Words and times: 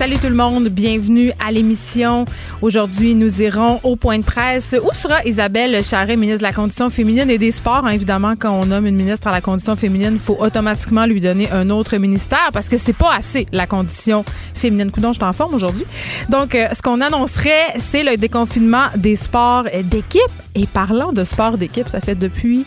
Salut 0.00 0.16
tout 0.16 0.30
le 0.30 0.34
monde, 0.34 0.68
bienvenue 0.68 1.30
à 1.46 1.52
l'émission. 1.52 2.24
Aujourd'hui, 2.62 3.14
nous 3.14 3.42
irons 3.42 3.80
au 3.82 3.96
point 3.96 4.18
de 4.18 4.24
presse 4.24 4.74
où 4.82 4.94
sera 4.94 5.22
Isabelle 5.26 5.84
Charret, 5.84 6.16
ministre 6.16 6.40
de 6.40 6.44
la 6.44 6.54
Condition 6.54 6.88
féminine 6.88 7.28
et 7.28 7.36
des 7.36 7.50
Sports. 7.50 7.84
Hein, 7.84 7.90
évidemment, 7.90 8.32
quand 8.34 8.50
on 8.50 8.64
nomme 8.64 8.86
une 8.86 8.96
ministre 8.96 9.26
à 9.26 9.30
la 9.30 9.42
Condition 9.42 9.76
féminine, 9.76 10.12
il 10.14 10.18
faut 10.18 10.38
automatiquement 10.40 11.04
lui 11.04 11.20
donner 11.20 11.50
un 11.52 11.68
autre 11.68 11.98
ministère 11.98 12.48
parce 12.54 12.70
que 12.70 12.78
c'est 12.78 12.96
pas 12.96 13.14
assez 13.14 13.46
la 13.52 13.66
condition 13.66 14.24
féminine. 14.54 14.90
Coudon, 14.90 15.12
je 15.12 15.20
t'en 15.20 15.34
forme 15.34 15.52
aujourd'hui. 15.52 15.84
Donc, 16.30 16.54
euh, 16.54 16.68
ce 16.72 16.80
qu'on 16.80 17.02
annoncerait, 17.02 17.74
c'est 17.76 18.02
le 18.02 18.16
déconfinement 18.16 18.86
des 18.96 19.16
sports 19.16 19.64
d'équipe. 19.84 20.22
Et 20.54 20.66
parlant 20.66 21.12
de 21.12 21.24
sport 21.24 21.58
d'équipe, 21.58 21.90
ça 21.90 22.00
fait 22.00 22.14
depuis 22.14 22.64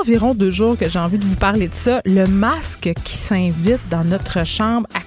environ 0.00 0.34
deux 0.34 0.52
jours 0.52 0.78
que 0.78 0.88
j'ai 0.88 1.00
envie 1.00 1.18
de 1.18 1.24
vous 1.24 1.34
parler 1.34 1.66
de 1.66 1.74
ça. 1.74 2.00
Le 2.04 2.26
masque 2.26 2.92
qui 3.02 3.16
s'invite 3.16 3.80
dans 3.90 4.04
notre 4.04 4.46
chambre 4.46 4.86
à 4.94 5.00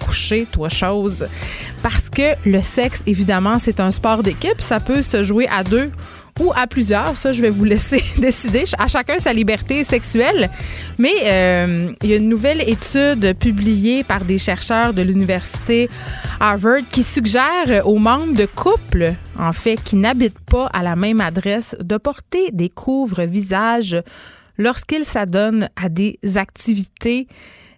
Parce 1.81 2.09
que 2.09 2.33
le 2.45 2.61
sexe, 2.61 3.03
évidemment, 3.06 3.58
c'est 3.59 3.80
un 3.80 3.92
sport 3.92 4.23
d'équipe. 4.23 4.59
Ça 4.59 4.80
peut 4.80 5.02
se 5.02 5.23
jouer 5.23 5.47
à 5.47 5.64
deux 5.64 5.92
ou 6.39 6.52
à 6.56 6.67
plusieurs. 6.67 7.16
Ça, 7.17 7.33
je 7.33 7.42
vais 7.42 7.50
vous 7.50 7.64
laisser 7.64 8.03
décider. 8.17 8.64
À 8.78 8.88
chacun 8.88 9.19
sa 9.19 9.34
liberté 9.34 9.84
sexuelle. 9.84 10.50
Mais 10.97 11.14
euh, 11.25 11.91
il 12.02 12.09
y 12.09 12.14
a 12.14 12.17
une 12.17 12.30
nouvelle 12.30 12.61
étude 12.67 13.36
publiée 13.38 14.03
par 14.03 14.25
des 14.25 14.38
chercheurs 14.38 14.94
de 14.94 15.02
l'université 15.02 15.89
Harvard 16.39 16.81
qui 16.91 17.03
suggère 17.03 17.86
aux 17.86 18.00
membres 18.00 18.34
de 18.34 18.45
couples, 18.45 19.14
en 19.38 19.53
fait, 19.53 19.81
qui 19.84 19.95
n'habitent 19.95 20.39
pas 20.39 20.67
à 20.67 20.84
la 20.84 20.95
même 20.95 21.22
adresse, 21.22 21.75
de 21.80 21.97
porter 21.97 22.52
des 22.52 22.69
couvre-visages 22.69 23.97
lorsqu'ils 24.58 25.06
s'adonnent 25.06 25.69
à 25.75 25.89
des 25.89 26.19
activités 26.36 27.28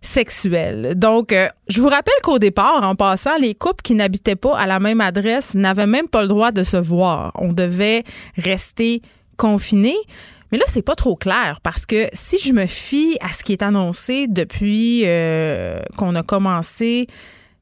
sexuelles. 0.05 0.93
Donc, 0.95 1.33
euh, 1.33 1.47
je 1.67 1.81
vous 1.81 1.87
rappelle 1.87 2.13
qu'au 2.23 2.39
départ, 2.39 2.83
en 2.83 2.95
passant, 2.95 3.37
les 3.37 3.55
couples 3.55 3.81
qui 3.83 3.95
n'habitaient 3.95 4.35
pas 4.35 4.57
à 4.57 4.67
la 4.67 4.79
même 4.79 5.01
adresse 5.01 5.55
n'avaient 5.55 5.87
même 5.87 6.07
pas 6.07 6.21
le 6.21 6.27
droit 6.27 6.51
de 6.51 6.63
se 6.63 6.77
voir. 6.77 7.31
On 7.35 7.51
devait 7.51 8.03
rester 8.37 9.01
confinés. 9.37 9.97
Mais 10.51 10.57
là, 10.57 10.65
c'est 10.67 10.83
pas 10.83 10.95
trop 10.95 11.15
clair 11.15 11.59
parce 11.63 11.85
que 11.85 12.07
si 12.13 12.37
je 12.37 12.53
me 12.53 12.67
fie 12.67 13.17
à 13.19 13.29
ce 13.29 13.43
qui 13.43 13.51
est 13.51 13.63
annoncé 13.63 14.27
depuis 14.27 15.01
euh, 15.05 15.81
qu'on 15.97 16.15
a 16.15 16.23
commencé 16.23 17.07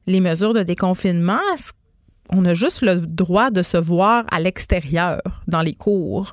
les 0.06 0.20
mesures 0.20 0.52
de 0.52 0.62
déconfinement, 0.62 1.40
on 2.30 2.44
a 2.44 2.54
juste 2.54 2.82
le 2.82 3.06
droit 3.06 3.50
de 3.50 3.62
se 3.62 3.78
voir 3.78 4.24
à 4.30 4.38
l'extérieur, 4.38 5.20
dans 5.48 5.62
les 5.62 5.74
cours? 5.74 6.32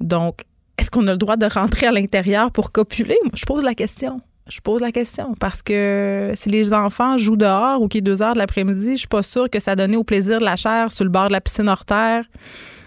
Donc, 0.00 0.42
est-ce 0.78 0.90
qu'on 0.90 1.06
a 1.06 1.12
le 1.12 1.18
droit 1.18 1.36
de 1.36 1.46
rentrer 1.46 1.86
à 1.86 1.92
l'intérieur 1.92 2.50
pour 2.50 2.70
copuler? 2.70 3.18
Je 3.34 3.46
pose 3.46 3.64
la 3.64 3.74
question. 3.74 4.20
Je 4.48 4.60
pose 4.60 4.80
la 4.80 4.90
question 4.90 5.34
parce 5.38 5.62
que 5.62 6.32
si 6.34 6.50
les 6.50 6.72
enfants 6.72 7.16
jouent 7.16 7.36
dehors 7.36 7.80
ou 7.80 7.88
qu'il 7.88 7.98
est 7.98 8.02
deux 8.02 8.22
heures 8.22 8.34
de 8.34 8.38
l'après-midi, 8.38 8.92
je 8.92 9.00
suis 9.00 9.08
pas 9.08 9.22
sûre 9.22 9.48
que 9.48 9.60
ça 9.60 9.76
donne 9.76 9.94
au 9.94 10.04
plaisir 10.04 10.40
de 10.40 10.44
la 10.44 10.56
chair 10.56 10.90
sur 10.90 11.04
le 11.04 11.10
bord 11.10 11.28
de 11.28 11.32
la 11.32 11.40
piscine 11.40 11.68
hors 11.68 11.84
terre. 11.84 12.24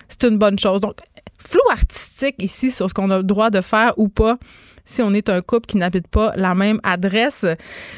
C'est 0.10 0.26
une 0.26 0.38
bonne 0.38 0.60
chose. 0.60 0.82
Donc, 0.82 0.98
flou 1.40 1.62
artistique 1.72 2.36
ici 2.40 2.72
sur 2.72 2.90
ce 2.90 2.94
qu'on 2.94 3.10
a 3.10 3.18
le 3.18 3.24
droit 3.24 3.50
de 3.50 3.62
faire 3.62 3.94
ou 3.98 4.10
pas 4.10 4.38
si 4.86 5.02
on 5.02 5.14
est 5.14 5.30
un 5.30 5.42
couple 5.42 5.66
qui 5.66 5.78
n'habite 5.78 6.08
pas 6.08 6.32
la 6.36 6.56
même 6.56 6.80
adresse. 6.84 7.46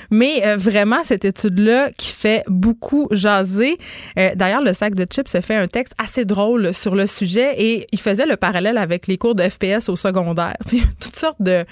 Mais 0.09 0.45
euh, 0.45 0.55
vraiment, 0.55 1.03
cette 1.03 1.25
étude-là 1.25 1.91
qui 1.97 2.09
fait 2.09 2.43
beaucoup 2.47 3.07
jaser. 3.11 3.77
Euh, 4.17 4.31
d'ailleurs, 4.35 4.61
le 4.61 4.73
sac 4.73 4.95
de 4.95 5.05
chips 5.05 5.29
se 5.29 5.41
fait 5.41 5.55
un 5.55 5.67
texte 5.67 5.93
assez 5.97 6.25
drôle 6.25 6.73
sur 6.73 6.95
le 6.95 7.05
sujet 7.05 7.55
et 7.57 7.87
il 7.91 7.99
faisait 7.99 8.25
le 8.25 8.37
parallèle 8.37 8.77
avec 8.77 9.07
les 9.07 9.17
cours 9.17 9.35
de 9.35 9.43
FPS 9.43 9.89
au 9.89 9.95
secondaire. 9.95 10.55
Toutes 11.01 11.15
sortes 11.15 11.41
de 11.41 11.65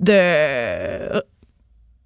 de 0.00 1.22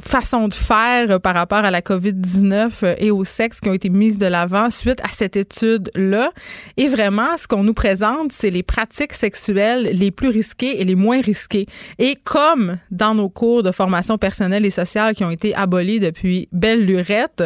façon 0.01 0.49
de 0.49 0.55
faire 0.55 1.11
euh, 1.11 1.19
par 1.19 1.35
rapport 1.35 1.59
à 1.59 1.71
la 1.71 1.81
COVID-19 1.81 2.71
euh, 2.83 2.95
et 2.99 3.11
au 3.11 3.25
sexe 3.25 3.61
qui 3.61 3.69
ont 3.69 3.75
été 3.75 3.89
mises 3.89 4.19
de 4.19 4.27
l'avant 4.27 4.71
suite 4.71 5.01
à 5.01 5.09
cette 5.09 5.37
étude-là. 5.37 6.33
Et 6.77 6.89
vraiment, 6.89 7.37
ce 7.37 7.47
qu'on 7.47 7.63
nous 7.63 7.75
présente, 7.75 8.33
c'est 8.33 8.51
les 8.51 8.63
pratiques 8.63 9.13
sexuelles 9.13 9.91
les 9.93 10.11
plus 10.11 10.29
risquées 10.29 10.81
et 10.81 10.85
les 10.85 10.95
moins 10.95 11.21
risquées. 11.21 11.67
Et 11.99 12.17
comme 12.17 12.79
dans 12.91 13.15
nos 13.15 13.29
cours 13.29 13.63
de 13.63 13.73
formation 13.73 14.19
personnelle 14.19 14.65
et 14.65 14.71
sociale 14.71 15.15
qui 15.15 15.25
ont 15.25 15.31
été 15.31 15.55
abolis 15.55 16.01
depuis 16.01 16.49
belle 16.53 16.85
lurette, 16.85 17.45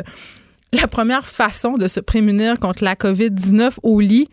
la 0.72 0.86
première 0.86 1.26
façon 1.26 1.76
de 1.76 1.88
se 1.88 2.00
prémunir 2.00 2.58
contre 2.58 2.82
la 2.84 2.94
COVID-19 2.94 3.74
au 3.82 4.00
lit, 4.00 4.28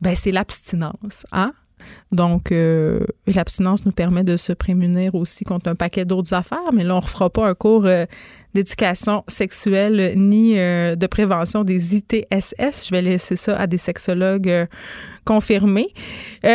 ben, 0.00 0.14
c'est 0.16 0.32
l'abstinence. 0.32 1.26
Hein? 1.32 1.52
Donc, 2.12 2.52
euh, 2.52 3.00
l'abstinence 3.26 3.84
nous 3.84 3.92
permet 3.92 4.24
de 4.24 4.36
se 4.36 4.52
prémunir 4.52 5.14
aussi 5.14 5.44
contre 5.44 5.68
un 5.68 5.74
paquet 5.74 6.04
d'autres 6.04 6.32
affaires, 6.32 6.72
mais 6.72 6.84
là, 6.84 6.94
on 6.94 6.98
ne 6.98 7.02
refera 7.02 7.28
pas 7.28 7.46
un 7.48 7.54
cours 7.54 7.84
euh, 7.84 8.06
d'éducation 8.54 9.24
sexuelle 9.28 10.14
ni 10.16 10.58
euh, 10.58 10.96
de 10.96 11.06
prévention 11.06 11.64
des 11.64 11.96
ITSS. 11.96 12.86
Je 12.86 12.90
vais 12.90 13.02
laisser 13.02 13.36
ça 13.36 13.56
à 13.56 13.66
des 13.66 13.76
sexologues 13.76 14.66
confirmés. 15.28 15.92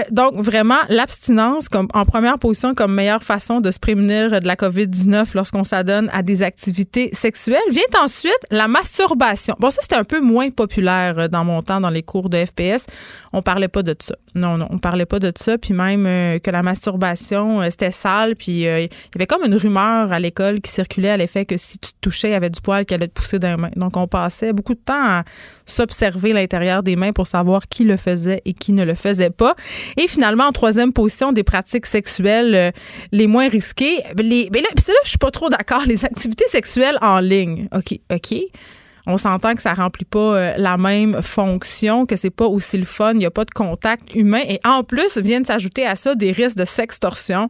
donc, 0.09 0.33
vraiment, 0.35 0.79
l'abstinence 0.89 1.69
comme 1.69 1.87
en 1.93 2.05
première 2.05 2.39
position 2.39 2.73
comme 2.73 2.93
meilleure 2.93 3.23
façon 3.23 3.61
de 3.61 3.69
se 3.69 3.79
prémunir 3.79 4.41
de 4.41 4.47
la 4.47 4.55
COVID-19 4.55 5.35
lorsqu'on 5.35 5.63
s'adonne 5.63 6.09
à 6.11 6.23
des 6.23 6.41
activités 6.41 7.11
sexuelles. 7.13 7.69
Vient 7.69 7.83
ensuite 8.03 8.33
la 8.49 8.67
masturbation. 8.67 9.55
Bon, 9.59 9.69
ça, 9.69 9.81
c'était 9.83 9.95
un 9.95 10.03
peu 10.03 10.21
moins 10.21 10.49
populaire 10.49 11.29
dans 11.29 11.45
mon 11.45 11.61
temps 11.61 11.81
dans 11.81 11.89
les 11.89 12.01
cours 12.03 12.29
de 12.29 12.43
FPS. 12.43 12.87
On 13.33 13.41
parlait 13.41 13.67
pas 13.67 13.83
de 13.83 13.95
ça. 13.99 14.15
Non, 14.35 14.57
non, 14.57 14.67
on 14.69 14.79
parlait 14.79 15.05
pas 15.05 15.19
de 15.19 15.31
ça, 15.35 15.57
puis 15.57 15.73
même 15.73 16.05
euh, 16.05 16.39
que 16.39 16.49
la 16.49 16.63
masturbation, 16.63 17.61
euh, 17.61 17.67
c'était 17.69 17.91
sale, 17.91 18.35
puis 18.35 18.67
euh, 18.67 18.81
il 18.81 18.83
y 18.83 18.89
avait 19.15 19.27
comme 19.27 19.43
une 19.45 19.55
rumeur 19.55 20.11
à 20.11 20.19
l'école 20.19 20.61
qui 20.61 20.71
circulait 20.71 21.09
à 21.09 21.17
l'effet 21.17 21.45
que 21.45 21.57
si 21.57 21.77
tu 21.77 21.91
te 21.91 21.97
touchais, 22.01 22.29
il 22.29 22.31
y 22.31 22.35
avait 22.35 22.49
du 22.49 22.61
poil 22.61 22.85
qui 22.85 22.93
allait 22.93 23.07
te 23.07 23.13
pousser 23.13 23.39
dans 23.39 23.49
les 23.49 23.57
mains. 23.57 23.71
Donc, 23.75 23.97
on 23.97 24.07
passait 24.07 24.53
beaucoup 24.53 24.73
de 24.73 24.79
temps 24.79 25.03
à 25.03 25.23
s'observer 25.65 26.33
l'intérieur 26.33 26.83
des 26.83 26.95
mains 26.95 27.11
pour 27.11 27.27
savoir 27.27 27.67
qui 27.67 27.83
le 27.83 27.97
faisait 27.97 28.41
et 28.45 28.53
qui 28.53 28.62
ne 28.71 28.85
le 28.85 28.95
faisait 28.95 29.29
pas. 29.29 29.55
Et 29.97 30.07
finalement, 30.07 30.45
en 30.45 30.51
troisième 30.51 30.93
position, 30.93 31.31
des 31.31 31.43
pratiques 31.43 31.85
sexuelles 31.85 32.73
les 33.11 33.27
moins 33.27 33.49
risquées. 33.49 33.99
Les, 34.17 34.49
mais 34.53 34.61
là, 34.61 34.69
là, 34.75 34.99
je 35.03 35.09
suis 35.09 35.17
pas 35.17 35.31
trop 35.31 35.49
d'accord. 35.49 35.83
Les 35.85 36.05
activités 36.05 36.47
sexuelles 36.47 36.97
en 37.01 37.19
ligne. 37.19 37.67
OK, 37.73 37.99
OK 38.11 38.43
on 39.05 39.17
s'entend 39.17 39.53
que 39.53 39.61
ça 39.61 39.73
remplit 39.73 40.05
pas 40.05 40.19
euh, 40.19 40.53
la 40.57 40.77
même 40.77 41.21
fonction, 41.21 42.05
que 42.05 42.15
c'est 42.15 42.29
pas 42.29 42.45
aussi 42.45 42.77
le 42.77 42.85
fun, 42.85 43.11
il 43.13 43.17
n'y 43.17 43.25
a 43.25 43.31
pas 43.31 43.43
de 43.43 43.51
contact 43.51 44.15
humain. 44.15 44.41
Et 44.47 44.61
en 44.63 44.83
plus, 44.83 45.17
viennent 45.17 45.43
s'ajouter 45.43 45.85
à 45.85 45.95
ça 45.95 46.15
des 46.15 46.31
risques 46.31 46.55
de 46.55 46.63
sextorsion, 46.63 47.49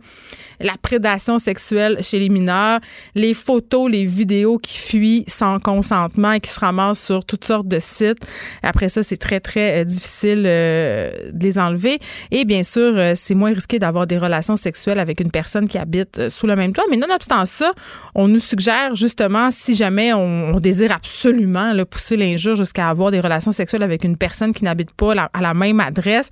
la 0.59 0.73
prédation 0.81 1.37
sexuelle 1.37 1.97
chez 2.01 2.19
les 2.19 2.29
mineurs, 2.29 2.79
les 3.13 3.35
photos, 3.35 3.89
les 3.91 4.03
vidéos 4.03 4.57
qui 4.57 4.79
fuient 4.79 5.25
sans 5.27 5.59
consentement 5.59 6.31
et 6.31 6.39
qui 6.39 6.49
se 6.49 6.59
ramassent 6.59 7.03
sur 7.03 7.23
toutes 7.23 7.45
sortes 7.45 7.67
de 7.67 7.79
sites. 7.79 8.25
Après 8.63 8.89
ça, 8.89 9.03
c'est 9.03 9.17
très, 9.17 9.39
très 9.39 9.81
euh, 9.81 9.83
difficile 9.83 10.45
euh, 10.47 11.31
de 11.31 11.43
les 11.43 11.59
enlever. 11.59 11.99
Et 12.31 12.45
bien 12.45 12.63
sûr, 12.63 12.95
c'est 13.15 13.35
moins 13.35 13.53
risqué 13.53 13.77
d'avoir 13.77 14.07
des 14.07 14.17
relations 14.17 14.55
sexuelles 14.55 14.99
avec 14.99 15.19
une 15.19 15.29
personne 15.29 15.67
qui 15.67 15.77
habite 15.77 16.29
sous 16.29 16.47
le 16.47 16.55
même 16.55 16.73
toit. 16.73 16.85
Mais 16.89 16.97
nonobstant 16.97 17.45
ça, 17.45 17.73
on 18.15 18.27
nous 18.27 18.39
suggère 18.39 18.95
justement, 18.95 19.51
si 19.51 19.75
jamais 19.75 20.13
on 20.13 20.59
désire 20.59 20.91
absolument 20.91 21.42
le 21.45 21.83
pousser 21.83 22.17
l'injure 22.17 22.55
jusqu'à 22.55 22.89
avoir 22.89 23.11
des 23.11 23.19
relations 23.19 23.51
sexuelles 23.51 23.83
avec 23.83 24.03
une 24.03 24.17
personne 24.17 24.53
qui 24.53 24.63
n'habite 24.63 24.91
pas 24.91 25.13
à 25.33 25.41
la 25.41 25.53
même 25.53 25.79
adresse 25.79 26.29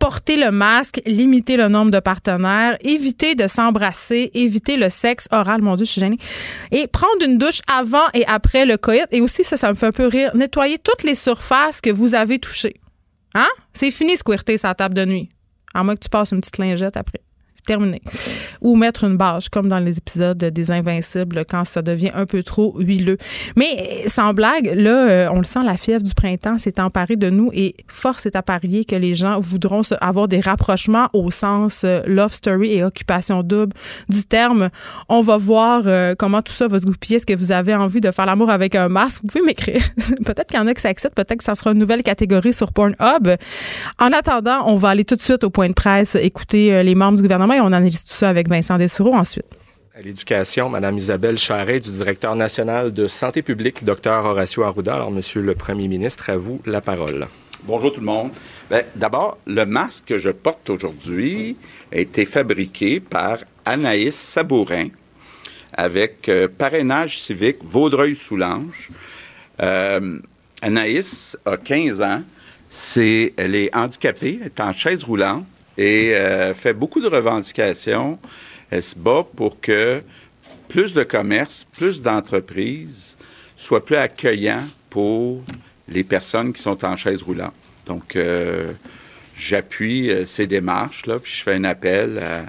porter 0.00 0.36
le 0.36 0.50
masque, 0.50 1.00
limiter 1.04 1.56
le 1.58 1.68
nombre 1.68 1.90
de 1.90 2.00
partenaires, 2.00 2.76
éviter 2.80 3.34
de 3.34 3.46
s'embrasser, 3.46 4.30
éviter 4.32 4.76
le 4.78 4.88
sexe 4.88 5.28
oral, 5.30 5.60
mon 5.60 5.76
Dieu, 5.76 5.84
je 5.84 5.90
suis 5.90 6.00
gênée, 6.00 6.16
et 6.72 6.86
prendre 6.86 7.22
une 7.22 7.36
douche 7.36 7.60
avant 7.70 8.08
et 8.14 8.26
après 8.26 8.64
le 8.64 8.78
coït. 8.78 9.06
Et 9.10 9.20
aussi, 9.20 9.44
ça, 9.44 9.58
ça 9.58 9.68
me 9.68 9.74
fait 9.74 9.86
un 9.86 9.92
peu 9.92 10.06
rire, 10.06 10.34
nettoyer 10.34 10.78
toutes 10.78 11.02
les 11.02 11.14
surfaces 11.14 11.82
que 11.82 11.90
vous 11.90 12.14
avez 12.14 12.38
touchées. 12.38 12.80
Hein? 13.34 13.48
C'est 13.74 13.90
fini, 13.90 14.16
squirter 14.16 14.56
sa 14.56 14.74
table 14.74 14.94
de 14.94 15.04
nuit. 15.04 15.28
À 15.74 15.84
moins 15.84 15.94
que 15.94 16.00
tu 16.00 16.08
passes 16.08 16.32
une 16.32 16.40
petite 16.40 16.58
lingette 16.58 16.96
après 16.96 17.20
terminé. 17.66 18.02
Ou 18.60 18.76
mettre 18.76 19.04
une 19.04 19.16
bâche, 19.16 19.48
comme 19.48 19.68
dans 19.68 19.78
les 19.78 19.98
épisodes 19.98 20.38
des 20.38 20.70
Invincibles, 20.70 21.44
quand 21.48 21.64
ça 21.64 21.82
devient 21.82 22.10
un 22.14 22.26
peu 22.26 22.42
trop 22.42 22.74
huileux. 22.78 23.18
Mais 23.56 24.04
sans 24.06 24.34
blague, 24.34 24.72
là, 24.74 25.08
euh, 25.08 25.28
on 25.32 25.38
le 25.38 25.44
sent, 25.44 25.60
la 25.64 25.76
fièvre 25.76 26.02
du 26.02 26.14
printemps 26.14 26.58
s'est 26.58 26.80
emparée 26.80 27.16
de 27.16 27.30
nous 27.30 27.50
et 27.52 27.76
force 27.88 28.26
est 28.26 28.36
à 28.36 28.42
parier 28.42 28.84
que 28.84 28.96
les 28.96 29.14
gens 29.14 29.40
voudront 29.40 29.82
avoir 30.00 30.28
des 30.28 30.40
rapprochements 30.40 31.08
au 31.12 31.30
sens 31.30 31.82
euh, 31.84 32.02
love 32.06 32.32
story 32.32 32.72
et 32.74 32.84
occupation 32.84 33.42
double 33.42 33.74
du 34.08 34.24
terme. 34.24 34.70
On 35.08 35.20
va 35.20 35.36
voir 35.36 35.82
euh, 35.86 36.14
comment 36.18 36.42
tout 36.42 36.52
ça 36.52 36.68
va 36.68 36.78
se 36.78 36.84
goupiller. 36.84 37.16
Est-ce 37.16 37.26
que 37.26 37.36
vous 37.36 37.52
avez 37.52 37.74
envie 37.74 38.00
de 38.00 38.10
faire 38.10 38.26
l'amour 38.26 38.50
avec 38.50 38.74
un 38.74 38.88
masque? 38.88 39.22
Vous 39.22 39.28
pouvez 39.28 39.44
m'écrire. 39.44 39.82
peut-être 40.24 40.46
qu'il 40.46 40.58
y 40.58 40.60
en 40.60 40.66
a 40.66 40.74
qui 40.74 40.80
s'acceptent, 40.80 41.14
peut-être 41.14 41.38
que 41.38 41.44
ça 41.44 41.54
sera 41.54 41.72
une 41.72 41.78
nouvelle 41.78 42.02
catégorie 42.02 42.52
sur 42.52 42.72
Pornhub. 42.72 43.36
En 43.98 44.12
attendant, 44.12 44.64
on 44.66 44.76
va 44.76 44.90
aller 44.90 45.04
tout 45.04 45.16
de 45.16 45.20
suite 45.20 45.44
au 45.44 45.50
point 45.50 45.68
de 45.68 45.74
presse, 45.74 46.14
écouter 46.14 46.82
les 46.82 46.94
membres 46.94 47.16
du 47.16 47.22
gouvernement 47.22 47.54
on 47.60 47.72
analyse 47.72 48.04
tout 48.04 48.14
ça 48.14 48.28
avec 48.28 48.48
Vincent 48.48 48.78
Dessureau 48.78 49.14
ensuite. 49.14 49.46
À 49.94 50.02
l'éducation, 50.02 50.68
Mme 50.68 50.96
Isabelle 50.96 51.38
Charret, 51.38 51.80
du 51.80 51.90
directeur 51.90 52.34
national 52.34 52.92
de 52.92 53.06
santé 53.06 53.42
publique, 53.42 53.84
Dr 53.84 54.24
Horacio 54.24 54.62
Arruda. 54.62 54.94
Alors, 54.94 55.10
Monsieur 55.10 55.42
le 55.42 55.54
Premier 55.54 55.88
ministre, 55.88 56.30
à 56.30 56.36
vous 56.36 56.60
la 56.64 56.80
parole. 56.80 57.26
Bonjour 57.64 57.92
tout 57.92 58.00
le 58.00 58.06
monde. 58.06 58.30
Ben, 58.70 58.84
d'abord, 58.94 59.36
le 59.46 59.66
masque 59.66 60.04
que 60.06 60.18
je 60.18 60.30
porte 60.30 60.70
aujourd'hui 60.70 61.56
a 61.92 61.98
été 61.98 62.24
fabriqué 62.24 63.00
par 63.00 63.38
Anaïs 63.64 64.14
Sabourin 64.14 64.88
avec 65.72 66.28
euh, 66.28 66.48
parrainage 66.48 67.20
civique 67.20 67.58
Vaudreuil-Soulanges. 67.62 68.88
Euh, 69.60 70.18
Anaïs 70.62 71.36
a 71.44 71.56
15 71.56 72.00
ans. 72.00 72.22
C'est, 72.68 73.34
elle 73.36 73.54
est 73.54 73.74
handicapée, 73.74 74.38
elle 74.40 74.46
est 74.46 74.60
en 74.60 74.72
chaise 74.72 75.02
roulante 75.02 75.44
et 75.80 76.14
euh, 76.14 76.52
fait 76.52 76.74
beaucoup 76.74 77.00
de 77.00 77.08
revendications. 77.08 78.18
Elle 78.70 78.82
se 78.82 78.94
bat 78.94 79.26
pour 79.34 79.60
que 79.60 80.02
plus 80.68 80.92
de 80.92 81.02
commerces, 81.02 81.66
plus 81.72 82.02
d'entreprises 82.02 83.16
soient 83.56 83.82
plus 83.84 83.96
accueillants 83.96 84.66
pour 84.90 85.42
les 85.88 86.04
personnes 86.04 86.52
qui 86.52 86.60
sont 86.60 86.84
en 86.84 86.96
chaise 86.96 87.22
roulante. 87.22 87.54
Donc, 87.86 88.14
euh, 88.14 88.72
j'appuie 89.34 90.10
euh, 90.10 90.26
ces 90.26 90.46
démarches-là, 90.46 91.18
puis 91.18 91.32
je 91.32 91.42
fais 91.42 91.54
un 91.54 91.64
appel 91.64 92.18
à 92.18 92.44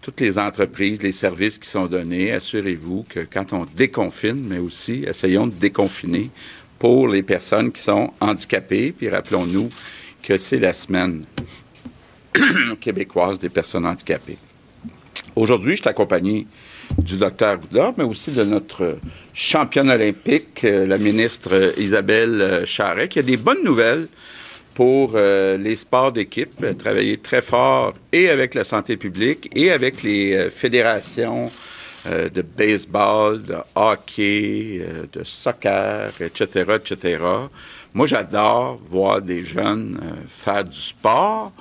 toutes 0.00 0.20
les 0.20 0.38
entreprises, 0.38 1.02
les 1.02 1.12
services 1.12 1.58
qui 1.58 1.68
sont 1.68 1.86
donnés. 1.86 2.30
Assurez-vous 2.30 3.04
que 3.08 3.20
quand 3.20 3.52
on 3.52 3.66
déconfine, 3.76 4.46
mais 4.48 4.58
aussi 4.58 5.04
essayons 5.08 5.48
de 5.48 5.54
déconfiner 5.54 6.30
pour 6.78 7.08
les 7.08 7.24
personnes 7.24 7.72
qui 7.72 7.82
sont 7.82 8.12
handicapées. 8.20 8.92
Puis 8.92 9.08
rappelons-nous 9.08 9.70
que 10.22 10.38
c'est 10.38 10.58
la 10.58 10.72
semaine 10.72 11.24
québécoise 12.80 13.38
des 13.38 13.48
personnes 13.48 13.86
handicapées. 13.86 14.38
Aujourd'hui, 15.36 15.76
je 15.76 15.82
suis 15.82 15.88
accompagné 15.88 16.46
du 16.98 17.16
docteur 17.16 17.58
Goudard, 17.58 17.94
mais 17.96 18.04
aussi 18.04 18.30
de 18.30 18.44
notre 18.44 18.98
championne 19.32 19.90
olympique, 19.90 20.64
euh, 20.64 20.86
la 20.86 20.98
ministre 20.98 21.72
Isabelle 21.78 22.40
euh, 22.40 22.66
Charret, 22.66 23.08
qui 23.08 23.18
a 23.18 23.22
des 23.22 23.36
bonnes 23.36 23.62
nouvelles 23.64 24.08
pour 24.74 25.12
euh, 25.14 25.56
les 25.56 25.76
sports 25.76 26.12
d'équipe, 26.12 26.64
travailler 26.78 27.16
très 27.18 27.42
fort 27.42 27.94
et 28.12 28.28
avec 28.28 28.54
la 28.54 28.64
santé 28.64 28.96
publique 28.96 29.50
et 29.54 29.70
avec 29.70 30.02
les 30.02 30.48
fédérations 30.50 31.50
de 32.06 32.40
baseball, 32.40 33.42
de 33.42 33.56
hockey, 33.74 34.80
de 35.12 35.22
soccer, 35.22 36.12
etc., 36.20 36.76
etc. 36.76 37.18
Moi, 37.92 38.06
j'adore 38.06 38.80
voir 38.86 39.20
des 39.20 39.44
jeunes 39.44 40.00
faire 40.26 40.64
du 40.64 40.78
sport. 40.78 41.52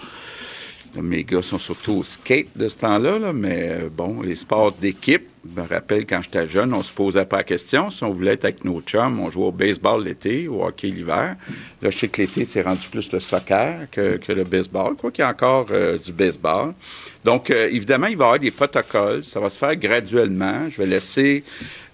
Mes 0.96 1.24
gars 1.24 1.42
sont 1.42 1.58
surtout 1.58 1.94
au 1.94 2.04
skate 2.04 2.48
de 2.56 2.68
ce 2.68 2.78
temps-là, 2.78 3.32
mais 3.34 3.70
euh, 3.70 3.90
bon, 3.90 4.22
les 4.22 4.36
sports 4.36 4.72
d'équipe, 4.72 5.28
me 5.46 5.62
rappelle 5.62 6.06
quand 6.06 6.22
j'étais 6.22 6.48
jeune, 6.48 6.74
on 6.74 6.84
se 6.84 6.92
posait 6.92 7.26
pas 7.26 7.38
la 7.38 7.44
question. 7.44 7.90
Si 7.90 8.04
on 8.04 8.12
voulait 8.12 8.34
être 8.34 8.46
avec 8.46 8.66
nos 8.66 8.82
chums, 8.82 9.20
on 9.20 9.32
jouait 9.32 9.46
au 9.46 9.52
baseball 9.52 10.04
l'été, 10.04 10.48
au 10.48 10.64
hockey 10.64 10.88
l'hiver. 10.88 11.36
Là, 11.82 11.90
je 11.90 11.98
sais 11.98 12.08
que 12.08 12.22
l'été, 12.22 12.46
c'est 12.46 12.62
rendu 12.62 12.88
plus 12.90 13.12
le 13.12 13.20
soccer 13.20 13.88
que, 13.92 14.20
le 14.28 14.44
baseball, 14.44 14.96
quoi 14.96 15.12
qu'il 15.12 15.24
y 15.24 15.26
a 15.26 15.30
encore 15.30 15.68
euh, 15.72 15.98
du 15.98 16.12
baseball. 16.12 16.74
Donc, 17.24 17.52
euh, 17.52 17.70
évidemment, 17.72 18.08
il 18.08 18.18
va 18.18 18.26
y 18.26 18.28
avoir 18.28 18.40
des 18.40 18.52
protocoles. 18.52 19.24
Ça 19.24 19.40
va 19.40 19.50
se 19.50 19.58
faire 19.58 19.76
graduellement. 19.76 20.70
Je 20.70 20.78
vais 20.78 20.86
laisser 20.86 21.44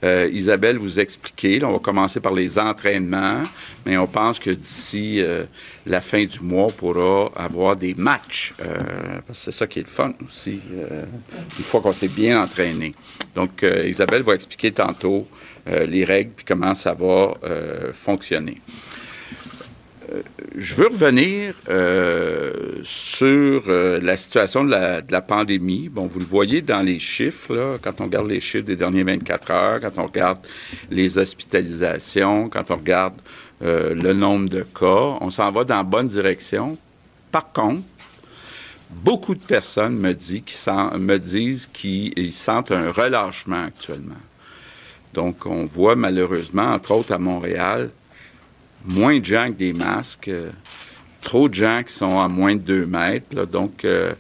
euh, 0.04 0.30
Isabelle 0.32 0.78
vous 0.78 1.00
expliquer. 1.00 1.64
on 1.64 1.74
va 1.74 1.80
commencer 1.80 2.20
par 2.20 2.34
les 2.34 2.60
entraînements, 2.60 3.44
mais 3.86 3.98
on 3.98 4.08
pense 4.08 4.40
que 4.40 4.52
d'ici 4.52 5.22
la 5.86 6.02
fin 6.02 6.26
du 6.26 6.40
mois, 6.42 6.66
on 6.66 6.72
pourra 6.72 7.32
avoir 7.36 7.76
des 7.76 7.94
matchs. 7.96 8.54
c'est 9.34 9.52
ça 9.52 9.66
qui 9.66 9.80
est 9.80 9.84
le 9.84 9.88
fun 9.88 10.14
aussi, 10.28 10.60
une 11.58 11.64
fois 11.64 11.82
qu'on 11.82 11.94
s'est 11.94 12.08
bien 12.08 12.42
entraîné. 12.42 12.94
Donc, 13.36 13.64
Isabelle 13.64 14.22
va 14.22 14.34
expliquer 14.36 14.72
tantôt 14.72 15.28
les 15.68 16.06
règles 16.06 16.32
puis 16.36 16.46
comment 16.46 16.74
ça 16.74 16.94
va 16.94 17.34
fonctionner 17.92 18.62
je 20.56 20.76
veux 20.76 20.88
revenir 20.88 21.54
euh, 21.70 22.80
sur 22.84 23.64
euh, 23.68 24.00
la 24.02 24.18
situation 24.18 24.64
de 24.64 24.72
la, 24.72 25.22
pandémie. 25.22 25.90
Bon, 25.90 26.08
vous 26.08 26.20
le 26.20 26.26
voyez 26.26 26.62
dans 26.62 26.82
les 26.82 27.00
chiffres, 27.00 27.80
quand 27.82 28.02
on 28.02 28.06
regarde 28.06 28.28
les 28.28 28.40
chiffres 28.40 28.66
des 28.66 28.76
dernières 28.76 29.06
24 29.06 29.52
heures, 29.52 29.80
quand 29.82 29.98
on 29.98 30.06
regarde 30.06 30.40
les 30.90 31.18
hospitalisations, 31.18 32.50
quand 32.50 32.72
on 32.72 32.76
regarde 32.76 33.16
euh, 33.64 33.96
le 33.96 34.14
nombre 34.14 34.50
de 34.50 34.62
cas, 34.62 35.18
on 35.22 35.30
s'en 35.30 35.52
va 35.52 35.64
dans 35.64 35.78
la 35.78 35.84
bonne 35.84 36.08
direction. 36.08 36.78
Par 37.32 37.52
contre, 37.52 37.84
beaucoup 38.90 39.36
de 39.36 39.44
personnes 39.44 39.96
me, 39.96 40.10
me 40.98 41.18
disent 41.18 41.68
qu'ils 41.72 42.34
sentent 42.34 42.72
un 42.72 42.92
relâchement 42.92 43.64
actuellement. 43.64 44.16
Donc, 45.14 45.46
on 45.46 45.66
voit 45.66 45.96
malheureusement, 45.96 46.74
entre 46.74 46.92
autres 46.92 47.14
à 47.14 47.18
Montréal, 47.18 47.90
moins 48.86 49.18
de 49.18 49.26
gens 49.26 49.44
avec 49.44 49.58
des 49.58 49.74
masques, 49.74 50.28
euh, 50.28 50.52
trop 51.22 51.50
de 51.50 51.54
gens 51.54 51.82
qui 51.86 51.94
sont 51.94 52.20
à 52.20 52.28
moins 52.28 52.56
de 52.56 52.60
2 52.60 52.86
mètres. 52.86 53.46
donc, 53.46 53.86
euh, 53.86 54.14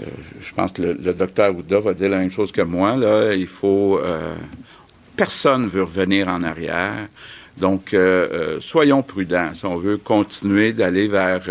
euh, 0.00 0.04
je 0.40 0.54
pense 0.54 0.72
que 0.72 0.82
le, 0.82 1.12
docteur 1.12 1.54
Ouda 1.54 1.80
va 1.80 1.92
dire 1.92 2.08
la 2.08 2.16
même 2.16 2.30
chose 2.30 2.50
que 2.50 2.62
moi. 2.62 2.96
Là, 2.96 3.34
il 3.34 3.46
faut. 3.46 4.00
personne 5.14 5.64
ne 5.64 5.68
veut 5.68 5.82
revenir 5.82 6.28
en 6.28 6.42
arrière. 6.42 7.08
Donc, 7.58 7.94
soyons 8.60 9.02
prudents. 9.02 9.52
Si 9.52 9.66
on 9.66 9.76
veut 9.76 9.98
continuer 9.98 10.72
d'aller 10.72 11.06
vers 11.06 11.42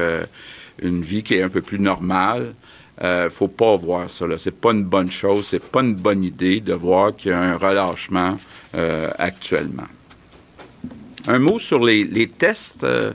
une 0.82 1.02
vie 1.02 1.24
qui 1.24 1.36
est 1.36 1.42
un 1.42 1.50
peu 1.50 1.62
plus 1.62 1.80
normale, 1.80 2.54
il 3.02 3.08
ne 3.08 3.30
faut 3.30 3.48
pas 3.48 3.78
voir 3.78 4.10
ça. 4.10 4.26
Ce 4.38 4.50
n'est 4.50 4.56
pas 4.56 4.72
une 4.72 4.84
bonne 4.84 5.10
chose, 5.10 5.48
c'est 5.48 5.64
pas 5.64 5.82
une 5.82 5.96
bonne 5.96 6.24
idée 6.24 6.60
de 6.60 6.74
voir 6.74 7.16
qu'il 7.16 7.32
y 7.32 7.34
a 7.34 7.40
un 7.40 7.58
relâchement 7.58 8.38
actuellement. 9.18 9.88
Un 11.28 11.40
mot 11.40 11.60
sur 11.60 11.86
les, 11.86 12.28
tests 12.28 12.84
euh, 12.84 13.12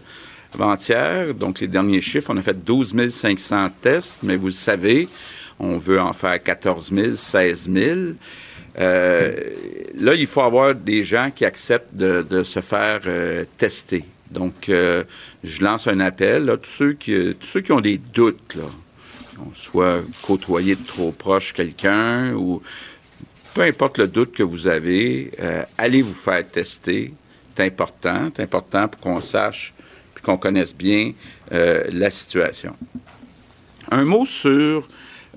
avant-hier. 0.55 1.35
Donc, 1.35 1.61
les 1.61 1.69
derniers 1.69 2.01
chiffres, 2.01 2.31
on 2.33 2.37
a 2.37 2.43
fait 2.43 2.65
12 2.65 3.09
500 3.09 3.71
tests, 3.81 4.23
mais 4.23 4.37
vous 4.37 4.47
le 4.47 4.53
savez, 4.53 5.09
on 5.59 5.79
veut 5.79 6.01
en 6.01 6.13
faire 6.13 6.41
14 6.43 6.93
000, 6.93 7.15
16 7.15 7.71
000. 7.73 8.01
là, 8.77 10.15
il 10.15 10.27
faut 10.27 10.43
avoir 10.43 10.75
des 10.75 11.03
gens 11.03 11.31
qui 11.35 11.45
acceptent 11.45 11.95
de, 11.95 12.43
se 12.43 12.61
faire 12.61 13.01
euh, 13.07 13.45
tester. 13.57 14.05
Donc, 14.35 14.69
euh, 14.69 15.05
je 15.43 15.63
lance 15.63 15.87
un 15.87 16.01
appel 16.01 16.51
à 16.51 16.57
tous 16.59 16.71
ceux 16.71 16.93
qui, 16.93 17.73
ont 17.73 17.81
des 17.81 17.99
doutes, 17.99 18.57
là, 18.57 18.65
soit 19.55 20.03
côtoyer 20.23 20.77
de 20.77 20.85
trop 20.85 21.13
proche 21.13 21.53
quelqu'un 21.53 22.35
ou 22.35 22.63
peu 23.55 23.63
importe 23.63 23.99
le 23.99 24.07
doute 24.07 24.33
que 24.33 24.43
vous 24.43 24.67
avez, 24.67 25.31
allez 25.79 26.03
vous 26.03 26.15
faire 26.15 26.45
tester 26.47 27.13
c'est 27.55 27.65
important. 27.65 28.31
C'est 28.35 28.43
important 28.43 28.89
pour 28.89 29.01
qu'on 29.01 29.21
sache 29.21 29.73
et 30.17 30.21
qu'on 30.21 30.37
connaisse 30.37 30.75
bien 30.75 31.13
euh, 31.53 31.85
la 31.93 32.11
situation. 32.11 32.75
Un 33.91 34.05
mot 34.05 34.25
sur 34.25 34.89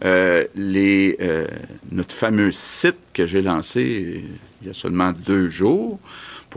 euh, 0.03 0.45
les, 0.55 1.17
euh, 1.21 1.47
notre 1.91 2.15
fameux 2.15 2.51
site 2.51 2.97
que 3.13 3.25
j'ai 3.25 3.41
lancé 3.41 4.23
il 4.61 4.67
y 4.67 4.69
a 4.69 4.73
seulement 4.73 5.11
deux 5.11 5.49
jours 5.49 5.99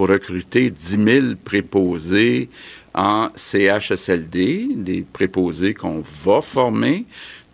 recruter 0.09 0.71
10 0.71 1.05
000 1.05 1.27
préposés 1.45 2.49
en 2.95 3.29
CHSLD, 3.35 4.69
des 4.77 5.03
préposés 5.03 5.75
qu'on 5.75 6.03
va 6.25 6.41
former 6.41 7.05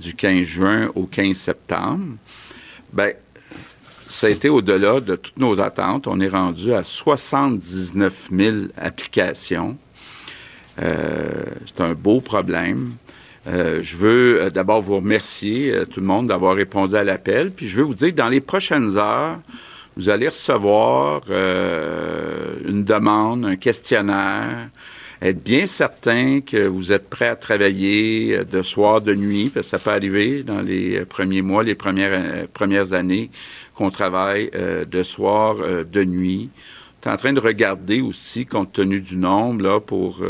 du 0.00 0.14
15 0.14 0.42
juin 0.42 0.90
au 0.94 1.04
15 1.04 1.36
septembre. 1.36 2.16
Bien, 2.92 3.10
ça 4.06 4.28
a 4.28 4.30
été 4.30 4.48
au-delà 4.48 5.00
de 5.00 5.16
toutes 5.16 5.38
nos 5.38 5.60
attentes. 5.60 6.06
On 6.06 6.20
est 6.20 6.28
rendu 6.28 6.72
à 6.72 6.82
79 6.82 8.28
000 8.32 8.56
applications. 8.76 9.76
Euh, 10.80 11.44
c'est 11.64 11.80
un 11.80 11.94
beau 11.94 12.20
problème. 12.20 12.92
Euh, 13.46 13.80
je 13.82 13.96
veux 13.96 14.42
euh, 14.42 14.50
d'abord 14.50 14.82
vous 14.82 14.96
remercier, 14.96 15.72
tout 15.90 16.00
le 16.00 16.06
monde, 16.06 16.28
d'avoir 16.28 16.54
répondu 16.54 16.94
à 16.96 17.04
l'appel. 17.04 17.50
Puis 17.50 17.68
je 17.68 17.78
veux 17.78 17.84
vous 17.84 17.94
dire 17.94 18.10
que 18.10 18.16
dans 18.16 18.28
les 18.28 18.40
prochaines 18.40 18.96
heures, 18.96 19.38
vous 19.96 20.10
allez 20.10 20.28
recevoir 20.28 21.22
une 21.28 22.84
demande, 22.84 23.44
un 23.46 23.56
questionnaire 23.56 24.68
être 25.22 25.42
bien 25.42 25.66
certain 25.66 26.42
que 26.42 26.66
vous 26.66 26.92
êtes 26.92 27.08
prêt 27.08 27.28
à 27.28 27.36
travailler 27.36 28.44
de 28.44 28.60
soir, 28.60 29.00
de 29.00 29.14
nuit, 29.14 29.48
parce 29.48 29.68
que 29.68 29.70
ça 29.70 29.78
peut 29.78 29.90
arriver 29.90 30.42
dans 30.42 30.60
les 30.60 31.06
premiers 31.06 31.40
mois, 31.40 31.62
les 31.62 31.74
premières, 31.74 32.46
premières 32.48 32.92
années 32.92 33.30
qu'on 33.74 33.88
travaille 33.88 34.50
de 34.50 35.02
soir, 35.02 35.56
de 35.56 36.04
nuit. 36.04 36.50
On 37.04 37.08
est 37.08 37.12
en 37.12 37.16
train 37.16 37.32
de 37.32 37.40
regarder 37.40 38.02
aussi, 38.02 38.44
compte 38.44 38.74
tenu 38.74 39.00
du 39.00 39.16
nombre, 39.16 39.62
là, 39.62 39.80
pour 39.80 40.20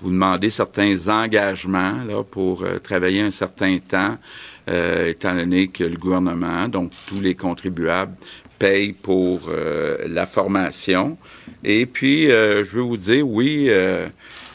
vous 0.00 0.10
demander 0.10 0.50
certains 0.50 1.08
engagements 1.08 2.02
là, 2.04 2.24
pour 2.24 2.64
travailler 2.82 3.20
un 3.20 3.30
certain 3.30 3.78
temps, 3.78 4.18
étant 4.66 5.36
donné 5.36 5.68
que 5.68 5.84
le 5.84 5.96
gouvernement, 5.96 6.66
donc 6.66 6.90
tous 7.06 7.20
les 7.20 7.36
contribuables, 7.36 8.16
paye 8.58 8.92
pour 8.92 9.42
euh, 9.48 9.98
la 10.08 10.26
formation. 10.26 11.16
Et 11.64 11.86
puis, 11.86 12.30
euh, 12.30 12.64
je 12.64 12.76
veux 12.76 12.82
vous 12.82 12.96
dire, 12.96 13.26
oui, 13.26 13.66
euh, 13.68 14.08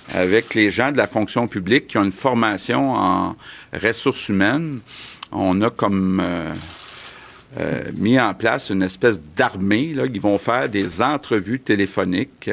avec 0.09 0.53
les 0.53 0.69
gens 0.69 0.91
de 0.91 0.97
la 0.97 1.07
fonction 1.07 1.47
publique 1.47 1.87
qui 1.87 1.97
ont 1.97 2.03
une 2.03 2.11
formation 2.11 2.93
en 2.93 3.35
ressources 3.71 4.29
humaines, 4.29 4.79
on 5.31 5.61
a 5.61 5.69
comme 5.69 6.21
mis 7.95 8.19
en 8.19 8.33
place 8.33 8.69
une 8.69 8.83
espèce 8.83 9.19
d'armée 9.35 9.95
qui 10.11 10.19
vont 10.19 10.37
faire 10.37 10.67
des 10.67 11.01
entrevues 11.01 11.59
téléphoniques 11.59 12.49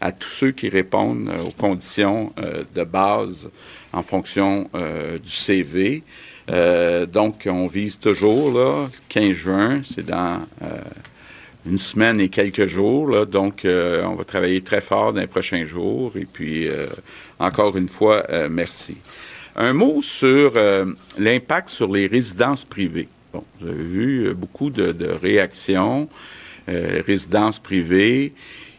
à 0.00 0.12
tous 0.12 0.28
ceux 0.28 0.50
qui 0.52 0.68
répondent 0.68 1.30
aux 1.44 1.50
conditions 1.50 2.32
de 2.74 2.84
base 2.84 3.50
en 3.92 4.02
fonction 4.02 4.70
du 5.22 5.30
CV. 5.30 6.02
Euh, 6.50 7.06
donc, 7.06 7.48
on 7.50 7.66
vise 7.66 7.98
toujours, 7.98 8.52
là, 8.52 8.88
15 9.08 9.32
juin, 9.32 9.80
c'est 9.84 10.06
dans 10.06 10.46
euh, 10.62 10.66
une 11.66 11.78
semaine 11.78 12.20
et 12.20 12.28
quelques 12.28 12.66
jours. 12.66 13.08
Là, 13.08 13.24
donc, 13.24 13.64
euh, 13.64 14.04
on 14.04 14.14
va 14.14 14.24
travailler 14.24 14.60
très 14.60 14.80
fort 14.80 15.12
dans 15.12 15.20
les 15.20 15.26
prochains 15.26 15.64
jours. 15.64 16.12
Et 16.16 16.24
puis, 16.24 16.68
encore 17.38 17.76
une 17.76 17.88
fois, 17.88 18.24
merci. 18.48 18.96
Un 19.56 19.72
mot 19.72 20.02
sur 20.02 20.52
l'impact 21.18 21.68
sur 21.68 21.90
les 21.92 22.06
résidences 22.06 22.64
privées. 22.64 23.08
Bon, 23.32 23.42
vous 23.60 23.68
avez 23.68 23.82
vu 23.82 24.34
beaucoup 24.34 24.70
de, 24.70 24.92
de 24.92 25.06
réactions. 25.08 26.08
résidences 26.68 27.58
privées 27.58 28.32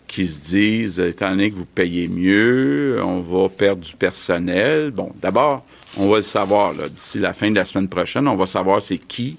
qui 0.07 0.27
se 0.27 0.49
disent, 0.49 0.99
étant 0.99 1.31
donné 1.31 1.51
que 1.51 1.57
vous 1.57 1.65
payez 1.65 2.07
mieux, 2.07 3.01
on 3.03 3.19
va 3.19 3.49
perdre 3.49 3.81
du 3.81 3.93
personnel. 3.93 4.91
Bon, 4.91 5.11
d'abord, 5.21 5.65
on 5.97 6.09
va 6.09 6.17
le 6.17 6.21
savoir 6.21 6.73
d'ici 6.73 7.19
la 7.19 7.33
fin 7.33 7.49
de 7.49 7.55
la 7.55 7.65
semaine 7.65 7.87
prochaine. 7.87 8.27
On 8.27 8.35
va 8.35 8.45
savoir 8.45 8.81
c'est 8.81 8.97
qui 8.97 9.37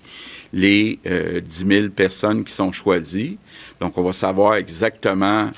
les 0.53 0.99
10 1.05 1.07
euh, 1.07 1.41
000 1.81 1.89
personnes 1.91 2.45
qui 2.45 2.53
sont 2.53 2.73
choisies. 2.73 3.39
Donc, 3.81 3.97
on 3.99 4.03
va 4.03 4.13
savoir 4.13 4.57
exactement 4.57 5.51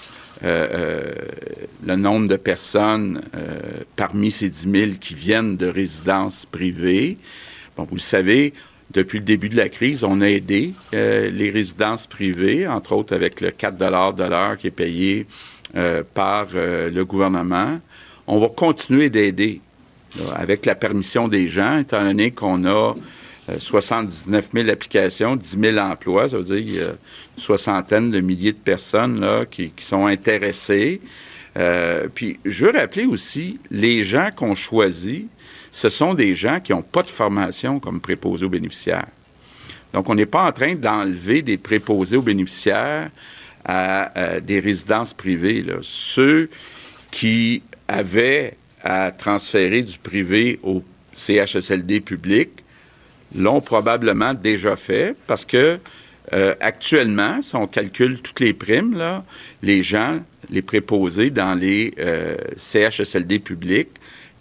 euh, 0.43 0.69
euh, 0.73 1.13
le 1.87 1.97
nombre 1.97 2.29
de 2.29 2.37
personnes 2.37 3.23
parmi 3.97 4.31
ces 4.31 4.49
10 4.49 4.71
000 4.71 4.91
qui 5.01 5.15
viennent 5.15 5.57
de 5.57 5.67
résidences 5.67 6.47
privées. 6.47 7.19
Bon, 7.77 7.85
vous 7.85 7.97
le 7.97 8.01
savez, 8.01 8.53
depuis 8.91 9.19
le 9.19 9.25
début 9.25 9.49
de 9.49 9.57
la 9.57 9.69
crise, 9.69 10.03
on 10.03 10.21
a 10.21 10.27
aidé 10.27 10.73
les 10.93 11.51
résidences 11.51 12.07
privées, 12.07 12.67
entre 12.67 12.93
autres 12.93 13.15
avec 13.15 13.41
le 13.41 13.53
4 13.53 13.77
de 13.77 14.25
l'heure 14.25 14.59
qui 14.59 14.67
est 14.67 14.73
payé 14.73 15.27
par 16.15 16.49
le 16.53 17.03
gouvernement. 17.05 17.79
On 18.27 18.39
va 18.39 18.49
continuer 18.49 19.09
d'aider 19.09 19.61
avec 20.35 20.67
la 20.67 20.75
permission 20.75 21.29
des 21.29 21.49
gens, 21.49 21.79
étant 21.79 22.03
donné 22.03 22.31
qu'on 22.31 22.65
a 22.65 22.95
79 23.59 24.49
euh, 24.55 24.61
000 24.63 24.71
applications, 24.71 25.37
10 25.37 25.59
000 25.61 25.79
emplois, 25.79 26.29
ça 26.29 26.39
veut 26.39 26.45
dire 26.45 26.91
une 26.91 26.97
soixantaine 27.43 28.11
de 28.11 28.21
milliers 28.21 28.53
de 28.53 28.59
personnes 28.59 29.21
là, 29.21 29.45
qui, 29.47 29.73
sont 29.79 30.07
intéressées. 30.07 31.01
Euh, 31.57 32.09
puis, 32.15 32.39
je 32.45 32.67
veux 32.67 32.73
rappeler 32.73 33.07
aussi, 33.07 33.59
les 33.71 34.05
gens 34.05 34.31
qu'on 34.35 34.55
choisit, 34.55 35.29
ce 35.73 35.89
sont 35.89 36.15
des 36.15 36.35
gens 36.35 36.61
qui 36.61 36.73
n'ont 36.73 36.83
pas 36.83 37.03
de 37.03 37.11
formation 37.11 37.81
comme 37.81 38.01
préposés 38.01 38.45
aux 38.45 38.51
bénéficiaires. 38.51 39.09
Donc, 39.93 40.09
on 40.09 40.15
n'est 40.15 40.27
pas 40.27 40.45
en 40.45 40.53
train 40.53 40.75
d'enlever 40.75 41.43
des 41.43 41.57
préposés 41.57 42.17
aux 42.17 42.23
bénéficiaires 42.23 43.11
à, 43.65 44.41
des 44.41 44.61
résidences 44.61 45.13
privées. 45.13 45.65
Ceux 45.83 46.49
qui 47.11 47.63
avaient 47.89 48.57
à 48.83 49.11
transférer 49.11 49.83
du 49.83 49.99
privé 49.99 50.59
au 50.63 50.83
CHSLD 51.15 52.01
public 52.01 52.51
l'ont 53.35 53.61
probablement 53.61 54.35
déjà 54.35 54.77
fait 54.77 55.17
parce 55.27 55.45
que 55.45 55.79
euh, 56.33 56.55
actuellement, 56.61 57.43
si 57.43 57.57
on 57.57 57.67
calcule 57.67 58.21
toutes 58.21 58.41
les 58.41 58.53
primes, 58.53 58.97
là, 58.97 59.25
les 59.63 59.83
gens, 59.83 60.21
les 60.49 60.63
préposés 60.63 61.31
dans 61.31 61.55
les 61.55 61.93
euh, 61.99 62.37
CHSLD 62.57 63.41
publics 63.41 63.91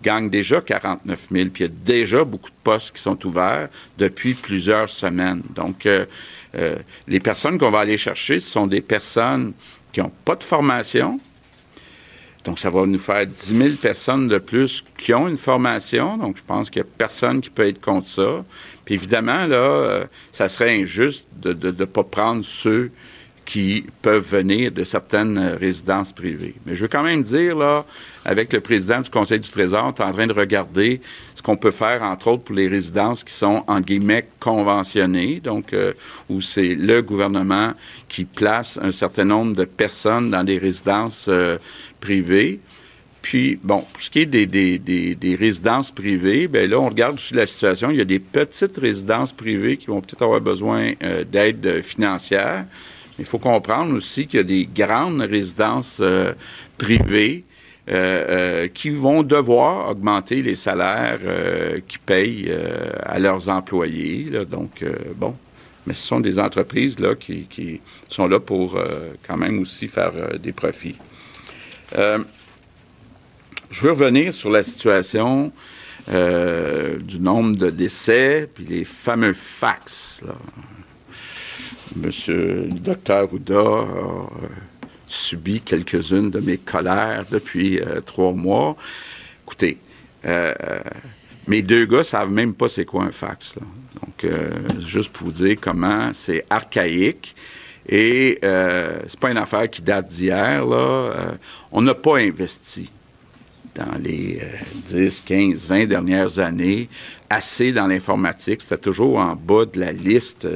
gagnent 0.03 0.29
déjà 0.29 0.61
49 0.61 1.27
000. 1.31 1.49
Puis 1.49 1.63
il 1.63 1.67
y 1.67 1.69
a 1.69 1.73
déjà 1.85 2.23
beaucoup 2.23 2.49
de 2.49 2.55
postes 2.63 2.95
qui 2.95 3.01
sont 3.01 3.25
ouverts 3.25 3.69
depuis 3.97 4.33
plusieurs 4.33 4.89
semaines. 4.89 5.41
Donc, 5.55 5.85
euh, 5.85 6.05
les 7.07 7.19
personnes 7.19 7.57
qu'on 7.57 7.71
va 7.71 7.79
aller 7.79 7.97
chercher, 7.97 8.39
ce 8.39 8.49
sont 8.49 8.67
des 8.67 8.81
personnes 8.81 9.53
qui 9.91 9.99
n'ont 9.99 10.11
pas 10.25 10.35
de 10.35 10.43
formation, 10.43 11.19
donc, 12.45 12.57
ça 12.59 12.69
va 12.69 12.85
nous 12.85 12.99
faire 12.99 13.25
10 13.25 13.57
000 13.57 13.69
personnes 13.81 14.27
de 14.27 14.37
plus 14.37 14.83
qui 14.97 15.13
ont 15.13 15.27
une 15.27 15.37
formation. 15.37 16.17
Donc, 16.17 16.37
je 16.37 16.43
pense 16.45 16.69
qu'il 16.69 16.81
n'y 16.81 16.87
a 16.87 16.91
personne 16.97 17.41
qui 17.41 17.49
peut 17.49 17.67
être 17.67 17.81
contre 17.81 18.07
ça. 18.07 18.45
Puis 18.85 18.95
évidemment, 18.95 19.45
là, 19.45 19.57
euh, 19.57 20.05
ça 20.31 20.47
serait 20.47 20.79
injuste 20.79 21.25
de 21.41 21.53
ne 21.53 21.85
pas 21.85 22.03
prendre 22.03 22.43
ceux 22.43 22.91
qui 23.49 23.83
peuvent 24.03 24.27
venir 24.29 24.71
de 24.71 24.83
certaines 24.83 25.39
résidences 25.39 26.13
privées. 26.13 26.53
Mais 26.67 26.75
je 26.75 26.83
veux 26.83 26.87
quand 26.87 27.01
même 27.01 27.23
dire, 27.23 27.57
là, 27.57 27.83
avec 28.23 28.53
le 28.53 28.61
président 28.61 29.01
du 29.01 29.09
Conseil 29.09 29.39
du 29.39 29.49
Trésor, 29.49 29.85
on 29.85 29.89
est 29.91 30.05
en 30.05 30.11
train 30.11 30.27
de 30.27 30.33
regarder 30.33 31.01
ce 31.33 31.41
qu'on 31.41 31.57
peut 31.57 31.71
faire, 31.71 32.03
entre 32.03 32.27
autres, 32.27 32.43
pour 32.43 32.55
les 32.55 32.67
résidences 32.67 33.23
qui 33.23 33.33
sont, 33.33 33.63
en 33.65 33.79
guillemets, 33.79 34.27
conventionnées, 34.39 35.39
donc 35.39 35.73
euh, 35.73 35.93
où 36.29 36.41
c'est 36.41 36.75
le 36.75 37.01
gouvernement 37.01 37.73
qui 38.07 38.25
place 38.25 38.77
un 38.83 38.91
certain 38.91 39.25
nombre 39.25 39.55
de 39.55 39.65
personnes 39.65 40.29
dans 40.29 40.43
des 40.43 40.59
résidences 40.59 41.25
euh, 41.27 41.57
privées. 41.99 42.59
Puis, 43.21 43.59
bon, 43.61 43.83
pour 43.91 44.01
ce 44.01 44.09
qui 44.09 44.19
est 44.19 44.25
des, 44.25 44.45
des, 44.45 44.79
des, 44.79 45.35
résidences 45.35 45.91
privées, 45.91 46.47
bien 46.47 46.67
là, 46.67 46.79
on 46.79 46.87
regarde 46.87 47.15
aussi 47.15 47.33
la 47.33 47.45
situation. 47.45 47.91
Il 47.91 47.97
y 47.97 48.01
a 48.01 48.05
des 48.05 48.19
petites 48.19 48.77
résidences 48.77 49.33
privées 49.33 49.75
qui 49.75 49.87
vont 49.87 49.99
peut-être 49.99 50.21
avoir 50.21 50.39
besoin 50.39 50.93
euh, 51.03 51.25
d'aide 51.25 51.81
financière. 51.83 52.65
Il 53.19 53.25
faut 53.25 53.37
comprendre 53.37 53.93
aussi 53.95 54.27
qu'il 54.27 54.37
y 54.37 54.41
a 54.41 54.43
des 54.43 54.65
grandes 54.65 55.21
résidences 55.21 55.99
euh, 55.99 56.31
privées 56.77 57.43
euh, 57.89 57.93
euh, 57.93 58.67
qui 58.73 58.91
vont 58.91 59.23
devoir 59.23 59.89
augmenter 59.89 60.41
les 60.41 60.55
salaires 60.55 61.19
qu'ils 61.87 61.99
payent 61.99 62.53
à 63.03 63.19
leurs 63.19 63.49
employés. 63.49 64.31
Donc, 64.49 64.85
bon, 65.15 65.35
mais 65.85 65.93
ce 65.93 66.07
sont 66.07 66.21
des 66.21 66.39
entreprises 66.39 66.97
là, 66.99 67.15
qui, 67.15 67.45
qui 67.49 67.81
sont 68.07 68.27
là 68.27 68.39
pour 68.39 68.79
quand 69.27 69.37
même 69.37 69.59
aussi 69.59 69.87
faire 69.87 70.13
des 70.39 70.53
profits. 70.53 70.95
Je 71.95 73.81
veux 73.81 73.91
revenir 73.91 74.33
sur 74.33 74.49
la 74.49 74.63
situation 74.63 75.51
du 76.07 77.19
nombre 77.19 77.55
de 77.55 77.69
décès, 77.69 78.49
puis 78.53 78.65
les 78.65 78.83
fameux 78.83 79.33
fax. 79.33 80.23
Monsieur 81.95 82.67
le 82.71 82.79
docteur 82.79 83.33
Ouda 83.33 83.55
a 83.55 83.57
euh, 83.57 83.87
subi 85.07 85.59
quelques-unes 85.61 86.29
de 86.29 86.39
mes 86.39 86.57
colères 86.57 87.25
depuis 87.31 87.79
euh, 87.79 87.99
trois 88.01 88.31
mois. 88.31 88.75
Écoutez, 89.43 89.79
euh, 90.25 90.53
mes 91.47 91.63
deux 91.63 91.85
gars 91.85 92.03
savent 92.03 92.29
même 92.29 92.53
pas 92.53 92.69
c'est 92.69 92.85
quoi 92.85 93.05
un 93.05 93.11
fax. 93.11 93.55
Donc, 93.55 94.31
juste 94.79 95.11
pour 95.11 95.27
vous 95.27 95.33
dire 95.33 95.55
comment 95.59 96.11
c'est 96.13 96.45
archaïque. 96.49 97.35
Et 97.89 98.39
euh, 98.43 98.99
c'est 99.07 99.19
pas 99.19 99.31
une 99.31 99.37
affaire 99.37 99.69
qui 99.69 99.81
date 99.81 100.09
d'hier. 100.09 100.65
Là. 100.65 101.33
on 101.71 101.81
n'a 101.81 101.95
pas 101.95 102.19
investi 102.19 102.89
dans 103.75 103.97
les 104.01 104.41
10, 104.87 105.21
15, 105.25 105.65
20 105.67 105.85
dernières 105.85 106.39
années 106.39 106.87
assez 107.29 107.71
dans 107.71 107.87
l'informatique. 107.87 108.61
C'était 108.61 108.77
toujours 108.77 109.17
en 109.17 109.35
bas 109.35 109.65
de 109.65 109.79
la 109.79 109.91
liste 109.91 110.47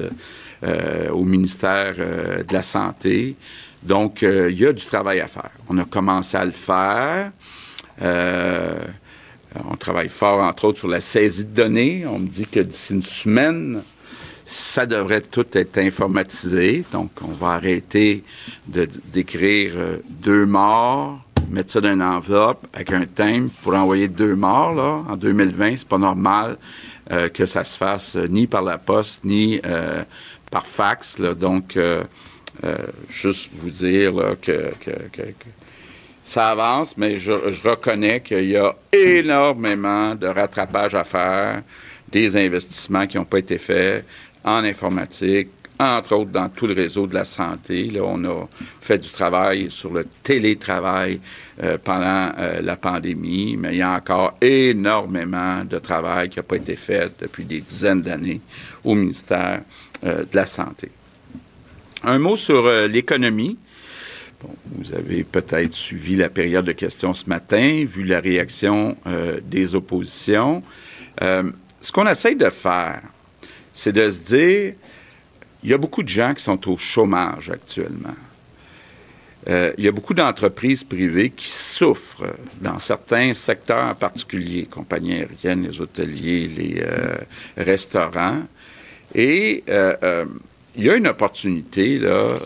euh, 0.64 1.10
au 1.10 1.26
ministère 1.26 1.96
euh, 2.00 2.42
de 2.42 2.54
la 2.54 2.64
Santé. 2.64 3.36
Donc, 3.82 4.24
euh, 4.24 4.50
il 4.50 4.60
y 4.60 4.66
a 4.66 4.72
du 4.72 4.86
travail 4.86 5.20
à 5.20 5.28
faire. 5.28 5.50
On 5.68 5.78
a 5.78 5.84
commencé 5.84 6.38
à 6.38 6.46
le 6.46 6.52
faire. 6.52 7.32
on 8.02 9.76
travaille 9.78 10.08
fort, 10.08 10.40
entre 10.40 10.66
autres, 10.66 10.80
sur 10.80 10.88
la 10.88 11.02
saisie 11.02 11.44
de 11.44 11.54
données. 11.54 12.06
On 12.08 12.18
me 12.18 12.28
dit 12.28 12.48
que 12.48 12.62
d'ici 12.62 12.94
une 12.94 13.04
semaine, 13.04 13.84
ça 14.46 14.86
devrait 14.86 15.22
tout 15.22 15.46
être 15.54 15.78
informatisé. 15.78 16.84
Donc, 16.92 17.12
on 17.22 17.32
va 17.32 17.52
arrêter 17.52 18.24
d'écrire 18.68 19.74
deux 20.10 20.46
morts, 20.46 21.20
mettre 21.50 21.72
ça 21.72 21.82
dans 21.82 21.94
une 21.94 22.02
enveloppe 22.02 22.66
avec 22.74 22.92
un 22.92 23.06
thème 23.06 23.50
pour 23.62 23.74
envoyer 23.76 24.08
deux 24.08 24.36
morts. 24.36 24.74
Là. 24.74 25.04
En 25.10 25.16
2020, 25.16 25.78
c'est 25.78 25.88
pas 25.88 25.98
normal 25.98 26.58
que 27.34 27.46
ça 27.46 27.64
se 27.64 27.78
fasse 27.78 28.16
ni 28.16 28.48
par 28.48 28.64
la 28.64 28.78
poste, 28.78 29.24
ni 29.24 29.62
par 30.54 30.68
fax. 30.68 31.20
donc, 31.20 31.76
euh, 31.76 32.04
euh, 32.64 32.78
juste 33.10 33.50
vous 33.56 33.72
dire 33.72 34.14
que, 34.40 34.72
ça 36.24 36.52
avance, 36.52 36.96
mais 36.96 37.18
je, 37.18 37.32
reconnais 37.68 38.22
qu'il 38.22 38.46
y 38.46 38.56
a 38.56 38.76
énormément 38.94 40.14
de 40.14 40.28
rattrapage 40.28 40.94
à 40.94 41.04
faire, 41.04 41.64
des 42.08 42.38
investissements 42.38 43.08
qui 43.08 43.18
n'ont 43.18 43.26
pas 43.26 43.40
été 43.40 43.58
faits 43.58 44.06
en 44.44 44.64
informatique, 44.64 45.50
entre 45.80 46.16
autres 46.16 46.32
dans 46.32 46.50
tout 46.50 46.68
le 46.68 46.74
réseau 46.74 47.08
de 47.08 47.14
la 47.14 47.26
santé. 47.26 47.90
Là, 47.90 48.02
on 48.04 48.24
a 48.26 48.48
fait 48.82 48.98
du 48.98 49.10
travail 49.10 49.70
sur 49.70 49.92
le 49.92 50.06
télétravail 50.22 51.20
euh, 51.62 51.78
pendant 51.84 52.32
euh, 52.38 52.62
la 52.62 52.76
pandémie, 52.76 53.58
mais 53.58 53.74
il 53.74 53.78
y 53.78 53.82
a 53.82 53.94
encore 53.94 54.38
énormément 54.42 55.64
de 55.66 55.80
travail 55.80 56.30
qui 56.30 56.40
n'a 56.40 56.44
pas 56.44 56.58
été 56.58 56.76
fait 56.76 57.12
depuis 57.20 57.46
des 57.46 57.62
dizaines 57.62 58.02
d'années 58.02 58.42
au 58.84 58.96
ministère 58.96 59.62
euh, 60.04 60.24
de 60.24 60.36
la 60.36 60.46
Santé. 60.46 60.90
Un 62.04 62.20
mot 62.20 62.36
sur 62.36 62.70
l'économie 62.88 63.58
vous 64.72 64.94
avez 64.94 65.24
peut-être 65.24 65.74
suivi 65.74 66.16
la 66.16 66.30
période 66.30 66.66
de 66.66 66.72
questions 66.72 67.14
ce 67.14 67.28
matin, 67.28 67.86
vu 67.86 68.04
la 68.04 68.20
réaction 68.20 68.98
euh, 69.08 69.40
des 69.44 69.76
oppositions. 69.76 70.64
Euh, 71.22 71.44
ce 71.82 71.92
qu'on 71.92 72.08
essaye 72.08 72.36
de 72.36 72.50
faire, 72.50 73.02
c'est 73.74 73.92
de 73.92 74.10
se 74.10 74.20
dire, 74.22 74.74
il 75.64 75.70
y 75.70 75.74
a 75.74 75.78
beaucoup 75.78 76.04
de 76.04 76.10
gens 76.10 76.34
qui 76.34 76.44
sont 76.44 76.70
au 76.70 76.78
chômage 76.78 77.50
actuellement. 77.50 78.16
Euh, 79.50 79.74
il 79.78 79.84
y 79.84 79.88
a 79.88 79.92
beaucoup 79.92 80.14
d'entreprises 80.14 80.84
privées 80.84 81.30
qui 81.30 81.50
souffrent 81.50 82.34
dans 82.62 82.80
certains 82.80 83.34
secteurs 83.34 83.90
en 83.90 83.96
particulier, 83.96 84.66
compagnies 84.66 85.16
aériennes, 85.16 85.68
les 85.68 85.82
hôteliers, 85.82 86.48
les 86.48 86.84
restaurants. 87.58 88.44
Et 89.14 89.64
il 90.76 90.84
y 90.84 90.90
a 90.90 90.96
une 90.96 91.08
opportunité 91.08 92.00
là, 92.00 92.38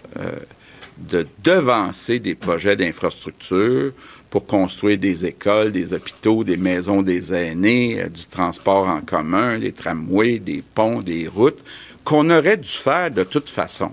de 0.98 1.28
devancer 1.44 2.20
des 2.20 2.36
projets 2.36 2.76
d'infrastructure 2.76 3.94
pour 4.30 4.46
construire 4.46 4.98
des 4.98 5.26
écoles, 5.26 5.72
des 5.72 5.94
hôpitaux, 5.94 6.44
des 6.44 6.58
maisons 6.58 7.02
des 7.02 7.34
aînés, 7.34 8.02
euh, 8.02 8.10
du 8.10 8.26
transport 8.26 8.88
en 8.88 9.02
commun, 9.02 9.60
des 9.60 9.72
tramways, 9.72 10.40
des 10.40 10.64
ponts, 10.76 11.02
des 11.02 11.28
routes, 11.28 11.64
qu'on 12.04 12.30
aurait 12.30 12.58
dû 12.58 12.70
faire 12.70 13.12
de 13.12 13.24
toute 13.24 13.50
façon. 13.50 13.92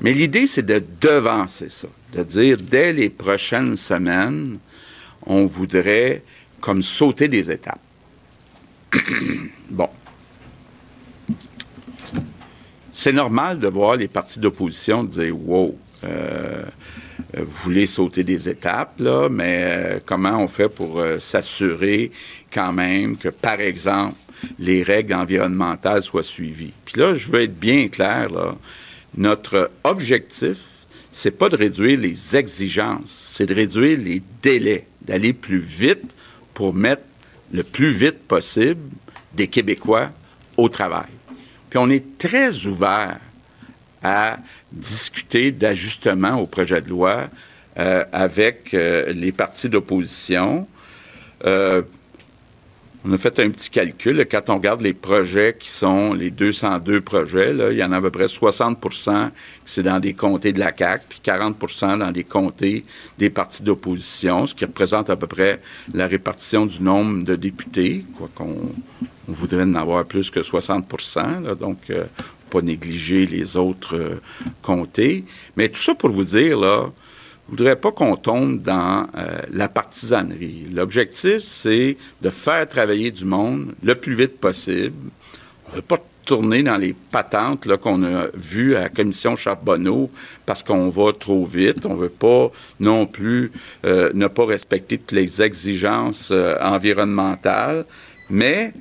Mais 0.00 0.12
l'idée, 0.12 0.46
c'est 0.46 0.66
de 0.66 0.82
devancer 1.00 1.68
ça, 1.68 1.88
de 2.12 2.22
dire 2.22 2.58
dès 2.58 2.92
les 2.92 3.10
prochaines 3.10 3.76
semaines, 3.76 4.58
on 5.24 5.46
voudrait 5.46 6.22
comme 6.60 6.82
sauter 6.82 7.28
des 7.28 7.50
étapes. 7.50 7.80
bon 9.70 9.88
c'est 12.92 13.12
normal 13.12 13.58
de 13.58 13.68
voir 13.68 13.96
les 13.96 14.06
partis 14.06 14.38
d'opposition 14.38 15.02
dire 15.02 15.36
Wow, 15.36 15.76
euh, 16.04 16.64
vous 17.36 17.62
voulez 17.64 17.86
sauter 17.86 18.24
des 18.24 18.48
étapes, 18.48 18.98
là, 18.98 19.28
mais 19.28 19.62
euh, 19.64 19.98
comment 20.04 20.38
on 20.38 20.48
fait 20.48 20.68
pour 20.68 21.00
euh, 21.00 21.18
s'assurer 21.18 22.10
quand 22.52 22.72
même 22.72 23.16
que, 23.16 23.28
par 23.28 23.60
exemple, 23.60 24.16
les 24.58 24.82
règles 24.82 25.14
environnementales 25.14 26.02
soient 26.02 26.22
suivies? 26.22 26.72
Puis 26.84 27.00
là, 27.00 27.14
je 27.14 27.30
veux 27.30 27.42
être 27.42 27.58
bien 27.58 27.88
clair, 27.88 28.28
là, 28.30 28.54
notre 29.16 29.70
objectif, 29.84 30.58
c'est 31.10 31.30
pas 31.30 31.48
de 31.48 31.56
réduire 31.56 31.98
les 31.98 32.36
exigences, 32.36 33.10
c'est 33.34 33.46
de 33.46 33.54
réduire 33.54 33.98
les 33.98 34.22
délais, 34.42 34.86
d'aller 35.02 35.32
plus 35.32 35.58
vite 35.58 36.14
pour 36.54 36.74
mettre 36.74 37.02
le 37.52 37.62
plus 37.62 37.90
vite 37.90 38.18
possible 38.20 38.80
des 39.34 39.46
Québécois 39.46 40.10
au 40.56 40.68
travail. 40.68 41.10
Puis 41.70 41.78
on 41.78 41.88
est 41.88 42.18
très 42.18 42.66
ouvert 42.66 43.18
à 44.02 44.38
discuter 44.72 45.50
d'ajustements 45.50 46.40
au 46.40 46.46
projet 46.46 46.80
de 46.80 46.88
loi 46.88 47.28
euh, 47.78 48.04
avec 48.12 48.74
euh, 48.74 49.12
les 49.12 49.32
partis 49.32 49.68
d'opposition. 49.68 50.66
Euh, 51.44 51.82
on 53.04 53.12
a 53.12 53.18
fait 53.18 53.40
un 53.40 53.50
petit 53.50 53.68
calcul. 53.68 54.24
Quand 54.30 54.48
on 54.48 54.56
regarde 54.56 54.80
les 54.80 54.92
projets 54.92 55.56
qui 55.58 55.70
sont 55.70 56.14
les 56.14 56.30
202 56.30 57.00
projets, 57.00 57.52
il 57.72 57.76
y 57.76 57.82
en 57.82 57.90
a 57.90 57.96
à 57.96 58.00
peu 58.00 58.10
près 58.10 58.26
60% 58.26 59.30
qui 59.30 59.32
c'est 59.64 59.82
dans 59.82 59.98
des 59.98 60.14
comtés 60.14 60.52
de 60.52 60.60
la 60.60 60.72
CAQ, 60.76 61.04
puis 61.08 61.20
40% 61.24 61.98
dans 61.98 62.12
des 62.12 62.22
comtés 62.22 62.84
des 63.18 63.28
partis 63.28 63.64
d'opposition, 63.64 64.46
ce 64.46 64.54
qui 64.54 64.64
représente 64.64 65.10
à 65.10 65.16
peu 65.16 65.26
près 65.26 65.60
la 65.92 66.06
répartition 66.06 66.64
du 66.64 66.80
nombre 66.80 67.24
de 67.24 67.34
députés, 67.34 68.04
quoi 68.16 68.28
qu'on 68.34 68.70
on 69.28 69.32
voudrait 69.32 69.62
en 69.62 69.74
avoir 69.74 70.04
plus 70.04 70.30
que 70.30 70.40
60% 70.40 71.54
donc 71.54 71.78
euh, 71.90 72.04
pas 72.52 72.60
négliger 72.60 73.26
les 73.26 73.56
autres 73.56 73.96
euh, 73.96 74.20
comtés. 74.60 75.24
Mais 75.56 75.70
tout 75.70 75.80
ça 75.80 75.94
pour 75.94 76.10
vous 76.10 76.24
dire, 76.24 76.58
là, 76.58 76.90
je 77.46 77.50
voudrais 77.56 77.76
pas 77.76 77.92
qu'on 77.92 78.16
tombe 78.16 78.60
dans 78.60 79.06
euh, 79.16 79.38
la 79.50 79.68
partisanerie. 79.68 80.66
L'objectif, 80.70 81.38
c'est 81.40 81.96
de 82.20 82.30
faire 82.30 82.68
travailler 82.68 83.10
du 83.10 83.24
monde 83.24 83.74
le 83.82 83.94
plus 83.94 84.14
vite 84.14 84.38
possible. 84.38 85.10
On 85.68 85.70
ne 85.70 85.76
veut 85.76 85.82
pas 85.82 85.98
tourner 86.26 86.62
dans 86.62 86.76
les 86.76 86.94
patentes 87.10 87.66
qu'on 87.78 88.04
a 88.04 88.26
vues 88.34 88.76
à 88.76 88.82
la 88.82 88.88
commission 88.90 89.34
Charbonneau 89.34 90.10
parce 90.44 90.62
qu'on 90.62 90.90
va 90.90 91.12
trop 91.12 91.44
vite. 91.46 91.86
On 91.86 91.94
ne 91.94 92.02
veut 92.02 92.08
pas 92.10 92.52
non 92.78 93.06
plus 93.06 93.50
ne 93.82 94.26
pas 94.28 94.46
respecter 94.46 94.98
toutes 94.98 95.10
les 95.12 95.42
exigences 95.42 96.32
environnementales. 96.60 97.84
Mais 98.30 98.72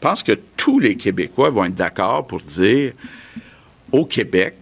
je 0.00 0.08
pense 0.08 0.22
que 0.22 0.32
tous 0.56 0.78
les 0.78 0.96
Québécois 0.96 1.50
vont 1.50 1.64
être 1.64 1.74
d'accord 1.74 2.26
pour 2.26 2.40
dire 2.40 2.92
au 3.92 4.04
Québec, 4.04 4.54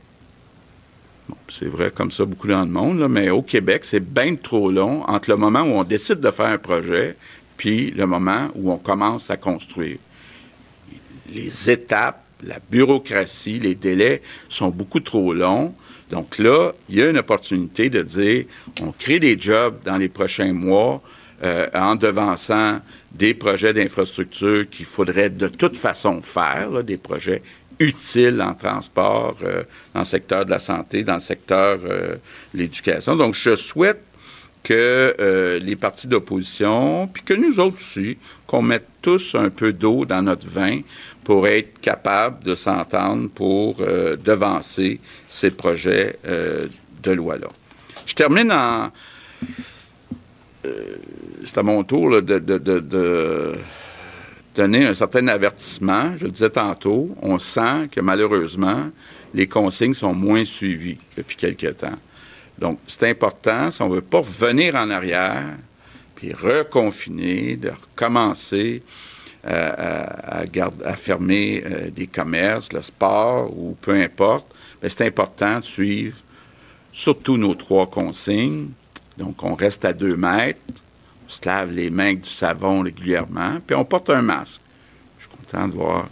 c'est 1.49 1.69
vrai 1.69 1.91
comme 1.91 2.11
ça 2.11 2.25
beaucoup 2.25 2.49
dans 2.49 2.65
le 2.65 2.71
monde, 2.71 3.07
mais 3.09 3.31
au 3.31 3.43
Québec, 3.43 3.85
c'est 3.85 4.01
bien 4.01 4.35
trop 4.37 4.71
long 4.71 5.03
entre 5.05 5.31
le 5.31 5.37
moment 5.37 5.63
où 5.63 5.75
on 5.79 5.85
décide 5.85 6.21
de 6.21 6.31
faire 6.31 6.47
un 6.47 6.59
projet 6.59 7.17
puis 7.57 7.91
le 7.91 8.07
moment 8.07 8.49
où 8.55 8.73
on 8.73 8.79
commence 8.79 9.31
à 9.31 9.37
construire. 9.37 9.99
Les 11.31 11.71
étapes, 11.71 12.25
la 12.43 12.59
bureaucratie, 12.71 13.59
les 13.59 13.75
délais 13.75 14.23
sont 14.49 14.69
beaucoup 14.69 15.01
trop 15.01 15.35
longs. 15.35 15.75
Donc 16.11 16.39
là, 16.39 16.73
il 16.89 16.97
y 16.97 17.03
a 17.03 17.11
une 17.11 17.19
opportunité 17.19 17.91
de 17.91 18.03
dire, 18.03 18.45
on 18.81 18.93
crée 18.93 19.19
des 19.19 19.39
jobs 19.39 19.77
dans 19.85 19.99
les 19.99 20.09
prochains 20.09 20.53
mois 20.53 21.03
euh, 21.43 21.67
en 21.75 21.97
devançant 21.97 22.81
des 23.13 23.35
projets 23.35 23.73
d'infrastructure 23.73 24.71
qu'il 24.71 24.87
faudrait 24.87 25.29
de 25.29 25.49
toute 25.49 25.77
façon 25.77 26.23
faire, 26.23 26.83
des 26.85 26.97
projets 26.97 27.43
utiles 27.81 28.43
en 28.43 28.55
transport, 28.55 29.37
euh, 29.43 29.63
dans 29.95 30.01
le 30.01 30.07
secteur 30.07 30.45
de 30.45 30.51
la 30.51 30.59
santé, 30.59 31.05
dans 31.05 31.15
le 31.15 31.21
secteur 31.21 31.79
euh, 31.85 32.15
de 32.55 32.59
l'éducation. 32.59 33.17
Donc, 33.17 33.35
je 33.35 33.57
souhaite 33.57 34.03
que 34.63 35.15
euh, 35.21 35.59
les 35.61 35.77
partis 35.77 36.09
d'opposition, 36.09 37.09
puis 37.09 37.23
que 37.23 37.35
nous 37.35 37.61
autres 37.61 37.77
aussi, 37.77 38.19
qu'on 38.47 38.63
mette 38.63 38.87
tous 39.01 39.35
un 39.35 39.51
peu 39.51 39.73
d'eau 39.73 40.05
dans 40.05 40.23
notre 40.23 40.47
vin 40.47 40.81
pour 41.25 41.47
être 41.47 41.81
capable 41.81 42.45
de 42.45 42.55
s'entendre 42.55 43.29
pour 43.29 43.77
devancer 43.77 44.99
ces 45.29 45.51
projets 45.51 46.19
de 46.25 47.11
loi-là. 47.11 47.49
Je 48.07 48.15
termine 48.15 48.51
en 48.51 48.91
c'est 51.45 51.59
à 51.59 51.63
mon 51.63 51.85
tour 51.85 52.23
de, 52.23 53.55
donner 54.55 54.87
un 54.87 54.95
certain 54.95 55.27
avertissement. 55.29 56.17
Je 56.17 56.25
le 56.25 56.31
disais 56.31 56.51
tantôt, 56.51 57.17
on 57.23 57.39
sent 57.39 57.89
que 57.93 58.01
malheureusement, 58.01 58.91
les 59.35 59.47
consignes 59.47 59.95
sont 59.95 60.15
moins 60.15 60.45
suivies 60.45 60.99
depuis 61.17 61.37
quelque 61.37 61.69
temps. 61.69 61.99
Donc, 62.59 62.81
c'est 62.87 63.09
important, 63.09 63.71
si 63.71 63.83
on 63.83 63.89
ne 63.89 63.95
veut 63.97 64.01
pas 64.01 64.19
revenir 64.19 64.75
en 64.75 64.91
arrière, 64.91 65.55
puis 66.17 66.33
reconfiner, 66.33 67.57
de 67.57 67.71
recommencer 67.71 68.83
euh, 69.47 70.05
à, 70.85 70.97
fermer 70.97 71.63
euh, 71.65 71.91
des 71.91 72.09
commerces, 72.09 72.73
le 72.73 72.83
sport 72.83 73.57
ou 73.57 73.77
peu 73.81 73.93
importe, 73.93 74.49
ben, 74.83 74.91
c'est 74.91 75.07
important 75.07 75.61
de 75.61 75.65
suivre 75.65 76.17
surtout 76.93 77.37
nos 77.37 77.55
trois 77.55 77.87
consignes. 77.87 78.71
Donc, 79.17 79.45
on 79.45 79.55
reste 79.55 79.85
à 79.85 79.93
deux 79.93 80.17
mètres, 80.17 80.59
se 81.29 81.47
lave 81.47 81.73
les 81.73 81.91
mains 81.91 82.07
avec 82.07 82.23
du 82.23 82.31
savon 82.31 82.83
régulièrement, 82.83 83.59
puis 83.65 83.77
on 83.77 83.85
porte 83.85 84.11
un 84.11 84.23
masque. 84.23 84.61
Je 85.19 85.27
suis 85.27 85.37
content 85.37 85.69
de 85.69 85.75
voir 85.75 86.09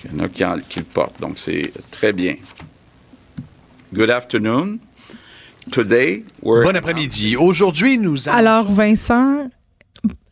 qu'il 0.00 0.12
y 0.12 0.20
en 0.20 0.24
a 0.24 0.58
qui, 0.58 0.78
le 0.80 0.84
portent. 0.84 1.20
Donc, 1.20 1.38
c'est 1.38 1.72
très 1.90 2.12
bien. 2.12 2.36
Good 3.94 4.10
afternoon. 4.10 4.78
Today, 5.70 6.24
Bon 6.42 6.76
après-midi. 6.76 7.36
Aujourd'hui, 7.36 7.98
nous 7.98 8.28
Alors, 8.28 8.70
Vincent, 8.70 9.48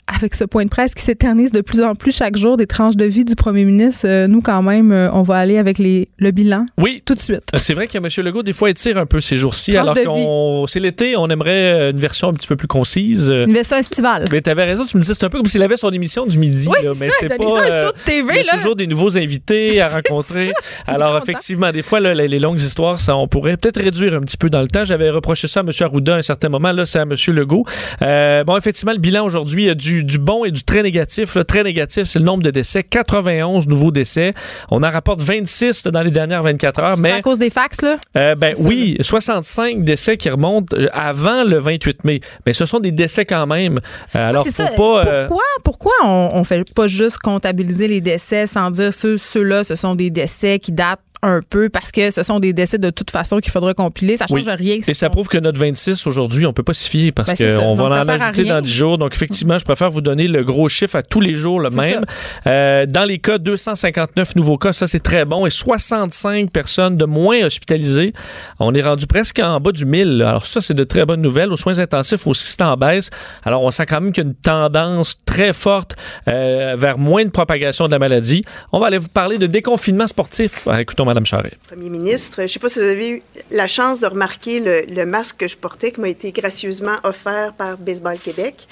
avec 0.07 0.35
ce 0.35 0.45
point 0.45 0.65
de 0.65 0.71
presse 0.71 0.95
qui 0.95 1.03
s'éternise 1.03 1.51
de 1.51 1.61
plus 1.61 1.83
en 1.83 1.95
plus 1.95 2.15
chaque 2.15 2.37
jour 2.37 2.57
des 2.57 2.67
tranches 2.67 2.97
de 2.97 3.05
vie 3.05 3.25
du 3.25 3.35
premier 3.35 3.65
ministre, 3.65 4.07
euh, 4.07 4.27
nous, 4.29 4.41
quand 4.41 4.63
même, 4.63 4.93
euh, 4.93 5.11
on 5.13 5.23
va 5.23 5.39
aller 5.39 5.59
avec 5.59 5.79
les, 5.79 6.09
le 6.25 6.31
bilan. 6.33 6.67
Oui. 6.79 7.03
Tout 7.05 7.15
de 7.15 7.21
suite. 7.21 7.45
C'est 7.57 7.75
vrai 7.75 7.87
que 7.87 7.97
M. 7.99 8.09
Legault, 8.25 8.43
des 8.43 8.53
fois, 8.53 8.71
étire 8.71 8.99
un 8.99 9.07
peu 9.07 9.21
ces 9.21 9.37
jours-ci. 9.37 9.77
Alors 9.77 9.95
qu'on 9.95 10.67
c'est 10.67 10.81
l'été, 10.81 11.17
on 11.17 11.29
aimerait 11.29 11.91
une 11.91 12.01
version 12.01 12.29
un 12.29 12.33
petit 12.33 12.47
peu 12.49 12.57
plus 12.57 12.69
concise. 12.69 13.29
Une 13.29 13.53
version 13.53 13.77
estivale. 13.77 14.25
Mais 14.33 14.41
tu 14.43 14.51
avais 14.51 14.65
raison, 14.65 14.85
tu 14.85 14.97
me 14.97 15.03
disais, 15.03 15.15
c'est 15.15 15.25
un 15.25 15.29
peu 15.31 15.39
comme 15.39 15.47
s'il 15.47 15.63
avait 15.63 15.77
son 15.77 15.91
émission 15.91 16.27
du 16.27 16.39
midi. 16.39 16.67
Oui, 16.69 16.79
là, 16.85 16.91
c'est 16.95 17.01
mais 17.01 17.11
c'est 17.21 17.37
pas. 17.37 17.45
euh, 17.45 17.87
show 17.87 17.93
de 17.93 17.99
TV, 18.05 18.41
il 18.41 18.47
y 18.47 18.51
a 18.51 18.57
toujours 18.57 18.77
des 18.77 18.87
nouveaux 18.87 19.17
invités 19.17 19.81
à 19.81 19.89
rencontrer. 19.97 20.53
ça. 20.87 20.93
Alors, 20.93 21.17
effectivement, 21.19 21.71
des 21.71 21.83
fois, 21.83 22.01
là, 22.01 22.15
les, 22.15 22.27
les 22.29 22.39
longues 22.39 22.61
histoires, 22.61 23.01
ça, 23.01 23.17
on 23.17 23.29
pourrait 23.29 23.57
peut-être 23.57 23.81
réduire 23.83 24.15
un 24.15 24.21
petit 24.21 24.37
peu 24.37 24.49
dans 24.51 24.63
le 24.63 24.69
temps. 24.69 24.85
J'avais 24.85 25.11
reproché 25.11 25.47
ça 25.49 25.61
à 25.61 25.63
M. 25.63 25.71
Arruda 25.81 26.15
à 26.15 26.19
un 26.19 26.23
certain 26.23 26.49
moment. 26.49 26.73
Là, 26.73 26.87
c'est 26.87 26.99
à 26.99 27.03
M. 27.03 27.15
Legault. 27.29 27.65
Euh, 28.03 28.45
bon, 28.45 28.57
effectivement, 28.57 28.93
le 28.93 28.99
bilan 28.99 29.25
aujourd'hui, 29.27 29.65
il 29.65 29.67
y 29.67 29.71
a 29.71 29.75
du, 29.75 30.05
du 30.05 30.19
bon 30.19 30.45
et 30.45 30.51
du 30.51 30.63
très 30.65 30.83
négatif. 30.83 31.35
Le 31.35 31.45
très 31.45 31.63
négatif, 31.63 32.05
c'est 32.05 32.19
le 32.19 32.25
nombre 32.25 32.43
de 32.43 32.51
décès. 32.51 32.83
91 32.83 33.67
nouveaux 33.69 33.91
décès. 33.91 34.33
On 34.71 34.83
en 34.83 34.91
rapporte 34.91 35.21
26 35.21 35.85
là, 35.87 35.91
dans 35.91 36.03
les 36.03 36.11
dernières 36.15 36.43
24 36.43 36.81
heures. 36.81 36.97
C'est 36.97 37.03
Mais 37.03 37.11
à 37.13 37.21
cause 37.21 37.39
des 37.39 37.51
fax, 37.51 37.83
là? 37.83 37.97
euh, 38.17 38.35
ben 38.35 38.55
oui, 38.61 38.97
65 39.01 39.85
décès 39.85 40.17
qui 40.17 40.31
remontent 40.31 40.75
euh, 40.77 40.89
avant 40.93 41.45
le 41.45 41.59
28 41.59 42.05
mai. 42.05 42.21
Mais 42.47 42.53
ce 42.55 42.65
sont 42.65 42.81
des 42.81 42.93
décès 42.93 43.27
quand 43.27 43.47
même. 43.47 43.79
Euh, 44.17 44.29
alors, 44.31 44.45
C'est 44.45 44.53
faut 44.53 44.63
ça. 44.63 45.03
pas. 45.05 45.07
euh, 45.07 45.27
Pourquoi, 45.29 45.45
pourquoi 45.65 45.93
on, 46.05 46.31
on 46.35 46.45
fait 46.45 46.65
pas 46.75 46.87
juste 46.87 47.19
comptabiliser 47.19 47.89
les 47.89 48.01
décès 48.01 48.47
sans 48.47 48.71
dire 48.71 48.95
ceux, 48.95 49.19
ceux-là, 49.19 49.63
ce 49.65 49.75
sont 49.75 49.95
des 49.95 50.09
décès 50.11 50.59
qui 50.59 50.73
datent 50.73 51.01
un 51.27 51.41
peu 51.49 51.69
parce 51.69 51.91
que 51.91 52.11
ce 52.11 52.23
sont 52.23 52.39
des 52.39 52.53
décès 52.53 52.79
de 52.79 52.91
toute 52.91 53.11
façon 53.11 53.39
qu'il 53.39 53.51
faudra 53.51 53.73
compiler. 53.75 54.17
Ça 54.17 54.27
change 54.27 54.41
Oui. 54.47 54.55
rien. 54.55 54.79
Et 54.87 54.95
ça 54.95 55.09
prouve 55.11 55.29
que 55.29 55.39
notre 55.39 55.59
26 55.59 56.07
aujourd'hui, 56.07 56.47
on 56.47 56.53
peut 56.53 56.63
pas 56.63 56.75
s'y 56.75 56.89
fier 56.89 57.13
parce 57.13 57.35
Ben, 57.39 57.59
qu'on 57.59 57.75
va 57.75 57.85
en 57.85 58.09
ajouter 58.09 58.45
dans 58.45 58.61
10 58.61 58.71
jours. 58.73 58.99
Donc, 58.99 59.15
effectivement, 59.15 59.57
je 59.59 59.65
préfère 59.65 59.91
vous 59.91 60.01
donner 60.01 60.29
le 60.29 60.45
gros 60.45 60.69
chiffre 60.69 60.97
à 60.97 61.03
tous 61.03 61.21
les 61.21 61.35
jours, 61.35 61.61
le 61.61 61.71
même. 61.71 62.03
Euh, 62.47 62.87
dans 62.87 63.05
les 63.05 63.19
cas, 63.19 63.39
259 63.39 64.37
nouveaux 64.37 64.59
cas, 64.59 64.73
ça 64.73 64.87
c'est 64.87 65.01
très 65.01 65.25
bon. 65.25 65.47
Et 65.47 65.51
65 65.51 66.51
personnes 66.51 66.97
de 66.97 67.05
moins 67.05 67.43
hospitalisées. 67.45 68.13
On 68.61 68.75
est 68.75 68.83
rendu 68.83 69.07
presque 69.07 69.39
en 69.41 69.61
bas 69.61 69.73
du 69.73 69.87
1000. 69.87 70.19
là. 70.19 70.29
Alors, 70.31 70.47
ça, 70.47 70.61
c'est 70.61 70.75
de 70.75 70.85
très 70.85 71.07
bonnes 71.07 71.23
nouvelles. 71.23 71.53
Aux 71.53 71.57
soins 71.57 71.79
intensifs 71.79 72.27
aussi, 72.27 72.47
c'est 72.53 72.63
en 72.63 72.77
baisse. 72.77 73.11
Alors, 73.45 73.63
on 73.63 73.71
sent 73.71 73.87
quand 73.87 74.01
même 74.01 74.13
qu'il 74.13 74.25
y 74.25 74.27
a 74.27 74.29
une 74.29 74.35
tendance 74.35 75.17
très 75.25 75.53
forte 75.53 75.97
euh, 76.29 76.75
vers 76.77 76.99
moins 76.99 77.25
de 77.25 77.31
propagation 77.31 77.87
de 77.87 77.91
la 77.93 77.99
maladie. 77.99 78.45
On 78.73 78.79
va 78.79 78.87
aller 78.89 78.99
vous 78.99 79.09
parler 79.09 79.39
de 79.39 79.47
déconfinement 79.47 80.07
sportif. 80.07 80.69
Ah, 80.71 80.81
écoutons, 80.83 81.05
Mme 81.15 81.27
Charret. 81.27 81.53
Premier 81.69 81.91
ministre, 81.91 82.39
je 82.39 82.43
ne 82.43 82.47
sais 82.49 82.59
pas 82.59 82.69
si 82.69 82.81
vous 82.81 82.85
avez 82.87 83.09
eu 83.09 83.23
la 83.53 83.69
chance 83.69 84.01
de 84.01 84.07
remarquer 84.07 84.85
le, 84.89 85.07
masque 85.07 85.37
que 85.39 85.49
je 85.49 85.57
portais 85.57 85.93
qui 85.93 86.01
m'a 86.01 86.09
été 86.09 86.33
gracieusement 86.33 86.97
offert 87.05 87.53
par 87.53 87.79
Baseball 87.79 88.19
Québec. 88.19 88.67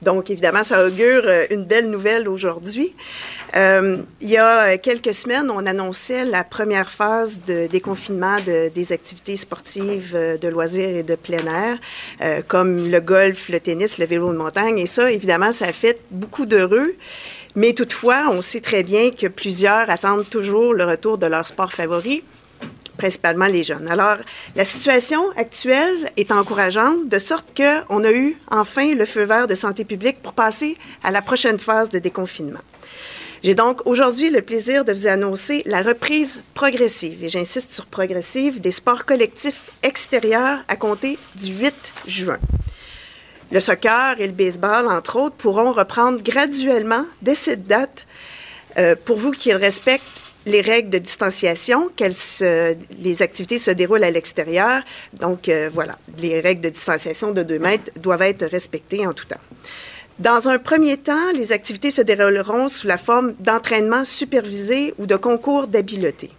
Donc, 0.00 0.30
évidemment, 0.30 0.62
ça 0.62 0.86
augure 0.86 1.24
euh, 1.26 1.46
une 1.50 1.64
belle 1.64 1.90
nouvelle 1.90 2.28
aujourd'hui. 2.28 2.94
Euh, 3.56 3.96
il 4.20 4.30
y 4.30 4.36
a 4.36 4.74
euh, 4.74 4.76
quelques 4.80 5.12
semaines, 5.12 5.50
on 5.50 5.66
annonçait 5.66 6.24
la 6.24 6.44
première 6.44 6.92
phase 6.92 7.40
de 7.44 7.66
déconfinement 7.66 8.36
de- 8.46 8.68
des 8.68 8.92
activités 8.92 9.36
sportives 9.36 10.16
de 10.40 10.48
loisirs 10.48 10.88
et 10.98 11.02
de 11.02 11.16
plein 11.16 11.44
air, 11.46 12.44
comme 12.46 12.88
le 12.88 13.00
golf, 13.00 13.48
le 13.48 13.58
tennis, 13.58 13.98
le 13.98 14.06
vélo 14.06 14.32
de 14.32 14.38
montagne. 14.38 14.78
Et 14.78 14.86
ça, 14.86 15.10
évidemment, 15.10 15.50
ça 15.50 15.66
a 15.66 15.72
fait 15.72 15.98
beaucoup 16.12 16.46
d'heureux. 16.46 16.94
Mais 17.58 17.72
toutefois, 17.72 18.26
on 18.30 18.40
sait 18.40 18.60
très 18.60 18.84
bien 18.84 19.10
que 19.10 19.26
plusieurs 19.26 19.90
attendent 19.90 20.30
toujours 20.30 20.74
le 20.74 20.84
retour 20.84 21.18
de 21.18 21.26
leur 21.26 21.44
sport 21.44 21.72
favori 21.72 22.22
principalement 22.96 23.46
les 23.46 23.64
jeunes. 23.64 23.88
Alors, 23.88 24.18
la 24.54 24.64
situation 24.64 25.20
actuelle 25.36 26.12
est 26.16 26.30
encourageante, 26.30 27.08
de 27.08 27.18
sorte 27.18 27.46
qu'on 27.56 28.04
a 28.04 28.12
eu 28.12 28.36
enfin 28.48 28.94
le 28.94 29.04
feu 29.06 29.24
vert 29.24 29.48
de 29.48 29.56
santé 29.56 29.84
publique 29.84 30.22
pour 30.22 30.34
passer 30.34 30.76
à 31.02 31.10
la 31.10 31.20
prochaine 31.20 31.58
phase 31.58 31.90
de 31.90 31.98
déconfinement. 31.98 32.60
J'ai 33.42 33.54
donc 33.54 33.84
aujourd'hui 33.86 34.30
le 34.30 34.42
plaisir 34.42 34.84
de 34.84 34.92
vous 34.92 35.08
annoncer 35.08 35.62
la 35.66 35.82
reprise 35.82 36.42
progressive, 36.54 37.24
et 37.24 37.28
j'insiste 37.28 37.72
sur 37.72 37.86
progressive, 37.86 38.60
des 38.60 38.72
sports 38.72 39.04
collectifs 39.04 39.70
extérieurs 39.82 40.60
à 40.68 40.76
compter 40.76 41.18
du 41.34 41.54
8 41.54 41.92
juin. 42.06 42.38
Le 43.50 43.60
soccer 43.60 44.16
et 44.20 44.26
le 44.26 44.32
baseball, 44.32 44.86
entre 44.88 45.16
autres, 45.16 45.36
pourront 45.36 45.72
reprendre 45.72 46.22
graduellement 46.22 47.04
dès 47.22 47.34
cette 47.34 47.66
date, 47.66 48.06
euh, 48.78 48.94
pourvu 49.04 49.32
qu'ils 49.32 49.56
respectent 49.56 50.04
les 50.46 50.60
règles 50.60 50.90
de 50.90 50.98
distanciation, 50.98 51.90
se- 52.10 52.74
les 53.02 53.22
activités 53.22 53.58
se 53.58 53.70
déroulent 53.70 54.04
à 54.04 54.10
l'extérieur. 54.10 54.82
Donc, 55.14 55.48
euh, 55.48 55.68
voilà, 55.72 55.98
les 56.18 56.40
règles 56.40 56.60
de 56.62 56.68
distanciation 56.70 57.32
de 57.32 57.42
2 57.42 57.58
mètres 57.58 57.90
doivent 57.96 58.22
être 58.22 58.46
respectées 58.46 59.06
en 59.06 59.12
tout 59.12 59.26
temps. 59.26 59.40
Dans 60.18 60.48
un 60.48 60.58
premier 60.58 60.96
temps, 60.96 61.30
les 61.34 61.52
activités 61.52 61.90
se 61.90 62.02
dérouleront 62.02 62.68
sous 62.68 62.86
la 62.86 62.98
forme 62.98 63.34
d'entraînement 63.40 64.04
supervisé 64.04 64.94
ou 64.98 65.06
de 65.06 65.16
concours 65.16 65.66
d'habileté. 65.66 66.30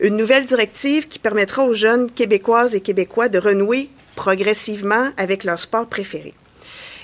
Une 0.00 0.16
nouvelle 0.16 0.44
directive 0.46 1.06
qui 1.08 1.18
permettra 1.18 1.64
aux 1.64 1.74
jeunes 1.74 2.10
Québécoises 2.10 2.74
et 2.74 2.80
Québécois 2.80 3.28
de 3.28 3.38
renouer 3.38 3.88
progressivement 4.14 5.10
avec 5.16 5.44
leur 5.44 5.60
sport 5.60 5.86
préféré. 5.86 6.34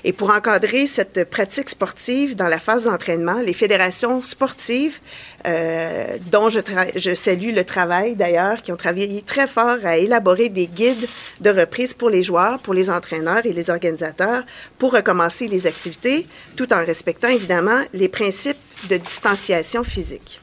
Et 0.03 0.13
pour 0.13 0.31
encadrer 0.31 0.87
cette 0.87 1.29
pratique 1.29 1.69
sportive 1.69 2.35
dans 2.35 2.47
la 2.47 2.59
phase 2.59 2.85
d'entraînement, 2.85 3.41
les 3.41 3.53
fédérations 3.53 4.23
sportives, 4.23 4.99
euh, 5.47 6.17
dont 6.33 6.49
je, 6.49 6.61
je 6.97 7.15
salue 7.15 7.55
le 7.55 7.65
travail 7.65 8.17
d'ailleurs, 8.17 8.63
qui 8.63 8.73
ont 8.73 8.77
travaillé 8.77 9.21
très 9.23 9.47
fort 9.47 9.79
à 9.85 9.99
élaborer 9.99 10.49
des 10.49 10.67
guides 10.67 11.07
de 11.41 11.51
reprise 11.51 11.93
pour 11.93 12.09
les 12.09 12.23
joueurs, 12.23 12.59
pour 12.61 12.73
les 12.73 12.89
entraîneurs 12.89 13.45
et 13.45 13.53
les 13.53 13.69
organisateurs, 13.69 14.45
pour 14.79 14.93
recommencer 14.93 15.47
les 15.47 15.67
activités, 15.67 16.27
tout 16.57 16.73
en 16.73 16.85
respectant 16.85 17.29
évidemment 17.29 17.81
les 17.93 18.09
principes 18.09 18.57
de 18.89 18.97
distanciation 18.97 19.85
physique. 19.85 20.40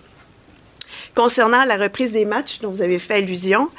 Concernant 1.18 1.64
la 1.64 1.78
reprise 1.78 2.12
des 2.12 2.26
matchs 2.26 2.60
dont 2.60 2.70
vous 2.70 2.84
avez 2.84 3.00
fait 3.00 3.16
allusion, 3.16 3.70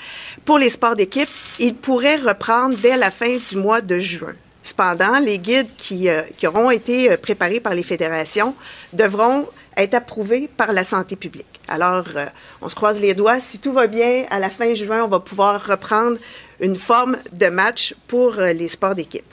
pour 0.44 0.58
les 0.58 0.70
sports 0.70 0.96
d'équipe, 0.96 1.28
ils 1.60 1.76
pourraient 1.76 2.16
reprendre 2.16 2.76
dès 2.76 2.96
la 2.96 3.12
fin 3.12 3.36
du 3.36 3.56
mois 3.56 3.80
de 3.80 3.96
juin. 3.96 4.34
Cependant, 4.64 5.20
les 5.20 5.38
guides 5.38 5.68
qui, 5.76 6.08
euh, 6.08 6.22
qui 6.36 6.48
auront 6.48 6.72
été 6.72 7.12
euh, 7.12 7.16
préparés 7.16 7.60
par 7.60 7.74
les 7.74 7.84
fédérations 7.84 8.56
devront 8.92 9.46
être 9.76 9.94
approuvés 9.94 10.50
par 10.56 10.72
la 10.72 10.82
santé 10.82 11.14
publique. 11.14 11.60
Alors, 11.68 12.06
euh, 12.16 12.26
on 12.60 12.68
se 12.68 12.74
croise 12.74 13.00
les 13.00 13.14
doigts. 13.14 13.38
Si 13.38 13.60
tout 13.60 13.72
va 13.72 13.86
bien, 13.86 14.24
à 14.30 14.40
la 14.40 14.50
fin 14.50 14.74
juin, 14.74 15.04
on 15.04 15.08
va 15.08 15.20
pouvoir 15.20 15.64
reprendre 15.64 16.18
une 16.58 16.74
forme 16.74 17.18
de 17.30 17.46
match 17.46 17.94
pour 18.08 18.32
les 18.32 18.66
sports 18.66 18.96
d'équipe. 18.96 19.32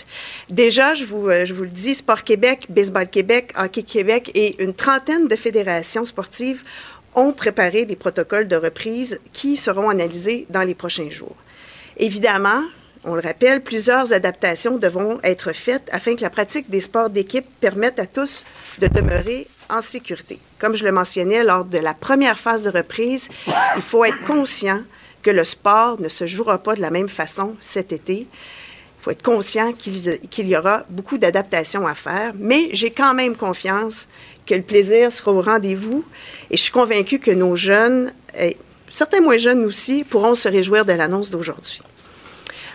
Déjà, 0.52 0.94
je 0.94 1.06
vous, 1.06 1.28
je 1.44 1.56
vous 1.56 1.64
le 1.64 1.70
dis, 1.70 1.96
Sport 1.96 2.24
Québec, 2.24 2.68
Baseball 2.70 3.08
Québec, 3.08 3.52
Hockey 3.58 3.82
Québec 3.82 4.30
et 4.36 4.62
une 4.64 4.76
trentaine 4.76 5.28
de 5.28 5.36
fédérations 5.36 6.06
sportives 6.06 6.62
ont 7.16 7.32
préparé 7.32 7.86
des 7.86 7.96
protocoles 7.96 8.48
de 8.48 8.56
reprise 8.56 9.20
qui 9.34 9.58
seront 9.58 9.90
analysés 9.90 10.46
dans 10.50 10.64
les 10.64 10.76
prochains 10.76 11.10
jours. 11.10 11.36
Évidemment, 11.98 12.62
on 13.04 13.16
le 13.16 13.22
rappelle, 13.22 13.62
plusieurs 13.62 14.14
adaptations 14.14 14.78
devront 14.78 15.20
être 15.24 15.54
faites 15.54 15.88
afin 15.92 16.16
que 16.16 16.22
la 16.22 16.30
pratique 16.30 16.70
des 16.70 16.82
sports 16.82 17.10
d'équipe 17.10 17.46
permette 17.60 18.00
à 18.00 18.08
tous 18.08 18.46
de 18.80 18.88
demeurer 18.88 19.48
en 19.70 19.82
sécurité. 19.82 20.40
Comme 20.60 20.76
je 20.76 20.84
le 20.84 20.92
mentionnais 20.92 21.44
lors 21.44 21.66
de 21.66 21.78
la 21.78 21.94
première 21.94 22.40
phase 22.40 22.64
de 22.64 22.70
reprise, 22.70 23.30
il 23.76 23.82
faut 23.82 24.04
être 24.06 24.24
conscient 24.26 24.82
que 25.22 25.30
le 25.30 25.44
sport 25.44 26.00
ne 26.02 26.10
se 26.10 26.28
jouera 26.28 26.58
pas 26.58 26.76
de 26.76 26.82
la 26.82 26.92
même 26.92 27.10
façon 27.10 27.56
cet 27.60 27.92
été. 27.92 28.28
Faut 29.06 29.12
être 29.12 29.22
conscient 29.22 29.72
qu'il 29.72 30.48
y 30.48 30.58
aura 30.58 30.84
beaucoup 30.90 31.20
d'adaptations 31.20 31.86
à 31.86 31.94
faire, 31.94 32.34
mais 32.40 32.70
j'ai 32.72 32.90
quand 32.90 33.14
même 33.14 33.36
confiance 33.36 34.08
que 34.48 34.56
le 34.56 34.64
plaisir 34.64 35.12
sera 35.12 35.32
au 35.32 35.42
rendez-vous 35.42 36.04
et 36.50 36.58
je 36.58 36.64
suis 36.64 36.72
convaincue 36.72 37.20
que 37.20 37.30
nos 37.30 37.56
jeunes, 37.56 38.12
certains 38.90 39.22
moins 39.22 39.38
jeunes 39.38 39.64
aussi, 39.64 40.04
pourront 40.06 40.34
se 40.34 40.50
réjouir 40.50 40.86
de 40.86 40.94
l'annonce 40.94 41.30
d'aujourd'hui. 41.30 41.84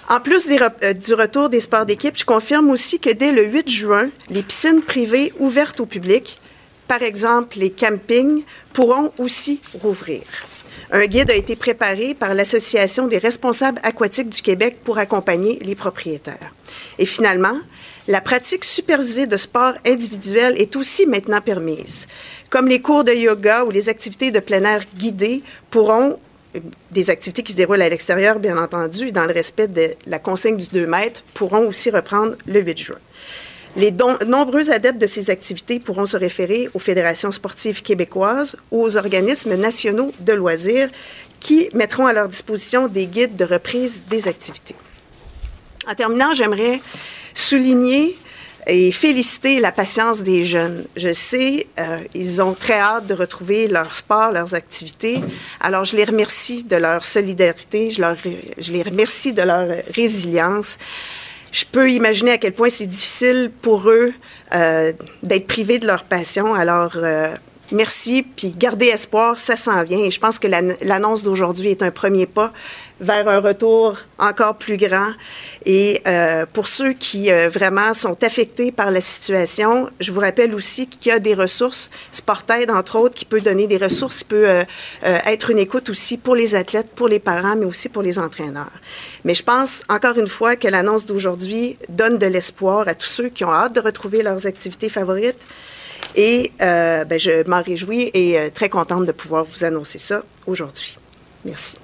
En 0.09 0.21
plus 0.21 0.47
euh, 0.49 0.93
du 0.93 1.14
retour 1.14 1.49
des 1.49 1.59
sports 1.59 1.85
d'équipe, 1.85 2.16
je 2.16 2.25
confirme 2.25 2.71
aussi 2.71 3.01
que 3.01 3.11
dès 3.11 3.33
le 3.33 3.47
8 3.47 3.69
juin, 3.69 4.09
les 4.29 4.45
piscines 4.45 4.83
privées 4.83 5.33
ouvertes 5.40 5.81
au 5.81 5.87
public, 5.87 6.38
par 6.87 7.03
exemple 7.03 7.59
les 7.59 7.71
campings, 7.73 8.45
pourront 8.73 9.11
aussi 9.19 9.59
rouvrir. 9.83 10.23
Un 10.92 11.07
guide 11.07 11.31
a 11.31 11.35
été 11.35 11.55
préparé 11.55 12.14
par 12.14 12.35
l'Association 12.35 13.07
des 13.07 13.18
responsables 13.18 13.79
aquatiques 13.85 14.29
du 14.29 14.42
Québec 14.42 14.79
pour 14.83 14.98
accompagner 14.98 15.61
les 15.62 15.76
propriétaires. 15.76 16.53
Et 16.98 17.07
finalement, 17.07 17.59
la 18.09 18.20
pratique 18.20 18.64
supervisée 18.64 19.26
de 19.26 19.37
sport 19.37 19.74
individuel 19.87 20.61
est 20.61 20.74
aussi 20.74 21.07
maintenant 21.07 21.40
permise. 21.40 22.09
Comme 22.48 22.66
les 22.66 22.81
cours 22.81 23.05
de 23.05 23.12
yoga 23.12 23.64
ou 23.64 23.70
les 23.70 23.88
activités 23.88 24.33
de 24.33 24.40
plein 24.40 24.64
air 24.64 24.85
guidées 24.96 25.42
pourront 25.70 26.18
des 26.90 27.11
activités 27.11 27.44
qui 27.44 27.53
se 27.53 27.57
déroulent 27.57 27.83
à 27.83 27.88
l'extérieur, 27.88 28.40
bien 28.40 28.59
entendu, 28.59 29.12
dans 29.12 29.26
le 29.26 29.33
respect 29.33 29.68
de 29.68 29.90
la 30.09 30.18
consigne 30.18 30.57
du 30.57 30.66
2 30.66 30.87
mètres, 30.87 31.22
pourront 31.35 31.68
aussi 31.68 31.90
reprendre 31.90 32.35
le 32.46 32.61
8 32.61 32.79
juin. 32.79 32.98
Les 33.76 33.92
nombreux 34.26 34.70
adeptes 34.70 35.00
de 35.00 35.06
ces 35.06 35.30
activités 35.30 35.78
pourront 35.78 36.06
se 36.06 36.16
référer 36.16 36.68
aux 36.74 36.80
fédérations 36.80 37.30
sportives 37.30 37.83
québécoises 37.83 38.56
ou 38.70 38.83
aux 38.83 38.96
organismes 38.96 39.54
nationaux 39.54 40.12
de 40.20 40.33
loisirs 40.33 40.90
qui 41.38 41.68
mettront 41.72 42.06
à 42.06 42.12
leur 42.12 42.28
disposition 42.28 42.88
des 42.88 43.06
guides 43.06 43.37
de 43.37 43.44
reprise 43.44 44.02
des 44.09 44.28
activités. 44.28 44.74
En 45.88 45.94
terminant, 45.94 46.35
j'aimerais 46.35 46.80
souligner 47.33 48.18
et 48.66 48.92
féliciter 48.92 49.59
la 49.59 49.72
patience 49.72 50.22
des 50.22 50.44
jeunes. 50.44 50.85
Je 50.96 51.12
sais, 51.12 51.66
euh, 51.78 51.98
ils 52.14 52.42
ont 52.42 52.52
très 52.52 52.78
hâte 52.78 53.06
de 53.06 53.14
retrouver 53.14 53.68
leur 53.68 53.94
sport, 53.94 54.33
leurs 54.33 54.54
activités. 54.54 55.20
Alors, 55.61 55.85
je 55.85 55.96
les 55.96 56.04
remercie 56.04 56.64
de 56.64 56.76
leur 56.76 57.02
solidarité, 57.02 57.90
je 57.90 58.72
les 58.72 58.83
remercie 58.83 59.33
de 59.33 59.42
leur 59.42 59.66
résilience. 59.94 60.76
Je 61.53 61.65
peux 61.65 61.91
imaginer 61.91 62.33
à 62.33 62.39
quel 62.39 62.53
point 62.53 62.71
c'est 62.71 62.87
difficile 62.87 63.51
pour 63.63 63.89
eux 63.91 64.13
euh, 64.55 64.93
d'être 65.23 65.47
privés 65.47 65.79
de 65.79 65.87
leur 65.87 66.05
passion. 66.05 66.55
Alors, 66.55 66.93
euh, 66.97 67.35
merci, 67.72 68.22
puis 68.22 68.54
gardez 68.56 68.87
espoir, 68.87 69.38
ça 69.38 69.56
s'en 69.56 69.83
vient. 69.83 69.98
Et 69.98 70.11
je 70.11 70.20
pense 70.20 70.38
que 70.38 70.48
l'annonce 70.48 71.22
d'aujourd'hui 71.22 71.70
est 71.70 71.83
un 71.83 71.90
premier 71.90 72.26
pas 72.26 72.52
vers 73.00 73.28
un 73.28 73.40
retour 73.40 73.96
encore 74.18 74.56
plus 74.56 74.76
grand. 74.76 75.12
Et 75.64 76.02
euh, 76.06 76.44
pour 76.52 76.66
ceux 76.66 76.92
qui 76.92 77.30
euh, 77.30 77.48
vraiment 77.48 77.94
sont 77.94 78.22
affectés 78.22 78.72
par 78.72 78.90
la 78.90 79.00
situation, 79.00 79.88
je 80.00 80.12
vous 80.12 80.20
rappelle 80.20 80.54
aussi 80.54 80.87
qu'il 80.87 81.11
y 81.11 81.14
a 81.14 81.18
des 81.18 81.35
ressources, 81.35 81.90
Sportaid 82.12 82.70
entre 82.70 82.98
autres, 82.98 83.14
qui 83.14 83.24
peut 83.24 83.40
donner 83.40 83.66
des 83.66 83.78
ressources, 83.78 84.18
qui 84.18 84.24
peut 84.24 84.48
euh, 84.48 84.64
être 85.02 85.50
une 85.50 85.59
écoute 85.59 85.88
aussi 85.88 86.18
pour 86.18 86.37
les 86.37 86.54
athlètes, 86.54 86.90
pour 86.94 87.09
les 87.09 87.18
parents, 87.18 87.56
mais 87.56 87.64
aussi 87.64 87.88
pour 87.88 88.02
les 88.02 88.18
entraîneurs. 88.18 88.72
Mais 89.24 89.35
je 89.35 89.42
pense 89.42 89.83
encore 89.88 90.18
une 90.18 90.28
fois 90.28 90.56
que 90.56 90.68
l'annonce 90.68 91.06
d'aujourd'hui 91.06 91.78
donne 91.88 92.18
de 92.18 92.26
l'espoir 92.26 92.87
à 92.87 92.94
tous 92.94 93.06
ceux 93.09 93.28
qui 93.28 93.44
ont 93.44 93.52
hâte 93.52 93.74
de 93.74 93.80
retrouver 93.80 94.22
leurs 94.22 94.46
activités 94.46 94.90
favorites. 94.90 95.40
Et 96.17 96.53
ben, 96.59 97.19
je 97.19 97.49
m'en 97.49 97.63
réjouis 97.63 98.11
et 98.15 98.51
très 98.53 98.69
contente 98.69 99.07
de 99.07 99.13
pouvoir 99.13 99.45
vous 99.45 99.65
annoncer 99.65 99.99
ça 99.99 100.23
aujourd'hui. 100.47 100.99
Merci. 101.45 101.77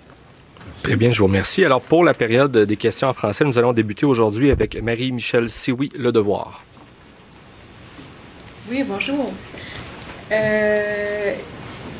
Très 0.83 0.97
bien, 0.97 1.11
je 1.11 1.19
vous 1.19 1.27
remercie. 1.27 1.65
Alors, 1.65 1.81
pour 1.81 2.05
la 2.05 2.15
période 2.15 2.57
des 2.57 2.77
questions 2.77 3.09
en 3.09 3.15
français, 3.15 3.45
nous 3.45 3.59
allons 3.59 3.73
débuter 3.73 4.07
aujourd'hui 4.07 4.51
avec 4.51 4.81
Marie-Michel 4.81 5.49
Sioui, 5.49 5.91
Le 5.99 6.13
Devoir. 6.13 6.63
Oui, 8.71 8.85
bonjour. 8.87 9.33
Euh, 10.33 11.33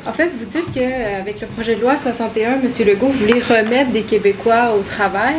en 0.05 0.13
fait, 0.13 0.29
vous 0.37 0.45
dites 0.45 0.73
qu'avec 0.73 1.41
le 1.41 1.47
projet 1.47 1.75
de 1.75 1.81
loi 1.81 1.97
61, 1.97 2.59
M. 2.61 2.69
Legault 2.85 3.07
voulait 3.07 3.41
remettre 3.41 3.91
des 3.91 4.03
Québécois 4.03 4.73
au 4.77 4.81
travail. 4.83 5.35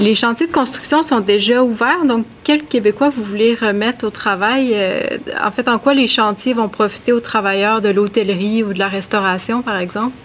Les 0.00 0.14
chantiers 0.14 0.46
de 0.46 0.52
construction 0.52 1.02
sont 1.02 1.20
déjà 1.20 1.62
ouverts, 1.62 2.04
donc 2.04 2.24
quels 2.42 2.64
Québécois 2.64 3.10
vous 3.10 3.22
voulez 3.22 3.54
remettre 3.54 4.06
au 4.06 4.10
travail? 4.10 4.72
Euh, 4.74 5.02
en 5.42 5.50
fait, 5.50 5.68
en 5.68 5.78
quoi 5.78 5.92
les 5.92 6.06
chantiers 6.06 6.54
vont 6.54 6.68
profiter 6.68 7.12
aux 7.12 7.20
travailleurs 7.20 7.82
de 7.82 7.90
l'hôtellerie 7.90 8.62
ou 8.62 8.72
de 8.72 8.78
la 8.78 8.88
restauration, 8.88 9.62
par 9.62 9.76
exemple? 9.78 10.16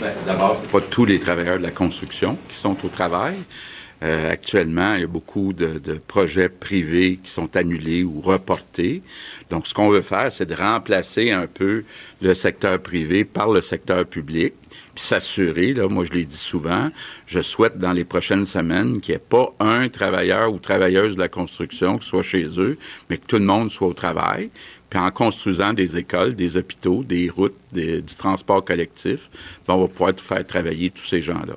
Ben, 0.00 0.12
d'abord, 0.26 0.60
ce 0.60 0.66
pas 0.66 0.80
tous 0.80 1.04
les 1.04 1.18
travailleurs 1.18 1.58
de 1.58 1.62
la 1.62 1.70
construction 1.70 2.36
qui 2.48 2.56
sont 2.56 2.76
au 2.84 2.88
travail. 2.88 3.36
Euh, 4.02 4.30
actuellement, 4.30 4.94
il 4.94 5.00
y 5.00 5.04
a 5.04 5.06
beaucoup 5.06 5.54
de, 5.54 5.78
projets 6.06 6.50
privés 6.50 7.18
qui 7.22 7.30
sont 7.30 7.56
annulés 7.56 8.02
ou 8.04 8.20
reportés. 8.20 9.02
Donc, 9.48 9.66
ce 9.66 9.72
qu'on 9.72 9.88
veut 9.88 10.02
faire, 10.02 10.30
c'est 10.30 10.46
de 10.46 10.54
remplacer 10.54 11.30
un 11.30 11.46
peu 11.46 11.84
le 12.20 12.34
secteur 12.34 12.78
privé 12.80 13.24
par 13.24 13.50
le 13.50 13.62
secteur 13.62 14.04
public, 14.04 14.52
s'assurer, 15.00 15.74
là, 15.74 15.88
moi 15.88 16.04
je 16.04 16.12
l'ai 16.12 16.24
dit 16.24 16.36
souvent, 16.36 16.90
je 17.26 17.40
souhaite 17.40 17.78
dans 17.78 17.92
les 17.92 18.04
prochaines 18.04 18.44
semaines 18.44 19.00
qu'il 19.00 19.12
n'y 19.12 19.16
ait 19.16 19.18
pas 19.18 19.54
un 19.60 19.88
travailleur 19.88 20.52
ou 20.52 20.58
travailleuse 20.58 21.14
de 21.14 21.20
la 21.20 21.28
construction 21.28 21.98
qui 21.98 22.06
soit 22.06 22.22
chez 22.22 22.46
eux, 22.58 22.78
mais 23.08 23.18
que 23.18 23.26
tout 23.26 23.38
le 23.38 23.44
monde 23.44 23.70
soit 23.70 23.88
au 23.88 23.92
travail. 23.92 24.50
Puis 24.90 24.98
en 24.98 25.10
construisant 25.10 25.72
des 25.72 25.96
écoles, 25.96 26.34
des 26.34 26.56
hôpitaux, 26.56 27.02
des 27.02 27.28
routes, 27.28 27.56
du 27.72 28.14
transport 28.16 28.64
collectif, 28.64 29.30
ben, 29.66 29.74
on 29.74 29.82
va 29.82 29.88
pouvoir 29.88 30.12
faire 30.16 30.46
travailler 30.46 30.90
tous 30.90 31.04
ces 31.04 31.20
gens-là. 31.20 31.56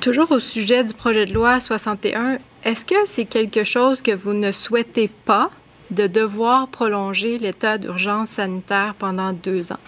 Toujours 0.00 0.30
au 0.30 0.40
sujet 0.40 0.84
du 0.84 0.94
projet 0.94 1.26
de 1.26 1.34
loi 1.34 1.60
61, 1.60 2.38
est-ce 2.64 2.84
que 2.84 2.94
c'est 3.04 3.24
quelque 3.24 3.64
chose 3.64 4.00
que 4.00 4.12
vous 4.12 4.32
ne 4.32 4.52
souhaitez 4.52 5.08
pas 5.08 5.50
de 5.90 6.06
devoir 6.06 6.68
prolonger 6.68 7.38
l'état 7.38 7.78
d'urgence 7.78 8.30
sanitaire 8.30 8.94
pendant 8.98 9.32
deux 9.32 9.72
ans? 9.72 9.78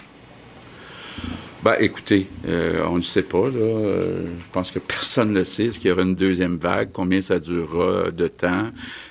Ben, 1.61 1.75
écoutez, 1.79 2.27
euh, 2.47 2.85
on 2.89 2.97
ne 2.97 3.01
sait 3.01 3.21
pas. 3.21 3.49
Là. 3.49 3.59
Euh, 3.59 4.27
je 4.27 4.51
pense 4.51 4.71
que 4.71 4.79
personne 4.79 5.33
ne 5.33 5.43
sait. 5.43 5.65
Est-ce 5.65 5.79
qu'il 5.79 5.89
y 5.89 5.91
aura 5.91 6.03
une 6.03 6.15
deuxième 6.15 6.57
vague? 6.57 6.89
Combien 6.93 7.19
ça 7.19 7.39
durera 7.39 8.11
de 8.11 8.27
temps? 8.27 8.69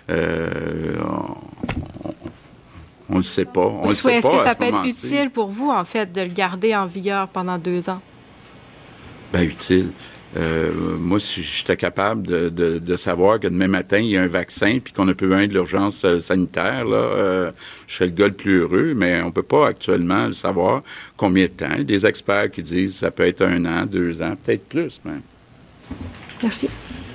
Euh, 0.09 0.95
on 3.11 3.19
ne 3.19 3.23
sait 3.23 3.45
pas. 3.45 3.67
On 3.67 3.85
Est-ce 3.85 4.03
que 4.03 4.43
ça 4.43 4.55
peut 4.55 4.65
être 4.65 4.85
utile 4.87 5.31
pour 5.31 5.49
vous, 5.49 5.69
en 5.69 5.85
fait, 5.85 6.11
de 6.11 6.23
le 6.23 6.29
garder 6.29 6.75
en 6.75 6.87
vigueur 6.87 7.29
pendant 7.29 7.59
deux 7.59 7.91
ans? 7.91 8.01
Bien, 9.33 9.43
utile. 9.43 9.91
Euh, 10.37 10.73
moi, 10.99 11.19
si 11.19 11.43
j'étais 11.43 11.77
capable 11.77 12.27
de, 12.27 12.97
savoir 12.97 13.41
que 13.41 13.49
demain 13.49 13.69
matin, 13.69 13.99
il 13.99 14.09
y 14.09 14.17
a 14.17 14.23
un 14.23 14.27
vaccin 14.27 14.79
puis 14.83 14.93
qu'on 14.93 15.09
a 15.09 15.15
besoin 15.15 15.47
de 15.47 15.55
l'urgence 15.55 16.05
euh, 16.05 16.19
sanitaire, 16.19 16.85
là, 16.85 16.97
euh, 16.97 17.51
je 17.87 17.95
serais 17.95 18.07
le 18.07 18.13
gars 18.15 18.27
le 18.27 18.35
plus 18.35 18.61
heureux, 18.61 18.93
mais 18.95 19.23
on 19.23 19.27
ne 19.27 19.31
peut 19.31 19.43
pas 19.43 19.69
actuellement 19.69 20.31
savoir 20.33 20.83
combien 21.17 21.45
de 21.45 21.51
temps. 21.51 21.71
Il 21.73 21.79
y 21.79 21.81
a 21.81 21.85
des 21.85 22.07
experts 22.07 22.51
qui 22.51 22.63
disent 22.63 22.93
que 22.93 22.99
ça 22.99 23.11
peut 23.11 23.27
être 23.27 23.43
un 23.43 23.65
an, 23.65 23.87
deux 23.87 24.21
ans, 24.21 24.37
peut-être 24.45 24.69
plus 24.69 25.01
même. 25.05 25.23
Merci. 26.43 26.69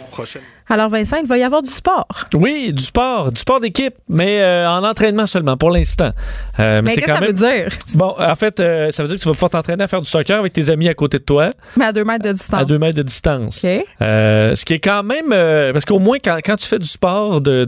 Prochaine. 0.10 0.53
Alors, 0.70 0.90
Vincent, 0.90 1.18
il 1.22 1.28
va 1.28 1.38
y 1.38 1.44
avoir 1.44 1.62
du 1.62 1.70
sport. 1.70 2.08
Oui, 2.34 2.72
du 2.74 2.84
sport, 2.84 3.32
du 3.32 3.40
sport 3.40 3.60
d'équipe, 3.60 3.96
mais 4.08 4.42
euh, 4.42 4.70
en 4.70 4.84
entraînement 4.84 5.26
seulement 5.26 5.58
pour 5.58 5.72
l'instant. 5.72 6.12
Euh, 6.60 6.82
mais, 6.82 6.96
qu'est-ce 6.96 7.06
que 7.06 7.14
ça 7.14 7.20
veut 7.20 7.34
dire? 7.34 7.68
Bon, 7.96 8.16
en 8.18 8.36
fait, 8.36 8.60
euh, 8.60 8.90
ça 8.92 9.04
veut 9.04 9.10
dire 9.10 9.18
que 9.18 9.24
tu 9.24 9.28
vas 9.28 9.34
pouvoir 9.34 9.52
t'entraîner 9.52 9.84
à 9.84 9.88
faire 9.88 10.02
du 10.02 10.10
soccer 10.10 10.40
avec 10.40 10.54
tes 10.54 10.70
amis 10.70 10.88
à 10.88 10.94
côté 10.94 11.20
de 11.20 11.24
toi. 11.24 11.50
Mais 11.76 11.86
à 11.86 11.92
deux 11.92 12.06
mètres 12.06 12.24
de 12.24 12.32
distance. 12.32 12.62
À 12.62 12.66
deux 12.66 12.78
mètres 12.78 12.98
de 12.98 13.04
distance. 13.04 13.64
OK. 13.64 13.86
ce 14.00 14.66
qui 14.66 14.74
est 14.74 14.80
quand 14.80 15.04
même. 15.04 15.30
parce 15.74 15.86
qu'au 15.86 16.00
moins, 16.00 16.18
quand, 16.20 16.56
tu 16.56 16.66
fais 16.66 16.80
du 16.80 16.88
sport, 16.88 17.42
de, 17.42 17.66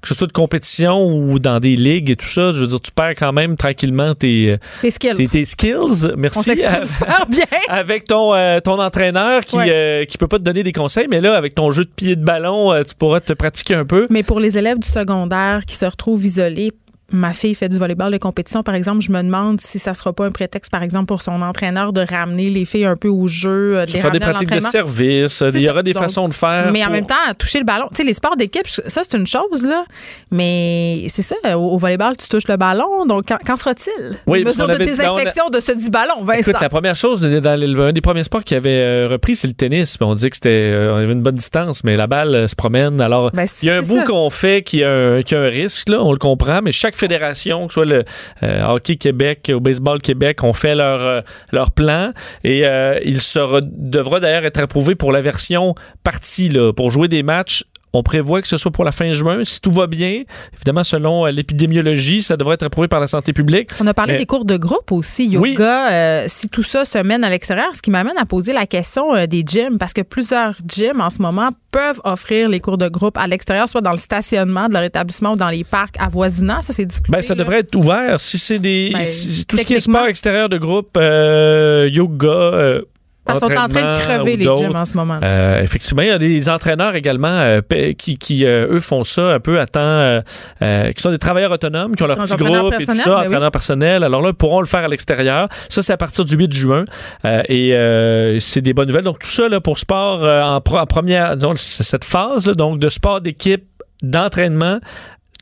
que 0.00 0.08
ce 0.08 0.14
soit 0.14 0.26
de 0.26 0.32
compétition 0.32 1.04
ou 1.04 1.38
dans 1.38 1.60
des 1.60 1.76
ligues 1.76 2.10
et 2.10 2.16
tout 2.16 2.26
ça, 2.26 2.52
je 2.52 2.60
veux 2.60 2.66
dire, 2.66 2.80
tu 2.80 2.92
perds 2.92 3.14
quand 3.16 3.32
même 3.32 3.56
tranquillement 3.56 4.14
tes, 4.14 4.56
tes 4.80 4.90
skills. 4.90 5.28
Tes, 5.28 5.44
skills. 5.44 6.12
Merci. 6.16 6.50
On 6.50 6.54
bien. 7.30 7.44
avec 7.68 8.04
ton, 8.04 8.32
ton 8.64 8.80
entraîneur 8.80 9.42
qui 9.42 9.58
ne 9.58 10.04
qui 10.04 10.16
peut 10.16 10.28
pas 10.28 10.38
te 10.38 10.44
donner 10.44 10.62
des 10.62 10.72
conseils, 10.72 11.08
mais 11.10 11.20
là, 11.20 11.36
avec 11.36 11.54
ton 11.54 11.70
jeu 11.70 11.84
de 11.84 11.90
pied 11.90 12.16
de 12.16 12.24
euh, 12.44 12.82
tu 12.84 12.94
pourras 12.94 13.20
te 13.20 13.32
pratiquer 13.32 13.74
un 13.74 13.84
peu. 13.84 14.06
Mais 14.10 14.22
pour 14.22 14.40
les 14.40 14.58
élèves 14.58 14.78
du 14.78 14.88
secondaire 14.88 15.64
qui 15.66 15.76
se 15.76 15.84
retrouvent 15.84 16.24
isolés 16.24 16.72
ma 17.10 17.32
fille 17.32 17.54
fait 17.54 17.70
du 17.70 17.78
volleyball 17.78 18.12
de 18.12 18.18
compétition, 18.18 18.62
par 18.62 18.74
exemple, 18.74 19.00
je 19.00 19.10
me 19.10 19.22
demande 19.22 19.60
si 19.62 19.78
ça 19.78 19.94
sera 19.94 20.12
pas 20.12 20.26
un 20.26 20.30
prétexte, 20.30 20.70
par 20.70 20.82
exemple, 20.82 21.06
pour 21.06 21.22
son 21.22 21.40
entraîneur 21.40 21.94
de 21.94 22.02
ramener 22.02 22.50
les 22.50 22.66
filles 22.66 22.84
un 22.84 22.96
peu 22.96 23.08
au 23.08 23.28
jeu, 23.28 23.78
euh, 23.78 23.86
de 23.86 23.92
les 23.92 24.00
faire 24.00 24.10
des 24.10 24.20
pratiques 24.20 24.50
de 24.50 24.60
service. 24.60 25.42
Il 25.54 25.62
y 25.62 25.70
aura 25.70 25.82
des 25.82 25.94
façons 25.94 26.28
de 26.28 26.34
faire. 26.34 26.70
Mais 26.70 26.84
en 26.84 26.90
même 26.90 27.06
temps, 27.06 27.14
toucher 27.38 27.60
le 27.60 27.64
ballon. 27.64 27.86
Tu 27.90 27.96
sais, 27.96 28.04
les 28.04 28.12
sports 28.12 28.36
d'équipe, 28.36 28.66
ça, 28.66 29.02
c'est 29.08 29.16
une 29.16 29.26
chose, 29.26 29.64
là. 29.64 29.84
Mais 30.30 31.06
c'est 31.08 31.22
ça, 31.22 31.36
au, 31.56 31.78
volleyball, 31.78 32.16
tu 32.16 32.28
touches 32.28 32.48
le 32.48 32.56
ballon. 32.56 33.06
Donc, 33.06 33.26
qu'en 33.26 33.56
sera-t-il? 33.56 34.18
Oui, 34.26 34.44
mesure 34.44 34.68
de 34.68 34.76
désinfection 34.76 35.48
de 35.48 35.60
ce 35.60 35.72
dit 35.72 35.90
ballon, 35.90 36.22
Vincent. 36.22 36.50
Écoute, 36.50 36.60
la 36.60 36.68
première 36.68 36.96
chose, 36.96 37.22
dans 37.22 37.80
un 37.82 37.92
des 37.92 38.00
premiers 38.00 38.24
sports 38.24 38.44
qui 38.44 38.54
avait 38.54 38.70
euh, 38.70 39.08
repris, 39.10 39.34
c'est 39.34 39.48
le 39.48 39.54
tennis. 39.54 39.96
On 40.00 40.14
dit 40.14 40.28
que 40.28 40.36
c'était 40.36 40.48
euh, 40.50 41.02
avait 41.02 41.12
une 41.12 41.22
bonne 41.22 41.34
distance, 41.34 41.84
mais 41.84 41.96
la 41.96 42.06
balle 42.06 42.48
se 42.48 42.54
promène. 42.54 43.00
Alors, 43.00 43.30
ben, 43.32 43.46
il 43.62 43.66
y 43.66 43.70
a 43.70 43.78
un 43.78 43.82
bout 43.82 44.02
qu'on 44.04 44.28
fait 44.28 44.62
qui 44.62 44.84
a, 44.84 44.90
un, 44.90 45.22
qui 45.22 45.34
a 45.34 45.40
un 45.40 45.48
risque, 45.48 45.88
là, 45.88 46.02
on 46.02 46.12
le 46.12 46.18
comprend, 46.18 46.60
mais 46.62 46.72
chaque 46.72 46.97
fédération, 46.98 47.66
que 47.66 47.72
ce 47.72 47.80
soit 47.80 47.84
le 47.84 48.04
euh, 48.42 48.66
Hockey 48.66 48.96
Québec 48.96 49.50
ou 49.54 49.60
Baseball 49.60 50.00
Québec, 50.00 50.42
ont 50.44 50.52
fait 50.52 50.74
leur, 50.74 51.00
euh, 51.00 51.64
plan. 51.74 52.12
Et 52.44 52.66
euh, 52.66 52.98
il 53.04 53.20
sera, 53.20 53.60
devra 53.62 54.20
d'ailleurs 54.20 54.44
être 54.44 54.60
approuvé 54.60 54.94
pour 54.94 55.12
la 55.12 55.20
version 55.20 55.74
partie, 56.02 56.52
pour 56.76 56.90
jouer 56.90 57.08
des 57.08 57.22
matchs 57.22 57.64
on 57.92 58.02
prévoit 58.02 58.42
que 58.42 58.48
ce 58.48 58.56
soit 58.56 58.70
pour 58.70 58.84
la 58.84 58.92
fin 58.92 59.12
juin. 59.12 59.42
Si 59.44 59.60
tout 59.60 59.72
va 59.72 59.86
bien, 59.86 60.22
évidemment, 60.54 60.84
selon 60.84 61.26
euh, 61.26 61.30
l'épidémiologie, 61.30 62.22
ça 62.22 62.36
devrait 62.36 62.54
être 62.54 62.64
approuvé 62.64 62.88
par 62.88 63.00
la 63.00 63.06
santé 63.06 63.32
publique. 63.32 63.70
On 63.80 63.86
a 63.86 63.94
parlé 63.94 64.16
des 64.16 64.26
cours 64.26 64.44
de 64.44 64.56
groupe 64.56 64.92
aussi, 64.92 65.26
yoga. 65.26 65.90
Euh, 65.90 66.24
si 66.28 66.48
tout 66.48 66.62
ça 66.62 66.84
se 66.84 66.98
mène 66.98 67.24
à 67.24 67.30
l'extérieur, 67.30 67.74
ce 67.74 67.82
qui 67.82 67.90
m'amène 67.90 68.18
à 68.18 68.26
poser 68.26 68.52
la 68.52 68.66
question 68.66 69.14
euh, 69.14 69.26
des 69.26 69.42
gyms, 69.46 69.78
parce 69.78 69.92
que 69.92 70.02
plusieurs 70.02 70.54
gyms 70.66 71.00
en 71.00 71.10
ce 71.10 71.22
moment 71.22 71.48
peuvent 71.70 72.00
offrir 72.04 72.48
les 72.48 72.60
cours 72.60 72.78
de 72.78 72.88
groupe 72.88 73.16
à 73.18 73.26
l'extérieur, 73.26 73.68
soit 73.68 73.80
dans 73.80 73.92
le 73.92 73.98
stationnement 73.98 74.68
de 74.68 74.74
leur 74.74 74.82
établissement 74.82 75.32
ou 75.32 75.36
dans 75.36 75.50
les 75.50 75.64
parcs 75.64 75.96
avoisinants. 75.98 76.62
Ça, 76.62 76.72
c'est 76.72 76.86
discuté. 76.86 77.12
Ben, 77.12 77.22
ça 77.22 77.34
devrait 77.34 77.60
être 77.60 77.74
ouvert. 77.76 78.20
Si 78.20 78.38
c'est 78.38 78.58
des. 78.58 78.90
Ben, 78.92 79.04
tout 79.48 79.56
ce 79.56 79.62
qui 79.62 79.74
est 79.74 79.80
sport 79.80 80.06
extérieur 80.06 80.48
de 80.48 80.58
groupe, 80.58 80.96
yoga, 80.96 82.82
parce 83.28 83.40
qu'ils 83.40 83.54
sont 83.54 83.60
en 83.60 83.68
train 83.68 83.94
de 83.94 83.98
crever 84.00 84.36
les 84.36 84.44
gyms 84.44 84.74
en 84.74 84.84
ce 84.84 84.94
moment. 84.94 85.20
Euh, 85.22 85.60
effectivement, 85.62 86.02
il 86.02 86.08
y 86.08 86.10
a 86.10 86.18
des 86.18 86.48
entraîneurs 86.48 86.94
également 86.94 87.28
euh, 87.28 87.60
qui, 87.96 88.16
qui 88.16 88.46
euh, 88.46 88.68
eux, 88.70 88.80
font 88.80 89.04
ça 89.04 89.34
un 89.34 89.40
peu 89.40 89.60
à 89.60 89.66
temps, 89.66 90.22
qui 90.60 91.02
sont 91.02 91.10
des 91.10 91.18
travailleurs 91.18 91.52
autonomes, 91.52 91.94
qui 91.94 92.02
ont 92.02 92.06
leur 92.06 92.18
petit 92.18 92.36
groupe 92.36 92.74
et 92.78 92.86
tout 92.86 92.94
ça, 92.94 93.10
ben 93.10 93.26
entraîneurs 93.26 93.50
personnels. 93.50 94.02
Alors 94.02 94.22
là, 94.22 94.30
ils 94.30 94.34
pourront 94.34 94.60
le 94.60 94.66
faire 94.66 94.84
à 94.84 94.88
l'extérieur. 94.88 95.48
Ça, 95.68 95.82
c'est 95.82 95.92
à 95.92 95.96
partir 95.96 96.24
du 96.24 96.36
8 96.36 96.52
juin. 96.52 96.84
et 97.24 98.38
c'est 98.40 98.62
des 98.62 98.72
bonnes 98.72 98.88
nouvelles. 98.88 99.04
Donc, 99.04 99.18
tout 99.18 99.28
ça 99.28 99.48
là, 99.48 99.60
pour 99.60 99.78
sport 99.78 100.22
en, 100.22 100.60
première, 100.86 101.36
donc, 101.36 101.58
cette 101.58 102.04
phase 102.04 102.46
là, 102.46 102.54
donc 102.54 102.78
de 102.78 102.88
sport 102.88 103.20
d'équipe, 103.20 103.64
d'entraînement 104.02 104.78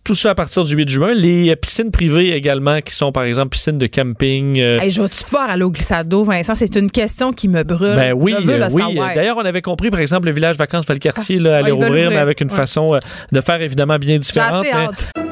Tout 0.06 0.14
ça 0.14 0.30
à 0.30 0.34
partir 0.36 0.62
du 0.62 0.74
8 0.76 0.88
juin. 0.88 1.12
Les 1.14 1.50
euh, 1.50 1.56
piscines 1.56 1.90
privées 1.90 2.30
également, 2.36 2.80
qui 2.80 2.94
sont 2.94 3.10
par 3.10 3.24
exemple 3.24 3.48
piscines 3.50 3.76
de 3.76 3.88
camping. 3.88 4.60
euh, 4.60 4.78
Hey, 4.78 4.90
je 4.92 5.02
vais-tu 5.02 5.24
pouvoir 5.24 5.50
aller 5.50 5.64
au 5.64 5.70
glissade 5.72 6.06
d'eau, 6.08 6.22
Vincent? 6.22 6.54
C'est 6.54 6.76
une 6.76 6.90
question 6.90 7.32
qui 7.32 7.48
me 7.48 7.64
brûle. 7.64 7.96
ben 7.96 8.12
oui, 8.12 8.32
Je 8.38 8.44
veux 8.46 8.56
le 8.56 8.66
oui. 8.72 8.82
savoir. 8.82 9.14
D'ailleurs, 9.14 9.36
on 9.36 9.44
avait 9.44 9.62
compris, 9.62 9.90
par 9.90 9.98
exemple, 9.98 10.26
le 10.28 10.32
village 10.32 10.56
vacances 10.58 10.86
Valcartier 10.86 11.40
là, 11.40 11.56
allait 11.58 11.70
ils 11.70 11.74
veulent 11.74 11.84
rouvrir, 11.86 12.10
mais 12.10 12.16
avec 12.18 12.40
une 12.40 12.50
Ouais. 12.50 12.56
façon 12.56 12.86
euh, 12.94 12.98
de 13.32 13.40
faire 13.40 13.60
évidemment 13.60 13.98
bien 13.98 14.14
J'ai 14.14 14.20
différente. 14.20 14.64
assez 14.64 14.72
mais-. 15.16 15.22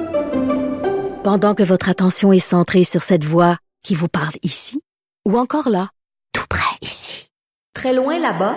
Pendant 1.22 1.54
que 1.54 1.62
votre 1.62 1.88
attention 1.88 2.32
est 2.32 2.38
centrée 2.40 2.82
sur 2.84 3.02
cette 3.04 3.24
voix 3.24 3.56
qui 3.84 3.94
vous 3.94 4.08
parle 4.08 4.34
ici, 4.42 4.80
ou 5.24 5.38
encore 5.38 5.68
là, 5.70 5.88
tout 6.32 6.44
près 6.50 6.76
ici, 6.82 7.28
très 7.74 7.94
loin 7.94 8.18
là-bas, 8.18 8.56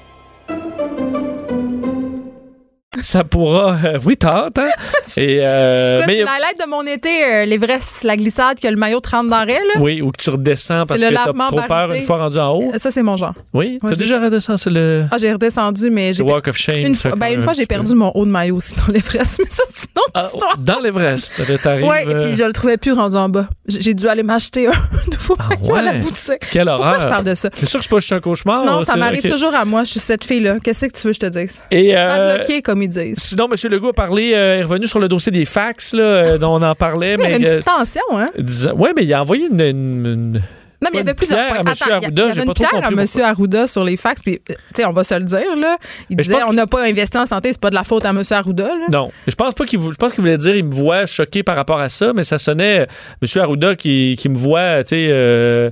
Ça 3.05 3.23
pourra. 3.23 3.77
euh, 3.85 3.99
oui, 4.05 4.17
t'as 4.17 4.45
hâte, 4.45 4.57
hein? 4.59 4.69
Et, 5.17 5.39
euh, 5.41 5.95
Écoute, 5.97 6.07
mais, 6.07 6.15
c'est 6.17 6.19
l'highlight 6.23 6.59
de 6.63 6.69
mon 6.69 6.83
été, 6.85 7.09
euh, 7.25 7.45
l'Everest, 7.45 8.03
la 8.03 8.15
glissade, 8.17 8.59
que 8.59 8.67
le 8.67 8.75
maillot 8.75 8.99
te 8.99 9.09
rentre 9.09 9.29
dans 9.29 9.41
le 9.43 9.53
là. 9.53 9.79
oui, 9.79 10.01
ou 10.01 10.11
que 10.11 10.21
tu 10.21 10.29
redescends 10.29 10.85
parce 10.85 11.01
que 11.01 11.07
le 11.09 11.13
t'as 11.15 11.25
trop 11.33 11.61
peur 11.67 11.91
une 11.93 12.01
fois 12.03 12.17
rendu 12.17 12.37
en 12.37 12.53
haut. 12.55 12.71
Euh, 12.73 12.77
Ça, 12.77 12.91
c'est 12.91 13.01
mon 13.03 13.17
genre. 13.17 13.33
Oui, 13.53 13.77
Moi, 13.81 13.91
t'as 13.91 13.95
je 13.97 14.01
déjà 14.01 14.19
redescendu 14.21 14.69
le, 14.69 15.03
Ah, 15.11 15.17
j'ai 15.17 15.31
redescendu, 15.33 15.89
mais 15.89 16.07
le 16.09 16.13
j'ai 16.13 16.23
Walk 16.23 16.47
of 16.47 16.57
Shame. 16.57 16.85
une 16.85 16.95
fois, 16.95 17.11
ben, 17.15 17.33
une 17.33 17.39
un 17.41 17.43
fois 17.43 17.53
j'ai 17.53 17.61
peu. 17.65 17.75
perdu 17.75 17.93
mon 17.95 18.11
haut 18.15 18.25
de 18.25 18.31
maillot 18.31 18.57
aussi 18.57 18.75
dans 18.75 18.91
l'Everest, 18.93 19.39
mais 19.43 19.49
ça, 19.49 19.63
c'est 19.69 19.87
une 19.95 19.99
autre 20.01 20.11
Ah, 20.13 20.27
histoire. 20.31 20.57
dans 20.57 20.79
l'Everest, 20.79 21.41
t'arrives. 21.63 21.85
Oui, 21.87 21.97
euh, 22.07 22.27
puis 22.27 22.35
je 22.35 22.43
le 22.43 22.53
trouvais 22.53 22.77
plus 22.77 22.93
rendu 22.93 23.15
en 23.15 23.29
bas. 23.29 23.47
J'ai 23.67 23.93
dû 23.93 24.07
aller 24.07 24.23
m'acheter 24.23 24.67
un 24.67 24.71
nouveau 25.11 25.35
Ah 25.39 25.49
maillot 25.59 25.75
à 25.75 25.81
la 25.81 25.91
ouais? 25.91 25.99
boutique. 25.99 26.39
Quelle 26.51 26.67
Pourquoi 26.67 26.91
je 26.93 26.95
horreur. 26.97 27.09
parle 27.09 27.25
de 27.25 27.35
ça? 27.35 27.49
C'est 27.55 27.65
sûr 27.65 27.79
que 27.79 27.83
c'est 27.85 27.89
pas 27.91 27.99
juste 27.99 28.13
un 28.13 28.19
cauchemar. 28.19 28.63
non, 28.65 28.83
ça 28.83 28.95
m'arrive 28.95 29.23
toujours 29.29 29.53
à 29.55 29.65
moi. 29.65 29.83
Je 29.83 29.91
suis 29.91 29.99
cette 29.99 30.23
fille-là. 30.25 30.57
Qu'est-ce 30.63 30.85
que 30.85 30.91
tu 30.91 31.07
veux 31.07 31.11
que 31.13 31.15
je 31.15 31.19
te 31.19 31.25
dise? 31.39 31.61
Et, 31.71 31.95
euh, 31.97 32.37
comme 32.63 32.81
disent. 32.91 33.17
Sinon, 33.19 33.47
M. 33.51 33.55
Legault 33.71 33.89
a 33.89 33.93
parlé, 33.93 34.33
euh, 34.33 34.59
est 34.59 34.63
revenu 34.63 34.87
sur 34.87 34.99
le 34.99 35.07
dossier 35.07 35.31
des 35.31 35.45
fax, 35.45 35.93
là, 35.93 36.03
euh, 36.03 36.37
dont 36.37 36.55
on 36.55 36.61
en 36.61 36.75
parlait. 36.75 37.15
Il 37.19 37.21
y 37.21 37.25
avait 37.25 37.35
une 37.37 37.41
mais, 37.43 37.49
petite 37.57 37.65
tension, 37.65 38.01
hein? 38.13 38.25
euh, 38.37 38.73
ouais, 38.73 38.91
mais 38.95 39.03
il 39.03 39.13
a 39.13 39.21
envoyé 39.21 39.47
une. 39.47 39.59
une- 39.61 40.05
une- 40.05 40.41
Non, 40.83 40.89
mais 40.91 40.97
il 40.97 40.97
y 40.97 41.01
avait 41.01 41.13
plusieurs 41.13 41.37
points. 41.47 41.57
à 41.57 41.59
M. 41.61 41.67
Attends, 41.67 41.85
il 41.85 41.89
y 41.89 41.93
avait 41.93 42.11
pas 42.11 42.27
une 42.39 42.43
trop 42.45 42.53
pierre 42.53 42.69
à 42.75 42.89
compris 42.89 43.05
M. 43.17 43.23
Arruda 43.23 43.67
sur 43.67 43.83
les 43.83 43.97
fax, 43.97 44.21
puis, 44.21 44.39
tu 44.47 44.55
sais, 44.75 44.85
on 44.85 44.91
va 44.93 45.03
se 45.03 45.13
le 45.13 45.25
dire, 45.25 45.55
là. 45.55 45.77
Il 46.09 46.17
Mais 46.17 46.23
disait, 46.23 46.37
on 46.47 46.53
n'a 46.53 46.65
pas 46.65 46.83
investi 46.83 47.17
en 47.17 47.25
santé, 47.27 47.49
c'est 47.51 47.61
pas 47.61 47.69
de 47.69 47.75
la 47.75 47.83
faute 47.83 48.03
à 48.05 48.09
M. 48.09 48.21
Arruda, 48.31 48.63
là. 48.67 48.85
Non, 48.91 49.11
je 49.27 49.35
pense 49.35 49.53
pas 49.53 49.65
qu'il 49.65 49.77
vou- 49.79 49.91
voulait 50.17 50.37
dire 50.37 50.55
il 50.55 50.65
me 50.65 50.73
voit 50.73 51.05
choqué 51.05 51.43
par 51.43 51.55
rapport 51.55 51.79
à 51.79 51.89
ça, 51.89 52.13
mais 52.15 52.23
ça 52.23 52.37
sonnait 52.37 52.81
euh, 52.81 52.85
M. 53.21 53.41
Arruda 53.43 53.75
qui, 53.75 54.15
qui 54.17 54.27
me 54.29 54.35
voit, 54.35 54.83
tu 54.83 54.89
sais, 54.95 55.07
euh, 55.11 55.69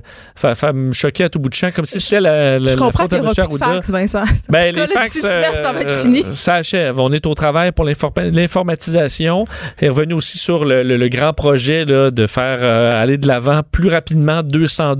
me 0.74 0.92
choquer 0.92 1.24
à 1.24 1.28
tout 1.28 1.38
bout 1.40 1.48
de 1.48 1.54
champ, 1.54 1.70
comme 1.74 1.86
si 1.86 2.00
c'était 2.00 2.20
la, 2.20 2.58
la, 2.60 2.70
Je 2.72 2.76
comprends 2.76 3.08
qu'il 3.08 3.18
à 3.18 3.20
n'y 3.20 3.26
M. 3.26 3.32
aura 3.36 3.48
plus 3.48 3.58
de 3.58 3.64
fax, 3.64 3.90
Vincent. 3.90 4.24
Ben, 4.48 4.74
les 4.74 4.86
fax, 4.86 5.18
ça 5.20 5.28
va 5.72 5.80
être 5.80 5.90
euh, 5.90 6.02
fini. 6.02 6.24
ça 6.34 6.54
achève. 6.54 6.98
On 7.00 7.12
est 7.12 7.26
au 7.26 7.34
travail 7.34 7.72
pour 7.72 7.84
l'informa- 7.84 8.30
l'informatisation. 8.30 9.44
Est 9.80 9.88
revenu 9.88 10.14
aussi 10.14 10.38
sur 10.38 10.64
le, 10.64 11.08
grand 11.08 11.32
projet 11.32 11.84
là, 11.84 12.10
de 12.10 12.26
faire 12.26 12.58
euh, 12.62 12.90
aller 12.94 13.18
de 13.18 13.26
l'avant 13.26 13.62
plus 13.70 13.88
rapidement 13.88 14.42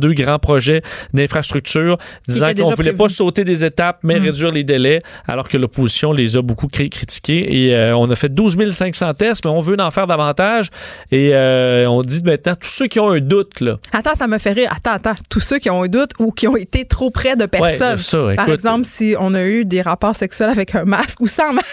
202 0.01 0.15
grands 0.23 0.39
projets 0.39 0.83
d'infrastructure, 1.15 1.99
disant 2.29 2.47
qu'on 2.49 2.53
déjà 2.55 2.65
voulait 2.75 2.77
prévu. 2.93 2.97
pas 2.97 3.09
sauter 3.09 3.45
des 3.45 3.65
étapes, 3.65 4.01
mais 4.03 4.19
Mm. 4.19 4.23
réduire 4.25 4.51
les 4.53 4.65
délais, 4.65 4.99
alors 5.29 5.49
que 5.49 5.57
l'opposition 5.57 6.13
les 6.13 6.37
a 6.37 6.43
beaucoup 6.43 6.67
cri- 6.67 6.89
critiqués. 6.91 7.67
Et 7.67 7.75
euh, 7.75 7.97
on 7.97 8.11
a 8.11 8.17
fait 8.17 8.29
12 8.29 8.57
500 8.71 9.15
tests, 9.15 9.45
mais 9.45 9.51
on 9.51 9.61
veut 9.61 9.77
en 9.81 9.91
faire 9.91 10.07
davantage. 10.07 10.71
Et 11.11 11.31
euh, 11.35 11.87
on 11.89 12.01
dit 12.03 12.23
maintenant, 12.25 12.55
tous 12.55 12.69
ceux 12.69 12.87
qui 12.87 12.99
ont 13.01 13.11
un 13.11 13.21
doute, 13.21 13.61
là, 13.61 13.79
Attends, 13.93 14.15
ça 14.15 14.27
me 14.27 14.39
fait 14.39 14.53
rire. 14.53 14.71
Attends, 14.75 14.93
attends. 14.93 15.21
Tous 15.29 15.41
ceux 15.41 15.59
qui 15.59 15.71
ont 15.71 15.83
un 15.83 15.89
doute 15.89 16.11
ou 16.19 16.33
qui 16.33 16.47
ont 16.49 16.57
été 16.57 16.85
trop 16.85 17.11
près 17.11 17.37
de 17.37 17.47
personnes. 17.47 17.93
Ouais, 17.93 17.99
ça, 17.99 18.19
Par 18.37 18.47
écoute. 18.47 18.55
exemple, 18.55 18.85
si 18.85 19.15
on 19.19 19.35
a 19.35 19.43
eu 19.45 19.65
des 19.65 19.83
rapports 19.83 20.17
sexuels 20.17 20.51
avec 20.51 20.75
un 20.75 20.85
masque 20.85 21.19
ou 21.21 21.27
sans 21.27 21.53
masque. 21.53 21.67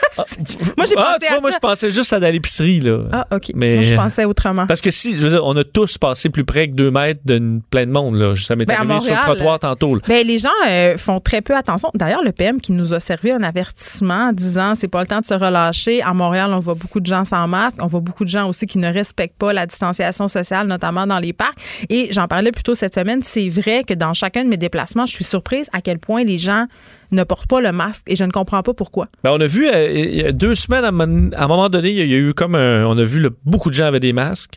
moi, 0.78 0.86
j'ai 0.88 0.96
ah, 0.98 1.14
pensé 1.14 1.20
tu 1.22 1.28
vois, 1.30 1.38
à 1.38 1.42
moi, 1.42 1.52
ça. 1.52 1.58
je 1.58 1.68
pensais 1.68 1.90
juste 1.92 2.14
à 2.14 2.20
l'épicerie, 2.20 2.80
là. 2.82 3.02
Ah, 3.12 3.28
OK. 3.36 3.52
Mais- 3.56 3.76
Moi, 3.76 3.84
je 3.84 3.96
pensais 3.96 4.26
autrement. 4.26 4.66
Parce 4.68 4.82
que 4.82 4.92
si, 4.92 5.14
je 5.18 5.24
veux 5.28 5.30
dire, 5.32 5.44
on 5.46 5.56
a 5.58 5.64
tous 5.64 5.98
passé 5.98 6.30
plus 6.30 6.44
près 6.46 6.68
que 6.70 6.74
deux 6.74 6.92
mètres 6.92 7.22
de 7.26 7.60
plein 7.70 7.86
de 7.86 7.92
monde, 7.92 8.17
là. 8.18 8.36
Ça 8.36 8.56
m'est 8.56 8.66
Ben, 8.66 8.76
arrivé 8.78 9.00
sur 9.00 9.16
le 9.16 9.22
trottoir 9.24 9.60
tantôt, 9.60 9.96
là. 9.96 10.02
Ben, 10.08 10.26
les 10.26 10.38
gens 10.38 10.50
euh, 10.68 10.98
font 10.98 11.20
très 11.20 11.42
peu 11.42 11.56
attention. 11.56 11.90
D'ailleurs, 11.94 12.24
le 12.24 12.32
PM 12.32 12.60
qui 12.60 12.72
nous 12.72 12.94
a 12.94 13.00
servi 13.00 13.32
un 13.32 13.44
avertissement 13.44 14.30
en 14.30 14.32
disant 14.34 14.74
c'est 14.76 14.88
pas 14.88 15.02
le 15.02 15.08
temps 15.08 15.22
de 15.22 15.26
se 15.26 15.34
relâcher. 15.34 16.02
À 16.02 16.14
Montréal, 16.14 16.52
on 16.54 16.60
voit 16.60 16.76
beaucoup 16.76 17.00
de 17.00 17.06
gens 17.06 17.26
sans 17.26 17.48
masque. 17.48 17.78
On 17.82 17.88
voit 17.88 18.02
beaucoup 18.02 18.24
de 18.26 18.30
gens 18.30 18.48
aussi 18.50 18.66
qui 18.68 18.78
ne 18.80 18.92
respectent 18.92 19.38
pas 19.38 19.54
la 19.54 19.66
distanciation 19.66 20.28
sociale, 20.28 20.68
notamment 20.68 21.08
dans 21.08 21.20
les 21.20 21.34
parcs. 21.34 21.58
Et 21.90 22.08
j'en 22.12 22.28
parlais 22.28 22.52
plus 22.52 22.64
tôt 22.64 22.76
cette 22.76 22.96
semaine. 22.96 23.22
C'est 23.24 23.50
vrai 23.50 23.84
que 23.88 23.94
dans 23.94 24.14
chacun 24.14 24.44
de 24.44 24.50
mes 24.50 24.58
déplacements, 24.58 25.06
je 25.06 25.14
suis 25.14 25.24
surprise 25.24 25.70
à 25.74 25.82
quel 25.82 26.00
point 26.00 26.24
les 26.24 26.38
gens 26.38 26.66
ne 27.12 27.24
portent 27.24 27.48
pas 27.48 27.62
le 27.62 27.72
masque 27.72 28.04
et 28.10 28.18
je 28.18 28.24
ne 28.26 28.32
comprends 28.32 28.62
pas 28.64 28.74
pourquoi. 28.74 29.08
Ben, 29.24 29.32
on 29.32 29.40
a 29.40 29.46
vu, 29.46 29.66
euh, 29.68 29.90
il 29.90 30.16
y 30.16 30.24
a 30.24 30.34
deux 30.34 30.56
semaines, 30.56 30.84
à 30.84 30.90
un 30.90 30.92
moment- 30.92 31.30
à 31.38 31.46
un 31.46 31.48
moment 31.48 31.70
donné, 31.70 31.92
il 31.92 31.96
y 32.08 32.14
a 32.14 32.18
eu 32.18 32.34
comme 32.34 32.56
un, 32.56 32.84
on 32.86 32.98
a 32.98 33.04
vu 33.06 33.26
beaucoup 33.46 33.70
de 33.70 33.76
gens 33.76 33.86
avaient 33.86 34.02
des 34.02 34.12
masques. 34.12 34.56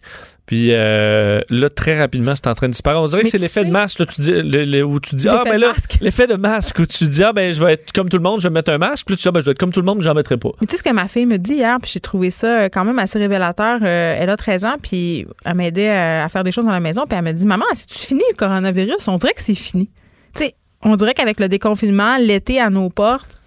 Puis 0.51 0.71
euh, 0.73 1.41
là, 1.49 1.71
très 1.71 1.97
rapidement, 1.97 2.35
c'est 2.35 2.49
en 2.49 2.55
train 2.57 2.67
de 2.67 2.73
disparaître. 2.73 3.01
On 3.01 3.07
dirait 3.07 3.19
Mais 3.19 3.23
que 3.23 3.31
c'est 3.31 3.39
l'effet 3.39 3.61
sais- 3.61 3.67
de 3.67 3.71
masque, 3.71 4.01
là, 4.01 4.07
tu 4.07 4.21
dis, 4.21 4.33
le- 4.33 4.65
le- 4.65 4.83
où 4.83 4.99
tu 4.99 5.15
dis, 5.15 5.29
ah, 5.29 5.43
ben 5.45 5.59
là, 5.59 5.73
l'effet 6.01 6.27
de 6.27 6.35
masque, 6.35 6.81
où 6.81 6.87
tu 6.87 7.05
dis, 7.05 7.23
ah, 7.23 7.33
ben, 7.33 7.55
je 7.55 7.65
vais 7.65 7.75
être 7.75 7.93
comme 7.93 8.09
tout 8.09 8.17
le 8.17 8.23
monde, 8.25 8.41
je 8.41 8.49
vais 8.49 8.53
mettre 8.53 8.73
un 8.73 8.79
masque. 8.79 9.07
Puis 9.07 9.13
là, 9.13 9.17
tu 9.19 9.23
dis, 9.23 9.29
ah, 9.29 9.31
ben, 9.31 9.41
je 9.43 9.45
vais 9.47 9.53
être 9.53 9.59
comme 9.61 9.73
tout 9.73 9.79
le 9.79 9.87
monde, 9.87 10.03
j'en 10.03 10.13
mettrai 10.13 10.37
pas. 10.39 10.49
Mais 10.61 10.67
tu 10.67 10.73
sais 10.73 10.79
ce 10.79 10.83
que 10.83 10.93
ma 10.93 11.07
fille 11.07 11.25
me 11.25 11.37
dit 11.37 11.55
hier, 11.55 11.79
puis 11.81 11.89
j'ai 11.95 12.01
trouvé 12.01 12.31
ça 12.31 12.63
euh, 12.63 12.69
quand 12.69 12.85
même 12.85 12.99
assez 12.99 13.17
révélateur. 13.21 13.79
Euh, 13.81 14.17
elle 14.19 14.29
a 14.29 14.37
13 14.37 14.65
ans, 14.65 14.75
puis 14.83 15.25
elle 15.45 15.55
m'aidait 15.55 15.89
euh, 15.89 16.25
à 16.25 16.29
faire 16.29 16.43
des 16.43 16.51
choses 16.51 16.65
dans 16.67 16.73
la 16.73 16.81
maison, 16.81 17.05
puis 17.09 17.17
elle 17.17 17.25
me 17.25 17.33
dit 17.33 17.47
Maman, 17.47 17.67
c'est-tu 17.73 17.99
fini 18.09 18.23
le 18.29 18.35
coronavirus? 18.35 19.07
On 19.07 19.19
dirait 19.19 19.35
que 19.35 19.43
c'est 19.43 19.55
fini. 19.55 19.89
Tu 20.35 20.43
sais, 20.43 20.55
on 20.83 20.97
dirait 20.97 21.15
qu'avec 21.15 21.39
le 21.39 21.49
déconfinement, 21.49 22.17
l'été 22.17 22.61
à 22.61 22.71
nos 22.71 22.89
portes, 22.89 23.41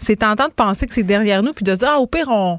c'est 0.00 0.16
tentant 0.16 0.48
de 0.48 0.52
penser 0.54 0.88
que 0.88 0.92
c'est 0.92 1.04
derrière 1.04 1.44
nous, 1.44 1.52
puis 1.52 1.64
de 1.64 1.72
se 1.72 1.78
dire 1.78 1.90
Ah, 1.92 2.00
au 2.00 2.08
pire, 2.08 2.26
on, 2.30 2.58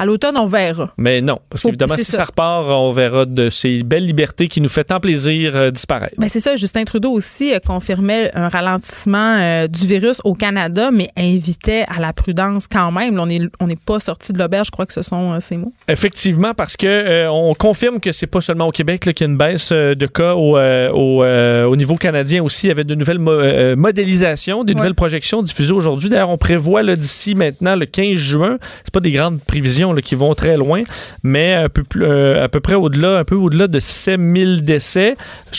à 0.00 0.06
l'automne, 0.06 0.36
on 0.38 0.46
verra. 0.46 0.92
Mais 0.96 1.20
non, 1.20 1.38
parce 1.50 1.62
qu'évidemment, 1.62 1.96
si 1.96 2.04
ça. 2.04 2.16
ça. 2.18 2.24
repart, 2.24 2.66
on 2.70 2.90
verra 2.90 3.26
de 3.26 3.50
ces 3.50 3.82
belles 3.82 4.06
libertés 4.06 4.48
qui 4.48 4.60
nous 4.62 4.68
fait 4.68 4.84
tant 4.84 4.98
plaisir 5.00 5.54
euh, 5.54 5.70
disparaître. 5.70 6.14
Ben 6.16 6.28
c'est 6.30 6.40
ça, 6.40 6.56
Justin 6.56 6.84
Trudeau 6.84 7.10
aussi 7.12 7.52
euh, 7.54 7.58
confirmait 7.64 8.30
un 8.34 8.48
ralentissement 8.48 9.36
euh, 9.38 9.66
du 9.66 9.86
virus 9.86 10.20
au 10.24 10.34
Canada, 10.34 10.90
mais 10.90 11.10
invitait 11.18 11.84
à 11.94 12.00
la 12.00 12.12
prudence 12.12 12.66
quand 12.66 12.90
même. 12.92 13.14
Là, 13.16 13.22
on 13.24 13.26
n'est 13.26 13.42
on 13.60 13.68
pas 13.84 14.00
sorti 14.00 14.32
de 14.32 14.38
l'auberge, 14.38 14.66
je 14.68 14.70
crois 14.70 14.86
que 14.86 14.92
ce 14.94 15.02
sont 15.02 15.38
ces 15.40 15.56
mots. 15.58 15.72
Effectivement, 15.88 16.54
parce 16.54 16.76
que 16.76 17.28
on 17.28 17.52
confirme 17.54 18.00
que 18.00 18.12
c'est 18.12 18.26
pas 18.26 18.40
seulement 18.40 18.66
au 18.68 18.72
Québec 18.72 19.02
qu'il 19.14 19.26
y 19.26 19.28
a 19.28 19.30
une 19.30 19.36
baisse 19.38 19.70
de 19.72 20.06
cas 20.06 20.34
au, 20.34 20.56
au, 20.58 21.24
au 21.24 21.76
niveau 21.76 21.96
canadien 21.96 22.42
aussi. 22.42 22.66
Il 22.66 22.68
y 22.68 22.72
avait 22.72 22.84
de 22.84 22.94
nouvelles 22.94 23.18
mo- 23.18 23.76
modélisations, 23.76 24.64
des 24.64 24.72
Ouais. 24.72 24.76
nouvelles 24.78 24.94
projections 24.94 25.42
diffusées 25.42 25.72
aujourd'hui. 25.72 26.08
D'ailleurs, 26.08 26.30
on 26.30 26.38
prévoit 26.38 26.82
d'ici 26.96 27.34
maintenant 27.34 27.76
le 27.76 27.86
15 27.86 28.14
juin. 28.16 28.58
C'est 28.84 28.92
pas 28.94 29.00
des 29.00 29.10
grandes 29.10 29.40
prévisions 29.42 29.89
qui 29.96 30.14
vont 30.14 30.34
très 30.34 30.56
loin, 30.56 30.82
mais 31.22 31.66
euh, 31.96 32.44
à 32.44 32.48
peu 32.48 32.60
près 32.60 32.74
au-delà, 32.74 33.18
un 33.18 33.24
peu 33.24 33.34
au-delà 33.34 33.66
de 33.66 33.80
7000 33.80 34.62
décès, 34.62 35.16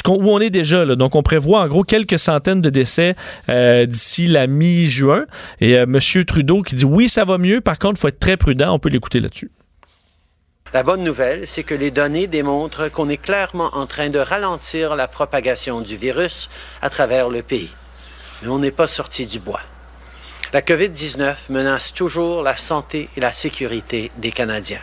où 0.08 0.30
on 0.30 0.39
est 0.39 0.50
déjà. 0.50 0.86
Là. 0.86 0.96
Donc, 0.96 1.15
on 1.15 1.24
prévoit 1.24 1.62
en 1.62 1.67
gros 1.67 1.84
quelques 1.84 2.20
centaines 2.20 2.62
de 2.62 2.70
décès 2.70 3.15
euh, 3.50 3.86
d'ici 3.86 4.28
la 4.28 4.48
mi-juin. 4.48 5.26
Et 5.60 5.78
euh, 5.78 5.84
M. 5.84 6.26
Trudeau 6.26 6.62
qui 6.62 6.76
dit 6.76 6.86
oui, 6.86 7.10
ça 7.10 7.26
va 7.26 7.38
mieux. 7.38 7.62
Par 7.62 7.80
contre, 7.80 7.98
il 7.98 8.02
faut 8.02 8.08
être 8.08 8.20
très 8.20 8.38
prudent. 8.38 8.74
On 8.74 8.80
peut 8.80 8.89
l'écouter 8.89 9.20
là-dessus. 9.20 9.52
La 10.74 10.84
bonne 10.84 11.04
nouvelle, 11.04 11.48
c'est 11.48 11.63
que 11.63 11.76
les 11.76 11.91
données 11.91 12.28
démontrent 12.28 12.89
qu'on 12.89 13.10
est 13.10 13.17
clairement 13.17 13.72
en 13.74 13.86
train 13.88 14.10
de 14.10 14.20
ralentir 14.20 14.96
la 14.96 15.10
propagation 15.10 15.82
du 15.82 15.98
virus 15.98 16.50
à 16.82 16.89
travers 16.89 17.30
le 17.30 17.41
pays. 17.41 17.70
Mais 18.41 18.48
on 18.48 18.60
n'est 18.60 18.72
pas 18.72 18.88
sorti 18.88 19.26
du 19.26 19.39
bois. 19.39 19.60
La 20.54 20.62
COVID-19 20.62 21.50
menace 21.50 21.94
toujours 21.94 22.44
la 22.44 22.58
santé 22.58 23.08
et 23.16 23.22
la 23.22 23.32
sécurité 23.32 24.12
des 24.18 24.34
Canadiens. 24.34 24.82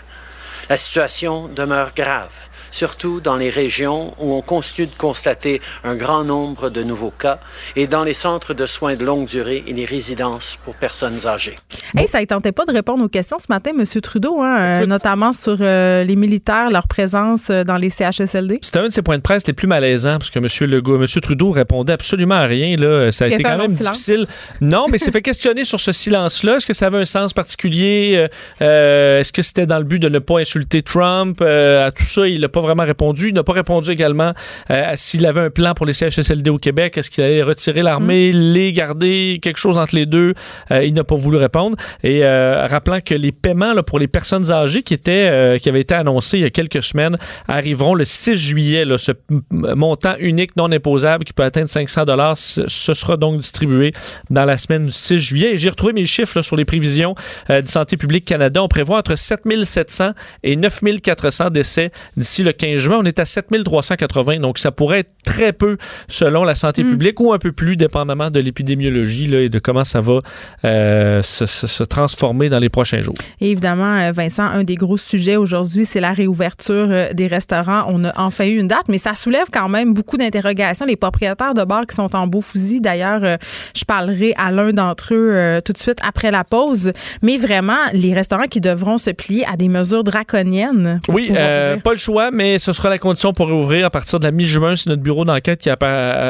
La 0.70 0.78
situation 0.78 1.46
demeure 1.46 1.92
grave, 1.94 2.32
surtout 2.70 3.20
dans 3.20 3.36
les 3.36 3.50
régions 3.50 4.14
où 4.18 4.34
on 4.34 4.42
continue 4.42 4.86
de 4.86 4.94
constater 4.96 5.60
un 5.84 5.94
grand 5.94 6.24
nombre 6.24 6.70
de 6.70 6.82
nouveaux 6.82 7.12
cas 7.16 7.40
et 7.76 7.86
dans 7.86 8.04
les 8.04 8.14
centres 8.14 8.54
de 8.54 8.66
soins 8.66 8.96
de 8.96 9.04
longue 9.04 9.26
durée 9.26 9.64
et 9.66 9.72
les 9.72 9.84
résidences 9.84 10.58
pour 10.64 10.74
personnes 10.74 11.26
âgées. 11.26 11.56
Hey, 11.96 12.06
ça 12.06 12.20
ne 12.20 12.26
tentait 12.26 12.52
pas 12.52 12.64
de 12.64 12.72
répondre 12.72 13.02
aux 13.04 13.08
questions 13.08 13.38
ce 13.38 13.46
matin, 13.48 13.70
M. 13.78 13.84
Trudeau, 14.02 14.40
hein, 14.40 14.58
euh, 14.58 14.86
notamment 14.86 15.32
sur 15.32 15.56
euh, 15.60 16.04
les 16.04 16.16
militaires, 16.16 16.70
leur 16.70 16.86
présence 16.86 17.50
euh, 17.50 17.64
dans 17.64 17.76
les 17.76 17.90
CHSLD. 17.90 18.58
C'était 18.62 18.78
un 18.78 18.88
de 18.88 18.92
ses 18.92 19.02
points 19.02 19.16
de 19.16 19.22
presse 19.22 19.46
les 19.46 19.52
plus 19.52 19.66
malaisants 19.66 20.18
parce 20.18 20.30
que 20.30 20.38
M. 20.38 20.70
Legault, 20.70 21.00
M. 21.00 21.06
Trudeau 21.22 21.50
répondait 21.50 21.92
absolument 21.92 22.36
à 22.36 22.46
rien. 22.46 22.76
Là. 22.76 23.10
Ça 23.10 23.24
a 23.24 23.28
Il 23.28 23.34
été 23.34 23.42
quand 23.42 23.56
même 23.56 23.72
difficile. 23.72 24.26
Non, 24.60 24.86
mais 24.88 24.98
il 24.98 25.00
s'est 25.00 25.12
fait 25.12 25.22
questionner 25.22 25.64
sur 25.64 25.80
ce 25.80 25.92
silence-là. 25.92 26.56
Est-ce 26.56 26.66
que 26.66 26.72
ça 26.72 26.86
avait 26.86 26.98
un 26.98 27.04
sens 27.04 27.32
particulier? 27.32 28.28
Euh, 28.60 29.20
Est-ce 29.20 29.32
que 29.32 29.42
c'était 29.42 29.66
dans 29.66 29.78
le 29.78 29.84
but 29.84 29.98
de 29.98 30.08
ne 30.08 30.18
pas 30.18 30.38
insulter 30.38 30.82
Trump? 30.82 31.38
Euh, 31.40 31.86
à 31.86 31.90
tout 31.90 32.02
ça, 32.04 32.26
il 32.26 32.40
n'a 32.40 32.48
pas 32.48 32.57
vraiment 32.60 32.84
répondu. 32.84 33.28
Il 33.28 33.34
n'a 33.34 33.42
pas 33.42 33.52
répondu 33.52 33.90
également 33.90 34.32
euh, 34.70 34.92
à 34.92 34.96
s'il 34.96 35.26
avait 35.26 35.40
un 35.40 35.50
plan 35.50 35.74
pour 35.74 35.86
les 35.86 35.92
CHSLD 35.92 36.50
au 36.50 36.58
Québec. 36.58 36.98
Est-ce 36.98 37.10
qu'il 37.10 37.24
allait 37.24 37.42
retirer 37.42 37.82
l'armée, 37.82 38.32
Mm. 38.32 38.38
les 38.38 38.72
garder, 38.72 39.38
quelque 39.42 39.58
chose 39.58 39.78
entre 39.78 39.94
les 39.94 40.06
deux? 40.06 40.34
Euh, 40.70 40.84
il 40.84 40.94
n'a 40.94 41.04
pas 41.04 41.16
voulu 41.16 41.36
répondre. 41.36 41.76
Et 42.02 42.24
euh, 42.24 42.66
rappelant 42.66 43.00
que 43.00 43.14
les 43.14 43.32
paiements 43.32 43.74
là, 43.74 43.82
pour 43.82 43.98
les 43.98 44.08
personnes 44.08 44.50
âgées 44.50 44.82
qui 44.82 44.94
étaient 44.94 45.28
euh, 45.30 45.58
qui 45.58 45.68
avaient 45.68 45.80
été 45.80 45.94
annoncés 45.94 46.38
il 46.38 46.42
y 46.42 46.46
a 46.46 46.50
quelques 46.50 46.82
semaines 46.82 47.16
arriveront 47.46 47.94
le 47.94 48.04
6 48.04 48.34
juillet. 48.34 48.84
Là, 48.84 48.98
ce 48.98 49.12
montant 49.50 50.14
unique 50.18 50.56
non 50.56 50.70
imposable 50.70 51.24
qui 51.24 51.32
peut 51.32 51.42
atteindre 51.42 51.68
500 51.68 52.04
dollars, 52.04 52.36
ce 52.36 52.94
sera 52.94 53.16
donc 53.16 53.38
distribué 53.38 53.92
dans 54.30 54.44
la 54.44 54.56
semaine 54.56 54.86
du 54.86 54.92
6 54.92 55.18
juillet. 55.18 55.54
Et 55.54 55.58
j'ai 55.58 55.70
retrouvé 55.70 55.92
mes 55.92 56.06
chiffres 56.06 56.38
là, 56.38 56.42
sur 56.42 56.56
les 56.56 56.64
prévisions 56.64 57.14
de 57.48 57.66
Santé 57.66 57.96
publique 57.96 58.24
Canada. 58.24 58.62
On 58.62 58.68
prévoit 58.68 58.98
entre 58.98 59.16
7700 59.16 60.12
et 60.42 60.56
9400 60.56 61.50
décès 61.50 61.90
d'ici 62.16 62.42
le 62.42 62.47
15 62.50 62.78
juin. 62.78 62.98
On 63.00 63.04
est 63.04 63.18
à 63.18 63.24
7380, 63.24 64.38
donc 64.38 64.58
ça 64.58 64.72
pourrait 64.72 65.00
être 65.00 65.12
très 65.24 65.52
peu 65.52 65.76
selon 66.08 66.44
la 66.44 66.54
santé 66.54 66.82
mm. 66.82 66.90
publique 66.90 67.20
ou 67.20 67.32
un 67.32 67.38
peu 67.38 67.52
plus 67.52 67.76
dépendamment 67.76 68.30
de 68.30 68.40
l'épidémiologie 68.40 69.34
et 69.34 69.48
de 69.48 69.58
comment 69.58 69.84
ça 69.84 70.00
va 70.00 70.20
euh, 70.64 71.22
se, 71.22 71.46
se, 71.46 71.84
transformer 71.84 72.48
dans 72.48 72.58
les 72.58 72.68
prochains 72.68 73.00
jours. 73.00 73.14
Et 73.40 73.50
évidemment, 73.50 73.96
euh, 73.98 74.12
Vincent, 74.12 74.44
un 74.44 74.64
des 74.64 74.74
gros 74.74 74.96
sujets 74.96 75.36
aujourd'hui, 75.36 75.84
c'est 75.84 76.00
la 76.00 76.12
réouverture 76.12 76.88
euh, 76.90 77.12
des 77.12 77.26
restaurants. 77.26 77.82
On 77.88 78.04
a 78.04 78.12
enfin 78.16 78.46
eu 78.46 78.58
une 78.58 78.68
date, 78.68 78.88
mais 78.88 78.98
ça 78.98 79.14
soulève 79.14 79.46
quand 79.52 79.68
même 79.68 79.94
beaucoup 79.94 80.16
d'interrogations. 80.16 80.86
Les 80.86 80.96
propriétaires 80.96 81.54
de 81.54 81.64
bars 81.64 81.86
qui 81.86 81.96
sont 81.96 82.14
en 82.14 82.26
beau 82.26 82.40
fusil, 82.40 82.80
d'ailleurs, 82.80 83.38
je 83.74 83.84
parlerai 83.84 84.34
à 84.36 84.50
l'un 84.50 84.72
d'entre 84.72 85.14
eux 85.14 85.60
tout 85.64 85.72
de 85.72 85.78
suite 85.78 85.98
après 86.06 86.30
la 86.30 86.44
pause, 86.44 86.92
mais 87.22 87.36
vraiment, 87.36 87.78
les 87.92 88.12
restaurants 88.12 88.46
qui 88.46 88.60
devront 88.60 88.98
se 88.98 89.10
plier 89.10 89.44
à 89.46 89.56
des 89.56 89.68
mesures 89.68 90.04
draconiennes. 90.04 91.00
Oui, 91.08 91.30
pas 91.30 91.92
le 91.92 91.96
choix, 91.96 92.30
mais 92.30 92.37
ce 92.58 92.72
sera 92.72 92.88
la 92.88 92.98
condition 92.98 93.32
pour 93.32 93.48
réouvrir 93.48 93.86
à 93.86 93.90
partir 93.90 94.18
de 94.18 94.24
la 94.24 94.30
mi-juin. 94.30 94.76
C'est 94.76 94.88
notre 94.88 95.02
bureau 95.02 95.24
d'enquête 95.24 95.60
qui 95.60 95.70
a, 95.70 95.76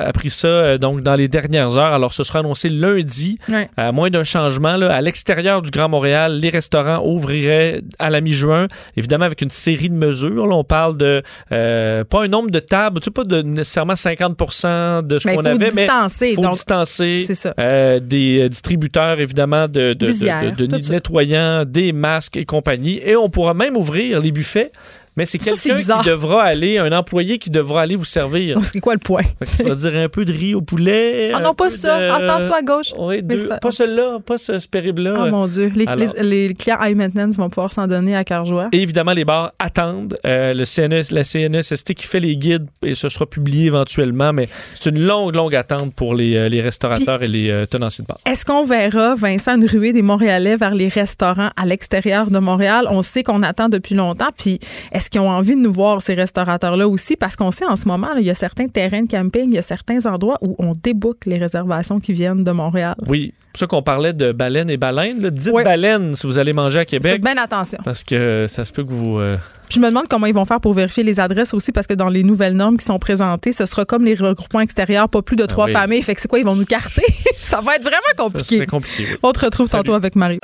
appris 0.06 0.30
ça 0.30 0.78
donc 0.78 1.02
dans 1.02 1.14
les 1.14 1.28
dernières 1.28 1.76
heures. 1.76 1.92
Alors, 1.92 2.12
ce 2.12 2.24
sera 2.24 2.40
annoncé 2.40 2.68
lundi, 2.68 3.38
à 3.76 3.92
moins 3.92 4.10
d'un 4.10 4.24
changement. 4.24 4.76
Là, 4.76 4.94
à 4.94 5.00
l'extérieur 5.00 5.62
du 5.62 5.70
Grand 5.70 5.88
Montréal, 5.88 6.38
les 6.38 6.50
restaurants 6.50 7.02
ouvriraient 7.04 7.82
à 7.98 8.10
la 8.10 8.20
mi-juin, 8.20 8.68
évidemment 8.96 9.24
avec 9.24 9.42
une 9.42 9.50
série 9.50 9.90
de 9.90 9.94
mesures. 9.94 10.46
Là, 10.46 10.54
on 10.54 10.64
parle 10.64 10.96
de 10.96 11.22
euh, 11.52 12.04
pas 12.04 12.24
un 12.24 12.28
nombre 12.28 12.50
de 12.50 12.60
tables, 12.60 13.00
tu 13.00 13.06
sais, 13.06 13.10
pas 13.10 13.24
de 13.24 13.42
nécessairement 13.42 13.94
50% 13.94 15.06
de 15.06 15.18
ce 15.18 15.28
qu'on 15.28 15.44
avait, 15.44 15.70
mais 15.74 15.88
il 16.22 16.34
faut 16.34 16.48
distancer 16.50 17.26
euh, 17.58 18.00
des 18.00 18.40
euh, 18.40 18.48
distributeurs, 18.48 19.20
évidemment, 19.20 19.66
de, 19.66 19.94
de, 19.94 20.06
de, 20.06 20.66
de 20.66 20.92
nettoyants, 20.92 21.64
des 21.64 21.92
masques 21.92 22.36
et 22.36 22.44
compagnie. 22.44 23.00
Et 23.04 23.16
on 23.16 23.30
pourra 23.30 23.54
même 23.54 23.76
ouvrir 23.76 24.20
les 24.20 24.32
buffets 24.32 24.70
mais 25.18 25.26
c'est 25.26 25.38
quelqu'un 25.38 25.76
qui 25.76 26.08
devra 26.08 26.44
aller, 26.44 26.78
un 26.78 26.92
employé 26.92 27.38
qui 27.38 27.50
devra 27.50 27.82
aller 27.82 27.96
vous 27.96 28.04
servir. 28.04 28.56
C'est 28.62 28.78
quoi 28.78 28.94
le 28.94 29.00
point? 29.00 29.22
Ça 29.42 29.64
veut 29.64 29.74
dire 29.74 29.96
un 29.96 30.08
peu 30.08 30.24
de 30.24 30.32
riz 30.32 30.54
au 30.54 30.60
poulet. 30.60 31.32
Ah 31.34 31.40
non, 31.40 31.54
pas 31.54 31.70
ça. 31.70 31.98
De... 31.98 32.28
Ah, 32.28 32.38
toi 32.44 32.58
à 32.58 32.62
gauche. 32.62 32.94
Oui, 32.96 33.20
Pas 33.60 33.72
celui-là, 33.72 34.20
pas 34.24 34.38
ce, 34.38 34.64
périple-là. 34.68 35.24
Oh 35.26 35.30
mon 35.30 35.48
Dieu. 35.48 35.72
Les, 35.74 36.54
clients 36.54 36.78
high 36.80 36.96
maintenance 36.96 37.36
vont 37.36 37.48
pouvoir 37.48 37.72
s'en 37.72 37.88
donner 37.88 38.14
à 38.14 38.22
cœur 38.22 38.46
joie. 38.46 38.68
Et 38.70 38.80
évidemment, 38.80 39.12
les 39.12 39.24
bars 39.24 39.52
attendent. 39.58 40.16
Euh, 40.24 40.54
le 40.54 40.64
CNS, 40.64 41.10
la 41.10 41.24
CNSST 41.24 41.94
qui 41.94 42.06
fait 42.06 42.20
les 42.20 42.36
guides 42.36 42.68
et 42.84 42.94
ce 42.94 43.08
sera 43.08 43.26
publié 43.26 43.66
éventuellement, 43.66 44.32
mais 44.32 44.48
c'est 44.74 44.90
une 44.90 45.00
longue, 45.00 45.34
longue 45.34 45.56
attente 45.56 45.96
pour 45.96 46.14
les, 46.14 46.36
euh, 46.36 46.48
les 46.48 46.60
restaurateurs 46.60 47.24
et 47.24 47.28
les 47.28 47.50
euh, 47.50 47.66
tenanciers 47.66 48.04
de 48.04 48.08
bars. 48.08 48.20
Est-ce 48.24 48.44
qu'on 48.44 48.64
verra, 48.64 49.16
Vincent, 49.16 49.56
une 49.56 49.66
ruée 49.66 49.92
des 49.92 50.02
Montréalais 50.02 50.54
vers 50.54 50.74
les 50.74 50.88
restaurants 50.88 51.50
à 51.56 51.66
l'extérieur 51.66 52.30
de 52.30 52.38
Montréal? 52.38 52.86
On 52.90 53.02
sait 53.02 53.24
qu'on 53.24 53.42
attend 53.42 53.68
depuis 53.68 53.96
longtemps. 53.96 54.30
Puis 54.36 54.60
est-ce 54.92 55.07
qui 55.10 55.18
ont 55.18 55.28
envie 55.28 55.54
de 55.54 55.60
nous 55.60 55.72
voir, 55.72 56.02
ces 56.02 56.14
restaurateurs-là 56.14 56.88
aussi, 56.88 57.16
parce 57.16 57.36
qu'on 57.36 57.50
sait 57.50 57.66
en 57.66 57.76
ce 57.76 57.86
moment, 57.86 58.08
il 58.18 58.24
y 58.24 58.30
a 58.30 58.34
certains 58.34 58.66
terrains 58.66 59.02
de 59.02 59.08
camping, 59.08 59.46
il 59.46 59.54
y 59.54 59.58
a 59.58 59.62
certains 59.62 60.04
endroits 60.06 60.38
où 60.42 60.56
on 60.58 60.72
déboucle 60.72 61.28
les 61.28 61.38
réservations 61.38 62.00
qui 62.00 62.12
viennent 62.12 62.44
de 62.44 62.50
Montréal. 62.50 62.94
Oui, 63.06 63.32
c'est 63.36 63.50
pour 63.52 63.58
ça 63.60 63.66
qu'on 63.66 63.82
parlait 63.82 64.12
de 64.12 64.32
baleines 64.32 64.70
et 64.70 64.76
baleines. 64.76 65.30
Dites 65.30 65.52
baleines 65.52 66.14
si 66.16 66.26
vous 66.26 66.38
allez 66.38 66.52
manger 66.52 66.80
à 66.80 66.84
Québec. 66.84 67.12
Faites 67.12 67.34
bien 67.34 67.42
attention. 67.42 67.78
Parce 67.84 68.04
que 68.04 68.46
ça 68.48 68.64
se 68.64 68.72
peut 68.72 68.84
que 68.84 68.92
vous... 68.92 69.18
Euh, 69.18 69.36
je 69.70 69.80
me 69.80 69.86
demande 69.86 70.08
comment 70.08 70.26
ils 70.26 70.34
vont 70.34 70.46
faire 70.46 70.60
pour 70.60 70.72
vérifier 70.72 71.02
les 71.02 71.20
adresses 71.20 71.52
aussi, 71.52 71.72
parce 71.72 71.86
que 71.86 71.94
dans 71.94 72.08
les 72.08 72.22
nouvelles 72.22 72.54
normes 72.54 72.78
qui 72.78 72.84
sont 72.84 72.98
présentées, 72.98 73.52
ce 73.52 73.66
sera 73.66 73.84
comme 73.84 74.04
les 74.04 74.14
regroupements 74.14 74.60
extérieurs, 74.60 75.08
pas 75.08 75.22
plus 75.22 75.36
de 75.36 75.44
trois 75.44 75.66
ah 75.68 75.80
familles. 75.80 76.02
Fait 76.02 76.14
que 76.14 76.20
c'est 76.20 76.28
quoi, 76.28 76.38
ils 76.38 76.44
vont 76.44 76.56
nous 76.56 76.64
carter? 76.64 77.04
ça 77.34 77.60
va 77.60 77.76
être 77.76 77.82
vraiment 77.82 77.98
compliqué. 78.16 78.58
Ça 78.60 78.66
compliqué. 78.66 79.06
On 79.22 79.32
te 79.32 79.44
retrouve 79.44 79.68
tantôt 79.68 79.94
avec 79.94 80.16
Marie. 80.16 80.38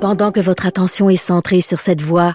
Pendant 0.00 0.32
que 0.32 0.40
votre 0.40 0.66
attention 0.66 1.08
est 1.08 1.16
centrée 1.16 1.60
sur 1.60 1.80
cette 1.80 2.00
voix 2.00 2.34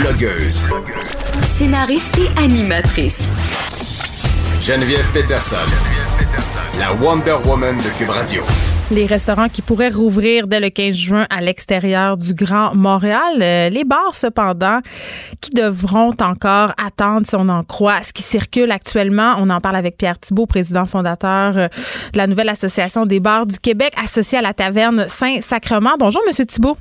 Blogueuse. 0.00 0.62
Scénariste 1.56 2.18
et 2.18 2.38
animatrice. 2.38 3.18
Geneviève 4.60 5.10
Peterson. 5.12 5.56
La 6.78 6.92
Wonder 6.92 7.36
Woman 7.46 7.76
de 7.78 7.98
Cube 7.98 8.10
Radio. 8.10 8.42
Les 8.90 9.06
restaurants 9.06 9.48
qui 9.48 9.62
pourraient 9.62 9.88
rouvrir 9.88 10.48
dès 10.48 10.60
le 10.60 10.68
15 10.68 10.94
juin 10.94 11.26
à 11.30 11.40
l'extérieur 11.40 12.18
du 12.18 12.34
Grand 12.34 12.74
Montréal. 12.74 13.40
Euh, 13.40 13.68
les 13.70 13.84
bars, 13.84 14.14
cependant, 14.14 14.80
qui 15.40 15.50
devront 15.50 16.12
encore 16.20 16.72
attendre, 16.76 17.26
si 17.26 17.34
on 17.34 17.48
en 17.48 17.64
croit, 17.64 18.02
ce 18.02 18.12
qui 18.12 18.22
circule 18.22 18.72
actuellement. 18.72 19.36
On 19.38 19.48
en 19.48 19.60
parle 19.60 19.76
avec 19.76 19.96
Pierre 19.96 20.18
Thibault, 20.18 20.46
président 20.46 20.84
fondateur 20.84 21.56
euh, 21.56 21.68
de 22.12 22.18
la 22.18 22.26
nouvelle 22.26 22.50
Association 22.50 23.06
des 23.06 23.20
bars 23.20 23.46
du 23.46 23.58
Québec, 23.58 23.94
associé 24.02 24.38
à 24.38 24.42
la 24.42 24.52
taverne 24.52 25.06
Saint-Sacrement. 25.08 25.94
Bonjour, 25.98 26.20
Monsieur 26.26 26.44
Thibault. 26.44 26.76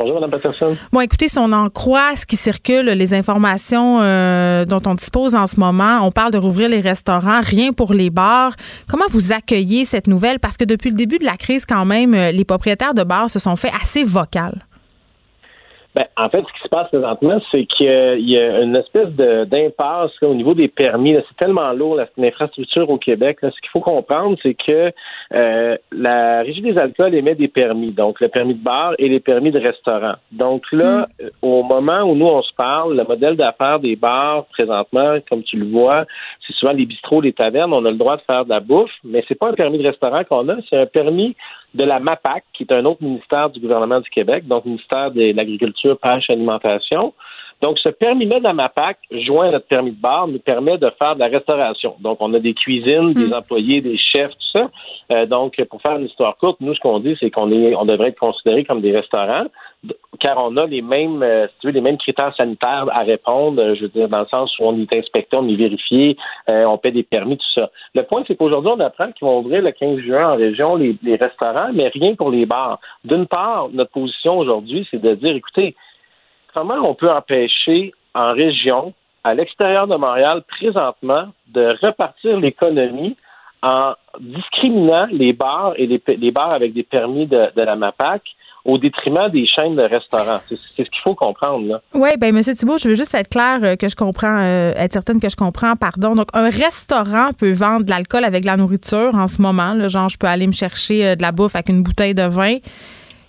Bonjour, 0.00 0.18
Mme 0.18 0.30
Patterson. 0.30 0.78
Bon, 0.92 1.00
écoutez, 1.02 1.28
si 1.28 1.38
on 1.38 1.52
en 1.52 1.68
croit 1.68 2.16
ce 2.16 2.24
qui 2.24 2.36
circule, 2.36 2.86
les 2.86 3.12
informations 3.12 4.00
euh, 4.00 4.64
dont 4.64 4.80
on 4.86 4.94
dispose 4.94 5.34
en 5.34 5.46
ce 5.46 5.60
moment, 5.60 5.98
on 6.06 6.10
parle 6.10 6.32
de 6.32 6.38
rouvrir 6.38 6.70
les 6.70 6.80
restaurants, 6.80 7.42
rien 7.42 7.74
pour 7.74 7.92
les 7.92 8.08
bars. 8.08 8.54
Comment 8.88 9.04
vous 9.10 9.30
accueillez 9.32 9.84
cette 9.84 10.06
nouvelle? 10.06 10.40
Parce 10.40 10.56
que 10.56 10.64
depuis 10.64 10.88
le 10.88 10.96
début 10.96 11.18
de 11.18 11.26
la 11.26 11.36
crise, 11.36 11.66
quand 11.66 11.84
même, 11.84 12.14
euh, 12.14 12.32
les 12.32 12.46
propriétaires 12.46 12.94
de 12.94 13.02
bars 13.02 13.28
se 13.28 13.38
sont 13.38 13.56
fait 13.56 13.72
assez 13.78 14.02
vocales. 14.02 14.64
Ben, 15.94 16.04
en 16.16 16.28
fait, 16.28 16.38
ce 16.38 16.52
qui 16.52 16.62
se 16.62 16.68
passe 16.68 16.88
présentement, 16.88 17.40
c'est 17.50 17.66
qu'il 17.66 18.28
y 18.30 18.38
a 18.38 18.60
une 18.60 18.76
espèce 18.76 19.08
d'impasse 19.10 20.12
au 20.22 20.34
niveau 20.34 20.54
des 20.54 20.68
permis. 20.68 21.16
C'est 21.28 21.36
tellement 21.36 21.72
lourd, 21.72 21.98
l'infrastructure 22.16 22.88
au 22.88 22.96
Québec. 22.96 23.38
Ce 23.42 23.48
qu'il 23.48 23.70
faut 23.72 23.80
comprendre, 23.80 24.36
c'est 24.40 24.54
que 24.54 24.92
euh, 25.34 25.76
la 25.90 26.42
Régie 26.42 26.60
des 26.60 26.78
alcools 26.78 27.14
émet 27.14 27.34
des 27.34 27.48
permis, 27.48 27.90
donc 27.90 28.20
le 28.20 28.28
permis 28.28 28.54
de 28.54 28.62
bar 28.62 28.94
et 28.98 29.08
les 29.08 29.18
permis 29.18 29.50
de 29.50 29.58
restaurant. 29.58 30.14
Donc 30.30 30.62
là, 30.70 31.00
mm. 31.00 31.24
euh, 31.24 31.30
au 31.42 31.64
moment 31.64 32.02
où 32.02 32.14
nous, 32.14 32.26
on 32.26 32.42
se 32.42 32.54
parle, 32.54 32.96
le 32.96 33.02
modèle 33.02 33.36
d'affaires 33.36 33.80
des 33.80 33.96
bars, 33.96 34.44
présentement, 34.46 35.16
comme 35.28 35.42
tu 35.42 35.56
le 35.56 35.66
vois, 35.66 36.04
c'est 36.46 36.54
souvent 36.54 36.72
les 36.72 36.86
bistrots, 36.86 37.20
les 37.20 37.32
tavernes, 37.32 37.72
on 37.72 37.84
a 37.84 37.90
le 37.90 37.96
droit 37.96 38.16
de 38.16 38.22
faire 38.22 38.44
de 38.44 38.50
la 38.50 38.60
bouffe, 38.60 38.92
mais 39.02 39.24
c'est 39.26 39.38
pas 39.38 39.48
un 39.48 39.54
permis 39.54 39.78
de 39.78 39.88
restaurant 39.88 40.22
qu'on 40.22 40.48
a, 40.48 40.56
c'est 40.68 40.78
un 40.78 40.86
permis 40.86 41.34
de 41.74 41.84
la 41.84 42.00
MAPAC, 42.00 42.44
qui 42.52 42.64
est 42.64 42.72
un 42.72 42.84
autre 42.84 43.02
ministère 43.02 43.50
du 43.50 43.60
gouvernement 43.60 44.00
du 44.00 44.10
Québec, 44.10 44.46
donc 44.46 44.64
ministère 44.64 45.10
de 45.10 45.32
l'Agriculture, 45.32 45.98
Pêche, 45.98 46.28
Alimentation. 46.30 47.14
Donc, 47.60 47.78
ce 47.78 47.90
permis-là 47.90 48.38
de 48.38 48.44
la 48.44 48.54
MAPAC, 48.54 48.98
joint 49.10 49.48
à 49.48 49.50
notre 49.52 49.66
permis 49.66 49.90
de 49.90 50.00
bar, 50.00 50.26
nous 50.26 50.38
permet 50.38 50.78
de 50.78 50.90
faire 50.98 51.14
de 51.14 51.20
la 51.20 51.26
restauration. 51.26 51.94
Donc, 52.00 52.16
on 52.20 52.32
a 52.32 52.38
des 52.38 52.54
cuisines, 52.54 53.12
des 53.12 53.28
mm. 53.28 53.34
employés, 53.34 53.82
des 53.82 53.98
chefs, 53.98 54.30
tout 54.30 54.58
ça. 54.58 54.70
Euh, 55.12 55.26
donc, 55.26 55.62
pour 55.68 55.82
faire 55.82 55.96
une 55.96 56.06
histoire 56.06 56.38
courte, 56.38 56.58
nous, 56.60 56.74
ce 56.74 56.80
qu'on 56.80 57.00
dit, 57.00 57.16
c'est 57.20 57.30
qu'on 57.30 57.50
est, 57.52 57.74
on 57.74 57.84
devrait 57.84 58.08
être 58.08 58.18
considéré 58.18 58.64
comme 58.64 58.80
des 58.80 58.96
restaurants, 58.96 59.44
car 60.20 60.38
on 60.38 60.56
a 60.56 60.66
les 60.66 60.80
mêmes, 60.80 61.22
euh, 61.22 61.48
si 61.48 61.54
tu 61.60 61.66
veux, 61.66 61.72
les 61.74 61.82
mêmes 61.82 61.98
critères 61.98 62.34
sanitaires 62.34 62.86
à 62.92 63.00
répondre. 63.00 63.60
Euh, 63.60 63.74
je 63.74 63.82
veux 63.82 63.88
dire, 63.88 64.08
dans 64.08 64.20
le 64.20 64.26
sens 64.26 64.58
où 64.58 64.64
on 64.64 64.80
est 64.80 64.92
inspecté, 64.94 65.36
on 65.36 65.46
est 65.46 65.56
vérifié, 65.56 66.16
on 66.48 66.78
paie 66.78 66.92
des 66.92 67.02
permis, 67.02 67.36
tout 67.36 67.52
ça. 67.54 67.70
Le 67.94 68.04
point, 68.04 68.24
c'est 68.26 68.36
qu'aujourd'hui, 68.36 68.72
on 68.74 68.80
apprend 68.80 69.12
qu'ils 69.12 69.26
vont 69.26 69.40
ouvrir 69.40 69.60
le 69.60 69.72
15 69.72 69.98
juin 69.98 70.32
en 70.32 70.36
région 70.36 70.76
les, 70.76 70.96
les 71.02 71.16
restaurants, 71.16 71.70
mais 71.74 71.88
rien 71.88 72.14
pour 72.14 72.30
les 72.30 72.46
bars. 72.46 72.78
D'une 73.04 73.26
part, 73.26 73.68
notre 73.72 73.90
position 73.90 74.38
aujourd'hui, 74.38 74.86
c'est 74.90 75.00
de 75.00 75.14
dire, 75.14 75.34
écoutez, 75.34 75.74
comment 76.54 76.88
on 76.88 76.94
peut 76.94 77.10
empêcher 77.10 77.92
en 78.14 78.32
région, 78.32 78.92
à 79.24 79.34
l'extérieur 79.34 79.86
de 79.86 79.96
Montréal, 79.96 80.42
présentement, 80.48 81.28
de 81.48 81.76
repartir 81.82 82.38
l'économie 82.38 83.16
en 83.62 83.92
discriminant 84.18 85.06
les 85.10 85.32
bars 85.32 85.74
et 85.76 85.86
les, 85.86 86.30
bars 86.30 86.52
avec 86.52 86.72
des 86.72 86.82
permis 86.82 87.26
de, 87.26 87.50
la 87.54 87.76
MAPAC 87.76 88.22
au 88.64 88.78
détriment 88.78 89.28
des 89.28 89.46
chaînes 89.46 89.76
de 89.76 89.82
restaurants? 89.82 90.40
C'est 90.48 90.56
ce 90.56 90.76
qu'il 90.76 91.02
faut 91.02 91.14
comprendre. 91.14 91.80
Oui, 91.94 92.08
bien, 92.18 92.28
M. 92.30 92.42
Thibault, 92.42 92.78
je 92.78 92.88
veux 92.88 92.94
juste 92.94 93.14
être 93.14 93.28
clair 93.28 93.58
euh, 93.62 93.76
que 93.76 93.88
je 93.88 93.96
comprends, 93.96 94.38
euh, 94.38 94.72
être 94.76 94.92
certaine 94.92 95.20
que 95.20 95.28
je 95.28 95.36
comprends, 95.36 95.76
pardon. 95.76 96.14
Donc, 96.14 96.28
un 96.34 96.50
restaurant 96.50 97.30
peut 97.38 97.52
vendre 97.52 97.84
de 97.84 97.90
l'alcool 97.90 98.24
avec 98.24 98.42
de 98.42 98.46
la 98.46 98.56
nourriture 98.56 99.14
en 99.14 99.26
ce 99.26 99.40
moment. 99.40 99.88
Genre, 99.88 100.08
je 100.08 100.18
peux 100.18 100.26
aller 100.26 100.46
me 100.46 100.52
chercher 100.52 101.06
euh, 101.06 101.16
de 101.16 101.22
la 101.22 101.32
bouffe 101.32 101.54
avec 101.54 101.68
une 101.68 101.82
bouteille 101.82 102.14
de 102.14 102.22
vin 102.22 102.56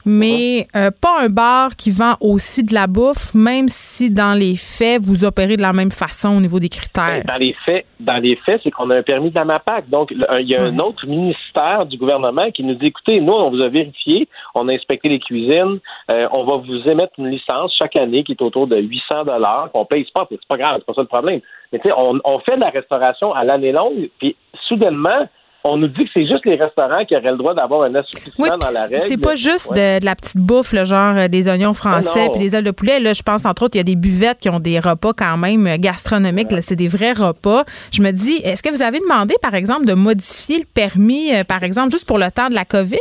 mais 0.06 0.68
euh, 0.76 0.90
pas 0.92 1.22
un 1.22 1.30
bar 1.30 1.76
qui 1.76 1.92
vend 1.92 2.16
aussi 2.20 2.64
de 2.64 2.74
la 2.74 2.88
bouffe, 2.88 3.34
même 3.34 3.68
si 3.70 4.12
dans 4.12 4.38
les 4.38 4.56
faits, 4.56 5.02
vous 5.02 5.24
opérez 5.24 5.58
de 5.58 5.62
la 5.62 5.74
même 5.74 5.92
façon 5.92 6.38
au 6.38 6.40
niveau 6.40 6.60
des 6.60 6.70
critères. 6.70 7.24
Dans 7.26 7.38
les 7.38 7.56
faits, 7.66 7.86
dans 8.00 8.18
les 8.18 8.36
faits, 8.38 8.62
c'est 8.64 8.72
qu'on 8.72 8.90
a 8.90 8.98
un 8.98 9.04
permis 9.04 9.30
de 9.30 9.36
la 9.36 9.46
MAPAC. 9.46 9.90
Donc, 9.90 10.12
il 10.12 10.48
y 10.48 10.56
a 10.56 10.64
un 10.64 10.80
autre 10.80 11.06
ministère 11.06 11.86
du 11.86 11.98
gouvernement 11.98 12.50
qui 12.52 12.64
nous 12.64 12.76
dit, 12.76 12.88
écoutez, 12.88 13.22
nous, 13.22 13.34
on 13.34 13.52
vous 13.52 13.62
a 13.62 13.70
vérifié, 13.70 14.28
on 14.56 14.68
a 14.68 14.74
inspecté 14.74 15.10
les 15.10 15.20
cuisines, 15.20 15.80
euh, 16.10 16.28
on 16.32 16.44
va 16.44 16.58
vous 16.58 16.90
émettre 16.90 17.14
une 17.18 17.30
licence 17.30 17.74
chaque 17.78 17.96
année 17.96 18.24
qui 18.24 18.34
est 18.34 18.42
autour 18.42 18.68
de 18.68 18.78
800 18.78 19.26
dollars, 19.26 19.70
qu'on 19.72 19.86
paye 19.86 20.06
pas, 20.14 20.28
c'est 20.30 20.40
pas 20.48 20.58
grave, 20.58 20.78
c'est 20.80 20.86
pas 20.86 20.94
ça 20.94 21.02
le 21.02 21.08
problème. 21.08 21.42
Mais 21.72 21.80
tu 21.80 21.88
sais, 21.88 21.94
on, 21.98 22.20
on 22.24 22.40
fait 22.40 22.56
de 22.56 22.62
la 22.62 22.70
restauration 22.70 23.34
à 23.34 23.44
l'année 23.44 23.72
longue, 23.72 24.10
puis 24.20 24.36
soudainement, 24.68 25.28
on 25.64 25.78
nous 25.78 25.88
dit 25.88 26.06
que 26.06 26.10
c'est 26.14 26.26
juste 26.26 26.46
les 26.46 26.56
restaurants 26.56 27.06
qui 27.06 27.16
auraient 27.16 27.32
le 27.32 27.38
droit 27.38 27.54
d'avoir 27.54 27.84
un 27.84 27.96
assouplissement 27.96 28.58
dans 28.58 28.72
la 28.72 28.86
règle. 28.86 29.04
C'est 29.08 29.18
pas 29.18 29.36
juste 29.36 29.72
de, 29.74 30.04
la 30.04 30.16
petite 30.16 30.38
bouffe, 30.38 30.74
le 30.74 30.86
genre 30.86 31.16
euh, 31.18 31.28
des 31.28 31.48
oignons 31.48 31.74
français 31.74 32.30
puis 32.34 32.42
des 32.42 32.56
ailes 32.56 32.64
de 32.64 32.72
poulet. 32.72 33.00
Là, 33.00 33.14
je 33.14 33.22
pense 33.22 33.46
entre 33.46 33.64
autres, 33.64 33.76
il 33.76 33.80
y 33.80 33.82
a 33.82 33.86
des 33.86 33.96
buvettes 33.96 34.40
qui 34.40 34.50
ont 34.50 34.60
des 34.60 34.80
repas 34.80 35.14
quand 35.14 35.38
même 35.38 35.68
euh, 35.68 35.78
gastronomiques. 35.78 36.50
C'est 36.62 36.76
des 36.76 36.88
vrais 36.88 37.14
repas. 37.14 37.64
Je 37.92 38.02
me 38.02 38.12
dis, 38.12 38.38
est-ce 38.44 38.64
que 38.64 38.70
vous 38.70 38.82
avez 38.82 39.00
demandé, 39.00 39.36
par 39.42 39.54
exemple, 39.54 39.86
de 39.86 39.94
modifier 39.94 40.60
le 40.60 40.66
permis, 40.66 41.34
euh, 41.34 41.44
par 41.44 41.64
exemple, 41.64 41.92
juste 41.92 42.06
pour 42.06 42.18
le 42.18 42.32
temps 42.32 42.50
de 42.50 42.56
la 42.56 42.66
COVID? 42.66 42.98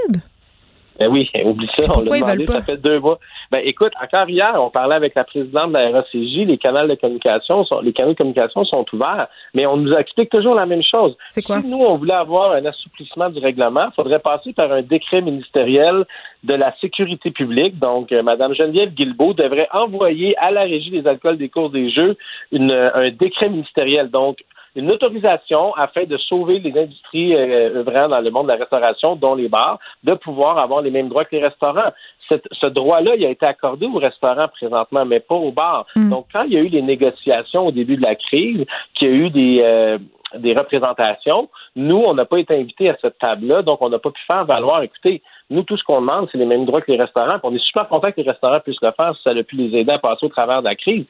Ben 1.00 1.08
oui, 1.08 1.30
oublie 1.44 1.68
ça. 1.78 1.90
on 1.96 2.00
l'a 2.00 2.18
demandé, 2.18 2.46
ça 2.46 2.60
fait 2.60 2.76
deux 2.76 3.00
mois. 3.00 3.18
Ben 3.50 3.62
écoute, 3.64 3.92
encore 4.00 4.28
hier, 4.28 4.52
on 4.56 4.68
parlait 4.68 4.94
avec 4.94 5.14
la 5.14 5.24
présidente 5.24 5.68
de 5.68 5.72
la 5.72 5.90
RACJ, 5.90 6.46
les 6.46 6.58
canaux 6.58 6.86
de 6.86 6.94
communication 6.94 7.64
sont, 7.64 7.80
les 7.80 7.94
canaux 7.94 8.12
de 8.12 8.18
communication 8.18 8.64
sont 8.66 8.84
ouverts, 8.92 9.28
mais 9.54 9.64
on 9.64 9.78
nous 9.78 9.94
explique 9.94 10.28
toujours 10.28 10.54
la 10.54 10.66
même 10.66 10.82
chose. 10.82 11.16
C'est 11.30 11.42
quoi? 11.42 11.62
Si 11.62 11.68
nous, 11.68 11.78
on 11.78 11.96
voulait 11.96 12.12
avoir 12.12 12.52
un 12.52 12.64
assouplissement 12.66 13.30
du 13.30 13.40
règlement, 13.40 13.86
il 13.90 13.94
faudrait 13.94 14.18
passer 14.22 14.52
par 14.52 14.70
un 14.70 14.82
décret 14.82 15.22
ministériel 15.22 16.04
de 16.44 16.54
la 16.54 16.74
sécurité 16.80 17.30
publique. 17.30 17.78
Donc, 17.78 18.12
euh, 18.12 18.22
Mme 18.22 18.54
Geneviève 18.54 18.92
Guilbeault 18.92 19.34
devrait 19.34 19.68
envoyer 19.72 20.36
à 20.36 20.50
la 20.50 20.62
Régie 20.62 20.90
des 20.90 21.06
alcools 21.06 21.38
des 21.38 21.48
cours 21.48 21.70
des 21.70 21.90
jeux 21.90 22.16
une, 22.52 22.72
un 22.72 23.10
décret 23.10 23.48
ministériel. 23.48 24.10
Donc, 24.10 24.38
une 24.76 24.90
autorisation 24.90 25.74
afin 25.74 26.04
de 26.04 26.16
sauver 26.16 26.58
les 26.60 26.78
industries 26.78 27.34
euh, 27.34 27.80
œuvrant 27.80 28.08
dans 28.08 28.20
le 28.20 28.30
monde 28.30 28.46
de 28.46 28.52
la 28.52 28.58
restauration, 28.58 29.16
dont 29.16 29.34
les 29.34 29.48
bars, 29.48 29.78
de 30.04 30.14
pouvoir 30.14 30.58
avoir 30.58 30.82
les 30.82 30.90
mêmes 30.90 31.08
droits 31.08 31.24
que 31.24 31.36
les 31.36 31.42
restaurants. 31.42 31.92
ce 32.28 32.66
droit-là, 32.66 33.16
il 33.16 33.24
a 33.24 33.30
été 33.30 33.46
accordé 33.46 33.86
aux 33.86 33.98
restaurants 33.98 34.48
présentement, 34.48 35.04
mais 35.04 35.20
pas 35.20 35.34
aux 35.34 35.52
bars. 35.52 35.86
Mm. 35.96 36.10
Donc, 36.10 36.26
quand 36.32 36.42
il 36.42 36.52
y 36.52 36.56
a 36.56 36.60
eu 36.60 36.68
les 36.68 36.82
négociations 36.82 37.66
au 37.66 37.72
début 37.72 37.96
de 37.96 38.02
la 38.02 38.14
crise, 38.14 38.64
qu'il 38.94 39.08
y 39.08 39.10
a 39.10 39.14
eu 39.14 39.30
des, 39.30 39.60
euh, 39.62 39.98
des 40.36 40.54
représentations, 40.54 41.48
nous, 41.74 41.96
on 41.98 42.14
n'a 42.14 42.24
pas 42.24 42.38
été 42.38 42.54
invités 42.54 42.90
à 42.90 42.96
cette 43.00 43.18
table-là, 43.18 43.62
donc 43.62 43.82
on 43.82 43.88
n'a 43.88 43.98
pas 43.98 44.10
pu 44.10 44.22
faire 44.26 44.44
valoir, 44.44 44.82
écoutez, 44.82 45.22
nous, 45.50 45.64
tout 45.64 45.76
ce 45.76 45.82
qu'on 45.82 46.00
demande, 46.00 46.28
c'est 46.30 46.38
les 46.38 46.46
mêmes 46.46 46.64
droits 46.64 46.80
que 46.80 46.90
les 46.92 46.96
restaurants. 46.96 47.38
on 47.42 47.54
est 47.54 47.64
super 47.64 47.88
content 47.88 48.12
que 48.12 48.20
les 48.20 48.30
restaurants 48.30 48.60
puissent 48.60 48.80
le 48.80 48.92
faire 48.92 49.14
si 49.16 49.22
ça 49.22 49.30
a 49.30 49.42
pu 49.42 49.56
les 49.56 49.76
aider 49.76 49.90
à 49.90 49.98
passer 49.98 50.24
au 50.24 50.28
travers 50.28 50.60
de 50.60 50.68
la 50.68 50.76
crise. 50.76 51.04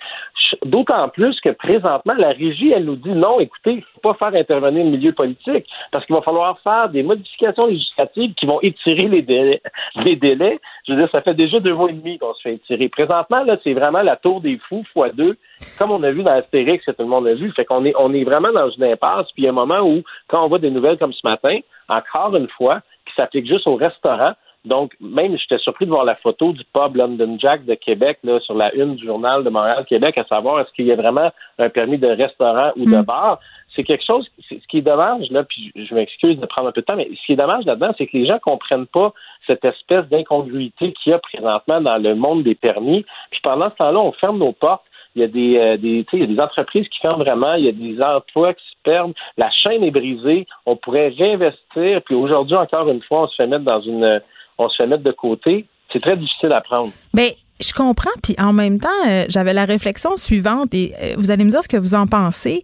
D'autant 0.65 1.09
plus 1.11 1.39
que 1.41 1.51
présentement, 1.51 2.15
la 2.17 2.31
régie, 2.31 2.73
elle 2.73 2.87
nous 2.87 2.97
dit 2.97 3.13
non, 3.13 3.39
écoutez, 3.39 3.73
il 3.73 3.77
ne 3.77 3.83
faut 3.83 4.01
pas 4.01 4.15
faire 4.15 4.41
intervenir 4.41 4.85
le 4.85 4.93
milieu 4.93 5.13
politique 5.13 5.67
parce 5.93 6.07
qu'il 6.07 6.15
va 6.15 6.23
falloir 6.23 6.59
faire 6.61 6.89
des 6.89 7.03
modifications 7.03 7.67
législatives 7.67 8.35
qui 8.35 8.47
vont 8.47 8.61
étirer 8.63 9.09
les 9.09 9.23
délais. 9.23 9.61
Les 9.97 10.17
délais. 10.17 10.59
Je 10.87 10.93
veux 10.93 10.99
dire, 10.99 11.11
ça 11.13 11.21
fait 11.21 11.35
déjà 11.35 11.61
deux 11.61 11.75
mois 11.75 11.91
et 11.91 11.93
demi 11.93 12.19
qu'on 12.19 12.33
se 12.35 12.41
fait 12.43 12.55
étirer. 12.55 12.89
Présentement, 12.89 13.45
là, 13.45 13.59
c'est 13.63 13.75
vraiment 13.75 14.03
la 14.03 14.17
tour 14.17 14.41
des 14.41 14.59
fous 14.69 14.85
fois 14.93 15.11
deux, 15.11 15.37
comme 15.79 15.91
on 15.91 16.03
a 16.03 16.11
vu 16.11 16.23
dans 16.23 16.33
Astérix, 16.33 16.85
que 16.85 16.93
tout 16.93 17.03
le 17.03 17.09
monde 17.09 17.27
a 17.27 17.35
vu. 17.35 17.53
Fait 17.53 17.65
qu'on 17.65 17.85
est, 17.85 17.95
on 17.99 18.13
est 18.15 18.25
vraiment 18.25 18.53
dans 18.53 18.71
une 18.71 18.85
impasse. 18.85 19.27
Puis 19.33 19.43
il 19.43 19.45
y 19.45 19.47
a 19.47 19.51
un 19.51 19.55
moment 19.55 19.81
où, 19.81 20.03
quand 20.29 20.43
on 20.45 20.49
voit 20.49 20.59
des 20.59 20.71
nouvelles 20.71 20.99
comme 20.99 21.13
ce 21.13 21.27
matin, 21.27 21.59
encore 21.89 22.35
une 22.37 22.49
fois, 22.49 22.81
qui 23.11 23.17
s'applique 23.17 23.47
juste 23.47 23.67
aux 23.67 23.77
restaurants. 23.77 24.35
Donc, 24.65 24.93
même, 25.01 25.39
j'étais 25.39 25.59
surpris 25.59 25.87
de 25.87 25.91
voir 25.91 26.05
la 26.05 26.17
photo 26.17 26.53
du 26.53 26.63
pub 26.75 26.95
London 26.95 27.39
Jack 27.39 27.65
de 27.65 27.75
Québec 27.75 28.19
là, 28.25 28.41
sur 28.41 28.55
la 28.55 28.75
une 28.75 28.97
du 28.97 29.07
journal 29.07 29.43
de 29.43 29.49
Montréal-Québec, 29.49 30.19
à 30.19 30.25
savoir 30.25 30.61
est-ce 30.61 30.71
qu'il 30.73 30.85
y 30.85 30.93
a 30.93 30.97
vraiment 30.97 31.31
un 31.59 31.71
permis 31.71 31.97
de 31.97 32.09
restaurant 32.09 32.73
ou 32.77 32.85
de 32.85 32.97
mm. 32.97 33.03
bar. 33.03 33.41
C'est 33.75 33.85
quelque 33.85 34.05
chose, 34.05 34.29
ce 34.51 34.55
qui 34.69 34.79
est 34.79 34.83
dommage, 34.83 35.31
là, 35.31 35.45
puis 35.45 35.73
je 35.75 35.95
m'excuse 35.95 36.39
de 36.39 36.45
prendre 36.45 36.69
un 36.69 36.73
peu 36.73 36.83
de 36.83 36.87
temps, 36.87 36.97
mais 36.97 37.09
ce 37.09 37.25
qui 37.25 37.33
est 37.33 37.37
dommage 37.37 37.65
là-dedans, 37.65 37.93
c'est 37.97 38.07
que 38.07 38.17
les 38.17 38.27
gens 38.27 38.39
comprennent 38.39 38.87
pas 38.87 39.15
cette 39.47 39.65
espèce 39.65 40.07
d'incongruité 40.09 40.93
qu'il 40.93 41.13
y 41.13 41.15
a 41.15 41.19
présentement 41.19 41.81
dans 41.81 41.97
le 41.97 42.15
monde 42.15 42.43
des 42.43 42.57
permis. 42.57 43.07
Puis 43.31 43.41
pendant 43.43 43.71
ce 43.71 43.77
temps-là, 43.77 44.01
on 44.01 44.13
ferme 44.13 44.39
nos 44.39 44.53
portes 44.53 44.85
il 45.15 45.23
y 45.23 45.25
a 45.25 45.29
des, 45.29 45.57
euh, 45.59 45.77
des, 45.77 46.07
il 46.13 46.21
y 46.21 46.23
a 46.23 46.27
des 46.27 46.41
entreprises 46.41 46.89
qui 46.89 46.99
ferment 47.01 47.25
vraiment, 47.25 47.55
il 47.55 47.65
y 47.65 47.69
a 47.69 47.73
des 47.73 48.01
emplois 48.03 48.55
qui 48.55 48.65
se 48.65 48.77
perdent, 48.85 49.15
la 49.37 49.51
chaîne 49.51 49.83
est 49.83 49.91
brisée, 49.91 50.47
on 50.67 50.77
pourrait 50.77 51.09
réinvestir, 51.09 52.03
puis 52.05 52.15
aujourd'hui, 52.15 52.57
encore 52.57 52.89
une 52.89 53.03
fois, 53.03 53.23
on 53.23 53.29
se 53.29 53.35
fait 53.37 53.47
mettre 53.47 53.65
dans 53.65 53.81
une 53.81 54.21
on 54.61 54.69
se 54.69 54.77
fait 54.77 54.87
mettre 54.87 55.03
de 55.03 55.13
côté. 55.13 55.65
C'est 55.93 56.01
très 56.01 56.17
difficile 56.17 56.53
à 56.53 56.61
prendre. 56.61 56.93
Mais 57.15 57.37
je 57.61 57.73
comprends, 57.73 58.11
puis 58.23 58.37
en 58.39 58.53
même 58.53 58.79
temps, 58.79 58.89
euh, 59.09 59.25
j'avais 59.29 59.53
la 59.53 59.65
réflexion 59.65 60.17
suivante, 60.17 60.75
et 60.75 60.93
euh, 61.01 61.15
vous 61.17 61.31
allez 61.31 61.45
me 61.45 61.51
dire 61.51 61.63
ce 61.63 61.69
que 61.69 61.77
vous 61.77 61.95
en 61.95 62.07
pensez. 62.07 62.63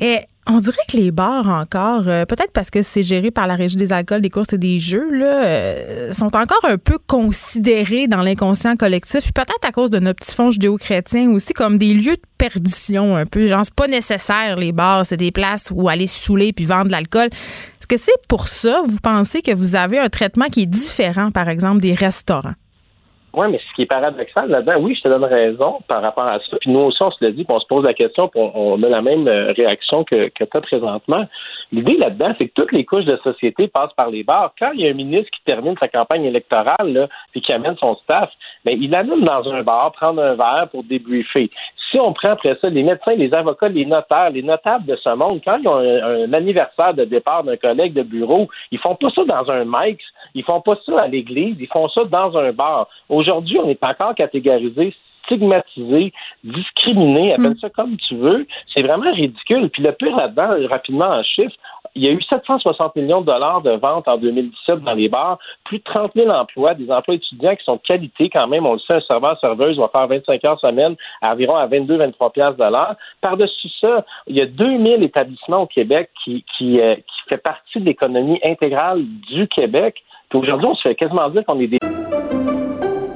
Et 0.00 0.20
on 0.46 0.56
dirait 0.56 0.76
que 0.90 0.96
les 0.96 1.10
bars 1.10 1.46
encore, 1.46 2.08
euh, 2.08 2.24
peut-être 2.24 2.52
parce 2.52 2.70
que 2.70 2.80
c'est 2.82 3.02
géré 3.02 3.30
par 3.30 3.46
la 3.46 3.54
Régie 3.54 3.76
des 3.76 3.92
alcools, 3.92 4.22
des 4.22 4.30
courses 4.30 4.54
et 4.54 4.58
des 4.58 4.78
jeux, 4.78 5.10
là, 5.10 5.44
euh, 5.44 6.10
sont 6.10 6.34
encore 6.34 6.64
un 6.64 6.78
peu 6.78 6.98
considérés 7.06 8.08
dans 8.08 8.22
l'inconscient 8.22 8.76
collectif, 8.76 9.32
peut-être 9.34 9.62
à 9.62 9.72
cause 9.72 9.90
de 9.90 9.98
nos 9.98 10.14
petits 10.14 10.34
fonds 10.34 10.50
judéo-chrétiens 10.50 11.30
aussi, 11.30 11.52
comme 11.52 11.76
des 11.76 11.92
lieux 11.92 12.16
de 12.16 12.22
perdition 12.38 13.14
un 13.14 13.26
peu. 13.26 13.46
Genre, 13.46 13.62
c'est 13.62 13.74
pas 13.74 13.88
nécessaire, 13.88 14.56
les 14.56 14.72
bars, 14.72 15.04
c'est 15.04 15.18
des 15.18 15.30
places 15.30 15.66
où 15.70 15.90
aller 15.90 16.06
saouler 16.06 16.54
puis 16.54 16.64
vendre 16.64 16.90
l'alcool. 16.90 17.26
Est-ce 17.26 17.86
que 17.86 17.98
c'est 17.98 18.26
pour 18.26 18.48
ça, 18.48 18.82
vous 18.84 18.98
pensez 19.02 19.42
que 19.42 19.52
vous 19.52 19.76
avez 19.76 19.98
un 19.98 20.08
traitement 20.08 20.46
qui 20.46 20.62
est 20.62 20.66
différent, 20.66 21.30
par 21.30 21.50
exemple, 21.50 21.82
des 21.82 21.94
restaurants? 21.94 22.54
Oui, 23.32 23.46
mais 23.48 23.58
ce 23.58 23.74
qui 23.76 23.82
est 23.82 23.86
paradoxal 23.86 24.48
là-dedans, 24.48 24.80
oui, 24.80 24.96
je 24.96 25.02
te 25.02 25.08
donne 25.08 25.24
raison 25.24 25.78
par 25.86 26.02
rapport 26.02 26.26
à 26.26 26.40
ça. 26.40 26.56
Puis 26.60 26.70
nous 26.70 26.80
aussi, 26.80 27.00
on 27.00 27.12
se 27.12 27.24
l'a 27.24 27.30
dit, 27.30 27.44
puis 27.44 27.54
on 27.54 27.60
se 27.60 27.66
pose 27.66 27.84
la 27.84 27.94
question, 27.94 28.26
puis 28.26 28.40
on, 28.42 28.82
a 28.82 28.88
la 28.88 29.02
même 29.02 29.28
euh, 29.28 29.52
réaction 29.52 30.02
que, 30.02 30.28
que 30.30 30.44
présentement. 30.44 31.26
L'idée 31.70 31.96
là-dedans, 31.96 32.34
c'est 32.38 32.48
que 32.48 32.54
toutes 32.54 32.72
les 32.72 32.84
couches 32.84 33.04
de 33.04 33.16
société 33.18 33.68
passent 33.68 33.92
par 33.92 34.10
les 34.10 34.24
bars. 34.24 34.52
Quand 34.58 34.72
il 34.72 34.80
y 34.80 34.88
a 34.88 34.90
un 34.90 34.94
ministre 34.94 35.30
qui 35.30 35.44
termine 35.44 35.76
sa 35.78 35.86
campagne 35.86 36.24
électorale, 36.24 36.92
là, 36.92 37.08
puis 37.30 37.40
qui 37.40 37.52
amène 37.52 37.76
son 37.76 37.94
staff, 37.96 38.30
bien, 38.64 38.76
il 38.78 38.92
amène 38.94 39.20
dans 39.20 39.48
un 39.48 39.62
bar, 39.62 39.92
prendre 39.92 40.20
un 40.20 40.34
verre 40.34 40.68
pour 40.72 40.82
débriefer. 40.82 41.50
Si 41.90 41.98
on 41.98 42.12
prend 42.12 42.30
après 42.30 42.56
ça 42.60 42.68
les 42.68 42.82
médecins, 42.82 43.14
les 43.14 43.34
avocats, 43.34 43.68
les 43.68 43.84
notaires, 43.84 44.30
les 44.30 44.42
notables 44.42 44.86
de 44.86 44.96
ce 44.96 45.14
monde, 45.14 45.40
quand 45.44 45.58
ils 45.58 45.68
ont 45.68 45.76
un, 45.76 46.32
anniversaire 46.32 46.94
de 46.94 47.04
départ 47.04 47.42
d'un 47.42 47.56
collègue 47.56 47.94
de 47.94 48.02
bureau, 48.02 48.48
ils 48.70 48.78
font 48.78 48.94
pas 48.94 49.10
ça 49.10 49.24
dans 49.24 49.50
un 49.50 49.64
mic, 49.64 50.00
ils 50.34 50.44
font 50.44 50.60
pas 50.60 50.76
ça 50.86 51.02
à 51.02 51.08
l'église, 51.08 51.56
ils 51.58 51.66
font 51.66 51.88
ça 51.88 52.04
dans 52.04 52.36
un 52.36 52.52
bar. 52.52 52.88
Aujourd'hui, 53.08 53.58
on 53.58 53.68
est 53.68 53.82
encore 53.82 54.14
catégorisé 54.14 54.94
stigmatisé, 55.26 56.12
discriminé, 56.42 57.34
appelle 57.34 57.56
ça 57.60 57.70
comme 57.70 57.96
tu 57.96 58.16
veux. 58.16 58.46
C'est 58.74 58.82
vraiment 58.82 59.12
ridicule. 59.12 59.68
Puis 59.70 59.82
le 59.82 59.92
pire 59.92 60.16
là-dedans, 60.16 60.56
rapidement 60.68 61.06
en 61.06 61.22
chiffres, 61.22 61.54
il 61.94 62.02
y 62.02 62.08
a 62.08 62.12
eu 62.12 62.22
760 62.22 62.96
millions 62.96 63.20
de 63.20 63.26
dollars 63.26 63.62
de 63.62 63.72
ventes 63.72 64.06
en 64.08 64.16
2017 64.16 64.80
dans 64.80 64.94
les 64.94 65.08
bars, 65.08 65.38
plus 65.64 65.78
de 65.78 65.84
30 65.84 66.12
000 66.14 66.30
emplois, 66.30 66.74
des 66.74 66.90
emplois 66.90 67.14
étudiants 67.14 67.56
qui 67.56 67.64
sont 67.64 67.76
de 67.76 67.82
qualité 67.82 68.30
quand 68.30 68.46
même. 68.46 68.66
On 68.66 68.74
le 68.74 68.78
sait, 68.80 68.94
un 68.94 69.00
serveur-serveuse 69.00 69.78
va 69.78 69.88
faire 69.88 70.06
25 70.06 70.44
heures 70.44 70.60
semaine 70.60 70.96
à 71.20 71.32
environ 71.32 71.56
à 71.56 71.66
22-23 71.66 72.32
piastres 72.32 72.58
de 72.58 72.70
l'heure. 72.70 72.96
Par-dessus 73.20 73.70
ça, 73.80 74.04
il 74.26 74.36
y 74.36 74.40
a 74.40 74.46
2000 74.46 75.02
établissements 75.02 75.62
au 75.62 75.66
Québec 75.66 76.10
qui, 76.24 76.44
qui, 76.56 76.80
euh, 76.80 76.96
fait 77.28 77.38
partie 77.38 77.78
de 77.78 77.84
l'économie 77.84 78.40
intégrale 78.44 79.04
du 79.30 79.46
Québec. 79.48 80.02
Aujourd'hui, 80.34 80.66
on 80.66 80.74
se 80.74 80.82
fait 80.82 80.94
quasiment 80.96 81.28
dire 81.30 81.44
qu'on 81.44 81.60
est 81.60 81.68
des... 81.68 81.78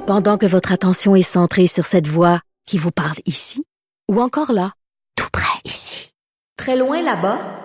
Pendant 0.07 0.37
que 0.37 0.45
votre 0.45 0.71
attention 0.71 1.15
est 1.15 1.21
centrée 1.21 1.67
sur 1.67 1.83
cette 1.85 2.07
voix 2.07 2.39
qui 2.65 2.77
vous 2.77 2.91
parle 2.91 3.17
ici, 3.25 3.63
ou 4.09 4.21
encore 4.21 4.53
là, 4.53 4.71
tout 5.17 5.29
près 5.33 5.59
ici, 5.65 6.11
très 6.57 6.77
loin 6.77 7.01
là-bas, 7.01 7.64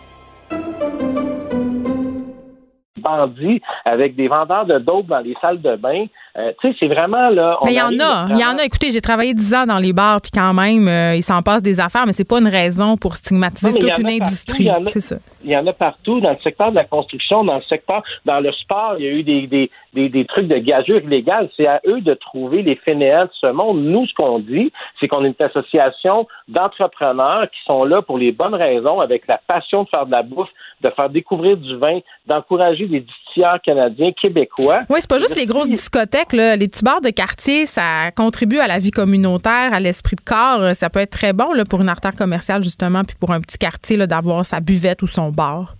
Bandits 2.97 3.61
avec 3.85 4.15
des 4.15 4.27
vendeurs 4.27 4.65
de 4.65 4.77
dope 4.77 5.07
dans 5.07 5.19
les 5.19 5.35
salles 5.41 5.61
de 5.61 5.75
bain 5.75 6.07
euh, 6.37 6.53
tu 6.61 6.69
sais, 6.69 6.77
c'est 6.79 6.87
vraiment 6.87 7.29
là. 7.29 7.57
mais 7.65 7.73
il 7.73 7.77
y 7.77 7.81
en 7.81 7.87
a, 7.99 8.27
il 8.29 8.39
y 8.39 8.45
en 8.45 8.57
a. 8.57 8.63
Écoutez, 8.63 8.91
j'ai 8.91 9.01
travaillé 9.01 9.33
10 9.33 9.53
ans 9.53 9.65
dans 9.65 9.79
les 9.79 9.91
bars, 9.91 10.21
puis 10.21 10.31
quand 10.33 10.53
même, 10.53 10.87
euh, 10.87 11.15
il 11.15 11.23
s'en 11.23 11.41
passe 11.41 11.61
des 11.61 11.81
affaires, 11.81 12.05
mais 12.05 12.13
c'est 12.13 12.27
pas 12.27 12.39
une 12.39 12.47
raison 12.47 12.95
pour 12.95 13.17
stigmatiser 13.17 13.73
toute 13.73 13.97
une 13.99 14.07
industrie. 14.07 14.69
C'est 14.85 15.01
ça. 15.01 15.17
Il 15.43 15.51
y 15.51 15.57
en 15.57 15.67
a 15.67 15.73
partout, 15.73 16.21
dans 16.21 16.29
le 16.29 16.37
secteur 16.41 16.71
de 16.71 16.75
la 16.75 16.85
construction, 16.85 17.43
dans 17.43 17.57
le 17.57 17.63
secteur, 17.63 18.01
dans 18.23 18.39
le 18.39 18.51
sport, 18.53 18.95
il 18.97 19.05
y 19.05 19.07
a 19.09 19.11
eu 19.11 19.23
des, 19.23 19.47
des, 19.47 19.69
des, 19.93 20.09
des 20.09 20.25
trucs 20.25 20.47
de 20.47 20.57
gazure 20.57 21.01
illégale. 21.03 21.49
C'est 21.57 21.67
à 21.67 21.81
eux 21.87 22.01
de 22.01 22.13
trouver 22.13 22.61
les 22.61 22.75
fainéants 22.75 23.25
de 23.25 23.31
ce 23.39 23.47
monde. 23.47 23.83
Nous, 23.83 24.05
ce 24.07 24.13
qu'on 24.13 24.39
dit, 24.39 24.71
c'est 24.99 25.07
qu'on 25.07 25.23
est 25.23 25.35
une 25.39 25.45
association 25.45 26.27
d'entrepreneurs 26.47 27.49
qui 27.49 27.59
sont 27.65 27.83
là 27.83 28.01
pour 28.01 28.17
les 28.17 28.31
bonnes 28.31 28.55
raisons, 28.55 28.99
avec 28.99 29.27
la 29.27 29.39
passion 29.47 29.83
de 29.83 29.89
faire 29.89 30.05
de 30.05 30.11
la 30.11 30.23
bouffe, 30.23 30.49
de 30.81 30.89
faire 30.89 31.09
découvrir 31.09 31.57
du 31.57 31.77
vin, 31.77 31.99
d'encourager 32.27 32.87
des 32.87 33.03
croustillants 33.03 33.57
canadiens, 33.63 34.11
québécois. 34.11 34.81
Oui, 34.89 34.97
c'est 34.99 35.09
pas 35.09 35.19
juste 35.19 35.37
les 35.37 35.45
grosses 35.45 35.69
discothèques, 35.69 36.33
là. 36.33 36.55
les 36.55 36.67
petits 36.67 36.83
bars 36.83 37.01
de 37.01 37.09
quartier, 37.09 37.65
ça 37.65 38.11
contribue 38.15 38.59
à 38.59 38.67
la 38.67 38.77
vie 38.77 38.91
communautaire, 38.91 39.73
à 39.73 39.79
l'esprit 39.79 40.15
de 40.15 40.21
corps. 40.21 40.75
Ça 40.75 40.89
peut 40.89 40.99
être 40.99 41.11
très 41.11 41.33
bon 41.33 41.53
là, 41.53 41.63
pour 41.69 41.81
une 41.81 41.89
artère 41.89 42.13
commerciale, 42.15 42.63
justement, 42.63 43.03
puis 43.03 43.15
pour 43.19 43.31
un 43.31 43.41
petit 43.41 43.57
quartier, 43.57 43.97
d'avoir 43.97 44.45
sa 44.45 44.59
buvette 44.59 45.01
ou 45.01 45.07
son 45.07 45.29
bar 45.29 45.75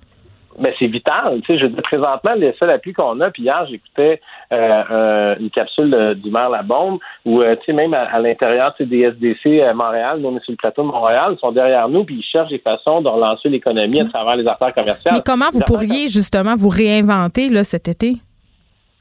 ben 0.62 0.74
c'est 0.80 0.88
vital. 0.88 1.42
Tu 1.42 1.54
sais, 1.54 1.60
je 1.60 1.66
dis 1.66 1.82
présentement, 1.82 2.34
les 2.38 2.54
seuls 2.60 2.70
appuis 2.70 2.94
qu'on 2.94 3.20
a, 3.20 3.32
puis 3.32 3.44
hier, 3.44 3.66
j'écoutais 3.70 4.22
euh, 4.54 5.36
une 5.40 5.50
capsule 5.50 6.16
du 6.24 6.32
maire 6.32 6.50
La 6.50 6.64
Bombe, 6.64 7.00
où, 7.26 7.42
euh, 7.42 7.56
tu 7.58 7.66
sais, 7.66 7.74
même 7.74 7.94
à, 7.94 8.20
l'intérieur 8.20 8.74
des 8.80 9.02
SDC 9.02 9.62
à 9.62 9.74
Montréal, 9.74 10.20
nous, 10.20 10.30
on 10.30 10.38
est 10.38 10.44
sur 10.44 10.52
le 10.52 10.58
plateau 10.58 10.84
de 10.84 10.88
Montréal, 10.88 11.34
ils 11.36 11.40
sont 11.40 11.52
derrière 11.52 11.90
nous, 11.90 12.04
puis 12.04 12.16
ils 12.16 12.24
cherchent 12.24 12.50
des 12.50 12.60
façons 12.60 13.02
de 13.02 13.08
relancer 13.08 13.50
l'économie 13.50 14.02
à 14.02 14.06
travers 14.06 14.36
les 14.36 14.48
affaires 14.48 14.74
commerciales. 14.74 15.16
Mais 15.16 15.22
comment 15.26 15.50
vous 15.52 15.62
pourriez, 15.66 16.08
justement, 16.08 16.56
vous 16.56 16.70
réinventer, 16.70 17.50
là, 17.50 17.64
cet 17.64 17.88
été? 17.88 18.18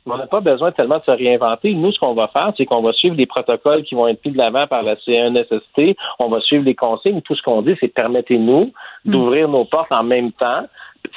on 0.06 0.16
n'a 0.16 0.26
pas 0.26 0.40
besoin 0.40 0.72
tellement 0.72 0.98
de 0.98 1.04
se 1.04 1.10
réinventer. 1.10 1.74
Nous, 1.74 1.92
ce 1.92 1.98
qu'on 1.98 2.14
va 2.14 2.28
faire, 2.28 2.52
c'est 2.56 2.66
qu'on 2.66 2.82
va 2.82 2.92
suivre 2.92 3.16
les 3.16 3.26
protocoles 3.26 3.82
qui 3.82 3.94
vont 3.94 4.08
être 4.08 4.24
mis 4.24 4.32
de 4.32 4.38
l'avant 4.38 4.66
par 4.66 4.82
la 4.82 4.96
CNSST. 4.96 5.96
On 6.18 6.28
va 6.28 6.40
suivre 6.40 6.64
les 6.64 6.74
consignes. 6.74 7.20
Tout 7.22 7.34
ce 7.34 7.42
qu'on 7.42 7.62
dit, 7.62 7.76
c'est 7.80 7.88
permettez-nous 7.88 8.72
d'ouvrir 9.04 9.48
nos 9.48 9.64
portes 9.64 9.92
en 9.92 10.02
même 10.02 10.32
temps 10.32 10.66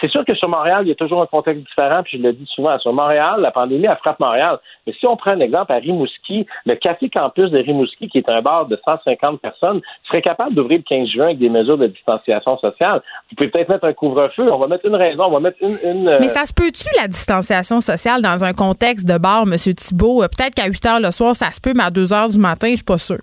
c'est 0.01 0.09
sûr 0.09 0.25
que 0.25 0.33
sur 0.35 0.49
Montréal, 0.49 0.81
il 0.85 0.89
y 0.89 0.91
a 0.91 0.95
toujours 0.95 1.21
un 1.21 1.25
contexte 1.25 1.63
différent, 1.65 2.01
puis 2.03 2.17
je 2.17 2.23
le 2.23 2.33
dis 2.33 2.45
souvent. 2.53 2.77
Sur 2.79 2.93
Montréal, 2.93 3.39
la 3.41 3.51
pandémie, 3.51 3.87
a 3.87 3.95
frappe 3.95 4.19
Montréal. 4.19 4.57
Mais 4.85 4.93
si 4.99 5.05
on 5.07 5.15
prend 5.15 5.31
un 5.31 5.39
exemple 5.39 5.71
à 5.71 5.75
Rimouski, 5.75 6.45
le 6.65 6.75
Café 6.75 7.09
Campus 7.09 7.49
de 7.51 7.57
Rimouski, 7.59 8.07
qui 8.09 8.17
est 8.17 8.29
un 8.29 8.41
bar 8.41 8.65
de 8.65 8.79
150 8.83 9.39
personnes, 9.41 9.81
serait 10.07 10.21
capable 10.21 10.55
d'ouvrir 10.55 10.79
le 10.79 10.83
15 10.83 11.09
juin 11.09 11.25
avec 11.25 11.39
des 11.39 11.49
mesures 11.49 11.77
de 11.77 11.87
distanciation 11.87 12.57
sociale. 12.57 13.01
Vous 13.29 13.35
pouvez 13.35 13.49
peut-être 13.49 13.69
mettre 13.69 13.85
un 13.85 13.93
couvre-feu. 13.93 14.51
On 14.51 14.57
va 14.57 14.67
mettre 14.67 14.85
une 14.85 14.95
raison. 14.95 15.23
On 15.25 15.31
va 15.31 15.39
mettre 15.39 15.57
une. 15.61 16.07
euh, 16.09 16.17
Mais 16.19 16.27
ça 16.27 16.45
se 16.45 16.53
peut-tu, 16.53 16.87
la 17.01 17.07
distanciation 17.07 17.79
sociale, 17.79 18.21
dans 18.21 18.43
un 18.43 18.53
contexte 18.53 19.07
de 19.07 19.17
bar, 19.17 19.43
M. 19.43 19.55
Thibault? 19.57 20.19
Peut-être 20.21 20.55
qu'à 20.55 20.67
8 20.67 20.85
heures 20.85 20.99
le 20.99 21.11
soir, 21.11 21.35
ça 21.35 21.51
se 21.51 21.61
peut, 21.61 21.73
mais 21.75 21.83
à 21.83 21.89
2 21.91 22.13
heures 22.13 22.29
du 22.29 22.37
matin, 22.37 22.69
je 22.69 22.75
suis 22.77 22.83
pas 22.83 22.97
sûr. 22.97 23.17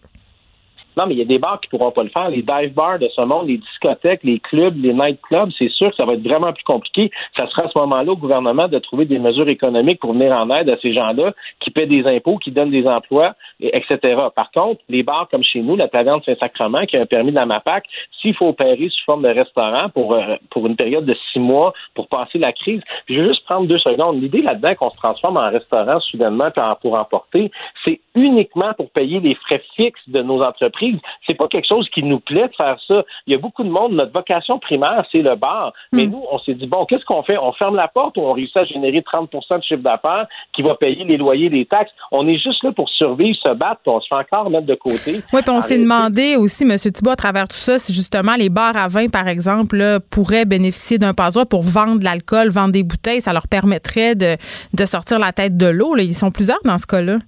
Non, 0.97 1.07
mais 1.07 1.15
il 1.15 1.19
y 1.19 1.23
a 1.23 1.27
des 1.27 1.39
bars 1.39 1.61
qui 1.61 1.69
pourront 1.69 1.91
pas 1.91 2.03
le 2.03 2.09
faire. 2.09 2.29
Les 2.31 2.43
dive 2.43 2.75
bars 2.75 2.99
de 2.99 3.09
ce 3.09 3.21
monde, 3.21 3.49
les 3.49 3.59
discothèques, 3.59 4.25
les 4.25 4.41
clubs, 4.41 4.77
les 4.83 4.93
night 4.93 5.21
clubs, 5.23 5.51
c'est 5.59 5.71
sûr 5.71 5.91
que 5.91 5.97
ça 5.97 6.05
va 6.05 6.15
être 6.15 6.23
vraiment 6.23 6.53
plus 6.53 6.65
compliqué. 6.65 7.11
Ça 7.39 7.47
sera 7.49 7.63
à 7.63 7.69
ce 7.69 7.79
moment-là 7.79 8.13
au 8.13 8.17
gouvernement 8.17 8.69
de 8.69 8.79
trouver 8.79 9.05
des 9.05 9.19
mesures 9.19 9.49
économiques 9.49 10.01
pour 10.01 10.13
venir 10.13 10.33
en 10.33 10.51
aide 10.51 10.69
à 10.69 10.77
ces 10.79 10.93
gens-là 10.93 11.33
qui 11.61 11.71
paient 11.71 11.87
des 11.87 12.07
impôts, 12.07 12.39
qui 12.39 12.51
donnent 12.51 12.71
des 12.71 12.87
emplois, 12.87 13.35
etc. 13.61 13.99
Par 14.35 14.51
contre, 14.53 14.81
les 14.89 15.03
bars 15.03 15.29
comme 15.31 15.45
chez 15.45 15.61
nous, 15.61 15.77
la 15.77 15.89
taverne 15.89 16.21
Saint-Sacrement, 16.25 16.87
qui 16.87 16.97
a 16.97 17.01
un 17.01 17.05
permis 17.05 17.31
de 17.31 17.37
la 17.37 17.47
MAPAC, 17.47 17.85
s'il 18.21 18.35
faut 18.35 18.49
opérer 18.49 18.89
sous 18.89 19.05
forme 19.05 19.23
de 19.23 19.29
restaurant 19.29 19.89
pour, 19.91 20.15
euh, 20.15 20.37
pour 20.51 20.67
une 20.67 20.77
période 20.77 21.05
de 21.05 21.17
six 21.33 21.39
mois 21.39 21.73
pour 21.95 22.09
passer 22.09 22.39
la 22.39 22.53
crise, 22.53 22.81
je 23.09 23.21
veux 23.21 23.29
juste 23.29 23.45
prendre 23.45 23.67
deux 23.67 23.79
secondes. 23.79 24.21
L'idée 24.21 24.43
là-dedans 24.43 24.75
qu'on 24.75 24.91
se 24.91 24.97
transforme 24.97 25.37
en 25.37 25.51
restaurant 25.51 26.01
soudainement 26.01 26.51
pour 26.81 26.95
emporter, 26.95 27.51
c'est 27.85 28.01
uniquement 28.15 28.73
pour 28.75 28.91
payer 28.91 29.21
les 29.21 29.35
frais 29.35 29.63
fixes 29.77 30.09
de 30.09 30.23
nos 30.23 30.43
entreprises. 30.43 30.90
C'est 31.27 31.35
pas 31.35 31.49
quelque 31.49 31.69
chose 31.69 31.89
qui 31.91 32.03
nous 32.03 32.21
plaît 32.21 32.49
de 32.49 32.55
faire 32.57 32.79
ça. 32.87 33.03
Il 33.27 33.33
y 33.33 33.35
a 33.35 33.39
beaucoup 33.39 33.65
de 33.65 33.71
monde, 33.71 33.93
notre 33.93 34.13
vocation 34.13 34.59
primaire, 34.59 35.05
c'est 35.13 35.23
le 35.23 35.37
bar. 35.37 35.73
Mais 35.93 36.07
hmm. 36.07 36.11
nous, 36.11 36.25
on 36.31 36.39
s'est 36.39 36.55
dit, 36.55 36.67
bon, 36.67 36.85
qu'est-ce 36.87 37.05
qu'on 37.05 37.23
fait? 37.23 37.39
On 37.39 37.53
ferme 37.53 37.77
la 37.77 37.89
porte 37.89 38.17
ou 38.17 38.23
on 38.23 38.33
réussit 38.33 38.57
à 38.57 38.65
générer 38.65 39.01
30% 39.01 39.59
de 39.59 39.63
chiffre 39.63 39.83
d'affaires 39.83 40.27
qui 40.53 40.63
va 40.63 40.75
payer 40.75 41.05
les 41.05 41.17
loyers, 41.17 41.49
les 41.49 41.67
taxes? 41.67 41.93
On 42.13 42.27
est 42.27 42.39
juste 42.39 42.63
là 42.65 42.73
pour 42.73 42.89
survivre, 42.89 43.37
se 43.37 43.55
battre, 43.55 43.81
puis 43.83 43.93
on 43.93 44.01
se 44.01 44.09
fait 44.09 44.15
encore 44.15 44.51
mettre 44.51 44.67
de 44.67 44.75
côté. 44.75 45.23
Oui, 45.33 45.43
puis 45.43 45.51
on 45.51 45.61
s'est 45.61 45.79
demandé 45.79 46.37
aussi, 46.37 46.65
M. 46.65 46.77
Thibault, 46.77 47.11
à 47.11 47.17
travers 47.17 47.49
tout 47.49 47.57
ça, 47.57 47.79
si 47.79 47.93
justement 47.95 48.35
les 48.37 48.49
bars 48.49 48.77
à 48.77 48.89
vin, 48.89 49.07
par 49.09 49.29
exemple, 49.29 50.01
pourraient 50.11 50.45
bénéficier 50.45 50.99
d'un 50.99 51.15
passoire 51.15 51.47
pour 51.47 51.63
vendre 51.63 51.99
de 51.99 52.05
l'alcool, 52.05 52.49
vendre 52.49 52.73
des 52.73 52.83
bouteilles. 52.83 53.21
Ça 53.21 53.33
leur 53.33 53.49
permettrait 53.49 54.15
de, 54.15 54.37
de 54.75 54.87
sortir 54.87 55.19
la 55.19 55.33
tête 55.33 55.57
de 55.57 55.67
l'eau. 55.67 55.97
Ils 55.97 56.15
sont 56.15 56.31
plusieurs 56.31 56.61
dans 56.65 56.79
ce 56.79 56.87
cas-là. 56.87 57.19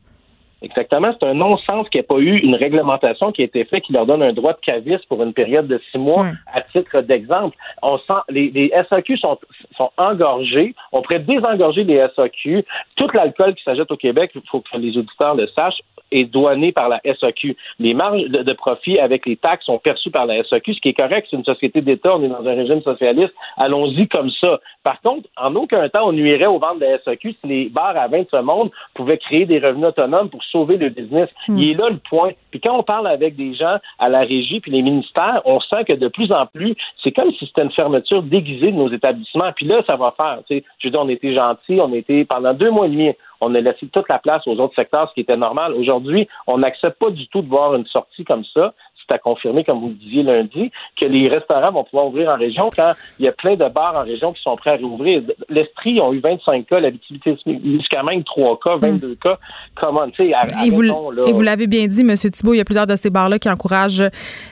Exactement. 0.63 1.13
C'est 1.19 1.27
un 1.27 1.35
non-sens 1.35 1.89
qu'il 1.89 1.99
n'y 1.99 2.05
ait 2.05 2.07
pas 2.07 2.19
eu 2.19 2.39
une 2.39 2.55
réglementation 2.55 3.33
qui 3.33 3.43
a 3.43 3.45
été 3.45 3.65
faite 3.65 3.83
qui 3.83 3.93
leur 3.93 4.07
donne 4.07 4.23
un 4.23 4.33
droit 4.33 4.53
de 4.53 4.61
cavis 4.61 4.97
pour 5.09 5.23
une 5.23 5.33
période 5.33 5.67
de 5.67 5.81
six 5.91 5.99
mois. 5.99 6.27
À 6.53 6.61
titre 6.61 7.01
d'exemple, 7.01 7.57
on 7.83 7.99
sent 7.99 8.21
les, 8.29 8.51
les 8.51 8.73
SAQ 8.89 9.17
sont, 9.17 9.39
sont 9.77 9.91
engorgés. 9.97 10.75
On 10.93 11.03
pourrait 11.03 11.21
désengorger 11.21 11.85
les 11.85 12.07
SAQ. 12.15 12.65
Tout 12.97 13.09
l'alcool 13.13 13.55
qui 13.55 13.65
s'ajoute 13.65 13.91
au 13.91 13.97
Québec, 13.97 14.31
il 14.35 14.43
faut 14.51 14.61
que 14.61 14.77
les 14.77 14.97
auditeurs 14.97 15.35
le 15.35 15.49
sachent, 15.49 15.81
est 16.13 16.25
douané 16.25 16.73
par 16.73 16.89
la 16.89 17.01
SAQ. 17.05 17.57
Les 17.79 17.95
marges 17.95 18.23
de, 18.25 18.53
profit 18.53 18.99
avec 18.99 19.27
les 19.27 19.37
taxes 19.37 19.67
sont 19.67 19.79
perçues 19.79 20.11
par 20.11 20.27
la 20.27 20.43
SAQ, 20.45 20.75
ce 20.75 20.81
qui 20.81 20.91
est 20.91 20.95
correct. 20.95 21.27
C'est 21.31 21.37
une 21.37 21.45
société 21.45 21.81
d'État. 21.81 22.17
On 22.17 22.23
est 22.23 22.29
dans 22.29 22.47
un 22.47 22.55
régime 22.55 22.83
socialiste. 22.83 23.33
Allons-y 23.57 24.09
comme 24.09 24.31
ça. 24.31 24.61
Par 24.85 25.01
contre, 25.01 25.29
en 25.37 25.55
aucun 25.57 25.89
temps, 25.89 26.09
on 26.09 26.13
nuirait 26.13 26.47
aux 26.47 26.59
ventes 26.59 26.81
de 26.81 26.87
la 26.87 26.99
SAQ 27.03 27.33
si 27.41 27.47
les 27.47 27.69
bars 27.69 27.97
à 27.97 28.09
vin 28.09 28.21
de 28.21 28.29
ce 28.31 28.41
monde 28.41 28.71
pouvaient 28.95 29.19
créer 29.19 29.47
des 29.47 29.59
revenus 29.59 29.89
autonomes 29.89 30.29
pour 30.29 30.43
sauver 30.45 30.77
le 30.77 30.91
business. 30.91 31.29
Hmm. 31.49 31.59
Il 31.59 31.71
est 31.71 31.75
là 31.75 31.89
le 31.91 31.99
point. 32.09 32.33
Puis 32.51 32.61
quand 32.61 32.79
on 32.79 32.83
parle 32.83 33.07
avec 33.07 33.37
des 33.37 33.55
gens 33.55 33.79
à 33.99 34.09
la 34.09 34.21
régie 34.21 34.61
puis 34.61 34.71
les 34.71 34.83
ministères, 34.83 35.41
on 35.45 35.61
sent 35.61 35.85
que 35.89 35.95
de 35.95 36.09
plus 36.09 36.31
en 36.33 36.47
plus, 36.47 36.75
c'est 37.03 37.13
comme 37.13 37.33
si 37.33 37.47
c'était 37.47 37.63
une 37.63 37.73
fermeture 37.73 38.23
déguisée 38.23 38.73
de 38.73 38.77
nos 38.77 38.91
établissements. 38.91 39.53
Puis 39.57 39.67
là, 39.67 39.83
ça 39.87 39.97
va 39.97 40.15
faire. 40.17 40.39
Tu 40.49 40.59
sais, 40.59 40.65
je 40.79 40.89
veux 40.89 40.93
dire, 40.93 41.01
on 41.01 41.09
était 41.09 41.35
gentils, 41.35 41.81
on 41.81 41.93
était 41.95 42.25
pendant 42.25 42.55
deux 42.55 42.71
mois 42.71 42.87
et 42.87 42.91
demi, 42.91 43.13
on 43.43 43.55
a 43.55 43.61
laissé 43.61 43.88
toute 43.88 44.09
la 44.09 44.18
place 44.18 44.47
aux 44.47 44.57
autres 44.59 44.74
secteurs, 44.76 45.09
ce 45.09 45.14
qui 45.14 45.20
était 45.20 45.38
normal. 45.38 45.74
Aujourd'hui, 45.74 46.28
on 46.47 46.59
n'accepte 46.59 46.99
pas 46.99 47.11
du 47.11 47.26
tout 47.28 47.43
de 47.43 47.49
voir 47.49 47.74
une 47.74 47.86
sortie 47.86 48.24
comme 48.24 48.45
ça 48.55 48.72
c'est 49.09 49.14
à 49.14 49.18
confirmer, 49.18 49.64
comme 49.64 49.80
vous 49.80 49.88
le 49.88 49.95
disiez 49.95 50.22
lundi, 50.22 50.70
que 50.99 51.05
les 51.05 51.28
restaurants 51.28 51.72
vont 51.72 51.84
pouvoir 51.84 52.07
ouvrir 52.07 52.30
en 52.30 52.36
région 52.36 52.70
quand 52.74 52.93
il 53.18 53.24
y 53.24 53.28
a 53.28 53.32
plein 53.32 53.57
de 53.57 53.68
bars 53.68 53.95
en 53.97 54.03
région 54.03 54.32
qui 54.32 54.43
sont 54.43 54.57
prêts 54.57 54.70
à 54.70 54.76
rouvrir. 54.76 55.22
L'Estrie 55.49 56.01
ont 56.01 56.12
eu 56.12 56.20
25 56.20 56.66
cas, 56.66 56.80
l'activité 56.80 57.36
même 57.47 58.24
3 58.24 58.59
cas, 58.62 58.76
22 58.76 59.14
cas. 59.16 59.38
Comment, 59.74 60.09
tu 60.11 60.28
sais, 60.28 60.32
Et 60.66 60.70
vous, 60.70 60.82
et 60.82 61.32
vous 61.32 61.43
l'avez 61.43 61.66
bien 61.66 61.86
dit, 61.86 62.01
M. 62.01 62.14
Thibault, 62.16 62.55
il 62.55 62.59
y 62.59 62.61
a 62.61 62.64
plusieurs 62.64 62.86
de 62.86 62.97
ces 62.97 63.11
bars-là 63.11 63.38
qui 63.38 63.49
encouragent 63.49 64.05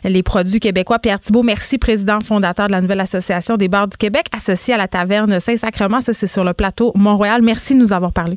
les 0.05 0.23
produits 0.23 0.61
québécois. 0.61 0.99
Pierre 0.99 1.21
Thibault, 1.21 1.43
merci, 1.43 1.79
président 1.79 2.19
fondateur 2.21 2.67
de 2.67 2.73
la 2.73 2.81
nouvelle 2.81 3.01
association 3.01 3.57
des 3.57 3.69
bars 3.69 3.89
du 3.89 3.97
Québec, 3.97 4.27
associé 4.35 4.75
à 4.75 4.77
la 4.77 4.89
taverne 4.89 5.41
Saint-Sacrement. 5.41 6.01
Ça, 6.01 6.13
c'est 6.13 6.27
sur 6.27 6.45
le 6.45 6.53
plateau 6.53 6.93
Mont-Royal. 6.95 7.43
Merci 7.43 7.75
de 7.75 7.81
nous 7.81 7.93
avoir 7.93 8.13
parlé. 8.13 8.37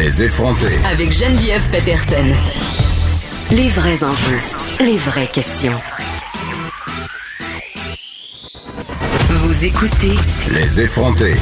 Les 0.00 0.22
effronter. 0.22 0.76
Avec 0.88 1.10
Geneviève 1.10 1.68
Peterson. 1.72 2.24
Les 3.50 3.68
vrais 3.68 4.04
enjeux, 4.04 4.38
les 4.78 4.96
vraies 4.96 5.26
questions. 5.26 5.74
Vous 9.28 9.64
écoutez 9.64 10.14
Les 10.54 10.82
effronter. 10.82 11.34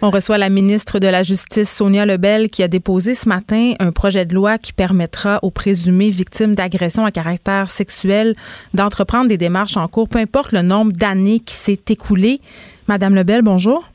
On 0.00 0.10
reçoit 0.10 0.38
la 0.38 0.48
ministre 0.48 1.00
de 1.00 1.08
la 1.08 1.24
Justice, 1.24 1.68
Sonia 1.68 2.06
Lebel, 2.06 2.50
qui 2.50 2.62
a 2.62 2.68
déposé 2.68 3.16
ce 3.16 3.28
matin 3.28 3.72
un 3.80 3.90
projet 3.90 4.24
de 4.24 4.34
loi 4.36 4.58
qui 4.58 4.72
permettra 4.72 5.40
aux 5.42 5.50
présumés 5.50 6.10
victimes 6.10 6.54
d'agressions 6.54 7.04
à 7.04 7.10
caractère 7.10 7.68
sexuel 7.68 8.36
d'entreprendre 8.74 9.26
des 9.26 9.38
démarches 9.38 9.76
en 9.76 9.88
cours, 9.88 10.08
peu 10.08 10.20
importe 10.20 10.52
le 10.52 10.62
nombre 10.62 10.92
d'années 10.92 11.40
qui 11.40 11.54
s'est 11.54 11.80
écoulé. 11.88 12.40
Madame 12.86 13.16
Lebel, 13.16 13.42
bonjour. 13.42 13.90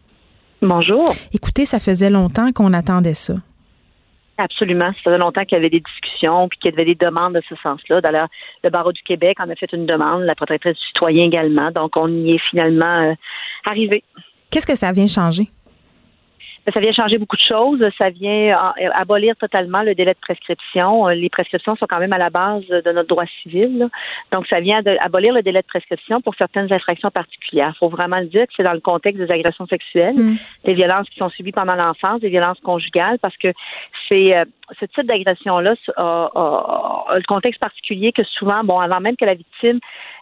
Bonjour. 0.61 1.15
Écoutez, 1.31 1.65
ça 1.65 1.79
faisait 1.79 2.09
longtemps 2.09 2.51
qu'on 2.51 2.73
attendait 2.73 3.13
ça. 3.13 3.35
Absolument. 4.39 4.93
Ça 4.93 5.01
faisait 5.03 5.17
longtemps 5.17 5.43
qu'il 5.43 5.57
y 5.57 5.59
avait 5.59 5.69
des 5.69 5.81
discussions 5.81 6.47
puis 6.47 6.57
qu'il 6.59 6.71
y 6.71 6.73
avait 6.73 6.85
des 6.85 6.95
demandes 6.95 7.33
de 7.33 7.41
ce 7.49 7.55
sens-là. 7.61 7.99
D'ailleurs, 7.99 8.29
le 8.63 8.69
barreau 8.69 8.93
du 8.93 9.01
Québec 9.03 9.37
en 9.41 9.49
a 9.49 9.55
fait 9.55 9.71
une 9.73 9.85
demande, 9.85 10.23
la 10.23 10.33
protectrice 10.33 10.77
du 10.77 10.87
citoyen 10.87 11.25
également. 11.25 11.71
Donc, 11.71 11.97
on 11.97 12.07
y 12.07 12.35
est 12.35 12.41
finalement 12.49 13.09
euh, 13.09 13.13
arrivé. 13.65 14.01
Qu'est-ce 14.49 14.65
que 14.65 14.77
ça 14.77 14.93
vient 14.93 15.07
changer? 15.07 15.49
Ça 16.73 16.79
vient 16.79 16.91
changer 16.91 17.17
beaucoup 17.17 17.35
de 17.35 17.41
choses. 17.41 17.83
Ça 17.97 18.09
vient 18.09 18.73
euh, 18.79 18.89
abolir 18.93 19.35
totalement 19.35 19.81
le 19.81 19.95
délai 19.95 20.13
de 20.13 20.19
prescription. 20.19 21.07
Euh, 21.07 21.13
les 21.13 21.29
prescriptions 21.29 21.75
sont 21.75 21.85
quand 21.87 21.99
même 21.99 22.13
à 22.13 22.17
la 22.17 22.29
base 22.29 22.65
de 22.67 22.91
notre 22.91 23.07
droit 23.07 23.25
civil. 23.41 23.87
Donc, 24.31 24.47
ça 24.47 24.59
vient 24.59 24.81
abolir 24.99 25.33
le 25.33 25.41
délai 25.41 25.61
de 25.61 25.67
prescription 25.67 26.21
pour 26.21 26.35
certaines 26.35 26.71
infractions 26.71 27.11
particulières. 27.11 27.73
Il 27.75 27.79
faut 27.79 27.89
vraiment 27.89 28.19
le 28.19 28.25
dire 28.25 28.45
que 28.47 28.53
c'est 28.57 28.63
dans 28.63 28.73
le 28.73 28.79
contexte 28.79 29.21
des 29.21 29.31
agressions 29.31 29.67
sexuelles, 29.67 30.15
mm. 30.15 30.37
des 30.65 30.73
violences 30.73 31.09
qui 31.09 31.19
sont 31.19 31.29
subies 31.29 31.51
pendant 31.51 31.75
l'enfance, 31.75 32.21
des 32.21 32.29
violences 32.29 32.59
conjugales, 32.59 33.19
parce 33.19 33.37
que 33.37 33.53
c'est 34.07 34.35
euh, 34.35 34.45
ce 34.79 34.85
type 34.85 35.05
d'agression-là 35.05 35.75
a, 35.97 37.15
le 37.15 37.27
contexte 37.27 37.59
particulier 37.59 38.11
que 38.11 38.23
souvent, 38.23 38.63
bon, 38.63 38.79
avant 38.79 38.99
même 38.99 39.15
que 39.15 39.25
la 39.25 39.35
victime 39.35 39.79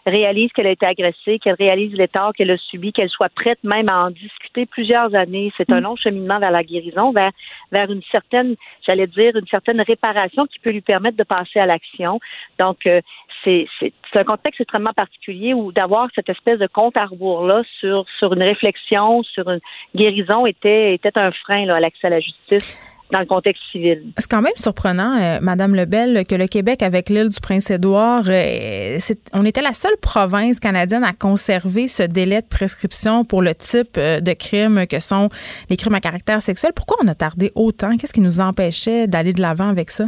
réalise 0.08 0.50
qu'elle 0.52 0.66
a 0.66 0.70
été 0.70 0.86
agressée, 0.86 1.38
qu'elle 1.38 1.54
réalise 1.54 1.92
les 1.94 2.08
torts 2.08 2.32
qu'elle 2.32 2.50
a 2.50 2.56
subis, 2.56 2.92
qu'elle 2.92 3.08
soit 3.08 3.28
prête 3.28 3.62
même 3.62 3.88
à 3.88 4.06
en 4.06 4.10
discuter 4.10 4.66
plusieurs 4.66 5.14
années. 5.14 5.52
C'est 5.56 5.70
un 5.72 5.80
long 5.80 5.96
cheminement 5.96 6.38
vers 6.38 6.50
la 6.50 6.62
guérison, 6.62 7.12
vers, 7.12 7.32
vers 7.72 7.90
une 7.90 8.02
certaine, 8.10 8.56
j'allais 8.86 9.06
dire, 9.06 9.36
une 9.36 9.46
certaine 9.46 9.80
réparation 9.80 10.46
qui 10.46 10.58
peut 10.58 10.70
lui 10.70 10.80
permettre 10.80 11.16
de 11.16 11.24
passer 11.24 11.60
à 11.60 11.66
l'action. 11.66 12.20
Donc, 12.58 12.86
euh, 12.86 13.00
c'est 13.44 13.68
un 14.14 14.24
contexte 14.24 14.60
extrêmement 14.60 14.92
particulier 14.92 15.54
où 15.54 15.72
d'avoir 15.72 16.08
cette 16.14 16.28
espèce 16.28 16.58
de 16.58 16.66
compte 16.66 16.96
à 16.96 17.06
rebours-là 17.06 17.62
sur, 17.78 18.04
sur 18.18 18.32
une 18.32 18.42
réflexion, 18.42 19.22
sur 19.22 19.48
une 19.48 19.60
guérison 19.94 20.44
était, 20.44 20.94
était 20.94 21.16
un 21.16 21.30
frein 21.30 21.64
là, 21.66 21.76
à 21.76 21.80
l'accès 21.80 22.08
à 22.08 22.10
la 22.10 22.20
justice 22.20 22.78
C'est 24.18 24.30
quand 24.30 24.42
même 24.42 24.52
surprenant, 24.56 25.16
euh, 25.18 25.38
Madame 25.40 25.74
Lebel, 25.74 26.26
que 26.26 26.34
le 26.34 26.46
Québec, 26.46 26.82
avec 26.82 27.08
l'île 27.08 27.30
du 27.30 27.40
Prince-Édouard, 27.40 28.24
euh, 28.28 28.98
on 29.32 29.44
était 29.44 29.62
la 29.62 29.72
seule 29.72 29.96
province 30.00 30.60
canadienne 30.60 31.04
à 31.04 31.12
conserver 31.12 31.88
ce 31.88 32.02
délai 32.02 32.42
de 32.42 32.46
prescription 32.46 33.24
pour 33.24 33.40
le 33.40 33.54
type 33.54 33.96
euh, 33.96 34.20
de 34.20 34.32
crimes 34.32 34.86
que 34.86 34.98
sont 34.98 35.28
les 35.70 35.76
crimes 35.76 35.94
à 35.94 36.00
caractère 36.00 36.42
sexuel. 36.42 36.72
Pourquoi 36.74 36.98
on 37.02 37.08
a 37.08 37.14
tardé 37.14 37.50
autant? 37.54 37.96
Qu'est-ce 37.96 38.12
qui 38.12 38.20
nous 38.20 38.40
empêchait 38.40 39.06
d'aller 39.06 39.32
de 39.32 39.40
l'avant 39.40 39.68
avec 39.68 39.90
ça? 39.90 40.04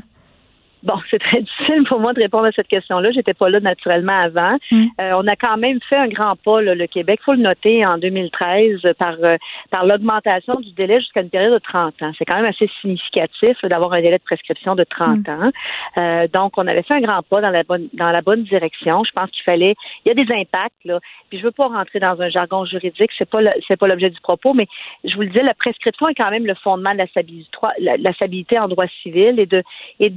Bon, 0.82 0.94
c'est 1.10 1.18
très 1.18 1.42
difficile 1.42 1.84
pour 1.84 2.00
moi 2.00 2.12
de 2.12 2.20
répondre 2.20 2.46
à 2.46 2.52
cette 2.52 2.68
question-là. 2.68 3.10
J'étais 3.12 3.34
pas 3.34 3.48
là 3.48 3.60
naturellement 3.60 4.18
avant. 4.18 4.56
Mm. 4.70 4.86
Euh, 5.00 5.12
on 5.16 5.26
a 5.26 5.36
quand 5.36 5.56
même 5.56 5.78
fait 5.88 5.96
un 5.96 6.08
grand 6.08 6.36
pas, 6.36 6.60
le 6.60 6.86
Québec. 6.86 7.20
faut 7.24 7.34
le 7.34 7.42
noter 7.42 7.84
en 7.84 7.98
2013 7.98 8.80
par 8.98 9.16
euh, 9.22 9.36
par 9.70 9.84
l'augmentation 9.84 10.54
du 10.60 10.72
délai 10.72 11.00
jusqu'à 11.00 11.22
une 11.22 11.30
période 11.30 11.52
de 11.52 11.58
30 11.58 12.02
ans. 12.02 12.12
C'est 12.18 12.24
quand 12.24 12.36
même 12.36 12.46
assez 12.46 12.68
significatif 12.80 13.56
d'avoir 13.64 13.92
un 13.92 14.00
délai 14.00 14.18
de 14.18 14.22
prescription 14.22 14.74
de 14.74 14.84
30 14.84 15.26
mm. 15.26 15.30
ans. 15.30 15.50
Euh, 15.98 16.28
donc, 16.28 16.52
on 16.56 16.66
avait 16.66 16.82
fait 16.82 16.94
un 16.94 17.00
grand 17.00 17.22
pas 17.22 17.40
dans 17.40 17.50
la 17.50 17.62
bonne 17.62 17.88
dans 17.94 18.10
la 18.10 18.22
bonne 18.22 18.44
direction. 18.44 19.04
Je 19.04 19.12
pense 19.12 19.30
qu'il 19.30 19.42
fallait. 19.42 19.74
Il 20.04 20.08
y 20.08 20.10
a 20.12 20.24
des 20.24 20.32
impacts 20.32 20.84
là. 20.84 20.98
Puis 21.28 21.38
je 21.38 21.44
veux 21.44 21.50
pas 21.50 21.68
rentrer 21.68 22.00
dans 22.00 22.20
un 22.20 22.28
jargon 22.28 22.64
juridique. 22.64 23.10
C'est 23.16 23.28
pas 23.28 23.40
c'est 23.68 23.76
pas 23.76 23.86
l'objet 23.86 24.10
du 24.10 24.20
propos, 24.20 24.54
mais 24.54 24.66
je 25.04 25.14
vous 25.14 25.22
le 25.22 25.28
dis, 25.28 25.40
la 25.40 25.54
prescription 25.54 26.08
est 26.08 26.14
quand 26.14 26.30
même 26.30 26.46
le 26.46 26.54
fondement 26.54 26.92
de 26.92 26.98
la 26.98 27.06
stabilité, 27.06 27.50
la, 27.78 27.96
la 27.96 28.12
stabilité 28.14 28.58
en 28.58 28.68
droit 28.68 28.86
civil 29.02 29.38
et 29.38 29.46
de 29.46 29.62
et 29.98 30.10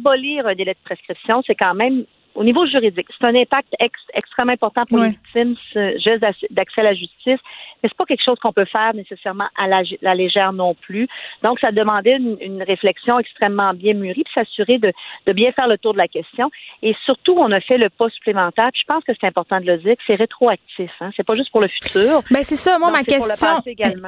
abolir 0.00 0.46
un 0.46 0.54
délai 0.54 0.74
de 0.74 0.84
prescription, 0.84 1.42
c'est 1.46 1.54
quand 1.54 1.74
même 1.74 2.04
au 2.34 2.44
niveau 2.44 2.64
juridique, 2.66 3.08
c'est 3.18 3.26
un 3.26 3.34
impact 3.34 3.74
extrêmement 4.14 4.52
important 4.52 4.84
pour 4.88 4.98
les 4.98 5.10
victimes, 5.10 5.56
ce 5.72 5.98
geste 5.98 6.24
d'accès 6.50 6.80
à 6.80 6.84
la 6.84 6.94
justice, 6.94 7.38
mais 7.82 7.88
c'est 7.88 7.96
pas 7.96 8.04
quelque 8.04 8.24
chose 8.24 8.38
qu'on 8.38 8.52
peut 8.52 8.66
faire 8.66 8.94
nécessairement 8.94 9.48
à 9.56 9.66
la, 9.66 10.14
légère 10.14 10.52
non 10.52 10.74
plus. 10.74 11.08
Donc, 11.42 11.58
ça 11.60 11.72
demandait 11.72 12.16
une, 12.16 12.62
réflexion 12.62 13.18
extrêmement 13.18 13.74
bien 13.74 13.94
mûrie, 13.94 14.22
puis 14.22 14.32
s'assurer 14.34 14.78
de, 14.78 14.92
bien 15.32 15.50
faire 15.52 15.66
le 15.66 15.78
tour 15.78 15.92
de 15.92 15.98
la 15.98 16.08
question. 16.08 16.50
Et 16.82 16.94
surtout, 17.04 17.34
on 17.36 17.50
a 17.50 17.60
fait 17.60 17.78
le 17.78 17.88
pas 17.88 18.08
supplémentaire. 18.10 18.70
je 18.74 18.82
pense 18.86 19.02
que 19.04 19.12
c'est 19.18 19.26
important 19.26 19.60
de 19.60 19.66
le 19.66 19.78
dire, 19.78 19.96
que 19.96 20.02
c'est 20.06 20.14
rétroactif. 20.14 20.90
Hein. 21.00 21.10
C'est 21.16 21.26
pas 21.26 21.36
juste 21.36 21.50
pour 21.50 21.60
le 21.60 21.68
futur. 21.68 22.22
Ben 22.30 22.42
c'est 22.42 22.56
ça. 22.56 22.78
Moi, 22.78 22.90
ma 22.90 23.02
question, 23.02 23.48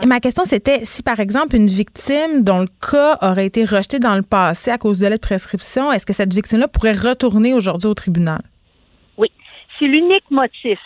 ma 0.06 0.20
question, 0.20 0.44
c'était 0.44 0.84
si 0.84 1.02
par 1.02 1.18
exemple 1.20 1.56
une 1.56 1.68
victime 1.68 2.44
dont 2.44 2.60
le 2.60 2.68
cas 2.90 3.18
aurait 3.22 3.46
été 3.46 3.64
rejeté 3.64 3.98
dans 3.98 4.14
le 4.14 4.22
passé 4.22 4.70
à 4.70 4.78
cause 4.78 5.00
de 5.00 5.06
la 5.06 5.18
prescription, 5.18 5.92
est-ce 5.92 6.06
que 6.06 6.12
cette 6.12 6.32
victime-là 6.32 6.68
pourrait 6.68 6.92
retourner 6.92 7.54
aujourd'hui 7.54 7.88
au 7.88 7.94
tribunal? 7.94 8.11
Oui. 9.16 9.30
Si 9.78 9.86
l'unique 9.86 10.30
motif 10.30 10.78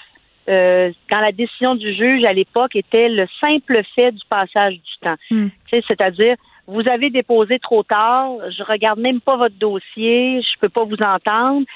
euh, 0.49 0.93
dans 1.11 1.20
la 1.20 1.33
décision 1.33 1.74
du 1.74 1.93
juge 1.93 2.24
à 2.24 2.33
l'époque 2.33 2.77
était 2.77 3.09
le 3.09 3.27
simple 3.41 3.83
fait 3.95 4.12
du 4.12 4.22
passage 4.29 4.74
du 4.74 4.97
temps. 5.01 5.16
Hmm. 5.31 5.49
C'est-à-dire, 5.70 6.37
vous 6.68 6.87
avez 6.89 7.11
déposé 7.11 7.59
trop 7.59 7.83
tard, 7.83 8.31
je 8.57 8.62
regarde 8.62 9.01
même 9.01 9.20
pas 9.20 9.37
votre 9.37 9.57
dossier, 9.57 10.41
je 10.43 10.59
peux 10.61 10.68
pas 10.68 10.85
vous 10.85 11.03
entendre. 11.03 11.66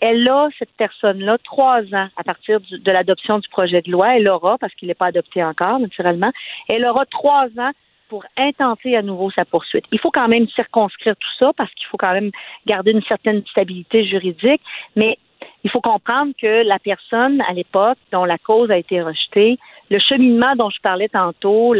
Elle 0.00 0.28
a, 0.28 0.48
cette 0.58 0.72
personne-là, 0.76 1.38
trois 1.42 1.80
ans 1.94 2.08
à 2.16 2.22
partir 2.22 2.60
de 2.60 2.90
l'adoption 2.90 3.38
du 3.38 3.48
projet 3.48 3.82
de 3.82 3.90
loi. 3.90 4.16
Elle 4.16 4.28
aura, 4.28 4.58
parce 4.58 4.74
qu'il 4.74 4.88
n'est 4.88 4.94
pas 4.94 5.06
adopté 5.06 5.42
encore, 5.42 5.80
naturellement, 5.80 6.30
elle 6.68 6.84
aura 6.84 7.06
trois 7.06 7.46
ans 7.58 7.72
pour 8.08 8.24
intenter 8.36 8.96
à 8.96 9.02
nouveau 9.02 9.30
sa 9.30 9.44
poursuite. 9.44 9.84
Il 9.92 9.98
faut 9.98 10.10
quand 10.10 10.28
même 10.28 10.48
circonscrire 10.48 11.14
tout 11.16 11.34
ça 11.38 11.52
parce 11.56 11.72
qu'il 11.74 11.86
faut 11.86 11.96
quand 11.96 12.12
même 12.12 12.30
garder 12.66 12.92
une 12.92 13.02
certaine 13.02 13.44
stabilité 13.46 14.04
juridique, 14.06 14.62
mais 14.96 15.18
il 15.64 15.70
faut 15.70 15.80
comprendre 15.80 16.32
que 16.40 16.64
la 16.66 16.78
personne 16.78 17.40
à 17.48 17.52
l'époque 17.52 17.98
dont 18.12 18.24
la 18.24 18.38
cause 18.38 18.70
a 18.70 18.78
été 18.78 19.02
rejetée, 19.02 19.58
le 19.90 19.98
cheminement 19.98 20.54
dont 20.56 20.70
je 20.70 20.80
parlais 20.80 21.08
tantôt, 21.08 21.74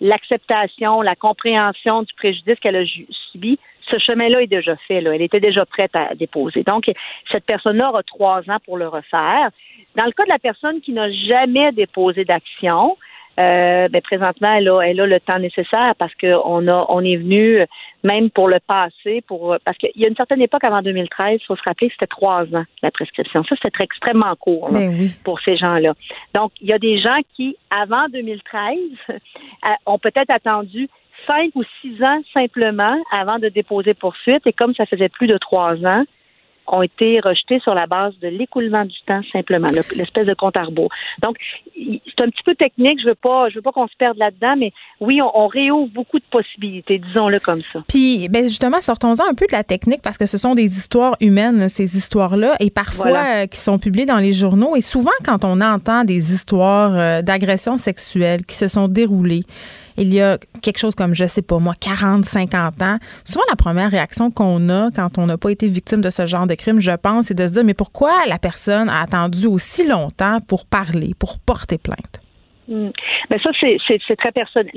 l'acceptation, 0.00 1.00
la, 1.02 1.14
compréhension 1.14 2.02
du 2.02 2.12
préjudice 2.14 2.58
qu'elle 2.60 2.76
a 2.76 2.84
subi, 3.30 3.58
ce 3.90 3.98
chemin-là 3.98 4.42
est 4.42 4.46
déjà 4.46 4.76
fait. 4.76 4.96
Elle 4.96 5.22
était 5.22 5.40
déjà 5.40 5.66
prête 5.66 5.94
à 5.94 6.14
déposer. 6.14 6.62
Donc, 6.62 6.90
cette 7.30 7.44
personne-là 7.44 7.90
aura 7.90 8.02
trois 8.02 8.40
ans 8.50 8.58
pour 8.64 8.76
le 8.76 8.88
refaire. 8.88 9.50
Dans 9.96 10.04
le 10.04 10.12
cas 10.12 10.24
de 10.24 10.28
la 10.28 10.38
personne 10.38 10.80
qui 10.80 10.92
n'a 10.92 11.10
jamais 11.10 11.72
déposé 11.72 12.24
d'action, 12.24 12.96
euh, 13.38 13.88
ben, 13.88 14.02
présentement, 14.02 14.54
elle 14.54 14.68
a, 14.68 14.80
elle 14.82 15.00
a 15.00 15.06
le 15.06 15.20
temps 15.20 15.38
nécessaire 15.38 15.94
parce 15.98 16.12
qu'on 16.14 16.68
a, 16.68 16.86
on 16.88 17.00
est 17.00 17.16
venu 17.16 17.60
même 18.04 18.30
pour 18.30 18.48
le 18.48 18.58
passé, 18.60 19.22
pour 19.26 19.56
parce 19.64 19.78
qu'il 19.78 19.90
y 19.96 20.04
a 20.04 20.08
une 20.08 20.16
certaine 20.16 20.42
époque 20.42 20.64
avant 20.64 20.82
2013, 20.82 21.40
il 21.40 21.46
faut 21.46 21.56
se 21.56 21.62
rappeler 21.62 21.88
que 21.88 21.94
c'était 21.94 22.06
trois 22.06 22.42
ans 22.54 22.64
la 22.82 22.90
prescription. 22.90 23.42
Ça, 23.44 23.56
c'était 23.62 23.84
extrêmement 23.84 24.34
court 24.36 24.70
ben 24.70 25.08
pour 25.24 25.40
ces 25.40 25.56
gens-là. 25.56 25.94
Donc, 26.34 26.52
il 26.60 26.68
y 26.68 26.72
a 26.72 26.78
des 26.78 27.00
gens 27.00 27.18
qui, 27.34 27.56
avant 27.70 28.08
2013, 28.08 28.76
ont 29.86 29.98
peut-être 29.98 30.30
attendu 30.30 30.88
cinq 31.26 31.50
ou 31.54 31.62
six 31.80 32.02
ans 32.02 32.20
simplement 32.32 32.96
avant 33.10 33.38
de 33.38 33.48
déposer 33.48 33.94
poursuite, 33.94 34.46
et 34.46 34.52
comme 34.52 34.74
ça 34.74 34.86
faisait 34.86 35.08
plus 35.08 35.26
de 35.26 35.38
trois 35.38 35.74
ans, 35.86 36.04
ont 36.66 36.82
été 36.82 37.20
rejetés 37.20 37.60
sur 37.60 37.74
la 37.74 37.86
base 37.86 38.14
de 38.20 38.28
l'écoulement 38.28 38.84
du 38.84 38.96
temps 39.06 39.20
simplement, 39.32 39.68
l'espèce 39.94 40.26
de 40.26 40.34
compte 40.34 40.56
à 40.56 40.64
rebours. 40.64 40.90
Donc, 41.20 41.36
c'est 41.74 42.22
un 42.22 42.28
petit 42.28 42.42
peu 42.44 42.54
technique, 42.54 43.00
je 43.02 43.08
veux 43.08 43.14
pas, 43.14 43.48
je 43.48 43.56
veux 43.56 43.62
pas 43.62 43.72
qu'on 43.72 43.88
se 43.88 43.96
perde 43.98 44.16
là-dedans, 44.16 44.54
mais 44.56 44.72
oui, 45.00 45.20
on, 45.22 45.46
réouvre 45.48 45.90
beaucoup 45.92 46.18
de 46.18 46.24
possibilités, 46.30 46.98
disons-le 46.98 47.38
comme 47.40 47.60
ça. 47.72 47.82
Puis, 47.88 48.28
ben 48.28 48.44
justement, 48.44 48.80
sortons-en 48.80 49.24
un 49.28 49.34
peu 49.34 49.46
de 49.46 49.52
la 49.52 49.64
technique 49.64 50.00
parce 50.02 50.16
que 50.16 50.26
ce 50.26 50.38
sont 50.38 50.54
des 50.54 50.76
histoires 50.78 51.16
humaines, 51.20 51.68
ces 51.68 51.96
histoires-là, 51.96 52.56
et 52.60 52.70
parfois 52.70 53.42
euh, 53.42 53.46
qui 53.46 53.58
sont 53.58 53.78
publiées 53.78 54.06
dans 54.06 54.18
les 54.18 54.32
journaux. 54.32 54.76
Et 54.76 54.80
souvent, 54.80 55.10
quand 55.24 55.44
on 55.44 55.60
entend 55.60 56.04
des 56.04 56.32
histoires 56.32 56.96
euh, 56.96 57.22
d'agressions 57.22 57.76
sexuelles 57.76 58.46
qui 58.46 58.56
se 58.56 58.68
sont 58.68 58.88
déroulées, 58.88 59.42
il 59.96 60.12
y 60.12 60.20
a 60.20 60.38
quelque 60.62 60.78
chose 60.78 60.94
comme, 60.94 61.14
je 61.14 61.26
sais 61.26 61.42
pas 61.42 61.58
moi, 61.58 61.74
40, 61.80 62.24
50 62.24 62.82
ans, 62.82 62.98
souvent 63.24 63.44
la 63.48 63.56
première 63.56 63.90
réaction 63.90 64.30
qu'on 64.30 64.68
a 64.68 64.90
quand 64.94 65.18
on 65.18 65.26
n'a 65.26 65.38
pas 65.38 65.50
été 65.50 65.68
victime 65.68 66.00
de 66.00 66.10
ce 66.10 66.26
genre 66.26 66.46
de 66.46 66.54
crime, 66.54 66.80
je 66.80 66.92
pense, 66.92 67.26
c'est 67.26 67.38
de 67.38 67.46
se 67.46 67.52
dire, 67.52 67.64
mais 67.64 67.74
pourquoi 67.74 68.12
la 68.28 68.38
personne 68.38 68.88
a 68.88 69.02
attendu 69.02 69.46
aussi 69.46 69.86
longtemps 69.86 70.38
pour 70.48 70.66
parler, 70.66 71.12
pour 71.18 71.38
porter 71.38 71.78
plainte? 71.78 72.20
Hmm. 72.68 72.90
Mais 73.30 73.38
ça, 73.40 73.50
c'est 73.60 74.16
très 74.16 74.32
personnel. 74.32 74.70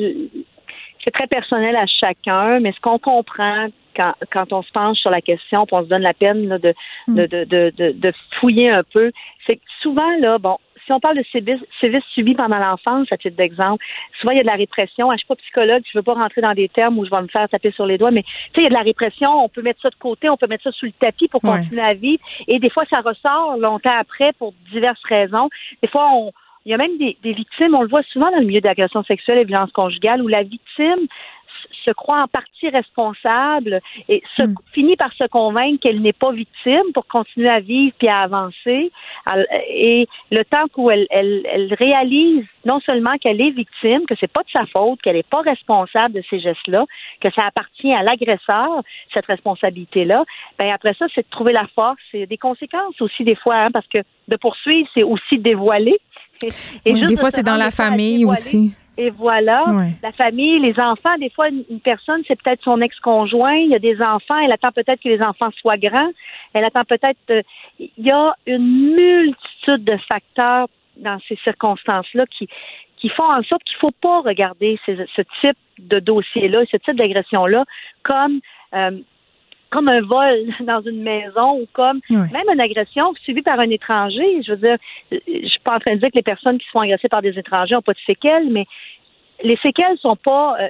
C'est 1.03 1.11
très 1.11 1.27
personnel 1.27 1.75
à 1.75 1.85
chacun, 1.85 2.59
mais 2.59 2.71
ce 2.71 2.79
qu'on 2.79 2.97
comprend 2.97 3.67
quand, 3.95 4.13
quand, 4.31 4.51
on 4.51 4.63
se 4.63 4.71
penche 4.71 4.97
sur 4.97 5.11
la 5.11 5.21
question, 5.21 5.65
on 5.71 5.83
se 5.83 5.87
donne 5.87 6.01
la 6.01 6.15
peine 6.15 6.57
de, 6.57 6.73
hmm. 7.07 7.15
de, 7.15 7.25
de, 7.27 7.45
de, 7.77 7.91
de, 7.91 8.13
fouiller 8.39 8.69
un 8.69 8.83
peu, 8.83 9.11
c'est 9.45 9.55
que 9.55 9.61
souvent, 9.81 10.17
là, 10.19 10.37
bon, 10.37 10.57
si 10.85 10.91
on 10.91 10.99
parle 10.99 11.17
de 11.17 11.25
sévices, 11.31 12.03
subis 12.13 12.35
pendant 12.35 12.57
l'enfance, 12.57 13.11
à 13.11 13.17
titre 13.17 13.35
d'exemple, 13.35 13.83
souvent 14.19 14.31
il 14.31 14.37
y 14.37 14.39
a 14.39 14.43
de 14.43 14.47
la 14.47 14.55
répression. 14.55 15.09
Ah, 15.09 15.15
je 15.15 15.19
suis 15.19 15.27
pas 15.27 15.35
psychologue, 15.35 15.83
je 15.91 15.97
veux 15.97 16.03
pas 16.03 16.13
rentrer 16.13 16.41
dans 16.41 16.53
des 16.53 16.69
termes 16.69 16.97
où 16.97 17.05
je 17.05 17.09
vais 17.09 17.21
me 17.21 17.27
faire 17.27 17.49
taper 17.49 17.71
sur 17.71 17.85
les 17.85 17.97
doigts, 17.97 18.11
mais 18.11 18.23
tu 18.23 18.29
sais, 18.29 18.61
il 18.61 18.63
y 18.63 18.67
a 18.67 18.69
de 18.69 18.75
la 18.75 18.81
répression, 18.81 19.43
on 19.43 19.49
peut 19.49 19.61
mettre 19.61 19.81
ça 19.81 19.89
de 19.89 19.95
côté, 19.95 20.29
on 20.29 20.37
peut 20.37 20.47
mettre 20.47 20.63
ça 20.63 20.71
sous 20.71 20.85
le 20.85 20.91
tapis 20.93 21.27
pour 21.27 21.41
continuer 21.41 21.81
à 21.81 21.93
vivre. 21.93 22.23
Et 22.47 22.59
des 22.59 22.69
fois, 22.69 22.83
ça 22.89 23.01
ressort 23.01 23.57
longtemps 23.57 23.97
après 23.97 24.33
pour 24.33 24.53
diverses 24.71 25.03
raisons. 25.03 25.49
Des 25.81 25.87
fois, 25.87 26.07
on, 26.13 26.31
il 26.65 26.71
y 26.71 26.73
a 26.73 26.77
même 26.77 26.97
des, 26.97 27.15
des, 27.21 27.33
victimes, 27.33 27.75
on 27.75 27.83
le 27.83 27.87
voit 27.87 28.01
souvent 28.03 28.31
dans 28.31 28.39
le 28.39 28.45
milieu 28.45 28.61
d'agression 28.61 29.03
sexuelle 29.03 29.37
et 29.37 29.45
violence 29.45 29.71
conjugale, 29.71 30.21
où 30.21 30.27
la 30.27 30.43
victime 30.43 31.07
se 31.83 31.91
croit 31.91 32.21
en 32.21 32.27
partie 32.27 32.69
responsable 32.69 33.81
et 34.09 34.21
se, 34.37 34.43
hmm. 34.43 34.55
finit 34.73 34.95
par 34.95 35.13
se 35.13 35.25
convaincre 35.27 35.79
qu'elle 35.81 36.01
n'est 36.01 36.13
pas 36.13 36.31
victime 36.31 36.91
pour 36.93 37.07
continuer 37.07 37.49
à 37.49 37.59
vivre 37.59 37.93
puis 37.97 38.07
à 38.07 38.19
avancer. 38.19 38.91
Et 39.69 40.07
le 40.31 40.43
temps 40.43 40.65
où 40.77 40.91
elle, 40.91 41.07
elle, 41.09 41.73
réalise 41.77 42.45
non 42.65 42.79
seulement 42.79 43.17
qu'elle 43.17 43.41
est 43.41 43.51
victime, 43.51 44.05
que 44.07 44.15
c'est 44.19 44.31
pas 44.31 44.43
de 44.43 44.49
sa 44.51 44.65
faute, 44.65 45.01
qu'elle 45.01 45.15
n'est 45.15 45.23
pas 45.23 45.41
responsable 45.41 46.15
de 46.15 46.23
ces 46.29 46.39
gestes-là, 46.39 46.85
que 47.21 47.31
ça 47.31 47.43
appartient 47.45 47.93
à 47.93 48.03
l'agresseur, 48.03 48.81
cette 49.13 49.25
responsabilité-là, 49.25 50.23
ben 50.57 50.71
après 50.71 50.93
ça, 50.97 51.05
c'est 51.13 51.21
de 51.21 51.29
trouver 51.29 51.53
la 51.53 51.67
force 51.75 52.01
et 52.13 52.25
des 52.25 52.37
conséquences 52.37 52.99
aussi 53.01 53.23
des 53.23 53.35
fois, 53.35 53.55
hein, 53.55 53.71
parce 53.71 53.87
que 53.87 53.99
de 54.27 54.35
poursuivre, 54.35 54.87
c'est 54.93 55.03
aussi 55.03 55.37
dévoiler. 55.37 55.97
Et, 56.85 56.93
des 56.93 57.15
fois, 57.15 57.29
c'est 57.31 57.43
dans 57.43 57.55
la 57.55 57.71
famille 57.71 58.25
aussi. 58.25 58.73
Et 58.97 59.09
voilà, 59.09 59.65
la 60.01 60.11
famille, 60.13 60.59
les 60.59 60.79
enfants, 60.79 61.17
des 61.19 61.29
fois, 61.29 61.49
une, 61.49 61.79
personne, 61.81 62.21
c'est 62.27 62.41
peut-être 62.41 62.63
son 62.63 62.79
ex-conjoint, 62.81 63.55
il 63.55 63.69
y 63.69 63.75
a 63.75 63.79
des 63.79 64.01
enfants, 64.01 64.37
elle 64.37 64.51
attend 64.51 64.71
peut-être 64.71 65.01
que 65.01 65.09
les 65.09 65.21
enfants 65.21 65.49
soient 65.59 65.77
grands, 65.77 66.11
elle 66.53 66.63
attend 66.63 66.85
peut-être... 66.85 67.19
Euh, 67.29 67.41
il 67.79 67.91
y 67.97 68.11
a 68.11 68.33
une 68.45 68.95
multitude 68.95 69.83
de 69.83 69.97
facteurs 70.07 70.67
dans 70.97 71.19
ces 71.27 71.35
circonstances-là 71.43 72.25
qui, 72.27 72.47
qui 72.97 73.09
font 73.09 73.29
en 73.29 73.43
sorte 73.43 73.63
qu'il 73.65 73.75
ne 73.75 73.89
faut 73.89 73.95
pas 74.01 74.21
regarder 74.21 74.79
ce 74.85 75.21
type 75.41 75.57
de 75.79 75.99
dossier-là, 75.99 76.63
ce 76.71 76.77
type 76.77 76.95
d'agression-là 76.95 77.65
comme... 78.03 78.39
Euh, 78.73 78.91
comme 79.75 79.89
un 79.89 80.01
vol 80.01 80.37
dans 80.61 80.81
une 80.81 81.03
maison 81.03 81.59
ou 81.59 81.67
comme 81.73 81.99
même 82.09 82.49
une 82.53 82.61
agression 82.61 83.13
suivie 83.23 83.41
par 83.41 83.59
un 83.59 83.69
étranger. 83.69 84.41
Je 84.45 84.53
veux 84.53 84.57
dire, 84.57 84.77
je 85.11 85.47
suis 85.47 85.59
pas 85.63 85.75
en 85.75 85.79
train 85.79 85.95
de 85.95 85.99
dire 85.99 86.09
que 86.09 86.15
les 86.15 86.23
personnes 86.23 86.57
qui 86.57 86.65
se 86.65 86.71
font 86.71 86.79
agresser 86.79 87.09
par 87.09 87.21
des 87.21 87.37
étrangers 87.37 87.75
n'ont 87.75 87.81
pas 87.81 87.93
de 87.93 87.99
séquelles, 88.05 88.49
mais 88.49 88.65
les 89.43 89.57
séquelles 89.57 89.97
sont 89.99 90.15
pas. 90.15 90.55
Euh, 90.61 90.67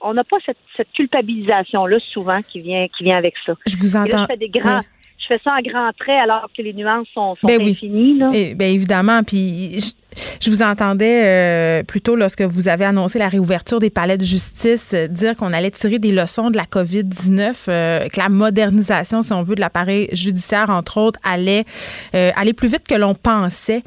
on 0.00 0.14
n'a 0.14 0.24
pas 0.24 0.36
cette, 0.44 0.58
cette 0.76 0.92
culpabilisation-là 0.92 1.96
souvent 2.12 2.40
qui 2.42 2.60
vient, 2.60 2.86
qui 2.96 3.02
vient 3.02 3.16
avec 3.16 3.34
ça. 3.44 3.54
Je 3.66 3.76
vous 3.78 3.96
entends. 3.96 4.20
je 4.20 4.26
fais 4.26 4.36
des 4.36 4.50
grands, 4.50 4.82
je 5.28 5.34
fais 5.34 5.42
ça 5.42 5.52
en 5.52 5.62
grands 5.62 5.90
traits 5.98 6.20
alors 6.22 6.48
que 6.56 6.62
les 6.62 6.72
nuances 6.72 7.08
sont, 7.12 7.36
sont 7.36 7.46
ben 7.46 7.60
infinies. 7.60 8.18
Là. 8.18 8.30
Et, 8.32 8.54
bien 8.54 8.68
évidemment. 8.68 9.22
Puis 9.22 9.94
je, 10.40 10.50
vous 10.50 10.62
entendais 10.62 11.22
euh, 11.24 11.82
plutôt 11.82 12.16
lorsque 12.16 12.42
vous 12.42 12.68
avez 12.68 12.84
annoncé 12.84 13.18
la 13.18 13.28
réouverture 13.28 13.80
des 13.80 13.90
palais 13.90 14.18
de 14.18 14.24
justice 14.24 14.92
euh, 14.94 15.08
dire 15.08 15.36
qu'on 15.36 15.52
allait 15.52 15.70
tirer 15.70 15.98
des 15.98 16.12
leçons 16.12 16.50
de 16.50 16.56
la 16.56 16.64
COVID-19, 16.64 17.64
euh, 17.68 18.08
que 18.08 18.20
la 18.20 18.28
modernisation, 18.28 19.22
si 19.22 19.32
on 19.32 19.42
veut, 19.42 19.54
de 19.54 19.60
l'appareil 19.60 20.08
judiciaire, 20.12 20.70
entre 20.70 20.98
autres, 20.98 21.20
allait 21.22 21.64
aller 22.12 22.52
plus 22.52 22.68
vite 22.68 22.86
que 22.88 22.94
l'on 22.94 23.14
pensait. 23.14 23.82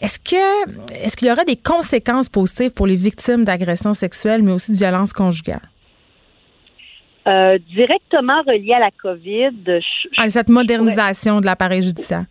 Est-ce 0.00 0.18
que 0.18 0.94
est-ce 0.94 1.16
qu'il 1.16 1.28
y 1.28 1.30
aura 1.30 1.44
des 1.44 1.56
conséquences 1.56 2.28
positives 2.28 2.72
pour 2.72 2.86
les 2.86 2.96
victimes 2.96 3.44
d'agressions 3.44 3.94
sexuelles, 3.94 4.42
mais 4.42 4.52
aussi 4.52 4.72
de 4.72 4.76
violences 4.76 5.12
conjugales? 5.12 5.60
Euh, 7.26 7.58
directement 7.74 8.42
relié 8.46 8.74
à 8.74 8.80
la 8.80 8.90
COVID. 8.90 9.80
à 10.18 10.28
cette 10.28 10.50
modernisation 10.50 11.40
de 11.40 11.46
l'appareil 11.46 11.80
judiciaire. 11.80 12.26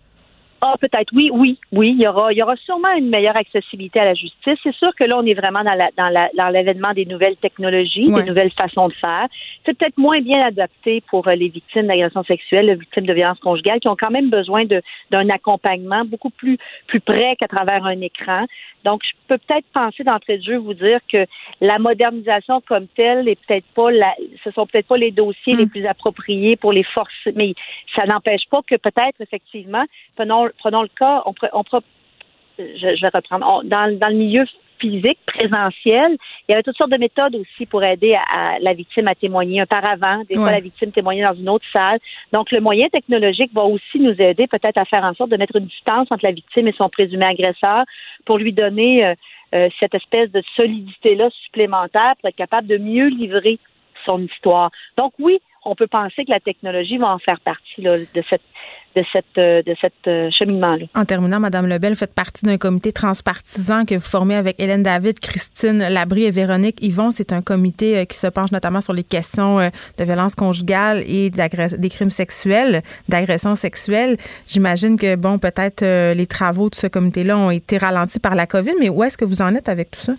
Ah, 0.65 0.75
peut-être. 0.79 1.11
Oui, 1.13 1.29
oui, 1.33 1.57
oui. 1.73 1.93
Il 1.93 2.01
y 2.01 2.07
aura, 2.07 2.31
il 2.31 2.37
y 2.37 2.41
aura 2.41 2.55
sûrement 2.55 2.93
une 2.93 3.09
meilleure 3.09 3.35
accessibilité 3.35 3.99
à 3.99 4.05
la 4.05 4.13
justice. 4.13 4.57
C'est 4.63 4.73
sûr 4.73 4.95
que 4.95 5.03
là, 5.03 5.17
on 5.17 5.25
est 5.25 5.33
vraiment 5.33 5.61
dans, 5.61 5.73
la, 5.73 5.89
dans, 5.97 6.07
la, 6.07 6.29
dans 6.37 6.47
l'avènement 6.47 6.93
des 6.93 7.03
nouvelles 7.03 7.35
technologies, 7.35 8.07
des 8.07 8.23
nouvelles 8.23 8.51
façons 8.51 8.87
de 8.87 8.93
faire. 8.93 9.27
C'est 9.65 9.77
peut-être 9.77 9.97
moins 9.97 10.21
bien 10.21 10.41
adapté 10.41 11.03
pour 11.09 11.27
euh, 11.27 11.35
les 11.35 11.49
victimes 11.49 11.87
d'agressions 11.87 12.23
sexuelles, 12.23 12.67
les 12.67 12.75
victimes 12.75 13.05
de 13.05 13.11
violences 13.11 13.39
conjugales, 13.39 13.81
qui 13.81 13.89
ont 13.89 13.97
quand 13.99 14.09
même 14.09 14.29
besoin 14.29 14.63
de, 14.63 14.81
d'un 15.11 15.29
accompagnement 15.31 16.05
beaucoup 16.05 16.29
plus, 16.29 16.57
plus 16.87 17.01
près 17.01 17.35
qu'à 17.37 17.49
travers 17.49 17.85
un 17.85 17.99
écran. 17.99 18.45
Donc, 18.85 19.01
je 19.03 19.11
peux 19.27 19.37
peut-être 19.37 19.65
penser 19.73 20.03
d'entrée 20.03 20.37
de 20.37 20.43
jeu 20.43 20.57
vous 20.57 20.73
dire 20.73 20.99
que 21.11 21.25
la 21.61 21.79
modernisation 21.79 22.61
comme 22.67 22.87
telle 22.87 23.27
est 23.27 23.39
peut-être 23.47 23.65
pas 23.75 23.91
la, 23.91 24.13
ce 24.43 24.51
sont 24.51 24.65
peut-être 24.65 24.87
pas 24.87 24.97
les 24.97 25.11
dossiers 25.11 25.53
les 25.53 25.65
mm. 25.65 25.69
plus 25.69 25.85
appropriés 25.85 26.55
pour 26.55 26.73
les 26.73 26.83
forces, 26.83 27.27
mais 27.35 27.53
ça 27.95 28.05
n'empêche 28.05 28.43
pas 28.49 28.61
que 28.67 28.75
peut-être 28.75 29.19
effectivement, 29.21 29.83
prenons, 30.15 30.49
prenons 30.59 30.81
le 30.81 30.89
cas, 30.89 31.23
on, 31.25 31.33
on, 31.53 31.63
je, 32.57 33.01
vais 33.01 33.09
reprendre, 33.13 33.63
dans, 33.63 33.97
dans 33.97 34.07
le 34.09 34.15
milieu 34.15 34.45
physique, 34.79 35.19
présentiel. 35.25 36.17
Il 36.47 36.51
y 36.51 36.53
avait 36.53 36.63
toutes 36.63 36.75
sortes 36.75 36.91
de 36.91 36.97
méthodes 36.97 37.35
aussi 37.35 37.65
pour 37.65 37.83
aider 37.83 38.15
à, 38.15 38.59
la 38.59 38.73
victime 38.73 39.07
à 39.07 39.15
témoigner 39.15 39.61
un 39.61 39.65
paravent. 39.65 40.23
Des 40.27 40.35
fois, 40.35 40.51
la 40.51 40.59
victime 40.59 40.91
témoignait 40.91 41.23
dans 41.23 41.33
une 41.33 41.49
autre 41.49 41.65
salle. 41.71 41.99
Donc, 42.33 42.51
le 42.51 42.59
moyen 42.59 42.89
technologique 42.89 43.51
va 43.53 43.63
aussi 43.63 43.99
nous 43.99 44.19
aider 44.21 44.47
peut-être 44.47 44.77
à 44.77 44.85
faire 44.85 45.03
en 45.03 45.13
sorte 45.13 45.29
de 45.29 45.37
mettre 45.37 45.55
une 45.55 45.67
distance 45.67 46.07
entre 46.11 46.25
la 46.25 46.31
victime 46.31 46.67
et 46.67 46.73
son 46.73 46.89
présumé 46.89 47.25
agresseur 47.25 47.85
pour 48.25 48.37
lui 48.37 48.51
donner 48.51 49.05
euh, 49.05 49.15
euh, 49.55 49.69
cette 49.79 49.95
espèce 49.95 50.31
de 50.31 50.43
solidité-là 50.55 51.29
supplémentaire 51.45 52.13
pour 52.19 52.29
être 52.29 52.35
capable 52.35 52.67
de 52.67 52.77
mieux 52.77 53.07
livrer 53.07 53.59
son 54.05 54.21
histoire. 54.21 54.69
Donc, 54.97 55.13
oui, 55.19 55.39
on 55.65 55.75
peut 55.75 55.87
penser 55.87 56.25
que 56.25 56.31
la 56.31 56.39
technologie 56.39 56.97
va 56.97 57.13
en 57.13 57.19
faire 57.19 57.39
partie 57.39 57.81
de 57.81 58.23
cette 58.29 58.41
de 58.95 59.03
cette 59.11 59.25
euh, 59.37 59.61
de 59.63 59.75
euh, 60.07 60.29
cheminement-là. 60.31 60.85
En 60.95 61.05
terminant, 61.05 61.39
Madame 61.39 61.67
Lebel, 61.67 61.95
faites 61.95 62.13
partie 62.13 62.45
d'un 62.45 62.57
comité 62.57 62.91
transpartisan 62.91 63.85
que 63.85 63.95
vous 63.95 64.01
formez 64.01 64.35
avec 64.35 64.61
Hélène 64.61 64.83
David, 64.83 65.19
Christine 65.19 65.79
Labrie 65.79 66.25
et 66.25 66.31
Véronique 66.31 66.83
Yvon. 66.83 67.11
C'est 67.11 67.33
un 67.33 67.41
comité 67.41 67.97
euh, 67.97 68.05
qui 68.05 68.17
se 68.17 68.27
penche 68.27 68.51
notamment 68.51 68.81
sur 68.81 68.93
les 68.93 69.03
questions 69.03 69.57
de 69.97 70.03
violence 70.03 70.35
conjugale 70.35 71.03
et 71.07 71.29
des 71.29 71.89
crimes 71.89 72.11
sexuels, 72.11 72.81
d'agressions 73.09 73.55
sexuelles. 73.55 74.17
J'imagine 74.47 74.97
que 74.97 75.15
bon, 75.15 75.39
peut-être 75.39 75.83
les 76.13 76.25
travaux 76.25 76.69
de 76.69 76.75
ce 76.75 76.87
comité-là 76.87 77.37
ont 77.37 77.51
été 77.51 77.77
ralentis 77.77 78.19
par 78.19 78.35
la 78.35 78.47
COVID, 78.47 78.73
mais 78.79 78.89
où 78.89 79.03
est-ce 79.03 79.17
que 79.17 79.25
vous 79.25 79.41
en 79.41 79.55
êtes 79.55 79.69
avec 79.69 79.91
tout 79.91 79.99
ça? 79.99 80.13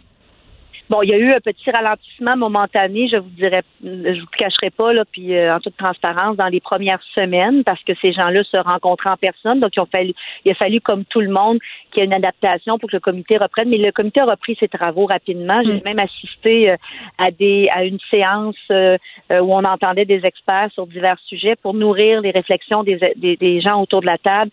Bon, 0.90 1.00
il 1.00 1.08
y 1.08 1.14
a 1.14 1.18
eu 1.18 1.32
un 1.32 1.40
petit 1.40 1.70
ralentissement 1.70 2.36
momentané, 2.36 3.08
je 3.08 3.16
vous 3.16 3.30
dirais, 3.30 3.62
je 3.82 4.20
vous 4.20 4.26
cacherai 4.36 4.68
pas, 4.68 4.92
là, 4.92 5.04
puis 5.10 5.34
euh, 5.34 5.56
en 5.56 5.58
toute 5.58 5.78
transparence, 5.78 6.36
dans 6.36 6.48
les 6.48 6.60
premières 6.60 7.02
semaines, 7.14 7.64
parce 7.64 7.82
que 7.84 7.94
ces 8.02 8.12
gens-là 8.12 8.44
se 8.44 8.58
rencontraient 8.58 9.08
en 9.08 9.16
personne, 9.16 9.60
donc 9.60 9.70
il 9.76 9.80
a 9.80 9.86
fallu, 9.86 10.12
il 10.44 10.52
a 10.52 10.54
fallu 10.54 10.82
comme 10.82 11.06
tout 11.06 11.22
le 11.22 11.30
monde, 11.30 11.58
qu'il 11.90 12.00
y 12.00 12.02
ait 12.02 12.06
une 12.06 12.12
adaptation 12.12 12.78
pour 12.78 12.90
que 12.90 12.96
le 12.96 13.00
comité 13.00 13.38
reprenne. 13.38 13.70
Mais 13.70 13.78
le 13.78 13.92
comité 13.92 14.20
a 14.20 14.26
repris 14.26 14.56
ses 14.60 14.68
travaux 14.68 15.06
rapidement. 15.06 15.62
J'ai 15.64 15.76
mm. 15.76 15.84
même 15.84 15.98
assisté 16.00 16.70
euh, 16.70 16.76
à 17.16 17.30
des 17.30 17.68
à 17.72 17.84
une 17.84 17.98
séance 18.10 18.56
euh, 18.70 18.98
où 19.30 19.54
on 19.54 19.64
entendait 19.64 20.04
des 20.04 20.26
experts 20.26 20.68
sur 20.74 20.86
divers 20.86 21.18
sujets 21.26 21.56
pour 21.56 21.72
nourrir 21.72 22.20
les 22.20 22.30
réflexions 22.30 22.82
des, 22.82 22.98
des, 23.16 23.36
des 23.36 23.60
gens 23.62 23.80
autour 23.80 24.02
de 24.02 24.06
la 24.06 24.18
table, 24.18 24.50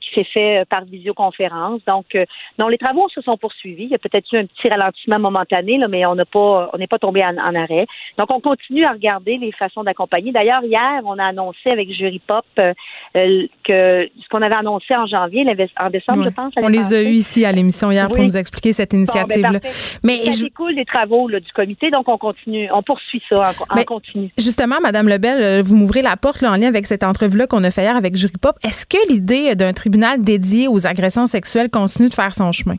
qui 0.00 0.14
s'est 0.14 0.24
fait 0.24 0.64
par 0.68 0.84
visioconférence. 0.84 1.80
Donc, 1.86 2.16
non, 2.58 2.68
les 2.68 2.78
travaux 2.78 3.08
se 3.08 3.20
sont 3.20 3.36
poursuivis. 3.36 3.84
Il 3.84 3.90
y 3.90 3.94
a 3.94 3.98
peut-être 3.98 4.32
eu 4.32 4.38
un 4.38 4.46
petit 4.46 4.68
ralentissement 4.68 5.07
momentané, 5.16 5.78
là, 5.78 5.88
mais 5.88 6.04
on 6.04 6.14
n'a 6.14 6.24
pas, 6.26 6.70
on 6.72 6.78
n'est 6.78 6.86
pas 6.86 6.98
tombé 6.98 7.24
en, 7.24 7.54
arrêt. 7.54 7.86
Donc, 8.18 8.30
on 8.30 8.40
continue 8.40 8.84
à 8.84 8.92
regarder 8.92 9.38
les 9.38 9.52
façons 9.52 9.82
d'accompagner. 9.82 10.32
D'ailleurs, 10.32 10.62
hier, 10.64 11.00
on 11.04 11.18
a 11.18 11.24
annoncé 11.24 11.70
avec 11.72 11.90
Jury 11.92 12.20
Pop 12.26 12.44
euh, 12.58 12.74
euh, 13.16 13.46
que 13.64 14.08
ce 14.22 14.28
qu'on 14.30 14.42
avait 14.42 14.54
annoncé 14.54 14.94
en 14.94 15.06
janvier, 15.06 15.46
en 15.78 15.90
décembre, 15.90 16.24
je 16.24 16.30
pense. 16.30 16.52
On 16.60 16.68
les 16.68 16.92
a 16.92 17.02
eus 17.02 17.14
ici 17.14 17.44
à 17.44 17.52
l'émission 17.52 17.90
hier 17.90 18.08
pour 18.08 18.22
nous 18.22 18.36
expliquer 18.36 18.72
cette 18.72 18.90
ben, 18.90 18.98
initiative-là. 18.98 19.60
mais 20.02 20.16
ça 20.24 20.30
je... 20.32 20.44
découle 20.44 20.74
des 20.74 20.84
travaux 20.84 21.30
du 21.30 21.52
comité, 21.54 21.90
donc 21.90 22.08
on 22.08 22.18
continue, 22.18 22.68
on 22.72 22.82
poursuit 22.82 23.22
ça 23.28 23.52
en, 23.70 23.84
continu. 23.84 24.30
Justement, 24.36 24.76
Madame 24.82 25.08
Lebel, 25.08 25.40
euh, 25.40 25.62
vous 25.64 25.76
m'ouvrez 25.76 26.02
la 26.02 26.16
porte 26.16 26.42
en 26.42 26.56
lien 26.56 26.68
avec 26.68 26.86
cette 26.86 27.04
entrevue-là 27.04 27.46
qu'on 27.46 27.64
a 27.64 27.70
fait 27.70 27.82
hier 27.82 27.96
avec 27.96 28.16
Jury 28.16 28.34
Pop. 28.40 28.56
Est-ce 28.64 28.86
que 28.86 28.98
l'idée 29.08 29.54
d'un 29.54 29.72
tribunal 29.72 30.22
dédié 30.22 30.68
aux 30.68 30.86
agressions 30.86 31.26
sexuelles 31.26 31.70
continue 31.70 32.08
de 32.08 32.14
faire 32.14 32.34
son 32.34 32.52
chemin? 32.52 32.76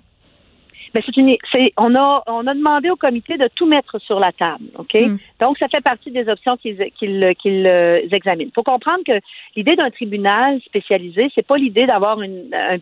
Mais 0.93 1.01
c'est 1.05 1.15
une, 1.17 1.35
c'est, 1.51 1.73
on 1.77 1.95
a, 1.95 2.23
on 2.27 2.47
a 2.47 2.53
demandé 2.53 2.89
au 2.89 2.95
comité 2.95 3.37
de 3.37 3.47
tout 3.55 3.65
mettre 3.65 3.99
sur 3.99 4.19
la 4.19 4.31
table, 4.31 4.65
ok? 4.77 4.93
Hmm. 4.93 5.17
Donc 5.39 5.57
ça 5.57 5.67
fait 5.67 5.81
partie 5.81 6.11
des 6.11 6.27
options 6.27 6.57
qu'ils, 6.57 6.77
qu'ils, 6.97 7.33
qu'ils 7.39 7.67
euh, 7.67 7.99
examinent. 8.11 8.49
Il 8.49 8.55
faut 8.55 8.63
comprendre 8.63 9.03
que 9.05 9.19
l'idée 9.55 9.75
d'un 9.75 9.89
tribunal 9.89 10.59
spécialisé, 10.65 11.29
c'est 11.35 11.45
pas 11.45 11.57
l'idée 11.57 11.85
d'avoir 11.85 12.21
une, 12.21 12.49
un, 12.53 12.77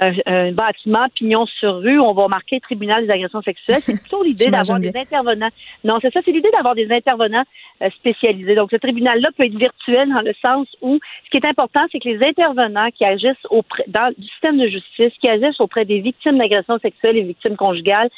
un, 0.00 0.52
bâtiment 0.52 1.06
pignon 1.14 1.46
sur 1.46 1.78
rue 1.78 1.98
où 1.98 2.04
on 2.04 2.14
va 2.14 2.28
marquer 2.28 2.60
tribunal 2.60 3.06
des 3.06 3.12
agressions 3.12 3.42
sexuelles. 3.42 3.80
C'est 3.80 4.00
plutôt 4.00 4.22
l'idée 4.22 4.46
d'avoir 4.50 4.80
des 4.80 4.92
intervenants. 4.94 5.50
Non, 5.84 5.98
c'est 6.00 6.12
ça, 6.12 6.20
c'est 6.24 6.32
l'idée 6.32 6.50
d'avoir 6.50 6.74
des 6.74 6.90
intervenants 6.90 7.44
euh, 7.82 7.90
spécialisés. 7.90 8.54
Donc, 8.54 8.70
ce 8.70 8.76
tribunal-là 8.76 9.28
peut 9.36 9.44
être 9.44 9.56
virtuel 9.56 10.08
dans 10.08 10.22
le 10.22 10.34
sens 10.42 10.66
où 10.80 10.98
ce 11.24 11.30
qui 11.30 11.36
est 11.36 11.48
important, 11.48 11.84
c'est 11.92 12.00
que 12.00 12.08
les 12.08 12.24
intervenants 12.24 12.90
qui 12.90 13.04
agissent 13.04 13.46
auprès 13.50 13.84
dans 13.88 14.12
du 14.16 14.26
système 14.28 14.58
de 14.58 14.66
justice, 14.66 15.12
qui 15.20 15.28
agissent 15.28 15.60
auprès 15.60 15.84
des 15.84 16.00
victimes 16.00 16.38
d'agressions 16.38 16.78
sexuelles 16.78 17.16
et 17.16 17.22
victimes 17.22 17.56
conjugales, 17.56 18.10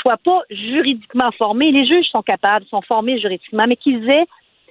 soient 0.00 0.18
pas 0.18 0.42
juridiquement 0.50 1.30
formés. 1.32 1.70
Les 1.70 1.86
juges 1.86 2.06
sont 2.06 2.22
capables, 2.22 2.66
sont 2.66 2.82
formés 2.82 3.18
juridiquement, 3.18 3.66
mais 3.66 3.76
qu'ils 3.76 4.08
aient 4.08 4.26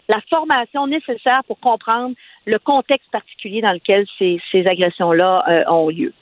la 0.09 0.19
formation 0.29 0.87
nécessaire 0.87 1.41
pour 1.47 1.59
comprendre 1.59 2.15
le 2.45 2.59
contexte 2.59 3.09
particulier 3.11 3.61
dans 3.61 3.71
lequel 3.71 4.05
ces, 4.17 4.41
ces 4.51 4.67
agressions-là 4.67 5.45
euh, 5.47 5.63
ont 5.71 5.89
lieu. 5.89 6.13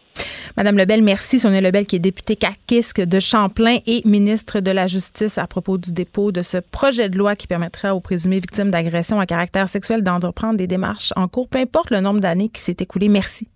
Madame 0.59 0.75
Lebel, 0.75 1.01
merci. 1.01 1.39
Sonia 1.39 1.61
Lebel, 1.61 1.87
qui 1.87 1.95
est 1.95 1.99
députée 1.99 2.35
caquisque 2.35 2.99
de 2.99 3.21
Champlain 3.21 3.77
et 3.87 4.01
ministre 4.03 4.59
de 4.59 4.71
la 4.71 4.87
Justice 4.87 5.37
à 5.37 5.47
propos 5.47 5.77
du 5.77 5.93
dépôt 5.93 6.33
de 6.33 6.41
ce 6.41 6.57
projet 6.57 7.07
de 7.07 7.17
loi 7.17 7.33
qui 7.37 7.47
permettra 7.47 7.95
aux 7.95 8.01
présumés 8.01 8.41
victimes 8.41 8.69
d'agressions 8.69 9.21
à 9.21 9.25
caractère 9.25 9.69
sexuel 9.69 10.03
d'entreprendre 10.03 10.57
des 10.57 10.67
démarches 10.67 11.13
en 11.15 11.29
cours, 11.29 11.47
peu 11.47 11.59
importe 11.59 11.91
le 11.91 12.01
nombre 12.01 12.19
d'années 12.19 12.49
qui 12.49 12.61
s'est 12.61 12.75
écoulé. 12.77 13.07
Merci. 13.07 13.47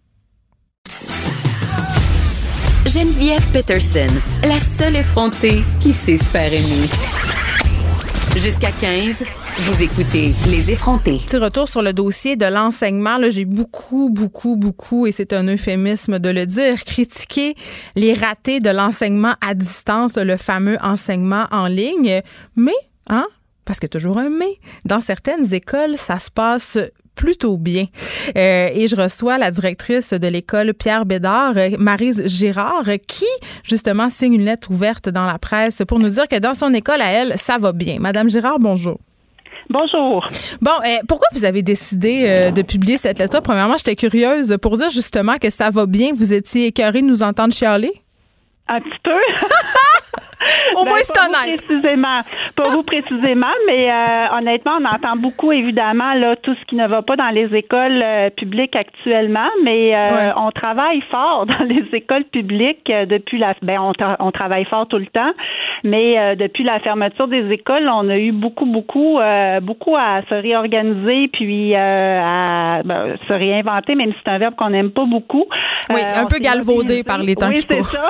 Geneviève 2.85 3.45
Peterson, 3.51 4.07
la 4.41 4.59
seule 4.77 4.95
effrontée 4.95 5.61
qui 5.81 5.91
sait 5.91 6.17
se 6.17 6.23
faire 6.23 6.53
aimer. 6.53 6.87
Jusqu'à 8.41 8.71
15. 8.71 9.25
Vous 9.55 9.83
écoutez 9.83 10.33
Les 10.49 10.71
effrontés. 10.71 11.19
Petit 11.23 11.37
retour 11.37 11.67
sur 11.67 11.83
le 11.83 11.93
dossier 11.93 12.35
de 12.35 12.45
l'enseignement. 12.45 13.19
J'ai 13.29 13.45
beaucoup, 13.45 14.09
beaucoup, 14.09 14.55
beaucoup, 14.55 15.05
et 15.05 15.11
c'est 15.11 15.31
un 15.31 15.47
euphémisme 15.47 16.17
de 16.17 16.29
le 16.29 16.47
dire, 16.47 16.83
critiqué 16.83 17.53
les 17.95 18.15
ratés 18.15 18.59
de 18.59 18.71
l'enseignement 18.71 19.35
à 19.41 19.53
distance, 19.53 20.15
le 20.15 20.37
fameux 20.37 20.77
enseignement 20.81 21.45
en 21.51 21.67
ligne. 21.67 22.21
Mais, 22.55 22.73
hein, 23.11 23.27
parce 23.63 23.79
que 23.79 23.85
toujours 23.85 24.17
un 24.17 24.29
mais, 24.29 24.57
dans 24.85 25.01
certaines 25.01 25.53
écoles, 25.53 25.99
ça 25.99 26.17
se 26.17 26.31
passe 26.31 26.79
plutôt 27.13 27.57
bien. 27.57 27.85
Euh, 28.35 28.69
et 28.73 28.87
je 28.87 28.95
reçois 28.95 29.37
la 29.37 29.51
directrice 29.51 30.13
de 30.13 30.27
l'école 30.27 30.73
Pierre 30.73 31.05
Bédard, 31.05 31.53
Marise 31.77 32.25
Girard, 32.25 32.89
qui 33.07 33.27
justement 33.63 34.09
signe 34.09 34.33
une 34.33 34.45
lettre 34.45 34.71
ouverte 34.71 35.09
dans 35.09 35.27
la 35.27 35.37
presse 35.37 35.83
pour 35.87 35.99
nous 35.99 36.09
dire 36.09 36.27
que 36.27 36.39
dans 36.39 36.55
son 36.55 36.73
école 36.73 37.01
à 37.01 37.11
elle, 37.11 37.37
ça 37.37 37.59
va 37.59 37.71
bien. 37.71 37.97
Madame 37.99 38.31
Girard, 38.31 38.57
bonjour. 38.57 38.97
Bonjour. 39.70 40.28
Bon, 40.61 40.72
euh, 40.86 40.97
pourquoi 41.07 41.28
vous 41.34 41.45
avez 41.45 41.61
décidé 41.61 42.26
euh, 42.28 42.51
de 42.51 42.61
publier 42.61 42.97
cette 42.97 43.20
lettre? 43.20 43.39
Premièrement, 43.41 43.78
j'étais 43.78 43.95
curieuse 43.95 44.57
pour 44.61 44.78
dire 44.78 44.89
justement 44.89 45.38
que 45.38 45.49
ça 45.49 45.70
va 45.70 45.86
bien. 45.86 46.11
Vous 46.14 46.34
étiez 46.34 46.68
écœuré 46.68 47.01
de 47.01 47.07
nous 47.07 47.24
entendre 47.24 47.53
chialer? 47.53 47.91
Un 48.68 48.80
petit 48.82 48.99
peu. 49.03 49.11
Au 50.76 50.84
Ben, 50.84 50.89
moins, 50.89 50.99
c'est 51.01 51.14
pas 51.16 51.28
vous 51.30 51.47
honnête. 51.47 51.64
Précisément. 51.66 52.18
Pas 52.55 52.70
vous 52.70 52.84
précisément, 52.84 53.53
mais 53.66 53.89
euh, 53.89 54.38
honnêtement, 54.38 54.74
on 54.82 54.86
entend 54.86 55.16
beaucoup, 55.16 55.51
évidemment, 55.53 56.14
là, 56.16 56.36
tout 56.36 56.53
ce 56.53 56.66
qui 56.66 56.76
ne 56.76 56.86
va 56.88 57.01
pas 57.01 57.16
dans 57.16 57.30
les 57.30 57.53
écoles 57.55 58.01
euh, 58.03 58.30
publiques 58.30 58.76
actuellement, 58.76 59.47
mais 59.64 59.95
euh, 59.95 59.99
Ouais. 60.14 60.32
on 60.36 60.51
travaille 60.51 61.01
fort 61.09 61.45
dans 61.47 61.64
les 61.66 61.84
écoles 61.93 62.26
publiques 62.26 62.91
depuis 63.09 63.38
la... 63.38 63.53
Ben, 63.61 63.80
on, 63.80 63.91
tra- 63.93 64.18
on 64.20 64.32
travaille 64.32 64.66
fort 64.66 64.88
tout 64.88 64.97
le 64.97 65.07
temps, 65.07 65.32
mais 65.84 66.36
depuis 66.36 66.64
la 66.64 66.80
fermeture 66.82 67.28
des 67.28 67.49
écoles, 67.51 67.89
on 67.89 68.09
a 68.09 68.18
eu 68.18 68.32
beaucoup, 68.32 68.66
beaucoup, 68.66 69.20
beaucoup 69.61 69.95
à 69.95 70.22
se 70.30 70.34
réorganiser, 70.36 71.30
puis 71.30 71.74
à 71.76 72.82
ben, 72.84 73.16
se 73.28 73.34
réinventer, 73.34 73.95
même 73.95 74.11
si 74.11 74.18
c'est 74.26 74.32
un 74.32 74.38
verbe 74.39 74.55
qu'on 74.55 74.70
n'aime 74.70 74.91
pas 74.91 75.05
beaucoup. 75.05 75.45
Oui, 75.89 76.01
un 76.16 76.26
peu 76.26 76.39
galvaudé 76.39 77.03
par 77.03 77.20
les 77.20 77.36
temps 77.36 77.47
oui, 77.47 77.55
qui 77.55 77.61
c'est 77.70 77.78
courent. 77.78 77.86
ça. 77.88 78.09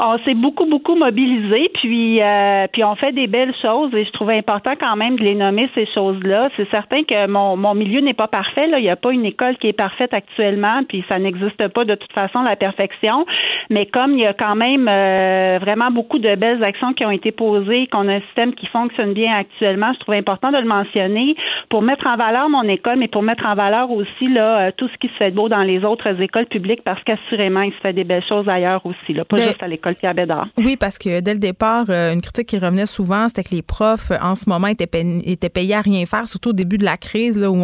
On 0.00 0.18
s'est 0.24 0.34
beaucoup, 0.34 0.66
beaucoup 0.66 0.94
mobilisé, 0.94 1.29
puis, 1.74 2.22
euh, 2.22 2.66
puis 2.72 2.84
on 2.84 2.94
fait 2.94 3.12
des 3.12 3.26
belles 3.26 3.54
choses 3.60 3.94
et 3.94 4.04
je 4.04 4.10
trouvais 4.12 4.36
important 4.36 4.72
quand 4.78 4.96
même 4.96 5.18
de 5.18 5.24
les 5.24 5.34
nommer, 5.34 5.68
ces 5.74 5.86
choses-là. 5.94 6.48
C'est 6.56 6.68
certain 6.70 7.04
que 7.04 7.26
mon, 7.26 7.56
mon 7.56 7.74
milieu 7.74 8.00
n'est 8.00 8.14
pas 8.14 8.28
parfait. 8.28 8.66
Là. 8.66 8.78
Il 8.78 8.82
n'y 8.82 8.90
a 8.90 8.96
pas 8.96 9.12
une 9.12 9.24
école 9.24 9.56
qui 9.56 9.68
est 9.68 9.72
parfaite 9.72 10.12
actuellement, 10.14 10.82
puis 10.88 11.04
ça 11.08 11.18
n'existe 11.18 11.68
pas 11.68 11.84
de 11.84 11.94
toute 11.94 12.12
façon, 12.12 12.42
la 12.42 12.56
perfection. 12.56 13.26
Mais 13.70 13.86
comme 13.86 14.12
il 14.14 14.20
y 14.20 14.26
a 14.26 14.34
quand 14.34 14.54
même 14.54 14.88
euh, 14.88 15.58
vraiment 15.60 15.90
beaucoup 15.90 16.18
de 16.18 16.34
belles 16.34 16.62
actions 16.64 16.92
qui 16.92 17.04
ont 17.04 17.10
été 17.10 17.32
posées, 17.32 17.86
qu'on 17.88 18.08
a 18.08 18.14
un 18.14 18.20
système 18.22 18.54
qui 18.54 18.66
fonctionne 18.66 19.12
bien 19.12 19.34
actuellement, 19.34 19.92
je 19.94 20.00
trouvais 20.00 20.18
important 20.18 20.50
de 20.50 20.58
le 20.58 20.64
mentionner 20.66 21.34
pour 21.68 21.82
mettre 21.82 22.06
en 22.06 22.16
valeur 22.16 22.48
mon 22.48 22.62
école, 22.64 22.96
mais 22.98 23.08
pour 23.08 23.22
mettre 23.22 23.46
en 23.46 23.54
valeur 23.54 23.90
aussi 23.90 24.28
là, 24.28 24.68
euh, 24.68 24.70
tout 24.76 24.88
ce 24.88 24.96
qui 24.98 25.08
se 25.08 25.14
fait 25.14 25.30
de 25.30 25.36
beau 25.36 25.48
dans 25.48 25.62
les 25.62 25.84
autres 25.84 26.20
écoles 26.20 26.46
publiques, 26.46 26.82
parce 26.84 27.02
qu'assurément, 27.04 27.62
il 27.62 27.72
se 27.72 27.78
fait 27.78 27.92
des 27.92 28.04
belles 28.04 28.24
choses 28.28 28.48
ailleurs 28.48 28.84
aussi, 28.84 29.12
là, 29.12 29.24
pas 29.24 29.36
Mais- 29.36 29.42
juste 29.42 29.62
à 29.62 29.68
l'école 29.68 29.94
Pierre 29.94 30.14
Bédard. 30.14 30.46
Oui, 30.58 30.76
parce 30.78 30.98
que 30.98 31.19
dès 31.20 31.34
le 31.34 31.38
départ, 31.38 31.86
euh, 31.88 32.12
une 32.12 32.20
critique 32.20 32.48
qui 32.48 32.58
revenait 32.58 32.86
souvent, 32.86 33.28
c'était 33.28 33.44
que 33.44 33.54
les 33.54 33.62
profs, 33.62 34.10
euh, 34.10 34.18
en 34.20 34.34
ce 34.34 34.48
moment, 34.48 34.66
étaient, 34.68 34.86
pay- 34.86 35.22
étaient 35.24 35.48
payés 35.48 35.74
à 35.74 35.80
rien 35.80 36.04
faire, 36.06 36.26
surtout 36.26 36.50
au 36.50 36.54
début 36.54 36.78
de 36.78 36.84
la 36.84 36.96
crise, 36.96 37.36
là, 37.36 37.50
où 37.50 37.56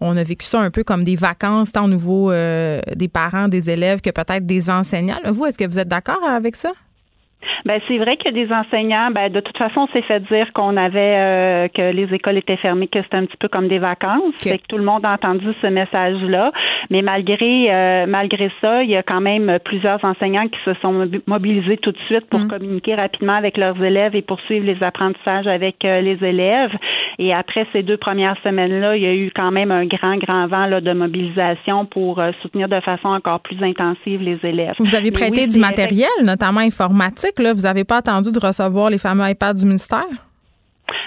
on, 0.00 0.16
a 0.16 0.22
vécu 0.22 0.46
ça 0.46 0.60
un 0.60 0.70
peu 0.70 0.84
comme 0.84 1.04
des 1.04 1.16
vacances, 1.16 1.72
tant 1.72 1.84
au 1.84 1.88
niveau 1.88 2.30
euh, 2.30 2.80
des 2.94 3.08
parents, 3.08 3.48
des 3.48 3.70
élèves, 3.70 4.00
que 4.00 4.10
peut-être 4.10 4.46
des 4.46 4.70
enseignants. 4.70 5.18
Vous, 5.30 5.46
est-ce 5.46 5.58
que 5.58 5.66
vous 5.66 5.78
êtes 5.78 5.88
d'accord 5.88 6.22
avec 6.24 6.56
ça? 6.56 6.72
Ben 7.64 7.80
c'est 7.88 7.98
vrai 7.98 8.16
que 8.16 8.28
des 8.30 8.50
enseignants, 8.52 9.10
ben 9.10 9.30
de 9.30 9.40
toute 9.40 9.56
façon, 9.56 9.80
on 9.80 9.86
s'est 9.88 10.02
fait 10.02 10.20
dire 10.20 10.52
qu'on 10.52 10.76
avait 10.76 11.16
euh, 11.16 11.68
que 11.68 11.92
les 11.92 12.12
écoles 12.14 12.38
étaient 12.38 12.56
fermées, 12.56 12.88
que 12.88 13.02
c'était 13.02 13.16
un 13.16 13.26
petit 13.26 13.36
peu 13.36 13.48
comme 13.48 13.68
des 13.68 13.78
vacances. 13.78 14.34
Fait 14.40 14.58
que 14.58 14.66
tout 14.68 14.78
le 14.78 14.84
monde 14.84 15.04
a 15.04 15.12
entendu 15.12 15.46
ce 15.60 15.66
message-là. 15.66 16.52
Mais 16.90 17.02
malgré 17.02 17.72
euh, 17.72 18.06
malgré 18.06 18.50
ça, 18.60 18.82
il 18.82 18.90
y 18.90 18.96
a 18.96 19.02
quand 19.02 19.20
même 19.20 19.58
plusieurs 19.64 20.04
enseignants 20.04 20.48
qui 20.48 20.58
se 20.64 20.74
sont 20.80 20.92
mobi- 20.92 21.22
mobilisés 21.26 21.76
tout 21.78 21.92
de 21.92 21.98
suite 22.06 22.26
pour 22.28 22.46
communiquer 22.48 22.94
rapidement 22.94 23.34
avec 23.34 23.56
leurs 23.56 23.82
élèves 23.82 24.14
et 24.14 24.22
poursuivre 24.22 24.66
les 24.66 24.82
apprentissages 24.82 25.46
avec 25.46 25.84
euh, 25.84 26.00
les 26.00 26.18
élèves. 26.24 26.72
Et 27.18 27.32
après 27.32 27.66
ces 27.72 27.82
deux 27.82 27.96
premières 27.96 28.36
semaines-là, 28.42 28.96
il 28.96 29.02
y 29.02 29.06
a 29.06 29.14
eu 29.14 29.30
quand 29.34 29.50
même 29.50 29.70
un 29.70 29.86
grand, 29.86 30.16
grand 30.16 30.46
vent 30.46 30.66
là, 30.66 30.80
de 30.80 30.92
mobilisation 30.92 31.86
pour 31.86 32.18
euh, 32.18 32.32
soutenir 32.42 32.68
de 32.68 32.80
façon 32.80 33.08
encore 33.08 33.40
plus 33.40 33.62
intensive 33.62 34.22
les 34.22 34.38
élèves. 34.42 34.74
Vous 34.78 34.94
avez 34.94 35.10
prêté 35.10 35.42
oui, 35.42 35.46
du 35.46 35.58
matériel, 35.58 36.08
notamment 36.24 36.60
informatique. 36.60 37.31
Vous 37.38 37.62
n'avez 37.62 37.84
pas 37.84 37.98
attendu 37.98 38.30
de 38.32 38.38
recevoir 38.38 38.90
les 38.90 38.98
fameux 38.98 39.28
iPads 39.28 39.54
du 39.54 39.64
ministère? 39.64 40.04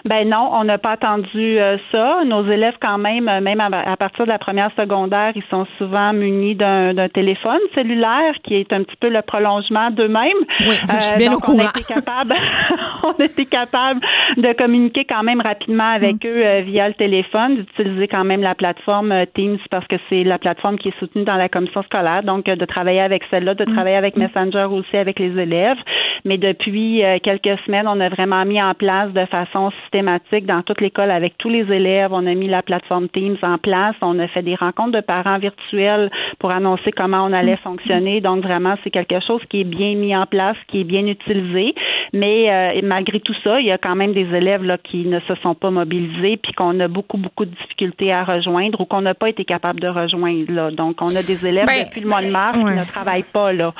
Ben 0.07 0.29
non, 0.29 0.49
on 0.53 0.63
n'a 0.65 0.77
pas 0.77 0.91
attendu 0.91 1.57
euh, 1.59 1.77
ça. 1.91 2.19
Nos 2.25 2.45
élèves, 2.45 2.75
quand 2.79 2.99
même, 2.99 3.27
euh, 3.27 3.41
même 3.41 3.59
à, 3.59 3.69
à 3.91 3.97
partir 3.97 4.25
de 4.25 4.29
la 4.29 4.37
première 4.37 4.69
secondaire, 4.77 5.31
ils 5.35 5.43
sont 5.49 5.65
souvent 5.79 6.13
munis 6.13 6.53
d'un 6.53 6.93
téléphone 7.11 7.57
cellulaire 7.73 8.33
qui 8.43 8.53
est 8.55 8.71
un 8.71 8.83
petit 8.83 8.95
peu 8.97 9.09
le 9.09 9.23
prolongement 9.23 9.89
d'eux-mêmes. 9.89 10.37
Oui, 10.59 10.75
je 10.87 10.99
suis 11.01 11.17
bien 11.17 11.31
donc, 11.31 11.39
au 11.49 11.51
courant. 11.51 11.63
On 11.63 11.65
a 11.65 11.69
été 11.69 11.83
capable, 11.93 12.35
on 13.03 13.11
a 13.19 13.25
été 13.25 13.45
capable 13.45 14.01
de 14.37 14.53
communiquer 14.53 15.05
quand 15.05 15.23
même 15.23 15.41
rapidement 15.41 15.89
avec 15.95 16.23
Mm. 16.23 16.27
eux 16.27 16.45
euh, 16.45 16.61
via 16.61 16.87
le 16.87 16.93
téléphone, 16.93 17.55
d'utiliser 17.55 18.07
quand 18.07 18.23
même 18.23 18.41
la 18.41 18.53
plateforme 18.53 19.11
euh, 19.11 19.25
Teams 19.33 19.57
parce 19.71 19.87
que 19.87 19.95
c'est 20.09 20.23
la 20.23 20.37
plateforme 20.37 20.77
qui 20.77 20.89
est 20.89 20.99
soutenue 20.99 21.25
dans 21.25 21.35
la 21.35 21.49
commission 21.49 21.81
scolaire. 21.81 22.21
Donc, 22.21 22.47
euh, 22.47 22.55
de 22.55 22.65
travailler 22.65 23.01
avec 23.01 23.23
celle-là, 23.31 23.55
de 23.55 23.63
Mm. 23.65 23.73
travailler 23.73 23.95
avec 23.97 24.17
Messenger 24.17 24.67
aussi 24.69 24.95
avec 24.97 25.17
les 25.17 25.35
élèves. 25.39 25.77
Mais 26.25 26.37
depuis 26.37 27.03
euh, 27.03 27.17
quelques 27.23 27.57
semaines, 27.65 27.87
on 27.87 27.99
a 27.99 28.09
vraiment 28.09 28.45
mis 28.45 28.61
en 28.61 28.73
place 28.75 29.11
de 29.13 29.25
façon 29.25 29.71
systématique 29.71 29.94
dans 30.01 30.61
toute 30.61 30.81
l'école 30.81 31.11
avec 31.11 31.37
tous 31.37 31.49
les 31.49 31.71
élèves. 31.71 32.11
On 32.11 32.25
a 32.25 32.33
mis 32.33 32.47
la 32.47 32.61
plateforme 32.61 33.07
Teams 33.09 33.37
en 33.41 33.57
place. 33.57 33.95
On 34.01 34.19
a 34.19 34.27
fait 34.27 34.41
des 34.41 34.55
rencontres 34.55 34.91
de 34.91 35.01
parents 35.01 35.37
virtuels 35.37 36.09
pour 36.39 36.51
annoncer 36.51 36.91
comment 36.91 37.23
on 37.25 37.33
allait 37.33 37.57
fonctionner. 37.57 38.21
Donc 38.21 38.43
vraiment, 38.43 38.75
c'est 38.83 38.89
quelque 38.89 39.19
chose 39.25 39.41
qui 39.49 39.61
est 39.61 39.65
bien 39.65 39.95
mis 39.95 40.15
en 40.15 40.25
place, 40.25 40.57
qui 40.67 40.81
est 40.81 40.83
bien 40.83 41.05
utilisé. 41.07 41.73
Mais 42.13 42.51
euh, 42.51 42.79
malgré 42.83 43.19
tout 43.19 43.35
ça, 43.43 43.59
il 43.59 43.67
y 43.67 43.71
a 43.71 43.77
quand 43.77 43.95
même 43.95 44.13
des 44.13 44.27
élèves 44.35 44.63
là, 44.63 44.77
qui 44.77 45.05
ne 45.05 45.19
se 45.21 45.35
sont 45.35 45.55
pas 45.55 45.71
mobilisés 45.71 46.37
puis 46.37 46.53
qu'on 46.53 46.79
a 46.79 46.87
beaucoup, 46.87 47.17
beaucoup 47.17 47.45
de 47.45 47.51
difficultés 47.51 48.11
à 48.11 48.23
rejoindre 48.23 48.81
ou 48.81 48.85
qu'on 48.85 49.01
n'a 49.01 49.13
pas 49.13 49.29
été 49.29 49.45
capable 49.45 49.79
de 49.79 49.87
rejoindre. 49.87 50.51
Là. 50.51 50.71
Donc, 50.71 51.01
on 51.01 51.07
a 51.15 51.23
des 51.23 51.45
élèves 51.45 51.65
Ben, 51.67 51.85
depuis 51.87 52.01
le 52.01 52.07
mois 52.07 52.21
de 52.21 52.29
mars 52.29 52.57
ouais. 52.57 52.73
qui 52.73 52.79
ne 52.79 52.85
travaillent 52.85 53.23
pas. 53.31 53.53
là. 53.53 53.73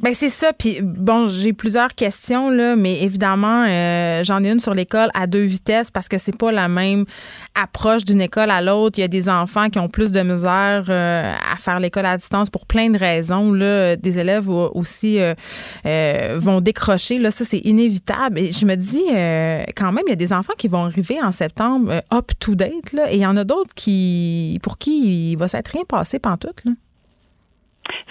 Ben 0.00 0.14
c'est 0.14 0.28
ça. 0.28 0.52
Puis 0.52 0.78
bon, 0.80 1.26
j'ai 1.26 1.52
plusieurs 1.52 1.92
questions 1.92 2.50
là, 2.50 2.76
mais 2.76 3.02
évidemment, 3.02 3.64
euh, 3.66 4.22
j'en 4.22 4.44
ai 4.44 4.50
une 4.52 4.60
sur 4.60 4.72
l'école 4.72 5.08
à 5.12 5.26
deux 5.26 5.42
vitesses 5.42 5.90
parce 5.90 6.08
que 6.08 6.18
c'est 6.18 6.36
pas 6.38 6.52
la 6.52 6.68
même 6.68 7.04
approche 7.60 8.04
d'une 8.04 8.20
école 8.20 8.50
à 8.50 8.62
l'autre. 8.62 8.98
Il 8.98 9.00
y 9.00 9.04
a 9.04 9.08
des 9.08 9.28
enfants 9.28 9.68
qui 9.70 9.80
ont 9.80 9.88
plus 9.88 10.12
de 10.12 10.20
misère 10.20 10.84
euh, 10.88 11.32
à 11.52 11.56
faire 11.56 11.80
l'école 11.80 12.06
à 12.06 12.16
distance 12.16 12.48
pour 12.48 12.64
plein 12.64 12.90
de 12.90 12.96
raisons. 12.96 13.52
Là, 13.52 13.96
des 13.96 14.20
élèves 14.20 14.48
au- 14.48 14.70
aussi 14.72 15.18
euh, 15.18 15.34
euh, 15.84 16.36
vont 16.38 16.60
décrocher. 16.60 17.18
Là, 17.18 17.32
ça 17.32 17.44
c'est 17.44 17.58
inévitable. 17.66 18.38
Et 18.38 18.52
je 18.52 18.66
me 18.66 18.76
dis 18.76 19.02
euh, 19.12 19.64
quand 19.74 19.90
même, 19.90 20.04
il 20.06 20.10
y 20.10 20.12
a 20.12 20.16
des 20.16 20.32
enfants 20.32 20.54
qui 20.56 20.68
vont 20.68 20.84
arriver 20.84 21.20
en 21.20 21.32
septembre 21.32 21.90
euh, 21.90 22.16
up 22.16 22.30
to 22.38 22.54
date 22.54 22.92
là, 22.92 23.10
et 23.10 23.16
il 23.16 23.20
y 23.22 23.26
en 23.26 23.36
a 23.36 23.42
d'autres 23.42 23.74
qui 23.74 24.60
pour 24.62 24.78
qui 24.78 25.32
il 25.32 25.36
va 25.36 25.48
s'être 25.48 25.72
rien 25.72 25.82
passé 25.88 26.20
pantoute 26.20 26.62
là. 26.64 26.70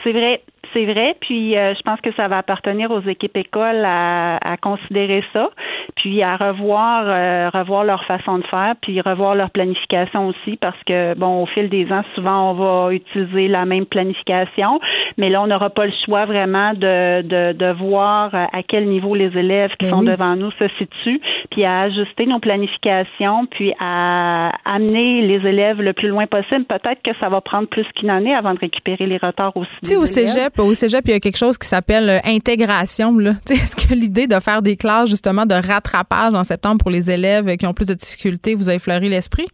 C'est 0.04 0.12
vrai. 0.12 0.42
C'est 0.78 0.86
vrai, 0.86 1.16
puis 1.20 1.58
euh, 1.58 1.74
je 1.74 1.82
pense 1.82 2.00
que 2.02 2.14
ça 2.14 2.28
va 2.28 2.38
appartenir 2.38 2.92
aux 2.92 3.02
équipes 3.02 3.36
écoles 3.36 3.84
à, 3.84 4.38
à 4.38 4.58
considérer 4.58 5.24
ça, 5.34 5.50
puis 5.96 6.22
à 6.22 6.36
revoir 6.36 7.06
euh, 7.08 7.50
revoir 7.52 7.84
leur 7.84 8.04
façon 8.04 8.38
de 8.38 8.44
faire, 8.46 8.76
puis 8.80 9.02
revoir 9.02 9.34
leur 9.34 9.50
planification 9.50 10.28
aussi, 10.28 10.56
parce 10.58 10.78
que 10.86 11.16
bon, 11.16 11.42
au 11.42 11.48
fil 11.48 11.68
des 11.70 11.92
ans, 11.92 12.04
souvent 12.14 12.52
on 12.52 12.54
va 12.54 12.94
utiliser 12.94 13.48
la 13.48 13.66
même 13.66 13.88
planification, 13.88 14.80
mais 15.18 15.30
là 15.30 15.42
on 15.42 15.48
n'aura 15.48 15.72
pas 15.72 15.88
le 15.88 15.94
choix 16.06 16.26
vraiment 16.26 16.74
de, 16.76 17.24
de, 17.24 17.54
de 17.54 17.72
voir 17.72 18.36
à 18.36 18.62
quel 18.62 18.86
niveau 18.86 19.16
les 19.16 19.36
élèves 19.36 19.72
qui 19.80 19.88
Ben 19.88 19.94
sont 19.94 20.02
oui. 20.02 20.12
devant 20.12 20.36
nous 20.36 20.52
se 20.52 20.68
situent, 20.78 21.22
puis 21.50 21.66
à 21.66 21.82
ajuster 21.82 22.28
nos 22.28 22.38
planifications, 22.40 23.48
puis 23.48 23.74
à 23.80 24.52
amener 24.64 25.22
les 25.24 25.44
élèves 25.50 25.82
le 25.82 25.94
plus 25.94 26.10
loin 26.10 26.28
possible. 26.28 26.66
Peut-être 26.66 27.02
que 27.04 27.18
ça 27.20 27.30
va 27.30 27.42
prendre 27.42 27.68
plus 27.68 27.86
qu'une 27.96 28.12
année 28.12 28.36
avant 28.36 28.54
de 28.54 28.60
récupérer 28.60 29.08
les 29.08 29.18
retards 29.18 29.58
aussi. 29.58 29.72
Tu 29.82 29.90
sais, 29.90 29.96
au 29.96 30.04
des 30.04 30.20
élèves. 30.20 30.28
cégep, 30.28 30.60
au 30.60 30.67
cégep, 30.74 31.08
il 31.08 31.12
y 31.12 31.14
a 31.14 31.20
quelque 31.20 31.38
chose 31.38 31.58
qui 31.58 31.68
s'appelle 31.68 32.10
euh, 32.10 32.20
intégration. 32.24 33.18
Est-ce 33.50 33.76
que 33.76 33.94
l'idée 33.94 34.28
de 34.28 34.40
faire 34.40 34.62
des 34.62 34.78
classes, 34.78 35.10
justement, 35.10 35.46
de 35.46 35.56
rattrapage 35.56 36.34
en 36.34 36.44
septembre 36.44 36.78
pour 36.80 36.92
les 36.92 37.10
élèves 37.12 37.56
qui 37.58 37.66
ont 37.66 37.74
plus 37.74 37.86
de 37.86 37.94
difficultés, 37.94 38.56
vous 38.56 38.70
a 38.70 38.76
effleuré 38.76 39.10
l'esprit? 39.10 39.48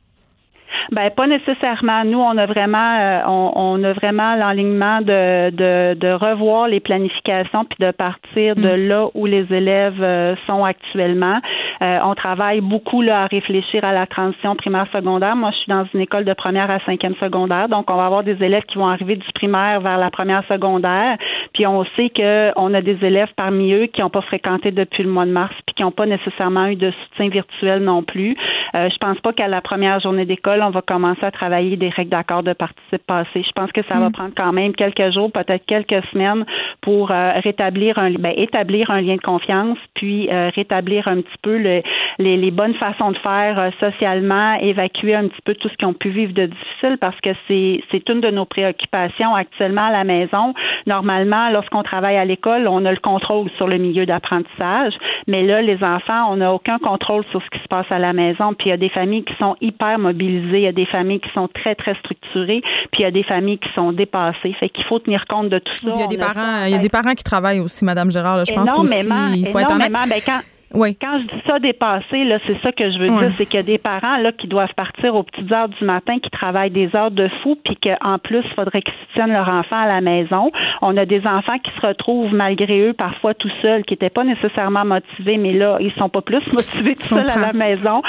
Ben 0.92 1.10
pas 1.12 1.28
nécessairement. 1.28 2.04
Nous, 2.06 2.20
on 2.20 2.38
a 2.38 2.46
vraiment, 2.46 2.98
euh, 3.00 3.22
on, 3.28 3.52
on 3.56 3.84
a 3.84 3.94
vraiment 3.94 4.36
l'enlignement 4.36 5.02
de, 5.02 5.50
de, 5.52 5.94
de 5.96 6.12
revoir 6.12 6.68
les 6.68 6.80
planifications 6.80 7.66
puis 7.66 7.78
de 7.80 7.92
partir 7.92 8.56
de 8.56 8.70
là 8.70 9.08
où 9.14 9.26
les 9.26 9.52
élèves 9.54 10.02
euh, 10.02 10.36
sont 10.48 10.64
actuellement. 10.64 11.40
Euh, 11.82 12.00
on 12.04 12.16
travaille 12.16 12.62
beaucoup 12.62 13.02
là 13.02 13.24
à 13.24 13.26
réfléchir 13.28 13.84
à 13.84 13.94
la 13.94 14.06
transition 14.06 14.56
primaire-secondaire. 14.56 15.36
Moi, 15.36 15.52
je 15.52 15.58
suis 15.58 15.70
dans 15.70 15.86
une 15.94 16.02
école 16.02 16.26
de 16.26 16.34
première 16.34 16.70
à 16.70 16.80
cinquième 16.82 17.16
secondaire, 17.16 17.70
donc 17.70 17.90
on 17.90 17.96
va 17.96 18.06
avoir 18.06 18.24
des 18.24 18.42
élèves 18.44 18.64
qui 18.64 18.78
vont 18.78 18.88
arriver 18.88 19.16
du 19.16 19.32
primaire 19.34 19.82
vers 19.82 19.98
la 19.98 20.10
première 20.10 20.44
secondaire. 20.48 21.18
Puis 21.54 21.66
on 21.68 21.84
sait 21.96 22.10
que 22.10 22.52
on 22.56 22.74
a 22.74 22.82
des 22.82 22.98
élèves 23.04 23.30
parmi 23.36 23.74
eux 23.74 23.88
qui 23.88 24.02
n'ont 24.02 24.10
pas 24.10 24.22
fréquenté 24.22 24.72
depuis 24.72 25.04
le 25.04 25.10
mois 25.10 25.26
de 25.26 25.32
mars 25.32 25.54
puis 25.66 25.76
qui 25.76 25.84
n'ont 25.84 25.92
pas 25.92 26.06
nécessairement 26.06 26.68
eu 26.68 26.76
de 26.76 26.92
soutien 26.92 27.30
virtuel 27.30 27.84
non 27.84 28.04
plus. 28.04 28.32
Euh, 28.76 28.90
je 28.90 28.98
pense 28.98 29.20
pas 29.20 29.34
qu'à 29.34 29.48
la 29.48 29.62
première 29.62 30.00
journée 30.00 30.26
d'école, 30.26 30.62
on 30.62 30.70
va 30.74 30.82
commencer 30.82 31.24
à 31.26 31.32
travailler 31.32 31.78
des 31.78 31.90
règles 31.90 32.10
d'accord 32.12 32.44
de 32.44 32.54
participe 32.54 33.06
passé. 33.08 33.44
Je 33.48 33.52
pense 33.56 33.72
que 33.72 33.82
ça 33.84 33.96
va 34.00 34.10
prendre 34.10 34.34
quand 34.36 34.52
même 34.52 34.74
quelques 34.74 35.12
jours, 35.14 35.32
peut-être 35.32 35.66
quelques 35.66 36.04
semaines 36.12 36.46
pour 36.82 37.12
euh, 37.12 37.32
rétablir 37.44 37.98
un 37.98 38.12
ben, 38.12 38.34
établir 38.36 38.92
un 38.92 39.02
lien 39.02 39.16
de 39.16 39.22
confiance, 39.22 39.78
puis 39.94 40.30
euh, 40.32 40.50
rétablir 40.56 41.08
un 41.08 41.22
petit 41.22 41.38
peu 41.42 41.58
le- 41.58 41.82
les, 42.20 42.38
les 42.38 42.52
bonnes 42.52 42.74
façons 42.76 43.12
de 43.12 43.18
faire 43.20 43.58
euh, 43.60 43.70
socialement, 43.80 44.56
évacuer 44.56 45.16
un 45.16 45.28
petit 45.28 45.42
peu 45.46 45.54
tout 45.56 45.70
ce 45.70 45.76
qu'ils 45.78 45.88
ont 45.88 45.94
pu 45.94 46.10
vivre 46.10 46.34
de 46.34 46.46
difficile 46.48 46.98
parce 47.00 47.20
que 47.22 47.30
c'est 47.48 47.82
c'est 47.92 48.08
une 48.10 48.22
de 48.22 48.30
nos 48.30 48.46
préoccupations 48.46 49.34
actuellement 49.36 49.86
à 49.86 49.92
la 49.92 50.04
maison. 50.04 50.54
Normalement, 50.88 51.50
lorsqu'on 51.50 51.84
travaille 51.84 52.18
à 52.18 52.26
l'école, 52.26 52.68
on 52.68 52.84
a 52.86 52.92
le 52.92 53.00
contrôle 53.00 53.50
sur 53.58 53.68
le 53.68 53.78
milieu 53.78 54.06
d'apprentissage, 54.06 54.94
mais 55.28 55.44
là, 55.44 55.62
les 55.62 55.82
enfants, 55.84 56.32
on 56.32 56.38
n'a 56.38 56.54
aucun 56.54 56.78
contrôle 56.80 57.24
sur 57.32 57.42
ce 57.42 57.50
qui 57.50 57.60
se 57.60 57.68
passe 57.68 57.86
à 57.92 58.00
la 58.00 58.14
maison. 58.14 58.54
Puis 58.54 58.68
il 58.68 58.70
y 58.70 58.74
a 58.74 58.78
des 58.78 58.90
familles 58.90 59.24
qui 59.24 59.36
sont 59.36 59.56
hyper 59.62 60.00
mobilisées 60.00 60.63
il 60.64 60.66
y 60.66 60.70
a 60.70 60.72
des 60.72 60.86
familles 60.86 61.20
qui 61.20 61.30
sont 61.34 61.48
très, 61.48 61.76
très 61.76 61.96
structurées, 61.96 62.62
puis 62.92 63.00
il 63.00 63.02
y 63.02 63.06
a 63.06 63.12
des 63.12 63.24
familles 63.24 63.60
qui 63.60 63.70
sont 63.76 63.92
dépassées. 63.92 64.54
Fait 64.60 64.70
qu'il 64.70 64.84
faut 64.86 65.00
tenir 65.00 65.26
compte 65.28 65.50
de 65.50 65.60
tout 65.60 65.78
ça. 65.78 65.92
Il 65.96 66.02
y 66.02 66.04
a, 66.04 66.08
des 66.08 66.18
parents, 66.18 66.66
il 66.66 66.72
y 66.72 66.76
a 66.76 66.80
des 66.80 66.90
parents 66.90 67.14
qui 67.14 67.24
travaillent 67.24 67.60
aussi, 67.60 67.86
Madame 67.86 68.12
Gérard. 68.12 68.46
Je 68.46 68.54
pense 68.54 68.72
qu'aussi, 68.72 69.10
il 69.36 69.48
faut 69.48 69.60
être 69.60 69.74
honnête. 69.74 69.92
Ben, 69.92 70.20
quand, 70.26 70.42
oui. 70.74 70.98
Quand 71.00 71.20
je 71.20 71.24
dis 71.24 71.42
ça 71.46 71.60
dépassé, 71.60 72.24
là, 72.24 72.40
c'est 72.48 72.60
ça 72.62 72.72
que 72.72 72.92
je 72.92 72.98
veux 72.98 73.06
dire, 73.06 73.30
c'est 73.38 73.46
qu'il 73.46 73.58
y 73.58 73.60
a 73.60 73.64
des 73.64 73.78
parents 73.78 74.18
là 74.18 74.32
qui 74.32 74.48
doivent 74.48 74.74
partir 74.76 75.14
aux 75.14 75.22
petites 75.22 75.52
heures 75.52 75.70
du 75.70 75.86
matin, 75.86 76.18
qui 76.18 76.32
travaillent 76.32 76.72
des 76.72 76.96
heures 76.96 77.12
de 77.12 77.30
fou, 77.42 77.56
puis 77.64 77.78
qu'en 77.78 78.18
plus, 78.18 78.42
il 78.44 78.54
faudrait 78.56 78.82
qu'ils 78.82 78.94
tiennent 79.14 79.32
leur 79.32 79.48
enfant 79.48 79.84
à 79.84 79.88
la 79.88 80.02
maison. 80.02 80.46
On 80.82 80.98
a 80.98 81.06
des 81.06 81.22
enfants 81.28 81.60
qui 81.60 81.72
se 81.80 81.86
retrouvent 81.86 82.34
malgré 82.34 82.90
eux 82.90 82.94
parfois 82.94 83.36
tout 83.36 83.52
seuls, 83.62 83.84
qui 83.86 83.94
n'étaient 83.94 84.10
pas 84.10 84.24
nécessairement 84.24 84.84
motivés, 84.84 85.38
mais 85.38 85.54
là, 85.54 85.78
ils 85.80 85.94
sont 85.94 86.10
pas 86.10 86.22
plus 86.22 86.42
motivés 86.52 86.96
tout 86.96 87.16
seuls 87.16 87.30
à 87.30 87.40
la 87.40 87.54
maison. 87.54 88.02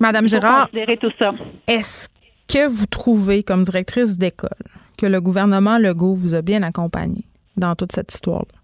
Madame 0.00 0.28
Gérard, 0.28 0.68
est-ce 1.66 2.08
que 2.48 2.68
vous 2.68 2.86
trouvez, 2.86 3.42
comme 3.42 3.64
directrice 3.64 4.16
d'école, 4.16 4.48
que 4.96 5.06
le 5.06 5.20
gouvernement 5.20 5.78
Legault 5.78 6.14
vous 6.14 6.34
a 6.34 6.42
bien 6.42 6.62
accompagné 6.62 7.24
dans 7.56 7.74
toute 7.74 7.92
cette 7.92 8.12
histoire-là? 8.12 8.57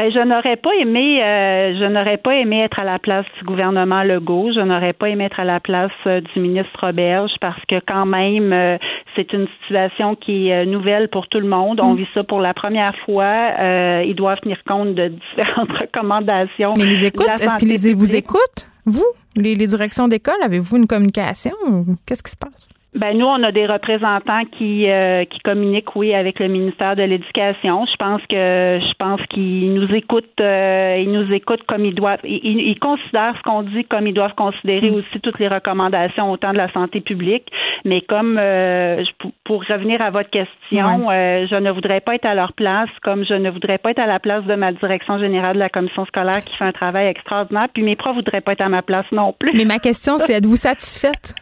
Ben, 0.00 0.10
je 0.10 0.26
n'aurais 0.26 0.56
pas 0.56 0.70
aimé, 0.80 1.22
euh, 1.22 1.78
je 1.78 1.84
n'aurais 1.84 2.16
pas 2.16 2.34
aimé 2.34 2.62
être 2.62 2.78
à 2.78 2.84
la 2.84 2.98
place 2.98 3.26
du 3.38 3.44
gouvernement 3.44 4.02
Legault. 4.02 4.50
Je 4.54 4.60
n'aurais 4.60 4.94
pas 4.94 5.10
aimé 5.10 5.24
être 5.24 5.40
à 5.40 5.44
la 5.44 5.60
place 5.60 5.92
euh, 6.06 6.22
du 6.22 6.40
ministre 6.40 6.72
Roberge 6.80 7.32
parce 7.42 7.60
que 7.68 7.82
quand 7.86 8.06
même, 8.06 8.50
euh, 8.50 8.78
c'est 9.14 9.30
une 9.34 9.46
situation 9.60 10.14
qui 10.14 10.48
est 10.48 10.64
nouvelle 10.64 11.10
pour 11.10 11.28
tout 11.28 11.38
le 11.38 11.46
monde. 11.46 11.80
On 11.82 11.92
mm. 11.92 11.96
vit 11.98 12.06
ça 12.14 12.24
pour 12.24 12.40
la 12.40 12.54
première 12.54 12.96
fois. 13.04 14.02
ils 14.02 14.14
doivent 14.14 14.40
tenir 14.40 14.56
compte 14.66 14.94
de 14.94 15.08
différentes 15.36 15.72
recommandations. 15.72 16.72
Mais 16.78 16.84
ils 16.84 17.04
écoutent. 17.04 17.28
Est-ce 17.38 17.58
qu'ils 17.58 17.94
vous 17.94 18.16
écoutent, 18.16 18.68
vous, 18.86 19.04
les, 19.36 19.54
les 19.54 19.66
directions 19.66 20.08
d'école 20.08 20.42
Avez-vous 20.42 20.78
une 20.78 20.86
communication? 20.86 21.52
Qu'est-ce 22.06 22.22
qui 22.22 22.30
se 22.30 22.38
passe? 22.38 22.70
Ben 22.92 23.16
nous, 23.16 23.26
on 23.26 23.40
a 23.44 23.52
des 23.52 23.66
représentants 23.66 24.42
qui 24.58 24.90
euh, 24.90 25.24
qui 25.24 25.38
communiquent, 25.40 25.94
oui, 25.94 26.12
avec 26.12 26.40
le 26.40 26.48
ministère 26.48 26.96
de 26.96 27.04
l'Éducation. 27.04 27.86
Je 27.86 27.96
pense 27.96 28.20
que 28.22 28.80
je 28.80 28.94
pense 28.98 29.20
qu'ils 29.30 29.72
nous 29.72 29.94
écoutent, 29.94 30.40
euh, 30.40 30.96
ils 30.98 31.12
nous 31.12 31.32
écoutent 31.32 31.62
comme 31.68 31.84
ils 31.84 31.94
doivent. 31.94 32.18
Ils, 32.24 32.58
ils 32.58 32.78
considèrent 32.80 33.36
ce 33.38 33.42
qu'on 33.42 33.62
dit 33.62 33.84
comme 33.84 34.08
ils 34.08 34.12
doivent 34.12 34.34
considérer 34.34 34.90
mm. 34.90 34.94
aussi 34.94 35.20
toutes 35.22 35.38
les 35.38 35.46
recommandations 35.46 36.32
autant 36.32 36.52
de 36.52 36.58
la 36.58 36.70
santé 36.72 37.00
publique. 37.00 37.46
Mais 37.84 38.00
comme 38.00 38.36
euh, 38.40 39.04
pour 39.44 39.62
revenir 39.64 40.02
à 40.02 40.10
votre 40.10 40.30
question, 40.30 41.06
je 41.12 41.58
ne 41.60 41.70
voudrais 41.70 42.00
pas 42.00 42.16
être 42.16 42.26
à 42.26 42.34
leur 42.34 42.54
place, 42.54 42.90
comme 43.04 43.24
je 43.24 43.34
ne 43.34 43.50
voudrais 43.50 43.78
pas 43.78 43.92
être 43.92 44.00
à 44.00 44.06
la 44.06 44.18
place 44.18 44.44
de 44.46 44.54
ma 44.56 44.72
direction 44.72 45.16
générale 45.20 45.54
de 45.54 45.60
la 45.60 45.68
commission 45.68 46.06
scolaire 46.06 46.42
qui 46.44 46.56
fait 46.56 46.64
un 46.64 46.72
travail 46.72 47.06
extraordinaire. 47.06 47.68
Puis 47.72 47.84
mes 47.84 47.94
profs 47.94 48.16
voudraient 48.16 48.40
pas 48.40 48.52
être 48.52 48.62
à 48.62 48.68
ma 48.68 48.82
place 48.82 49.06
non 49.12 49.32
plus. 49.32 49.52
Mais 49.54 49.64
ma 49.64 49.78
question, 49.78 50.18
c'est 50.18 50.32
êtes-vous 50.32 50.56
satisfaite? 50.56 51.36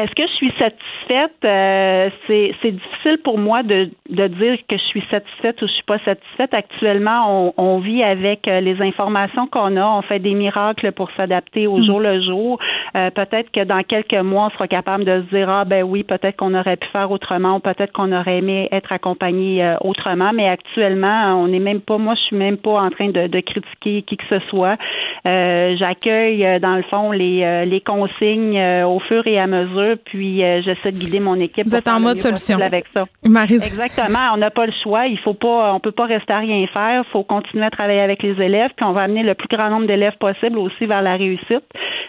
Est-ce 0.00 0.14
que 0.14 0.26
je 0.26 0.32
suis 0.32 0.52
satisfaite? 0.58 1.44
Euh, 1.44 2.08
c'est, 2.26 2.70
difficile 2.70 3.18
pour 3.22 3.36
moi 3.36 3.62
de, 3.62 3.90
de 4.08 4.26
dire 4.28 4.56
que 4.66 4.76
je 4.78 4.84
suis 4.84 5.04
satisfaite 5.10 5.60
ou 5.60 5.66
je 5.66 5.72
suis 5.72 5.82
pas 5.82 5.98
satisfaite. 5.98 6.54
Actuellement, 6.54 7.26
on, 7.28 7.54
on 7.58 7.78
vit 7.80 8.02
avec 8.02 8.48
euh, 8.48 8.60
les 8.60 8.80
informations 8.80 9.46
qu'on 9.46 9.76
a. 9.76 9.84
On 9.84 10.00
fait 10.00 10.18
des 10.18 10.32
miracles 10.32 10.92
pour 10.92 11.10
s'adapter 11.18 11.66
au 11.66 11.78
mm. 11.78 11.84
jour 11.84 12.00
le 12.00 12.22
jour. 12.22 12.58
Euh, 12.96 13.10
peut-être 13.10 13.50
que 13.50 13.62
dans 13.62 13.82
quelques 13.82 14.14
mois, 14.14 14.46
on 14.46 14.50
sera 14.50 14.68
capable 14.68 15.04
de 15.04 15.22
se 15.22 15.36
dire 15.36 15.50
ah 15.50 15.66
ben 15.66 15.82
oui, 15.82 16.02
peut-être 16.02 16.36
qu'on 16.36 16.54
aurait 16.54 16.76
pu 16.76 16.88
faire 16.88 17.10
autrement, 17.10 17.56
ou 17.56 17.60
peut-être 17.60 17.92
qu'on 17.92 18.12
aurait 18.12 18.38
aimé 18.38 18.68
être 18.72 18.92
accompagné 18.92 19.74
autrement. 19.82 20.30
Mais 20.32 20.48
actuellement, 20.48 21.42
on 21.42 21.48
n'est 21.48 21.58
même 21.58 21.80
pas. 21.80 21.98
Moi, 21.98 22.14
je 22.14 22.20
suis 22.22 22.36
même 22.36 22.56
pas 22.56 22.80
en 22.80 22.90
train 22.90 23.10
de, 23.10 23.26
de 23.26 23.40
critiquer 23.40 24.02
qui 24.02 24.16
que 24.16 24.24
ce 24.30 24.38
soit. 24.48 24.76
j'accueille 25.24 26.60
dans 26.60 26.76
le 26.76 26.82
fond 26.84 27.10
les, 27.10 27.66
les 27.66 27.80
consignes 27.80 28.60
au 28.84 28.98
fur 29.00 29.26
et 29.26 29.38
à 29.38 29.46
mesure 29.46 29.89
puis 29.96 30.42
euh, 30.44 30.62
j'essaie 30.62 30.92
de 30.92 30.98
guider 30.98 31.20
mon 31.20 31.34
équipe. 31.36 31.66
Vous 31.66 31.76
êtes 31.76 31.88
en 31.88 32.00
mode 32.00 32.18
solution 32.18 32.60
avec 32.60 32.86
ça. 32.94 33.06
Exactement. 33.24 34.30
On 34.34 34.36
n'a 34.36 34.50
pas 34.50 34.66
le 34.66 34.72
choix. 34.82 35.06
Il 35.06 35.18
faut 35.18 35.34
pas, 35.34 35.72
on 35.74 35.80
peut 35.80 35.92
pas 35.92 36.06
rester 36.06 36.32
à 36.32 36.38
rien 36.38 36.66
faire. 36.72 37.04
Il 37.06 37.10
faut 37.10 37.22
continuer 37.22 37.64
à 37.64 37.70
travailler 37.70 38.00
avec 38.00 38.22
les 38.22 38.40
élèves, 38.42 38.70
puis 38.76 38.84
on 38.84 38.92
va 38.92 39.02
amener 39.02 39.22
le 39.22 39.34
plus 39.34 39.48
grand 39.48 39.70
nombre 39.70 39.86
d'élèves 39.86 40.16
possible 40.18 40.58
aussi 40.58 40.86
vers 40.86 41.02
la 41.02 41.16
réussite. 41.16 41.64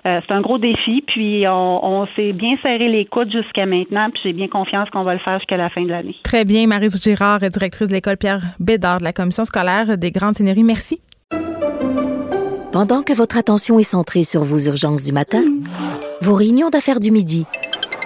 Euh, 0.06 0.20
c'est 0.26 0.34
un 0.34 0.42
gros 0.42 0.58
défi, 0.58 1.04
puis 1.06 1.46
on, 1.48 2.08
s'est 2.16 2.34
bien 2.34 2.56
serré 2.64 2.88
les 2.88 3.06
coudes 3.06 3.32
jusqu'à 3.32 3.66
maintenant, 3.66 4.10
puis 4.10 4.22
j'ai 4.24 4.34
bien 4.34 4.48
confiance 4.48 4.90
qu'on 4.90 5.04
va 5.04 5.14
le 5.14 5.20
faire 5.20 5.38
jusqu'à 5.38 5.58
la 5.58 5.70
fin 5.70 5.84
de 5.84 5.90
l'année. 5.90 6.16
Très 6.24 6.44
bien, 6.46 6.66
Marise 6.66 7.02
Girard, 7.02 7.40
directrice 7.40 7.90
de 7.90 7.94
l'école 7.94 8.18
Pierre 8.18 8.42
Bédard 8.60 8.98
de 8.98 9.04
la 9.04 9.14
commission 9.14 9.46
scolaire 9.46 9.98
des 9.98 10.12
Grandes 10.12 10.36
Sénéries. 10.36 10.64
Merci. 10.64 11.02
Pendant 12.72 13.04
que 13.04 13.12
votre 13.12 13.38
attention 13.38 13.80
est 13.80 13.84
centrée 13.84 14.24
sur 14.24 14.46
vos 14.46 14.58
urgences 14.58 15.04
du 15.04 15.12
matin, 15.12 15.44
vos 16.22 16.34
réunions 16.34 16.70
d'affaires 16.70 17.02
du 17.02 17.12
midi, 17.12 17.46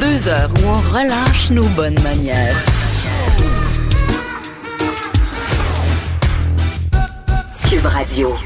Deux 0.00 0.28
heures 0.28 0.50
où 0.62 0.66
on 0.66 0.80
relâche 0.80 1.50
nos 1.50 1.66
bonnes 1.76 2.00
manières. 2.02 2.56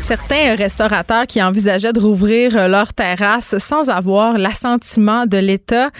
Certains 0.02 0.54
restaurateurs 0.54 1.26
qui 1.26 1.42
envisageaient 1.42 1.92
de 1.92 1.98
rouvrir 1.98 2.56
euh, 2.56 2.68
leur 2.68 2.94
terrasse 2.94 3.58
sans 3.58 3.90
avoir 3.90 4.38
l'assentiment 4.38 5.26
de 5.26 5.36
l'État. 5.36 5.90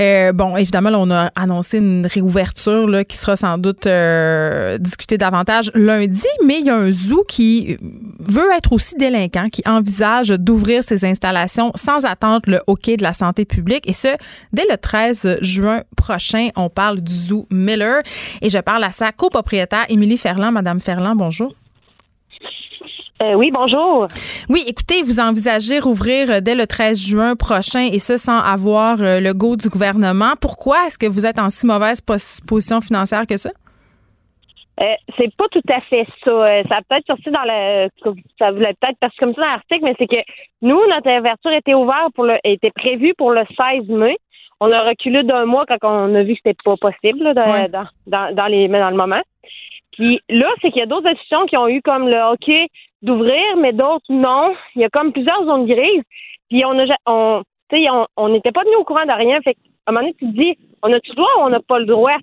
Euh, 0.00 0.32
bon, 0.32 0.56
évidemment, 0.56 0.90
on 0.92 1.10
a 1.10 1.32
annoncé 1.34 1.78
une 1.78 2.06
réouverture 2.06 2.86
là, 2.86 3.04
qui 3.04 3.16
sera 3.16 3.34
sans 3.34 3.58
doute 3.58 3.88
euh, 3.88 4.78
discutée 4.78 5.18
davantage 5.18 5.72
lundi, 5.74 6.28
mais 6.44 6.60
il 6.60 6.66
y 6.66 6.70
a 6.70 6.76
un 6.76 6.92
zoo 6.92 7.24
qui 7.26 7.76
veut 8.20 8.52
être 8.56 8.72
aussi 8.72 8.94
délinquant, 8.94 9.46
qui 9.48 9.62
envisage 9.66 10.28
d'ouvrir 10.28 10.84
ses 10.84 11.04
installations 11.04 11.72
sans 11.74 12.04
attendre 12.04 12.42
le 12.46 12.60
hockey 12.68 12.96
de 12.96 13.02
la 13.02 13.14
santé 13.14 13.44
publique. 13.44 13.88
Et 13.88 13.92
ce, 13.92 14.16
dès 14.52 14.64
le 14.70 14.76
13 14.76 15.38
juin 15.40 15.82
prochain, 15.96 16.50
on 16.54 16.70
parle 16.70 17.00
du 17.00 17.12
zoo 17.12 17.48
Miller. 17.50 18.02
Et 18.42 18.48
je 18.48 18.58
parle 18.58 18.84
à 18.84 18.92
sa 18.92 19.10
copropriétaire, 19.10 19.86
Émilie 19.88 20.18
Ferland. 20.18 20.52
Madame 20.52 20.78
Ferland, 20.78 21.16
bonjour. 21.16 21.52
Euh, 23.22 23.32
oui, 23.32 23.50
bonjour. 23.50 24.08
Oui, 24.50 24.62
écoutez, 24.68 25.02
vous 25.02 25.20
envisagez 25.20 25.78
rouvrir 25.78 26.30
euh, 26.30 26.40
dès 26.40 26.54
le 26.54 26.66
13 26.66 26.98
juin 26.98 27.34
prochain 27.34 27.88
et 27.90 27.98
ce 27.98 28.18
sans 28.18 28.38
avoir 28.38 29.00
euh, 29.00 29.20
le 29.20 29.32
go 29.32 29.56
du 29.56 29.70
gouvernement. 29.70 30.34
Pourquoi 30.38 30.76
est-ce 30.86 30.98
que 30.98 31.06
vous 31.06 31.24
êtes 31.24 31.38
en 31.38 31.48
si 31.48 31.66
mauvaise 31.66 32.02
position 32.02 32.80
financière 32.80 33.26
que 33.26 33.36
ça? 33.36 33.50
c'est 35.16 35.34
pas 35.36 35.46
tout 35.50 35.62
à 35.70 35.80
fait 35.80 36.06
ça. 36.22 36.62
ça 36.68 36.76
a 36.76 36.82
peut-être 36.82 37.06
sorti 37.06 37.30
dans 37.30 37.44
le. 37.44 37.88
Ça 38.38 38.50
voulait 38.50 38.74
peut-être 38.78 38.98
parce 39.00 39.16
comme 39.16 39.32
ça 39.32 39.40
dans 39.40 39.46
l'article, 39.46 39.80
mais 39.82 39.94
c'est 39.98 40.06
que 40.06 40.20
nous, 40.60 40.78
notre 40.90 41.18
ouverture 41.18 41.52
était 41.52 41.72
ouverte 41.72 42.12
pour 42.14 42.24
le 42.24 42.36
était 42.44 42.72
prévue 42.72 43.14
pour 43.16 43.30
le 43.30 43.44
16 43.56 43.88
mai. 43.88 44.18
On 44.60 44.70
a 44.70 44.82
reculé 44.82 45.22
d'un 45.22 45.46
mois 45.46 45.64
quand 45.64 45.78
on 45.82 46.14
a 46.14 46.22
vu 46.22 46.34
que 46.34 46.40
c'était 46.44 46.62
pas 46.62 46.76
possible 46.76 47.32
dans, 47.32 47.88
dans, 48.06 48.34
dans, 48.34 48.46
les 48.48 48.68
dans 48.68 48.90
le 48.90 48.96
moment. 48.96 49.22
Puis 49.92 50.20
là, 50.28 50.48
c'est 50.60 50.70
qu'il 50.70 50.80
y 50.80 50.82
a 50.82 50.86
d'autres 50.86 51.08
institutions 51.08 51.46
qui 51.46 51.56
ont 51.56 51.68
eu 51.68 51.80
comme 51.80 52.06
le 52.06 52.18
hockey 52.18 52.68
d'ouvrir, 53.02 53.56
mais 53.58 53.72
d'autres 53.72 54.10
non. 54.10 54.54
Il 54.74 54.82
y 54.82 54.84
a 54.84 54.88
comme 54.88 55.12
plusieurs 55.12 55.44
zones 55.44 55.66
grises. 55.66 56.02
Puis 56.48 56.64
on 56.64 56.78
a 56.78 56.96
on 57.06 57.42
on 58.16 58.28
n'était 58.28 58.52
pas 58.52 58.62
venu 58.62 58.76
au 58.76 58.84
courant 58.84 59.04
de 59.04 59.12
rien. 59.12 59.40
Fait 59.42 59.56
à 59.86 59.90
un 59.90 59.92
moment 59.92 60.06
donné, 60.06 60.16
tu 60.18 60.26
te 60.26 60.36
dis, 60.36 60.58
on 60.82 60.92
a-tu 60.92 61.10
le 61.10 61.16
droit 61.16 61.30
ou 61.38 61.42
on 61.42 61.50
n'a 61.50 61.60
pas 61.60 61.78
le 61.78 61.86
droit? 61.86 62.16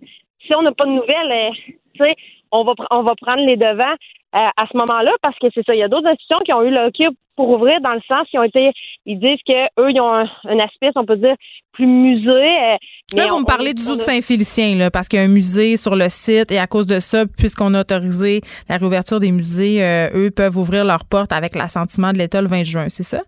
Si 0.46 0.54
on 0.54 0.62
n'a 0.62 0.74
pas 0.74 0.86
de 0.86 0.92
nouvelles, 0.92 1.54
euh, 2.02 2.14
on 2.52 2.64
va, 2.64 2.74
on 2.92 3.04
va 3.04 3.16
prendre 3.16 3.46
les 3.46 3.56
devants 3.56 3.96
euh, 4.36 4.50
à 4.58 4.68
ce 4.70 4.76
moment-là 4.78 5.12
parce 5.22 5.38
que 5.40 5.48
c'est 5.54 5.66
ça. 5.66 5.74
Il 5.74 5.80
y 5.80 5.84
a 5.84 5.88
d'autres 5.88 6.08
institutions 6.08 6.40
qui 6.40 6.54
ont 6.54 6.64
eu 6.64 6.72
le 6.72 6.92
pour 7.36 7.50
ouvrir 7.50 7.80
dans 7.82 7.94
le 7.94 8.02
sens 8.08 8.28
qui 8.30 8.38
ont 8.38 8.44
été. 8.44 8.72
Ils 9.06 9.20
disent 9.20 9.40
qu'eux, 9.46 9.92
ils 9.92 10.00
ont 10.00 10.14
un, 10.14 10.60
aspect, 10.60 10.92
on 10.96 11.06
peut 11.06 11.18
dire, 11.18 11.36
plus 11.74 11.86
musée. 11.86 12.30
Euh, 12.30 12.78
là, 13.16 13.28
vous 13.28 13.40
me 13.40 13.46
parlez 13.46 13.74
du 13.74 13.82
zoo 13.82 13.96
de 13.96 14.00
Saint-Félicien, 14.00 14.76
là, 14.76 14.92
parce 14.92 15.08
qu'il 15.08 15.20
y 15.20 15.22
a 15.22 15.26
un 15.26 15.30
musée 15.30 15.78
sur 15.78 15.96
le 15.96 16.10
site 16.10 16.52
et 16.52 16.60
à 16.60 16.68
cause 16.68 16.88
de 16.88 17.00
ça, 17.00 17.26
puisqu'on 17.26 17.74
a 17.74 17.82
autorisé 17.82 18.42
la 18.70 18.78
réouverture 18.78 19.20
des 19.20 19.32
musées, 19.32 19.84
euh, 19.84 20.10
eux 20.16 20.32
peuvent 20.32 20.58
ouvrir 20.58 20.86
leurs 20.86 21.06
portes 21.06 21.34
avec 21.34 21.56
l'assentiment 21.56 22.14
de 22.14 22.18
l'État 22.18 22.42
le 22.42 22.48
20 22.48 22.64
juin, 22.64 22.86
c'est 22.90 23.04
ça? 23.04 23.22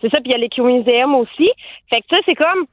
C'est 0.00 0.10
ça, 0.10 0.20
puis 0.20 0.30
il 0.30 0.32
y 0.32 0.34
a 0.34 0.38
les 0.38 0.48
Museum 0.58 1.14
aussi. 1.14 1.48
Fait 1.88 2.00
que 2.00 2.06
ça, 2.10 2.16
c'est 2.26 2.34
comme 2.34 2.66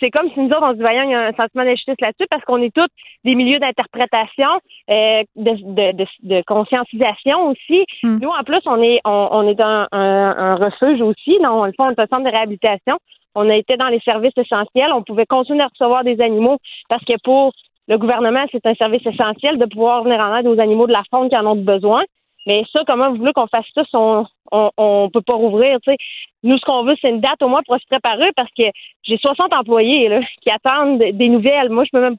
c'est 0.00 0.10
comme 0.10 0.30
si 0.30 0.40
nous 0.40 0.48
autres, 0.48 0.62
on 0.62 0.74
se 0.74 0.80
voyait, 0.80 1.04
il 1.04 1.10
y 1.10 1.14
a 1.14 1.26
un 1.26 1.32
sentiment 1.32 1.64
d'injustice 1.64 2.00
là-dessus 2.00 2.26
parce 2.30 2.44
qu'on 2.44 2.60
est 2.62 2.74
tous 2.74 2.88
des 3.24 3.34
milieux 3.34 3.58
d'interprétation, 3.58 4.48
euh, 4.90 5.22
de, 5.36 5.92
de, 5.92 6.06
de, 6.22 6.42
conscientisation 6.42 7.50
aussi. 7.50 7.84
Hmm. 8.02 8.18
Nous, 8.20 8.28
en 8.28 8.42
plus, 8.42 8.60
on 8.66 8.82
est 8.82 9.00
on, 9.04 9.48
est 9.48 9.60
un, 9.60 9.86
un, 9.92 10.56
refuge 10.56 11.00
aussi. 11.00 11.38
Non, 11.42 11.64
le 11.64 11.72
fond, 11.76 11.84
on 11.84 11.90
est 11.90 12.00
un 12.00 12.06
centre 12.06 12.24
de 12.24 12.30
réhabilitation. 12.30 12.98
on 13.34 13.48
a 13.48 13.54
été 13.54 13.76
dans 13.76 13.88
les 13.88 14.00
services 14.00 14.36
essentiels, 14.36 14.92
on 14.92 15.02
pouvait 15.02 15.26
continuer 15.26 15.62
à 15.62 15.68
recevoir 15.68 16.02
des 16.02 16.20
animaux 16.20 16.58
parce 16.88 17.04
que 17.04 17.14
pour 17.22 17.52
le 17.88 17.98
gouvernement, 17.98 18.44
c'est 18.50 18.66
un 18.66 18.74
service 18.74 19.06
essentiel 19.06 19.58
de 19.58 19.66
pouvoir 19.66 20.02
venir 20.02 20.18
en 20.18 20.36
aide 20.36 20.46
aux 20.48 20.58
animaux 20.58 20.88
de 20.88 20.92
la 20.92 21.04
faune 21.10 21.28
qui 21.28 21.36
en 21.36 21.46
ont 21.46 21.56
besoin. 21.56 22.02
Mais 22.46 22.64
ça, 22.72 22.82
comment 22.86 23.10
vous 23.10 23.16
voulez 23.18 23.32
qu'on 23.32 23.46
fasse 23.46 23.66
ça 23.74 23.84
si 23.84 23.94
on, 23.94 24.26
on, 24.52 25.10
peut 25.12 25.22
pas 25.22 25.34
rouvrir, 25.34 25.78
tu 25.82 25.90
sais? 25.90 25.96
Nous, 26.42 26.58
ce 26.58 26.64
qu'on 26.64 26.84
veut, 26.84 26.94
c'est 27.00 27.10
une 27.10 27.20
date 27.20 27.42
au 27.42 27.48
moins 27.48 27.62
pour 27.66 27.76
se 27.76 27.86
préparer 27.86 28.30
parce 28.36 28.50
que 28.56 28.64
j'ai 29.02 29.16
60 29.18 29.52
employés 29.52 30.08
là, 30.08 30.20
qui 30.42 30.50
attendent 30.50 30.98
des 30.98 31.28
nouvelles. 31.28 31.70
Moi, 31.70 31.84
je 31.84 31.90
peux 31.92 32.00
même, 32.00 32.16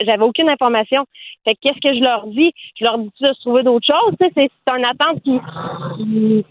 j'avais 0.00 0.22
aucune 0.22 0.48
information. 0.48 1.04
Fait 1.44 1.56
qu'est-ce 1.60 1.80
que 1.80 1.94
je 1.94 2.00
leur 2.00 2.26
dis? 2.28 2.52
Je 2.78 2.84
leur 2.84 2.98
dis 2.98 3.10
de 3.20 3.32
se 3.32 3.40
trouver 3.40 3.62
d'autres 3.62 3.86
choses. 3.86 4.14
C'est 4.20 4.50
une 4.68 4.84
attente 4.84 5.22
qui, 5.24 5.40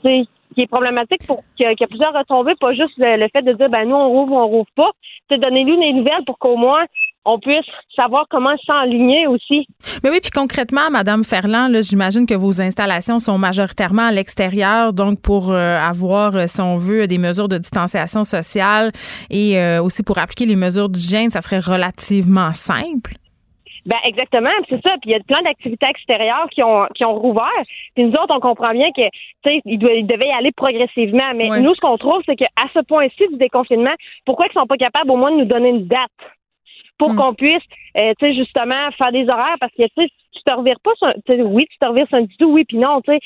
qui, 0.04 0.30
qui 0.54 0.62
est 0.62 0.68
problématique 0.68 1.26
pour 1.28 1.44
qu'il 1.56 1.68
y, 1.68 1.72
ait 1.72 1.88
plusieurs 1.88 2.14
retombées, 2.14 2.54
pas 2.60 2.74
juste 2.74 2.94
le, 2.98 3.28
fait 3.32 3.42
de 3.42 3.54
dire 3.54 3.70
ben 3.70 3.88
nous 3.88 3.96
on 3.96 4.10
rouvre 4.10 4.34
ou 4.34 4.38
on 4.38 4.48
rouvre 4.48 4.72
pas. 4.76 4.92
C'est 5.30 5.40
donner-lui 5.40 5.78
des 5.78 5.94
nouvelles 5.94 6.26
pour 6.26 6.40
qu'au 6.40 6.58
moins 6.58 6.86
on 7.26 7.40
puisse 7.40 7.66
savoir 7.96 8.26
comment 8.30 8.56
s'enligner 8.66 9.28
aussi. 9.28 9.68
Mais 10.04 10.10
oui, 10.10 10.20
puis 10.22 10.32
concrètement, 10.32 10.90
Madame 10.90 11.24
Ferland, 11.24 11.72
j'imagine 11.82 12.26
que 12.26 12.34
vos 12.34 12.62
installations 12.62 13.20
sont 13.20 13.38
majoritairement 13.38 14.08
à 14.08 14.12
l'extérieur, 14.12 14.94
donc 14.94 15.22
pour 15.22 15.52
euh, 15.52 15.80
avoir, 15.80 16.36
euh, 16.36 16.48
si 16.48 16.62
on 16.62 16.78
veut, 16.78 17.08
des 17.08 17.18
mesures 17.18 17.48
de 17.48 17.58
distanciation 17.58 18.24
sociale 18.24 18.92
et 19.30 19.60
euh, 19.60 19.84
aussi 19.84 20.02
pour 20.02 20.18
appliquer 20.18 20.46
les 20.46 20.56
mesures 20.56 20.90
d'hygiène, 20.90 21.30
ça 21.30 21.42
serait 21.42 21.60
relativement 21.60 22.54
simple. 22.54 23.14
Ben 23.86 23.98
exactement, 24.04 24.50
c'est 24.68 24.82
ça. 24.86 24.96
Puis 25.02 25.10
il 25.10 25.12
y 25.12 25.16
a 25.16 25.20
plein 25.20 25.42
d'activités 25.42 25.88
extérieures 25.88 26.50
qui 26.52 26.64
ont 26.64 26.86
qui 26.96 27.06
ont 27.06 27.18
rouvert. 27.18 27.64
Puis 27.96 28.04
nous 28.04 28.14
autres, 28.14 28.36
on 28.36 28.40
comprend 28.40 28.72
bien 28.72 28.92
que 28.92 29.02
tu 29.02 29.10
sais, 29.46 29.62
ils, 29.66 29.78
devaient 29.78 30.28
y 30.28 30.32
aller 30.32 30.52
progressivement. 30.52 31.34
Mais 31.36 31.50
nous, 31.62 31.74
ce 31.76 31.80
qu'on 31.80 31.98
trouve, 31.98 32.22
c'est 32.26 32.36
qu'à 32.36 32.48
ce 32.74 32.80
point-ci 32.80 33.28
du 33.30 33.38
déconfinement, 33.38 33.94
pourquoi 34.26 34.48
ils 34.48 34.54
sont 34.54 34.68
pas 34.68 34.78
capables 34.78 35.12
au 35.12 35.18
moins 35.18 35.32
de 35.32 35.38
nous 35.38 35.46
donner 35.46 35.70
une 35.70 35.88
date? 35.88 36.10
Pour 36.98 37.14
hmm. 37.14 37.16
qu'on 37.16 37.34
puisse, 37.34 37.64
euh, 37.96 38.12
tu 38.20 38.26
sais, 38.26 38.34
justement, 38.34 38.92
faire 38.98 39.14
des 39.14 39.30
horaires 39.30 39.56
parce 39.62 39.72
que 39.72 39.84
tu 39.84 40.04
sais, 40.04 40.10
tu 40.34 40.44
te 40.44 40.52
revires 40.52 40.82
pas, 40.84 40.92
sur, 40.96 41.14
oui, 41.46 41.66
tu 41.72 41.78
te 41.78 41.86
revires 41.86 42.08
sur 42.10 42.18
un 42.18 42.26
tout, 42.26 42.52
oui, 42.52 42.66
puis 42.66 42.78
non, 42.78 43.00
tu 43.02 43.14
sais. 43.14 43.20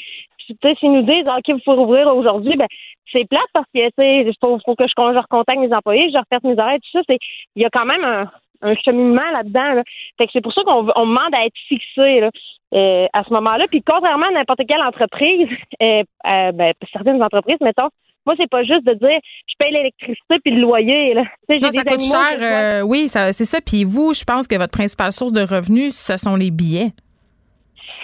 Tu 0.46 0.56
sais, 0.62 0.76
s'ils 0.76 0.92
nous 0.92 1.02
disent, 1.02 1.28
OK, 1.28 1.48
il 1.48 1.62
faut 1.64 1.74
rouvrir 1.74 2.06
aujourd'hui, 2.14 2.56
ben, 2.56 2.68
c'est 3.12 3.28
plate 3.28 3.48
parce 3.54 3.66
que, 3.74 3.80
tu 3.88 3.94
sais, 3.98 4.26
il 4.28 4.34
faut, 4.40 4.60
faut, 4.64 4.76
que 4.76 4.86
je, 4.86 4.94
je 4.96 5.20
recontacte 5.20 5.60
mes 5.60 5.74
employés, 5.74 6.12
je 6.12 6.18
refais 6.20 6.48
mes 6.48 6.62
horaires, 6.62 6.78
tout 6.80 7.02
ça. 7.02 7.16
Il 7.56 7.62
y 7.64 7.66
a 7.66 7.70
quand 7.72 7.86
même 7.86 8.04
un, 8.04 8.30
un 8.64 8.76
cheminement 8.84 9.30
là-dedans. 9.32 9.82
Fait 10.18 10.26
que 10.26 10.32
c'est 10.34 10.42
pour 10.42 10.54
ça 10.54 10.62
qu'on 10.66 10.90
on 10.96 11.06
demande 11.06 11.34
à 11.34 11.46
être 11.46 11.58
fixé 11.68 12.22
là, 12.22 12.30
euh, 12.74 13.08
à 13.14 13.22
ce 13.22 13.34
moment-là. 13.34 13.66
Puis 13.70 13.84
contrairement 13.84 14.28
à 14.28 14.32
n'importe 14.32 14.62
quelle 14.68 14.82
entreprise, 14.82 15.48
euh, 15.82 16.04
euh, 16.28 16.52
ben, 16.52 16.74
certaines 16.92 17.22
entreprises, 17.22 17.58
mettons, 17.62 17.90
moi, 18.26 18.36
c'est 18.38 18.50
pas 18.50 18.64
juste 18.64 18.86
de 18.86 18.94
dire 18.94 19.20
je 19.48 19.54
paye 19.60 19.74
l'électricité 19.74 20.40
puis 20.44 20.54
le 20.54 20.62
loyer. 20.62 21.14
Là. 21.14 21.24
Non, 21.50 21.72
ça 21.72 21.84
coûte 21.84 22.02
cher. 22.02 22.86
oui, 22.88 23.08
c'est 23.10 23.34
ça. 23.34 23.60
Puis 23.60 23.84
vous, 23.84 24.14
je 24.14 24.24
pense 24.24 24.48
que 24.48 24.56
votre 24.58 24.72
principale 24.72 25.12
source 25.12 25.34
de 25.34 25.42
revenus, 25.42 25.94
ce 25.94 26.18
sont 26.18 26.38
les 26.38 26.50
billets. 26.50 26.92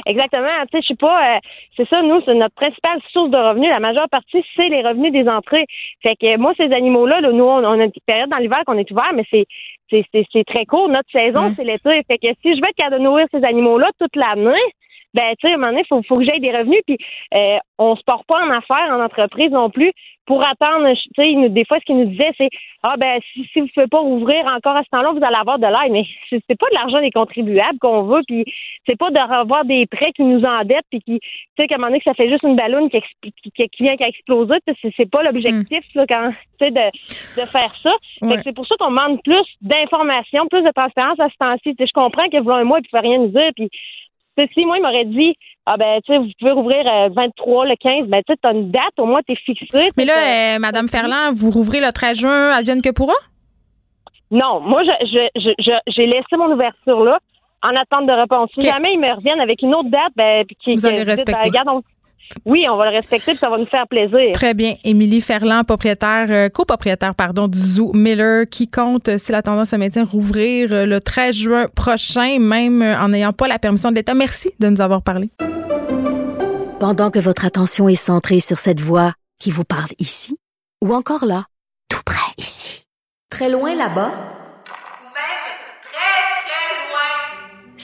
Exactement. 0.06 0.48
Tu 0.72 0.78
sais, 0.78 0.82
je 0.82 0.88
sais 0.90 0.96
pas. 0.96 1.36
Euh, 1.36 1.40
c'est 1.76 1.88
ça, 1.88 2.02
nous, 2.02 2.22
c'est 2.26 2.34
notre 2.36 2.56
principale 2.56 3.00
source 3.12 3.30
de 3.30 3.38
revenus. 3.38 3.70
La 3.70 3.80
majeure 3.80 4.10
partie, 4.10 4.44
c'est 4.56 4.70
les 4.70 4.82
revenus 4.82 5.12
des 5.12 5.28
entrées. 5.28 5.66
Fait 6.02 6.16
que 6.16 6.38
moi, 6.38 6.54
ces 6.58 6.72
animaux-là, 6.72 7.22
nous, 7.22 7.44
on, 7.44 7.64
a 7.64 7.84
une 7.84 7.92
période 8.06 8.30
dans 8.30 8.38
l'hiver 8.38 8.62
qu'on 8.66 8.78
est 8.78 8.90
ouvert, 8.92 9.12
mais 9.14 9.26
c'est 9.30 9.46
c'est 9.92 10.46
très 10.46 10.66
court. 10.66 10.90
Notre 10.90 11.10
saison, 11.12 11.52
c'est 11.56 11.64
l'été. 11.64 12.04
Fait 12.08 12.18
que 12.18 12.28
si 12.42 12.56
je 12.56 12.62
veux 12.62 12.70
être 12.70 12.76
capable 12.76 12.98
de 12.98 13.04
nourrir 13.04 13.28
ces 13.32 13.44
animaux-là 13.44 13.90
toute 14.00 14.16
l'année, 14.16 14.60
ben 15.14 15.34
tu 15.40 15.48
sais, 15.48 15.52
à 15.52 15.56
un 15.56 15.58
moment 15.58 15.72
donné, 15.72 15.82
il 15.82 15.88
faut, 15.88 16.02
faut 16.04 16.16
que 16.16 16.24
j'aille 16.24 16.40
des 16.40 16.56
revenus. 16.56 16.82
Puis 16.86 16.98
euh, 17.34 17.58
on 17.78 17.96
se 17.96 18.04
porte 18.04 18.26
pas 18.28 18.44
en 18.44 18.50
affaires, 18.52 18.90
en 18.92 19.04
entreprise 19.04 19.52
non 19.52 19.70
plus, 19.70 19.92
pour 20.26 20.44
attendre. 20.44 20.88
Tu 20.94 21.10
sais, 21.16 21.50
des 21.50 21.66
fois, 21.66 21.80
ce 21.80 21.86
qu'ils 21.86 21.98
nous 21.98 22.06
disaient, 22.06 22.32
c'est 22.38 22.50
Ah 22.84 22.96
ben 22.98 23.20
si, 23.34 23.44
si 23.52 23.60
vous 23.60 23.66
ne 23.66 23.72
pouvez 23.72 23.88
pas 23.88 24.02
ouvrir 24.02 24.46
encore 24.46 24.76
à 24.76 24.84
ce 24.84 24.90
temps-là, 24.92 25.12
vous 25.12 25.24
allez 25.24 25.36
avoir 25.36 25.58
de 25.58 25.66
l'aide. 25.66 25.92
Mais 25.92 26.06
c'est 26.30 26.58
pas 26.58 26.70
de 26.70 26.76
l'argent 26.76 27.02
des 27.02 27.12
contribuables 27.12 27.80
qu'on 27.80 28.04
veut, 28.04 28.22
puis 28.28 28.46
c'est 28.86 28.98
pas 28.98 29.10
de 29.10 29.20
revoir 29.20 29.66
des 29.66 29.88
prêts 29.88 30.12
qui 30.14 30.24
nous 30.24 30.44
endettent, 30.44 30.86
puis 30.90 31.02
qui, 31.02 31.20
tu 31.20 31.30
sais, 31.58 31.68
qu'à 31.68 31.76
un 31.76 31.78
moment 31.78 31.88
donné, 31.88 32.00
que 32.00 32.06
ça 32.06 32.14
fait 32.14 32.30
juste 32.30 32.44
une 32.44 32.56
ballonne 32.56 32.90
qui, 32.90 33.02
qui, 33.22 33.52
qui 33.52 33.84
vient 33.84 33.98
qu'à 33.98 34.08
exploser. 34.08 34.56
C'est 34.96 35.10
pas 35.10 35.24
l'objectif, 35.24 35.84
là, 35.96 36.06
quand, 36.08 36.32
tu 36.60 36.66
sais, 36.66 36.72
de, 36.72 37.42
de 37.42 37.48
faire 37.48 37.76
ça. 37.82 37.92
c'est 38.44 38.54
pour 38.54 38.68
ça 38.68 38.76
qu'on 38.80 38.90
demande 38.90 39.22
plus 39.24 39.46
d'informations, 39.62 40.48
plus 40.48 40.62
de 40.62 40.72
transparence 40.72 41.20
à 41.20 41.30
ce 41.30 41.38
temps-ci. 41.40 41.76
Je 41.80 41.94
comprends 41.94 42.30
que 42.30 42.42
vous 42.42 42.52
un 42.52 42.64
mois, 42.64 42.80
puis 42.82 42.90
ne 42.94 43.00
rien 43.00 43.18
nous 43.18 43.28
dire, 43.28 43.52
puis 43.56 43.70
si 44.54 44.66
moi, 44.66 44.78
il 44.78 44.82
m'aurait 44.82 45.06
dit, 45.06 45.36
ah 45.66 45.78
ben, 45.78 46.00
tu 46.06 46.14
sais, 46.14 46.20
vous 46.20 46.30
pouvez 46.40 46.52
rouvrir 46.52 46.84
23, 47.12 47.66
euh, 47.66 47.70
le 47.70 47.76
15, 47.76 48.08
ben, 48.08 48.22
tu 48.28 48.34
sais, 48.34 48.40
as 48.44 48.52
une 48.52 48.72
date, 48.72 48.98
au 48.98 49.06
moins, 49.06 49.22
tu 49.26 49.34
es 49.34 49.36
fixé. 49.36 49.92
Mais 49.98 50.06
là, 50.06 50.14
euh, 50.56 50.60
Madame 50.60 50.88
Ferland, 50.88 51.34
vous 51.34 51.52
rouvrez 51.52 51.80
le 51.80 51.92
13 51.92 52.20
juin, 52.20 52.52
advienne 52.52 52.82
que 52.82 52.92
pourra? 52.92 53.14
Non, 54.32 54.60
moi, 54.60 54.84
j'ai 54.84 55.30
je, 55.36 55.50
je, 55.58 56.02
laissé 56.02 56.38
mon 56.38 56.52
ouverture 56.54 57.04
là 57.04 57.20
en 57.64 57.76
attente 57.76 58.08
de 58.08 58.14
réponse. 58.14 58.50
Si 58.54 58.62
jamais 58.62 58.94
ils 58.94 59.00
me 59.00 59.14
reviennent 59.14 59.42
avec 59.42 59.62
une 59.62 59.74
autre 59.74 59.90
date, 59.90 60.14
ben, 60.16 60.46
qui, 60.64 60.76
vous 60.76 60.86
allez 60.86 61.04
ben, 61.04 61.12
respecter. 61.12 61.50
Oui, 62.46 62.66
on 62.70 62.78
va 62.78 62.92
le 62.92 62.98
respecter, 62.98 63.32
puis 63.32 63.40
ça 63.40 63.50
va 63.50 63.58
nous 63.58 63.66
faire 63.66 63.88
plaisir. 63.88 64.32
Très 64.34 64.54
bien. 64.54 64.76
Émilie 64.84 65.22
Ferland, 65.22 65.64
propriétaire, 65.64 66.28
euh, 66.30 66.50
copropriétaire, 66.50 67.16
pardon, 67.16 67.48
du 67.48 67.60
Zoo 67.60 67.92
Miller, 67.94 68.46
qui 68.50 68.68
compte, 68.70 69.18
si 69.18 69.32
la 69.32 69.42
tendance 69.42 69.70
se 69.70 69.76
maintient, 69.76 70.06
rouvrir 70.06 70.72
euh, 70.72 70.86
le 70.86 71.02
13 71.02 71.36
juin 71.36 71.68
prochain, 71.76 72.40
même 72.40 72.82
euh, 72.82 73.00
en 73.00 73.10
n'ayant 73.10 73.34
pas 73.34 73.48
la 73.48 73.60
permission 73.60 73.90
de 73.90 73.96
l'État. 73.96 74.14
Merci 74.14 74.52
de 74.60 74.70
nous 74.70 74.82
avoir 74.82 75.02
parlé. 75.02 75.30
Pendant 76.80 77.12
que 77.12 77.20
votre 77.20 77.46
attention 77.46 77.90
est 77.90 77.96
centrée 77.96 78.40
sur 78.40 78.58
cette 78.58 78.80
voix 78.80 79.14
qui 79.40 79.52
vous 79.52 79.66
parle 79.66 79.90
ici, 80.00 80.38
ou 80.84 80.94
encore 80.94 81.26
là, 81.26 81.46
tout 81.90 82.02
près 82.06 82.32
ici, 82.38 82.84
très 83.30 83.50
loin 83.50 83.76
là-bas, 83.76 84.39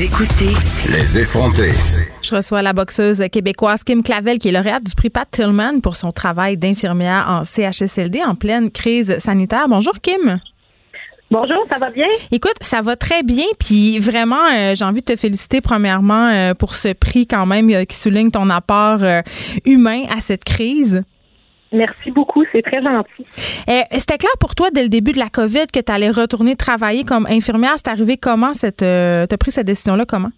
Vous 0.00 0.06
écoutez 0.06 0.54
Les 0.90 1.18
effrontés. 1.18 1.72
Je 2.22 2.34
reçois 2.34 2.62
la 2.62 2.72
boxeuse 2.72 3.22
québécoise 3.30 3.84
Kim 3.84 4.02
Clavel, 4.02 4.38
qui 4.38 4.48
est 4.48 4.52
lauréate 4.52 4.82
du 4.82 4.94
prix 4.94 5.10
Pat 5.10 5.30
Tillman 5.30 5.80
pour 5.80 5.96
son 5.96 6.10
travail 6.10 6.56
d'infirmière 6.56 7.26
en 7.28 7.44
CHSLD 7.44 8.22
en 8.24 8.34
pleine 8.34 8.70
crise 8.70 9.18
sanitaire. 9.18 9.66
Bonjour 9.68 9.92
Kim. 10.00 10.40
Bonjour, 11.30 11.58
ça 11.70 11.78
va 11.78 11.90
bien? 11.90 12.06
Écoute, 12.32 12.56
ça 12.62 12.80
va 12.80 12.96
très 12.96 13.22
bien. 13.22 13.44
Puis 13.58 13.98
vraiment, 13.98 14.46
euh, 14.50 14.74
j'ai 14.74 14.86
envie 14.86 15.00
de 15.00 15.04
te 15.04 15.16
féliciter 15.16 15.60
premièrement 15.60 16.28
euh, 16.28 16.54
pour 16.54 16.74
ce 16.74 16.94
prix 16.94 17.26
quand 17.26 17.44
même 17.44 17.68
euh, 17.68 17.84
qui 17.84 17.96
souligne 17.96 18.30
ton 18.30 18.48
apport 18.48 19.00
humain 19.66 20.04
à 20.10 20.20
cette 20.20 20.44
crise. 20.44 21.04
Merci 21.72 22.10
beaucoup, 22.10 22.44
c'est 22.50 22.62
très 22.62 22.82
gentil. 22.82 23.24
Euh, 23.68 23.82
c'était 23.92 24.18
clair 24.18 24.32
pour 24.40 24.54
toi 24.54 24.70
dès 24.72 24.82
le 24.82 24.88
début 24.88 25.12
de 25.12 25.18
la 25.18 25.28
COVID 25.28 25.66
que 25.72 25.80
tu 25.80 25.92
allais 25.92 26.10
retourner 26.10 26.56
travailler 26.56 27.04
comme 27.04 27.26
infirmière. 27.26 27.74
C'est 27.76 27.88
arrivé 27.88 28.16
comment 28.16 28.54
cette 28.54 28.82
euh, 28.82 29.26
tu 29.26 29.34
as 29.34 29.38
pris 29.38 29.52
cette 29.52 29.66
décision-là 29.66 30.04
comment? 30.04 30.30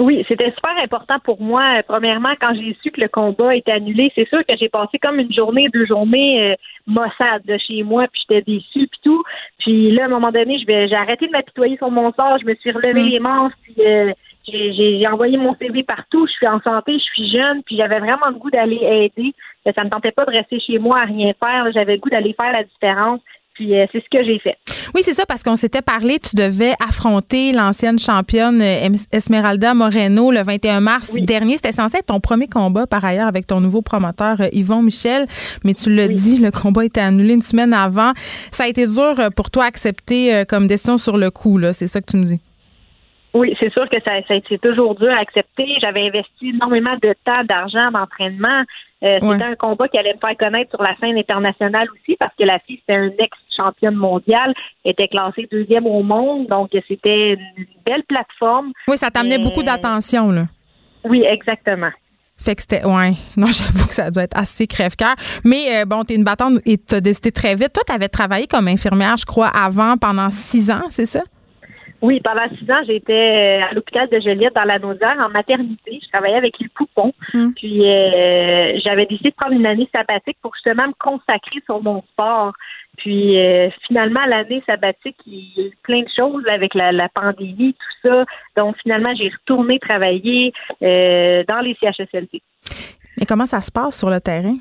Oui, 0.00 0.24
c'était 0.28 0.50
super 0.52 0.72
important 0.82 1.18
pour 1.24 1.42
moi. 1.42 1.82
Premièrement, 1.86 2.30
quand 2.40 2.54
j'ai 2.54 2.74
su 2.82 2.90
que 2.90 3.02
le 3.02 3.08
combat 3.08 3.54
était 3.54 3.72
annulé, 3.72 4.10
c'est 4.14 4.26
sûr 4.28 4.38
que 4.46 4.56
j'ai 4.58 4.70
passé 4.70 4.98
comme 4.98 5.18
une 5.18 5.32
journée, 5.32 5.68
deux 5.74 5.84
journées 5.84 6.52
euh, 6.52 6.54
maussade 6.86 7.44
de 7.44 7.58
chez 7.58 7.82
moi, 7.82 8.06
puis 8.10 8.22
j'étais 8.22 8.42
déçue, 8.42 8.86
puis 8.86 9.00
tout. 9.04 9.22
Puis 9.58 9.90
là, 9.90 10.04
à 10.04 10.06
un 10.06 10.08
moment 10.08 10.30
donné, 10.30 10.58
j'ai 10.66 10.94
arrêté 10.94 11.26
de 11.26 11.32
m'apitoyer 11.32 11.76
sur 11.76 11.90
mon 11.90 12.12
sort, 12.12 12.38
je 12.40 12.46
me 12.46 12.54
suis 12.54 12.70
relevé 12.70 13.02
mm. 13.02 13.08
les 13.08 13.20
manches, 13.20 13.52
puis 13.62 13.74
euh, 13.80 14.12
j'ai 14.50 15.06
envoyé 15.06 15.36
mon 15.36 15.54
CV 15.56 15.82
partout. 15.82 16.26
Je 16.26 16.32
suis 16.32 16.46
en 16.46 16.60
santé, 16.60 16.94
je 16.94 17.04
suis 17.04 17.30
jeune, 17.30 17.62
puis 17.64 17.76
j'avais 17.76 17.98
vraiment 17.98 18.28
le 18.28 18.34
goût 18.34 18.50
d'aller 18.50 18.80
aider. 18.82 19.32
Ça 19.74 19.84
me 19.84 19.90
tentait 19.90 20.12
pas 20.12 20.24
de 20.24 20.30
rester 20.30 20.58
chez 20.60 20.78
moi 20.78 21.00
à 21.00 21.04
rien 21.04 21.32
faire. 21.38 21.70
J'avais 21.72 21.94
le 21.94 22.00
goût 22.00 22.10
d'aller 22.10 22.34
faire 22.34 22.52
la 22.52 22.64
différence. 22.64 23.20
Puis 23.54 23.78
euh, 23.78 23.86
c'est 23.92 24.02
ce 24.02 24.08
que 24.10 24.24
j'ai 24.24 24.38
fait. 24.38 24.56
Oui, 24.94 25.02
c'est 25.04 25.12
ça, 25.12 25.26
parce 25.26 25.42
qu'on 25.42 25.56
s'était 25.56 25.82
parlé, 25.82 26.18
tu 26.18 26.34
devais 26.34 26.72
affronter 26.80 27.52
l'ancienne 27.52 27.98
championne 27.98 28.60
euh, 28.62 28.88
Esmeralda 29.12 29.74
Moreno 29.74 30.30
le 30.30 30.42
21 30.42 30.80
mars 30.80 31.12
dernier. 31.14 31.56
C'était 31.56 31.72
censé 31.72 31.98
être 31.98 32.06
ton 32.06 32.20
premier 32.20 32.48
combat, 32.48 32.86
par 32.86 33.04
ailleurs, 33.04 33.28
avec 33.28 33.46
ton 33.46 33.60
nouveau 33.60 33.82
promoteur 33.82 34.40
euh, 34.40 34.48
Yvon 34.52 34.82
Michel. 34.82 35.26
Mais 35.64 35.74
tu 35.74 35.94
l'as 35.94 36.08
dit, 36.08 36.38
le 36.38 36.50
combat 36.50 36.84
était 36.84 37.00
annulé 37.00 37.34
une 37.34 37.42
semaine 37.42 37.72
avant. 37.72 38.12
Ça 38.50 38.64
a 38.64 38.68
été 38.68 38.86
dur 38.86 39.14
pour 39.36 39.50
toi 39.50 39.64
d'accepter 39.64 40.44
comme 40.48 40.66
décision 40.66 40.96
sur 40.96 41.16
le 41.16 41.30
coup, 41.30 41.58
là. 41.58 41.72
C'est 41.72 41.86
ça 41.86 42.00
que 42.00 42.06
tu 42.10 42.16
me 42.16 42.24
dis? 42.24 42.40
Oui, 43.32 43.56
c'est 43.60 43.72
sûr 43.72 43.88
que 43.88 43.96
ça, 44.04 44.20
ça 44.26 44.34
c'est 44.48 44.60
toujours 44.60 44.96
dur 44.96 45.10
à 45.10 45.20
accepter. 45.20 45.66
J'avais 45.80 46.06
investi 46.08 46.50
énormément 46.50 46.96
de 47.00 47.14
temps, 47.24 47.44
d'argent, 47.44 47.90
d'entraînement. 47.92 48.62
Euh, 49.02 49.18
c'était 49.22 49.44
un 49.44 49.54
combat 49.54 49.88
qui 49.88 49.98
allait 49.98 50.14
me 50.14 50.18
faire 50.18 50.36
connaître 50.36 50.70
sur 50.70 50.82
la 50.82 50.94
scène 50.96 51.16
internationale 51.16 51.88
aussi 51.94 52.16
parce 52.18 52.34
que 52.36 52.44
la 52.44 52.58
fille, 52.60 52.80
c'était 52.80 52.98
un 52.98 53.10
ex-championne 53.18 53.94
mondiale, 53.94 54.52
était 54.84 55.08
classée 55.08 55.48
deuxième 55.50 55.86
au 55.86 56.02
monde, 56.02 56.48
donc 56.48 56.70
c'était 56.86 57.32
une 57.34 57.66
belle 57.86 58.02
plateforme. 58.08 58.72
Oui, 58.88 58.98
ça 58.98 59.10
t'amenait 59.10 59.38
beaucoup 59.38 59.62
d'attention, 59.62 60.30
là. 60.30 60.44
Oui, 61.04 61.22
exactement. 61.24 61.90
Fait 62.36 62.54
que 62.54 62.62
c'était. 62.62 62.84
Ouais. 62.84 63.12
Non, 63.36 63.46
j'avoue 63.46 63.86
que 63.86 63.94
ça 63.94 64.10
doit 64.10 64.24
être 64.24 64.36
assez 64.36 64.66
crève-cœur. 64.66 65.14
Mais 65.44 65.80
euh, 65.80 65.84
bon, 65.84 66.04
t'es 66.04 66.14
une 66.14 66.24
battante 66.24 66.58
et 66.66 66.78
t'as 66.78 67.00
décidé 67.00 67.32
très 67.32 67.54
vite. 67.54 67.72
Toi, 67.72 67.84
t'avais 67.86 68.08
travaillé 68.08 68.46
comme 68.46 68.68
infirmière, 68.68 69.16
je 69.16 69.24
crois, 69.24 69.48
avant, 69.48 69.96
pendant 69.96 70.30
six 70.30 70.70
ans, 70.70 70.84
c'est 70.88 71.06
ça? 71.06 71.22
Oui, 72.02 72.20
pendant 72.20 72.48
six 72.56 72.70
ans, 72.70 72.82
j'étais 72.86 73.60
à 73.68 73.74
l'hôpital 73.74 74.08
de 74.08 74.20
Joliette 74.20 74.54
dans 74.54 74.64
la 74.64 74.78
Naudière 74.78 75.16
en 75.18 75.28
maternité. 75.28 76.00
Je 76.02 76.08
travaillais 76.08 76.36
avec 76.36 76.58
les 76.58 76.68
poupons. 76.68 77.12
Puis 77.56 77.86
euh, 77.86 78.78
j'avais 78.82 79.04
décidé 79.04 79.30
de 79.30 79.34
prendre 79.34 79.54
une 79.54 79.66
année 79.66 79.88
sabbatique 79.92 80.38
pour 80.40 80.54
justement 80.54 80.88
me 80.88 80.94
consacrer 80.98 81.60
sur 81.66 81.82
mon 81.82 82.02
sport. 82.12 82.52
Puis 82.96 83.38
euh, 83.38 83.68
finalement, 83.86 84.24
l'année 84.26 84.62
sabbatique, 84.66 85.16
il 85.26 85.52
y 85.56 85.60
a 85.60 85.66
eu 85.66 85.76
plein 85.82 86.00
de 86.00 86.08
choses 86.16 86.44
avec 86.48 86.74
la, 86.74 86.90
la 86.92 87.08
pandémie, 87.10 87.74
tout 87.74 88.08
ça. 88.08 88.24
Donc 88.56 88.76
finalement, 88.82 89.14
j'ai 89.14 89.28
retourné 89.28 89.78
travailler 89.78 90.52
euh, 90.82 91.44
dans 91.46 91.60
les 91.60 91.76
CHSLD. 91.80 92.42
Mais 93.18 93.26
comment 93.26 93.46
ça 93.46 93.60
se 93.60 93.70
passe 93.70 93.98
sur 93.98 94.08
le 94.08 94.20
terrain? 94.20 94.56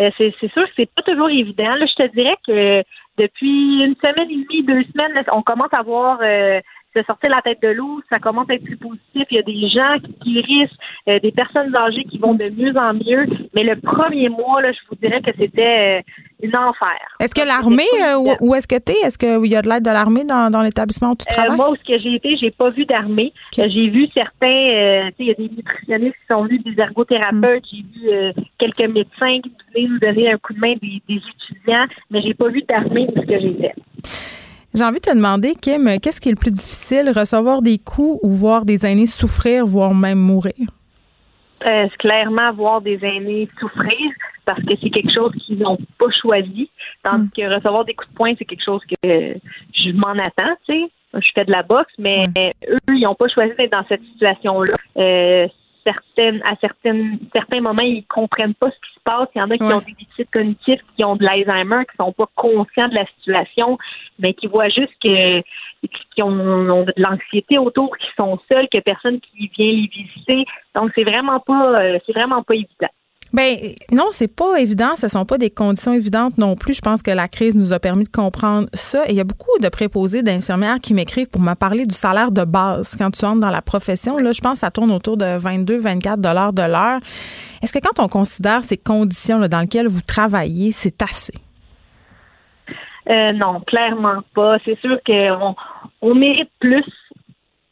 Euh, 0.00 0.10
c'est 0.18 0.34
c'est 0.40 0.52
sûr 0.52 0.64
que 0.64 0.72
c'est 0.76 0.90
pas 0.92 1.02
toujours 1.02 1.30
évident. 1.30 1.74
Là, 1.74 1.86
je 1.86 1.94
te 1.94 2.12
dirais 2.14 2.36
que 2.46 2.82
depuis 3.16 3.84
une 3.84 3.94
semaine 3.96 4.30
et 4.30 4.44
demie, 4.44 4.62
deux 4.64 4.82
semaines, 4.92 5.24
on 5.32 5.42
commence 5.42 5.72
à 5.72 5.82
voir 5.82 6.18
euh, 6.22 6.60
se 6.94 7.02
sortir 7.02 7.30
la 7.30 7.42
tête 7.42 7.60
de 7.62 7.68
l'eau, 7.68 8.00
ça 8.08 8.18
commence 8.18 8.48
à 8.50 8.54
être 8.54 8.64
plus 8.64 8.76
positif. 8.76 9.24
Il 9.30 9.36
y 9.36 9.38
a 9.38 9.42
des 9.42 9.68
gens 9.68 9.96
qui 10.22 10.32
guérissent, 10.34 10.76
euh, 11.08 11.18
des 11.20 11.32
personnes 11.32 11.74
âgées 11.74 12.04
qui 12.04 12.18
vont 12.18 12.34
de 12.34 12.48
mieux 12.50 12.76
en 12.76 12.94
mieux. 12.94 13.26
Mais 13.54 13.64
le 13.64 13.76
premier 13.80 14.28
mois, 14.28 14.62
là, 14.62 14.72
je 14.72 14.78
vous 14.88 14.96
dirais 14.96 15.20
que 15.20 15.30
c'était 15.38 15.98
euh, 15.98 16.02
une 16.42 16.56
enfer. 16.56 16.98
Est-ce 17.20 17.34
que 17.34 17.46
l'armée, 17.46 17.82
euh, 18.02 18.36
où, 18.40 18.54
est-ce 18.54 18.68
que 18.68 18.78
t'es? 18.78 18.96
Est-ce 19.02 19.18
qu'il 19.18 19.50
y 19.50 19.56
a 19.56 19.62
de 19.62 19.68
l'aide 19.68 19.84
de 19.84 19.90
l'armée 19.90 20.24
dans, 20.24 20.50
dans 20.50 20.62
l'établissement 20.62 21.10
où 21.12 21.16
tu 21.16 21.24
Euh, 21.30 21.34
travailles? 21.34 21.56
moi, 21.56 21.70
où 21.70 21.76
ce 21.76 21.82
que 21.84 21.98
j'ai 21.98 22.14
été, 22.14 22.36
j'ai 22.36 22.50
pas 22.50 22.70
vu 22.70 22.84
d'armée. 22.84 23.32
J'ai 23.56 23.88
vu 23.88 24.06
certains, 24.14 25.10
tu 25.16 25.24
il 25.24 25.26
y 25.26 25.30
a 25.30 25.34
des 25.34 25.48
nutritionnistes 25.48 26.14
qui 26.14 26.26
sont 26.32 26.44
venus, 26.44 26.62
des 26.64 26.80
ergothérapeutes, 26.80 27.64
j'ai 27.72 27.82
vu 27.82 28.32
quelques 28.58 28.88
médecins 28.92 29.40
qui 29.42 29.52
venaient 29.74 29.88
nous 29.88 29.98
donner 29.98 30.32
un 30.32 30.38
coup 30.38 30.52
de 30.52 30.60
main, 30.60 30.74
des, 30.80 31.02
des 31.08 31.16
étudiants, 31.16 31.86
mais 32.10 32.22
j'ai 32.22 32.34
pas 32.34 32.48
vu 32.48 32.62
d'armée 32.68 33.06
où 33.08 33.20
ce 33.20 33.26
que 33.26 33.40
j'ai 33.40 33.54
fait. 33.54 33.74
J'ai 34.74 34.82
envie 34.82 34.98
de 34.98 35.08
te 35.08 35.14
demander, 35.14 35.54
Kim, 35.54 35.88
qu'est-ce 36.02 36.20
qui 36.20 36.28
est 36.28 36.32
le 36.32 36.36
plus 36.36 36.50
difficile, 36.50 37.12
recevoir 37.14 37.62
des 37.62 37.78
coups 37.78 38.18
ou 38.24 38.30
voir 38.30 38.64
des 38.64 38.84
aînés 38.84 39.06
souffrir, 39.06 39.64
voire 39.66 39.94
même 39.94 40.18
mourir? 40.18 40.54
Euh, 41.64 41.88
clairement 41.98 42.52
voir 42.52 42.80
des 42.80 42.98
aînés 43.02 43.48
souffrir 43.60 44.10
parce 44.44 44.60
que 44.64 44.74
c'est 44.82 44.90
quelque 44.90 45.14
chose 45.14 45.32
qu'ils 45.46 45.58
n'ont 45.58 45.78
pas 45.98 46.10
choisi. 46.20 46.68
Tandis 47.02 47.30
que 47.30 47.54
recevoir 47.54 47.84
des 47.84 47.94
coups 47.94 48.10
de 48.10 48.16
poing, 48.16 48.34
c'est 48.36 48.44
quelque 48.44 48.64
chose 48.64 48.82
que 48.88 49.34
je 49.74 49.92
m'en 49.92 50.10
attends, 50.10 50.56
tu 50.68 50.74
sais. 50.74 50.90
Je 51.14 51.28
fais 51.32 51.44
de 51.44 51.52
la 51.52 51.62
boxe, 51.62 51.92
mais 51.96 52.24
eux, 52.68 52.76
ils 52.90 53.02
n'ont 53.02 53.14
pas 53.14 53.28
choisi 53.28 53.54
d'être 53.56 53.70
dans 53.70 53.86
cette 53.88 54.02
situation-là. 54.02 54.74
Euh, 54.98 55.46
certaines, 55.84 56.42
à 56.44 56.56
certaines, 56.60 57.18
certains 57.32 57.60
moments, 57.60 57.82
ils 57.82 58.04
comprennent 58.06 58.54
pas 58.54 58.70
ce 58.70 58.76
qui 58.76 58.94
se 58.94 59.00
passe. 59.04 59.28
Il 59.34 59.38
y 59.38 59.42
en 59.42 59.50
a 59.50 59.56
qui 59.56 59.64
ont 59.64 59.78
des 59.78 59.92
déficits 59.92 60.26
cognitifs, 60.32 60.80
qui 60.96 61.04
ont 61.04 61.16
de 61.16 61.24
l'Alzheimer, 61.24 61.84
qui 61.90 61.96
sont 61.96 62.12
pas 62.12 62.28
conscients 62.34 62.88
de 62.88 62.94
la 62.94 63.06
situation, 63.18 63.78
mais 64.18 64.34
qui 64.34 64.46
voient 64.46 64.68
juste 64.68 64.92
que 65.02 65.42
qui 66.14 66.22
ont, 66.22 66.28
ont 66.28 66.84
de 66.84 66.92
l'anxiété 66.96 67.58
autour, 67.58 67.96
qui 67.98 68.06
sont 68.16 68.38
seuls, 68.50 68.68
que 68.72 68.78
personne 68.80 69.20
qui 69.20 69.50
vient 69.56 69.66
les 69.66 69.90
visiter. 69.92 70.44
Donc 70.74 70.90
c'est 70.94 71.04
vraiment 71.04 71.40
pas, 71.40 71.74
euh, 71.80 71.98
c'est 72.06 72.12
vraiment 72.12 72.42
pas 72.42 72.54
évident. 72.54 72.88
Ben 73.34 73.56
non, 73.90 74.10
c'est 74.12 74.32
pas 74.32 74.60
évident. 74.60 74.94
Ce 74.94 75.08
sont 75.08 75.24
pas 75.24 75.38
des 75.38 75.50
conditions 75.50 75.92
évidentes 75.92 76.38
non 76.38 76.54
plus. 76.54 76.74
Je 76.74 76.80
pense 76.80 77.02
que 77.02 77.10
la 77.10 77.26
crise 77.26 77.56
nous 77.56 77.72
a 77.72 77.80
permis 77.80 78.04
de 78.04 78.08
comprendre 78.08 78.68
ça. 78.74 79.04
Et 79.06 79.10
il 79.10 79.16
y 79.16 79.20
a 79.20 79.24
beaucoup 79.24 79.58
de 79.60 79.68
préposés 79.68 80.22
d'infirmières 80.22 80.78
qui 80.80 80.94
m'écrivent 80.94 81.28
pour 81.28 81.40
me 81.40 81.54
parler 81.54 81.84
du 81.84 81.96
salaire 81.96 82.30
de 82.30 82.44
base 82.44 82.94
quand 82.96 83.10
tu 83.10 83.24
entres 83.24 83.40
dans 83.40 83.50
la 83.50 83.60
profession. 83.60 84.18
Là, 84.18 84.30
je 84.30 84.40
pense 84.40 84.52
que 84.52 84.58
ça 84.60 84.70
tourne 84.70 84.92
autour 84.92 85.16
de 85.16 85.36
22, 85.36 85.78
24 85.80 86.20
dollars 86.20 86.52
de 86.52 86.62
l'heure. 86.62 87.00
Est-ce 87.60 87.72
que 87.72 87.80
quand 87.80 88.00
on 88.00 88.06
considère 88.06 88.62
ces 88.62 88.76
conditions 88.76 89.40
là, 89.40 89.48
dans 89.48 89.62
lesquelles 89.62 89.88
vous 89.88 90.02
travaillez, 90.02 90.70
c'est 90.70 91.02
assez? 91.02 91.34
Euh, 93.10 93.30
non, 93.34 93.60
clairement 93.66 94.22
pas. 94.32 94.58
C'est 94.64 94.78
sûr 94.78 94.96
qu'on 95.04 95.56
on 96.02 96.14
mérite 96.14 96.52
plus. 96.60 96.84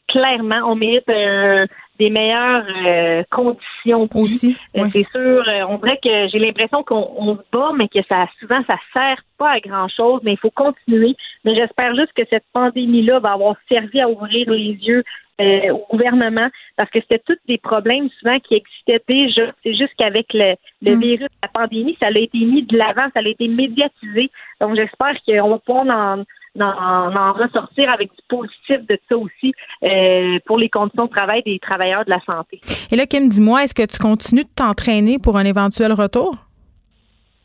Clairement, 0.09 0.59
on 0.65 0.75
mérite 0.75 1.07
euh, 1.07 1.65
des 2.03 2.09
meilleures 2.09 2.65
euh, 2.85 3.23
conditions. 3.31 4.07
Aussi, 4.15 4.57
Euh, 4.77 4.85
C'est 4.91 5.07
sûr. 5.15 5.43
euh, 5.47 5.65
on 5.69 5.77
dirait 5.77 5.99
que 6.03 6.15
j'ai 6.29 6.39
l'impression 6.39 6.83
qu'on 6.83 7.05
on 7.17 7.35
se 7.37 7.41
bat, 7.51 7.71
mais 7.77 7.87
que 7.87 7.99
ça 8.09 8.27
souvent 8.39 8.61
ça 8.67 8.77
sert 8.93 9.21
pas 9.37 9.51
à 9.51 9.59
grand 9.59 9.87
chose. 9.87 10.19
Mais 10.23 10.33
il 10.33 10.37
faut 10.45 10.51
continuer. 10.65 11.15
Mais 11.43 11.55
j'espère 11.55 11.95
juste 11.95 12.13
que 12.13 12.23
cette 12.29 12.45
pandémie-là 12.53 13.19
va 13.19 13.31
avoir 13.33 13.55
servi 13.69 14.01
à 14.01 14.09
ouvrir 14.09 14.49
les 14.51 14.73
yeux 14.89 15.03
euh, 15.41 15.69
au 15.71 15.85
gouvernement 15.91 16.49
parce 16.77 16.89
que 16.91 16.99
c'était 17.01 17.23
tous 17.25 17.39
des 17.47 17.57
problèmes 17.57 18.07
souvent 18.19 18.39
qui 18.45 18.53
existaient 18.61 19.01
déjà. 19.07 19.45
C'est 19.63 19.73
juste 19.81 19.93
qu'avec 19.97 20.27
le, 20.33 20.49
le 20.81 20.95
virus, 20.95 21.29
la 21.41 21.49
pandémie, 21.59 21.97
ça 22.01 22.07
a 22.07 22.11
été 22.27 22.39
mis 22.39 22.63
de 22.63 22.77
l'avant, 22.77 23.07
ça 23.13 23.21
a 23.21 23.27
été 23.35 23.47
médiatisé. 23.47 24.29
Donc 24.61 24.75
j'espère 24.75 25.15
qu'on 25.25 25.49
va 25.49 25.57
pouvoir 25.59 25.85
en, 25.87 26.23
en, 26.59 27.15
en 27.15 27.33
ressortir 27.33 27.89
avec 27.89 28.09
du 28.09 28.21
positif 28.29 28.85
de 28.87 28.99
ça 29.09 29.17
aussi 29.17 29.53
euh, 29.83 30.37
pour 30.45 30.57
les 30.57 30.69
conditions 30.69 31.05
de 31.05 31.09
travail 31.11 31.41
des 31.45 31.59
travailleurs 31.59 32.05
de 32.05 32.11
la 32.11 32.19
santé. 32.25 32.61
Et 32.91 32.95
là, 32.95 33.05
Kim, 33.05 33.27
dis-moi, 33.27 33.63
est-ce 33.63 33.73
que 33.73 33.85
tu 33.85 33.97
continues 33.97 34.43
de 34.43 34.53
t'entraîner 34.55 35.19
pour 35.19 35.37
un 35.37 35.45
éventuel 35.45 35.93
retour? 35.93 36.35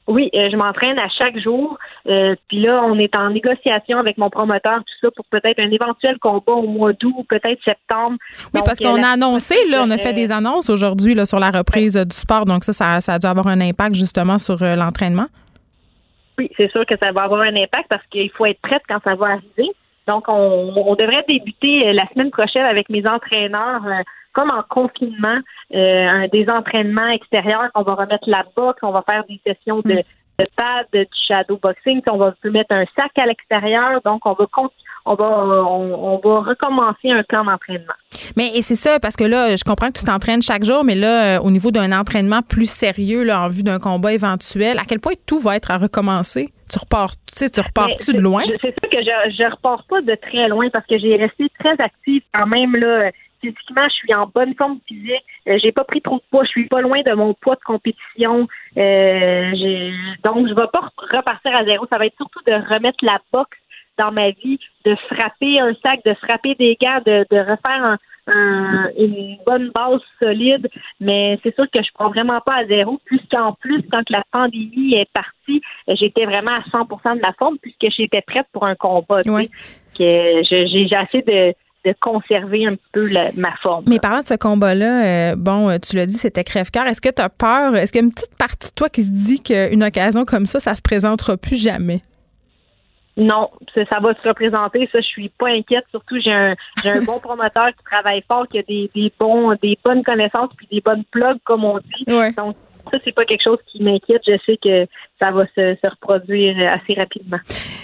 Oui, 0.06 0.30
euh, 0.34 0.48
je 0.50 0.56
m'entraîne 0.56 0.98
à 0.98 1.08
chaque 1.10 1.38
jour. 1.38 1.76
Euh, 2.06 2.34
Puis 2.48 2.62
là, 2.62 2.82
on 2.82 2.98
est 2.98 3.14
en 3.14 3.28
négociation 3.28 3.98
avec 3.98 4.16
mon 4.16 4.30
promoteur, 4.30 4.78
tout 4.78 4.94
ça, 5.02 5.10
pour 5.14 5.26
peut-être 5.26 5.58
un 5.60 5.70
éventuel 5.70 6.18
combat 6.18 6.52
au 6.52 6.66
mois 6.66 6.94
d'août 6.94 7.26
peut-être 7.28 7.62
septembre. 7.62 8.16
Oui, 8.54 8.60
Donc, 8.60 8.64
parce 8.64 8.78
qu'on 8.78 9.02
a 9.02 9.08
annoncé, 9.08 9.54
là, 9.68 9.82
on 9.84 9.90
a 9.90 9.98
fait 9.98 10.14
des 10.14 10.32
annonces 10.32 10.70
aujourd'hui 10.70 11.14
là, 11.14 11.26
sur 11.26 11.38
la 11.38 11.50
reprise 11.50 11.94
du 11.94 12.16
sport. 12.16 12.46
Donc 12.46 12.64
ça, 12.64 12.72
ça, 12.72 13.02
ça 13.02 13.14
a 13.14 13.18
dû 13.18 13.26
avoir 13.26 13.48
un 13.48 13.60
impact 13.60 13.96
justement 13.96 14.38
sur 14.38 14.56
l'entraînement. 14.64 15.26
Oui, 16.38 16.50
c'est 16.56 16.70
sûr 16.70 16.86
que 16.86 16.96
ça 16.96 17.10
va 17.12 17.22
avoir 17.24 17.40
un 17.40 17.56
impact 17.56 17.88
parce 17.88 18.06
qu'il 18.06 18.30
faut 18.30 18.46
être 18.46 18.60
prête 18.60 18.82
quand 18.88 19.02
ça 19.02 19.14
va 19.16 19.26
arriver. 19.26 19.72
Donc, 20.06 20.24
on, 20.28 20.72
on 20.74 20.94
devrait 20.94 21.24
débuter 21.28 21.88
euh, 21.88 21.92
la 21.92 22.06
semaine 22.08 22.30
prochaine 22.30 22.64
avec 22.64 22.88
mes 22.88 23.06
entraîneurs, 23.06 23.84
euh, 23.84 24.02
comme 24.32 24.50
en 24.50 24.62
confinement, 24.62 25.38
euh, 25.74 26.28
des 26.28 26.48
entraînements 26.48 27.08
extérieurs 27.08 27.70
qu'on 27.74 27.82
va 27.82 27.94
remettre 27.94 28.28
la 28.28 28.44
boxe, 28.56 28.78
on 28.82 28.92
va 28.92 29.02
faire 29.02 29.24
des 29.28 29.40
sessions 29.46 29.80
de, 29.80 30.02
de 30.38 30.46
pad, 30.56 30.86
de 30.92 31.00
du 31.00 31.18
shadow 31.26 31.58
boxing, 31.58 32.00
on 32.06 32.16
va 32.16 32.32
mettre 32.44 32.72
un 32.72 32.84
sac 32.96 33.10
à 33.18 33.26
l'extérieur. 33.26 34.00
Donc, 34.04 34.24
on 34.24 34.32
va 34.32 34.46
con- 34.50 34.70
on 35.04 35.14
va 35.14 35.24
on, 35.24 36.14
on 36.14 36.18
va 36.18 36.40
recommencer 36.40 37.10
un 37.10 37.22
plan 37.22 37.44
d'entraînement. 37.44 37.94
Mais 38.36 38.50
et 38.54 38.62
c'est 38.62 38.74
ça, 38.74 38.98
parce 39.00 39.16
que 39.16 39.24
là, 39.24 39.56
je 39.56 39.64
comprends 39.64 39.88
que 39.88 39.98
tu 39.98 40.04
t'entraînes 40.04 40.42
chaque 40.42 40.64
jour, 40.64 40.84
mais 40.84 40.94
là, 40.94 41.38
euh, 41.38 41.40
au 41.40 41.50
niveau 41.50 41.70
d'un 41.70 41.92
entraînement 41.92 42.42
plus 42.42 42.70
sérieux, 42.70 43.22
là, 43.22 43.42
en 43.42 43.48
vue 43.48 43.62
d'un 43.62 43.78
combat 43.78 44.12
éventuel, 44.12 44.78
à 44.78 44.82
quel 44.88 45.00
point 45.00 45.14
tout 45.26 45.38
va 45.38 45.56
être 45.56 45.70
à 45.70 45.78
recommencer? 45.78 46.48
Tu 46.70 46.78
repars, 46.78 47.10
tu 47.10 47.34
sais, 47.34 47.48
tu 47.48 47.60
repars-tu 47.60 48.12
de 48.12 48.20
loin? 48.20 48.42
C'est 48.60 48.74
sûr 48.78 48.90
que 48.90 48.98
je, 49.00 49.34
je 49.36 49.50
repars 49.50 49.84
pas 49.88 50.02
de 50.02 50.14
très 50.16 50.48
loin 50.48 50.68
parce 50.70 50.86
que 50.86 50.98
j'ai 50.98 51.16
resté 51.16 51.46
très 51.58 51.80
active 51.80 52.22
quand 52.34 52.46
même 52.46 52.76
là. 52.76 53.10
Physiquement, 53.40 53.84
je 53.84 53.94
suis 53.94 54.14
en 54.14 54.26
bonne 54.26 54.52
forme 54.56 54.80
physique. 54.88 55.24
Euh, 55.48 55.56
j'ai 55.62 55.70
pas 55.70 55.84
pris 55.84 56.00
trop 56.02 56.16
de 56.16 56.22
poids. 56.28 56.42
Je 56.42 56.48
suis 56.48 56.66
pas 56.66 56.80
loin 56.80 57.02
de 57.06 57.12
mon 57.12 57.34
poids 57.34 57.54
de 57.54 57.60
compétition. 57.60 58.48
Euh, 58.76 59.50
donc, 60.24 60.48
je 60.48 60.54
vais 60.54 60.66
pas 60.72 60.90
repartir 61.12 61.54
à 61.54 61.64
zéro. 61.64 61.86
Ça 61.88 61.98
va 61.98 62.06
être 62.06 62.16
surtout 62.16 62.40
de 62.48 62.52
remettre 62.52 62.98
la 63.02 63.20
boxe 63.32 63.56
dans 63.98 64.12
ma 64.12 64.30
vie, 64.30 64.58
de 64.84 64.94
frapper 65.12 65.60
un 65.60 65.72
sac, 65.82 66.00
de 66.04 66.14
frapper 66.14 66.54
des 66.54 66.76
gars, 66.80 67.00
de, 67.00 67.26
de 67.30 67.38
refaire 67.38 67.84
un- 67.84 67.98
un- 68.30 68.88
une 68.98 69.36
bonne 69.46 69.70
base 69.74 70.00
solide. 70.22 70.68
Mais 71.00 71.38
c'est 71.42 71.54
sûr 71.54 71.64
que 71.72 71.82
je 71.82 71.88
prends 71.94 72.10
vraiment 72.10 72.40
pas 72.44 72.56
à 72.56 72.66
zéro. 72.66 73.00
Puisqu'en 73.06 73.54
plus, 73.54 73.82
quand 73.90 74.02
la 74.10 74.22
pandémie 74.30 74.94
est 74.94 75.08
partie, 75.12 75.60
j'étais 75.88 76.26
vraiment 76.26 76.52
à 76.52 76.60
100% 76.70 77.16
de 77.16 77.22
la 77.22 77.32
forme 77.38 77.56
puisque 77.62 77.86
j'étais 77.96 78.20
prête 78.22 78.46
pour 78.52 78.66
un 78.66 78.74
combat. 78.74 79.22
Que 79.96 80.42
j'ai 80.48 80.62
essayé 80.82 81.22
de, 81.22 81.54
de 81.88 81.94
conserver 82.00 82.66
un 82.66 82.74
petit 82.76 82.88
peu 82.92 83.08
la- 83.08 83.32
ma 83.34 83.56
forme. 83.62 83.84
Mais 83.88 83.98
parlant 83.98 84.20
de 84.20 84.26
ce 84.26 84.34
combat-là, 84.34 85.32
euh, 85.32 85.36
bon, 85.36 85.68
euh, 85.70 85.78
tu 85.78 85.96
l'as 85.96 86.06
dit, 86.06 86.14
c'était 86.14 86.44
crève-cœur. 86.44 86.86
Est-ce 86.86 87.00
que 87.00 87.08
tu 87.08 87.22
as 87.22 87.28
peur? 87.28 87.74
Est-ce 87.76 87.92
qu'il 87.92 88.00
y 88.02 88.04
a 88.04 88.06
une 88.06 88.12
petite 88.12 88.36
partie 88.38 88.68
de 88.68 88.74
toi 88.74 88.88
qui 88.88 89.02
se 89.02 89.10
dit 89.10 89.40
qu'une 89.42 89.82
occasion 89.82 90.24
comme 90.24 90.46
ça, 90.46 90.60
ça 90.60 90.74
se 90.74 90.82
présentera 90.82 91.36
plus 91.36 91.60
jamais? 91.60 92.00
Non, 93.18 93.50
ça, 93.74 93.98
va 94.00 94.14
se 94.14 94.28
représenter. 94.28 94.88
Ça, 94.92 95.00
je 95.00 95.06
suis 95.06 95.28
pas 95.28 95.48
inquiète. 95.48 95.84
Surtout, 95.90 96.20
j'ai 96.20 96.32
un, 96.32 96.54
j'ai 96.82 96.90
un 96.90 97.02
bon 97.02 97.18
promoteur 97.18 97.68
qui 97.68 97.84
travaille 97.84 98.22
fort, 98.28 98.46
qui 98.46 98.58
a 98.58 98.62
des, 98.62 98.90
des 98.94 99.12
bons, 99.18 99.54
des 99.60 99.76
bonnes 99.84 100.04
connaissances 100.04 100.50
puis 100.56 100.68
des 100.70 100.80
bonnes 100.80 101.04
plugs, 101.10 101.38
comme 101.44 101.64
on 101.64 101.78
dit. 101.78 102.04
Donc, 102.36 102.54
ça, 102.90 102.98
c'est 103.04 103.12
pas 103.12 103.24
quelque 103.24 103.42
chose 103.42 103.58
qui 103.66 103.82
m'inquiète. 103.82 104.22
Je 104.26 104.38
sais 104.46 104.58
que 104.62 104.86
ça 105.18 105.30
va 105.30 105.46
se, 105.46 105.76
se, 105.82 105.90
reproduire 105.90 106.56
assez 106.72 106.94
rapidement. 106.94 107.38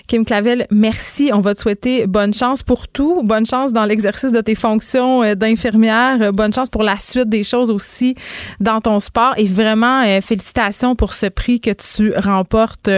Kim 0.06 0.24
Clavel, 0.24 0.66
merci. 0.70 1.30
On 1.32 1.40
va 1.40 1.54
te 1.54 1.60
souhaiter 1.60 2.06
bonne 2.06 2.32
chance 2.32 2.62
pour 2.62 2.88
tout. 2.88 3.22
Bonne 3.22 3.46
chance 3.46 3.72
dans 3.72 3.84
l'exercice 3.84 4.32
de 4.32 4.40
tes 4.40 4.54
fonctions 4.54 5.22
euh, 5.22 5.34
d'infirmière. 5.34 6.22
Euh, 6.22 6.32
bonne 6.32 6.52
chance 6.52 6.70
pour 6.70 6.82
la 6.82 6.96
suite 6.96 7.28
des 7.28 7.42
choses 7.44 7.70
aussi 7.70 8.14
dans 8.60 8.80
ton 8.80 9.00
sport. 9.00 9.34
Et 9.36 9.46
vraiment, 9.46 10.02
euh, 10.04 10.20
félicitations 10.20 10.94
pour 10.94 11.12
ce 11.12 11.26
prix 11.26 11.60
que 11.60 11.72
tu 11.72 12.14
remportes 12.16 12.90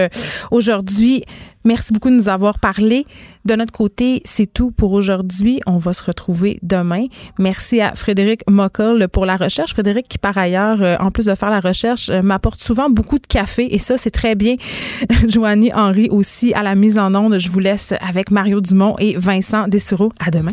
aujourd'hui. 0.50 1.24
Merci 1.66 1.92
beaucoup 1.92 2.10
de 2.10 2.14
nous 2.14 2.28
avoir 2.28 2.58
parlé. 2.60 3.04
De 3.44 3.54
notre 3.54 3.72
côté, 3.72 4.22
c'est 4.24 4.46
tout 4.46 4.70
pour 4.70 4.92
aujourd'hui. 4.92 5.60
On 5.66 5.78
va 5.78 5.92
se 5.92 6.02
retrouver 6.04 6.58
demain. 6.62 7.06
Merci 7.38 7.80
à 7.80 7.94
Frédéric 7.94 8.42
Mockel 8.48 9.08
pour 9.08 9.26
la 9.26 9.36
recherche. 9.36 9.72
Frédéric, 9.72 10.06
qui 10.08 10.18
par 10.18 10.38
ailleurs, 10.38 10.80
euh, 10.80 10.96
en 11.00 11.10
plus 11.10 11.26
de 11.26 11.34
faire 11.34 11.50
la 11.50 11.60
recherche, 11.60 12.08
euh, 12.08 12.22
m'apporte 12.22 12.60
souvent 12.60 12.88
beaucoup 12.88 13.18
de 13.18 13.26
café 13.26 13.74
et 13.74 13.78
ça, 13.78 13.98
c'est 13.98 14.10
très 14.10 14.36
bien. 14.36 14.56
Joanie 15.28 15.72
Henry 15.74 16.08
aussi 16.08 16.54
à 16.54 16.62
la 16.62 16.76
mise 16.76 16.98
en 16.98 17.14
onde. 17.14 17.38
Je 17.38 17.50
vous 17.50 17.60
laisse 17.60 17.92
avec 18.00 18.30
Mario 18.30 18.60
Dumont 18.60 18.94
et 18.98 19.16
Vincent 19.16 19.66
Dessureau. 19.66 20.12
À 20.24 20.30
demain. 20.30 20.52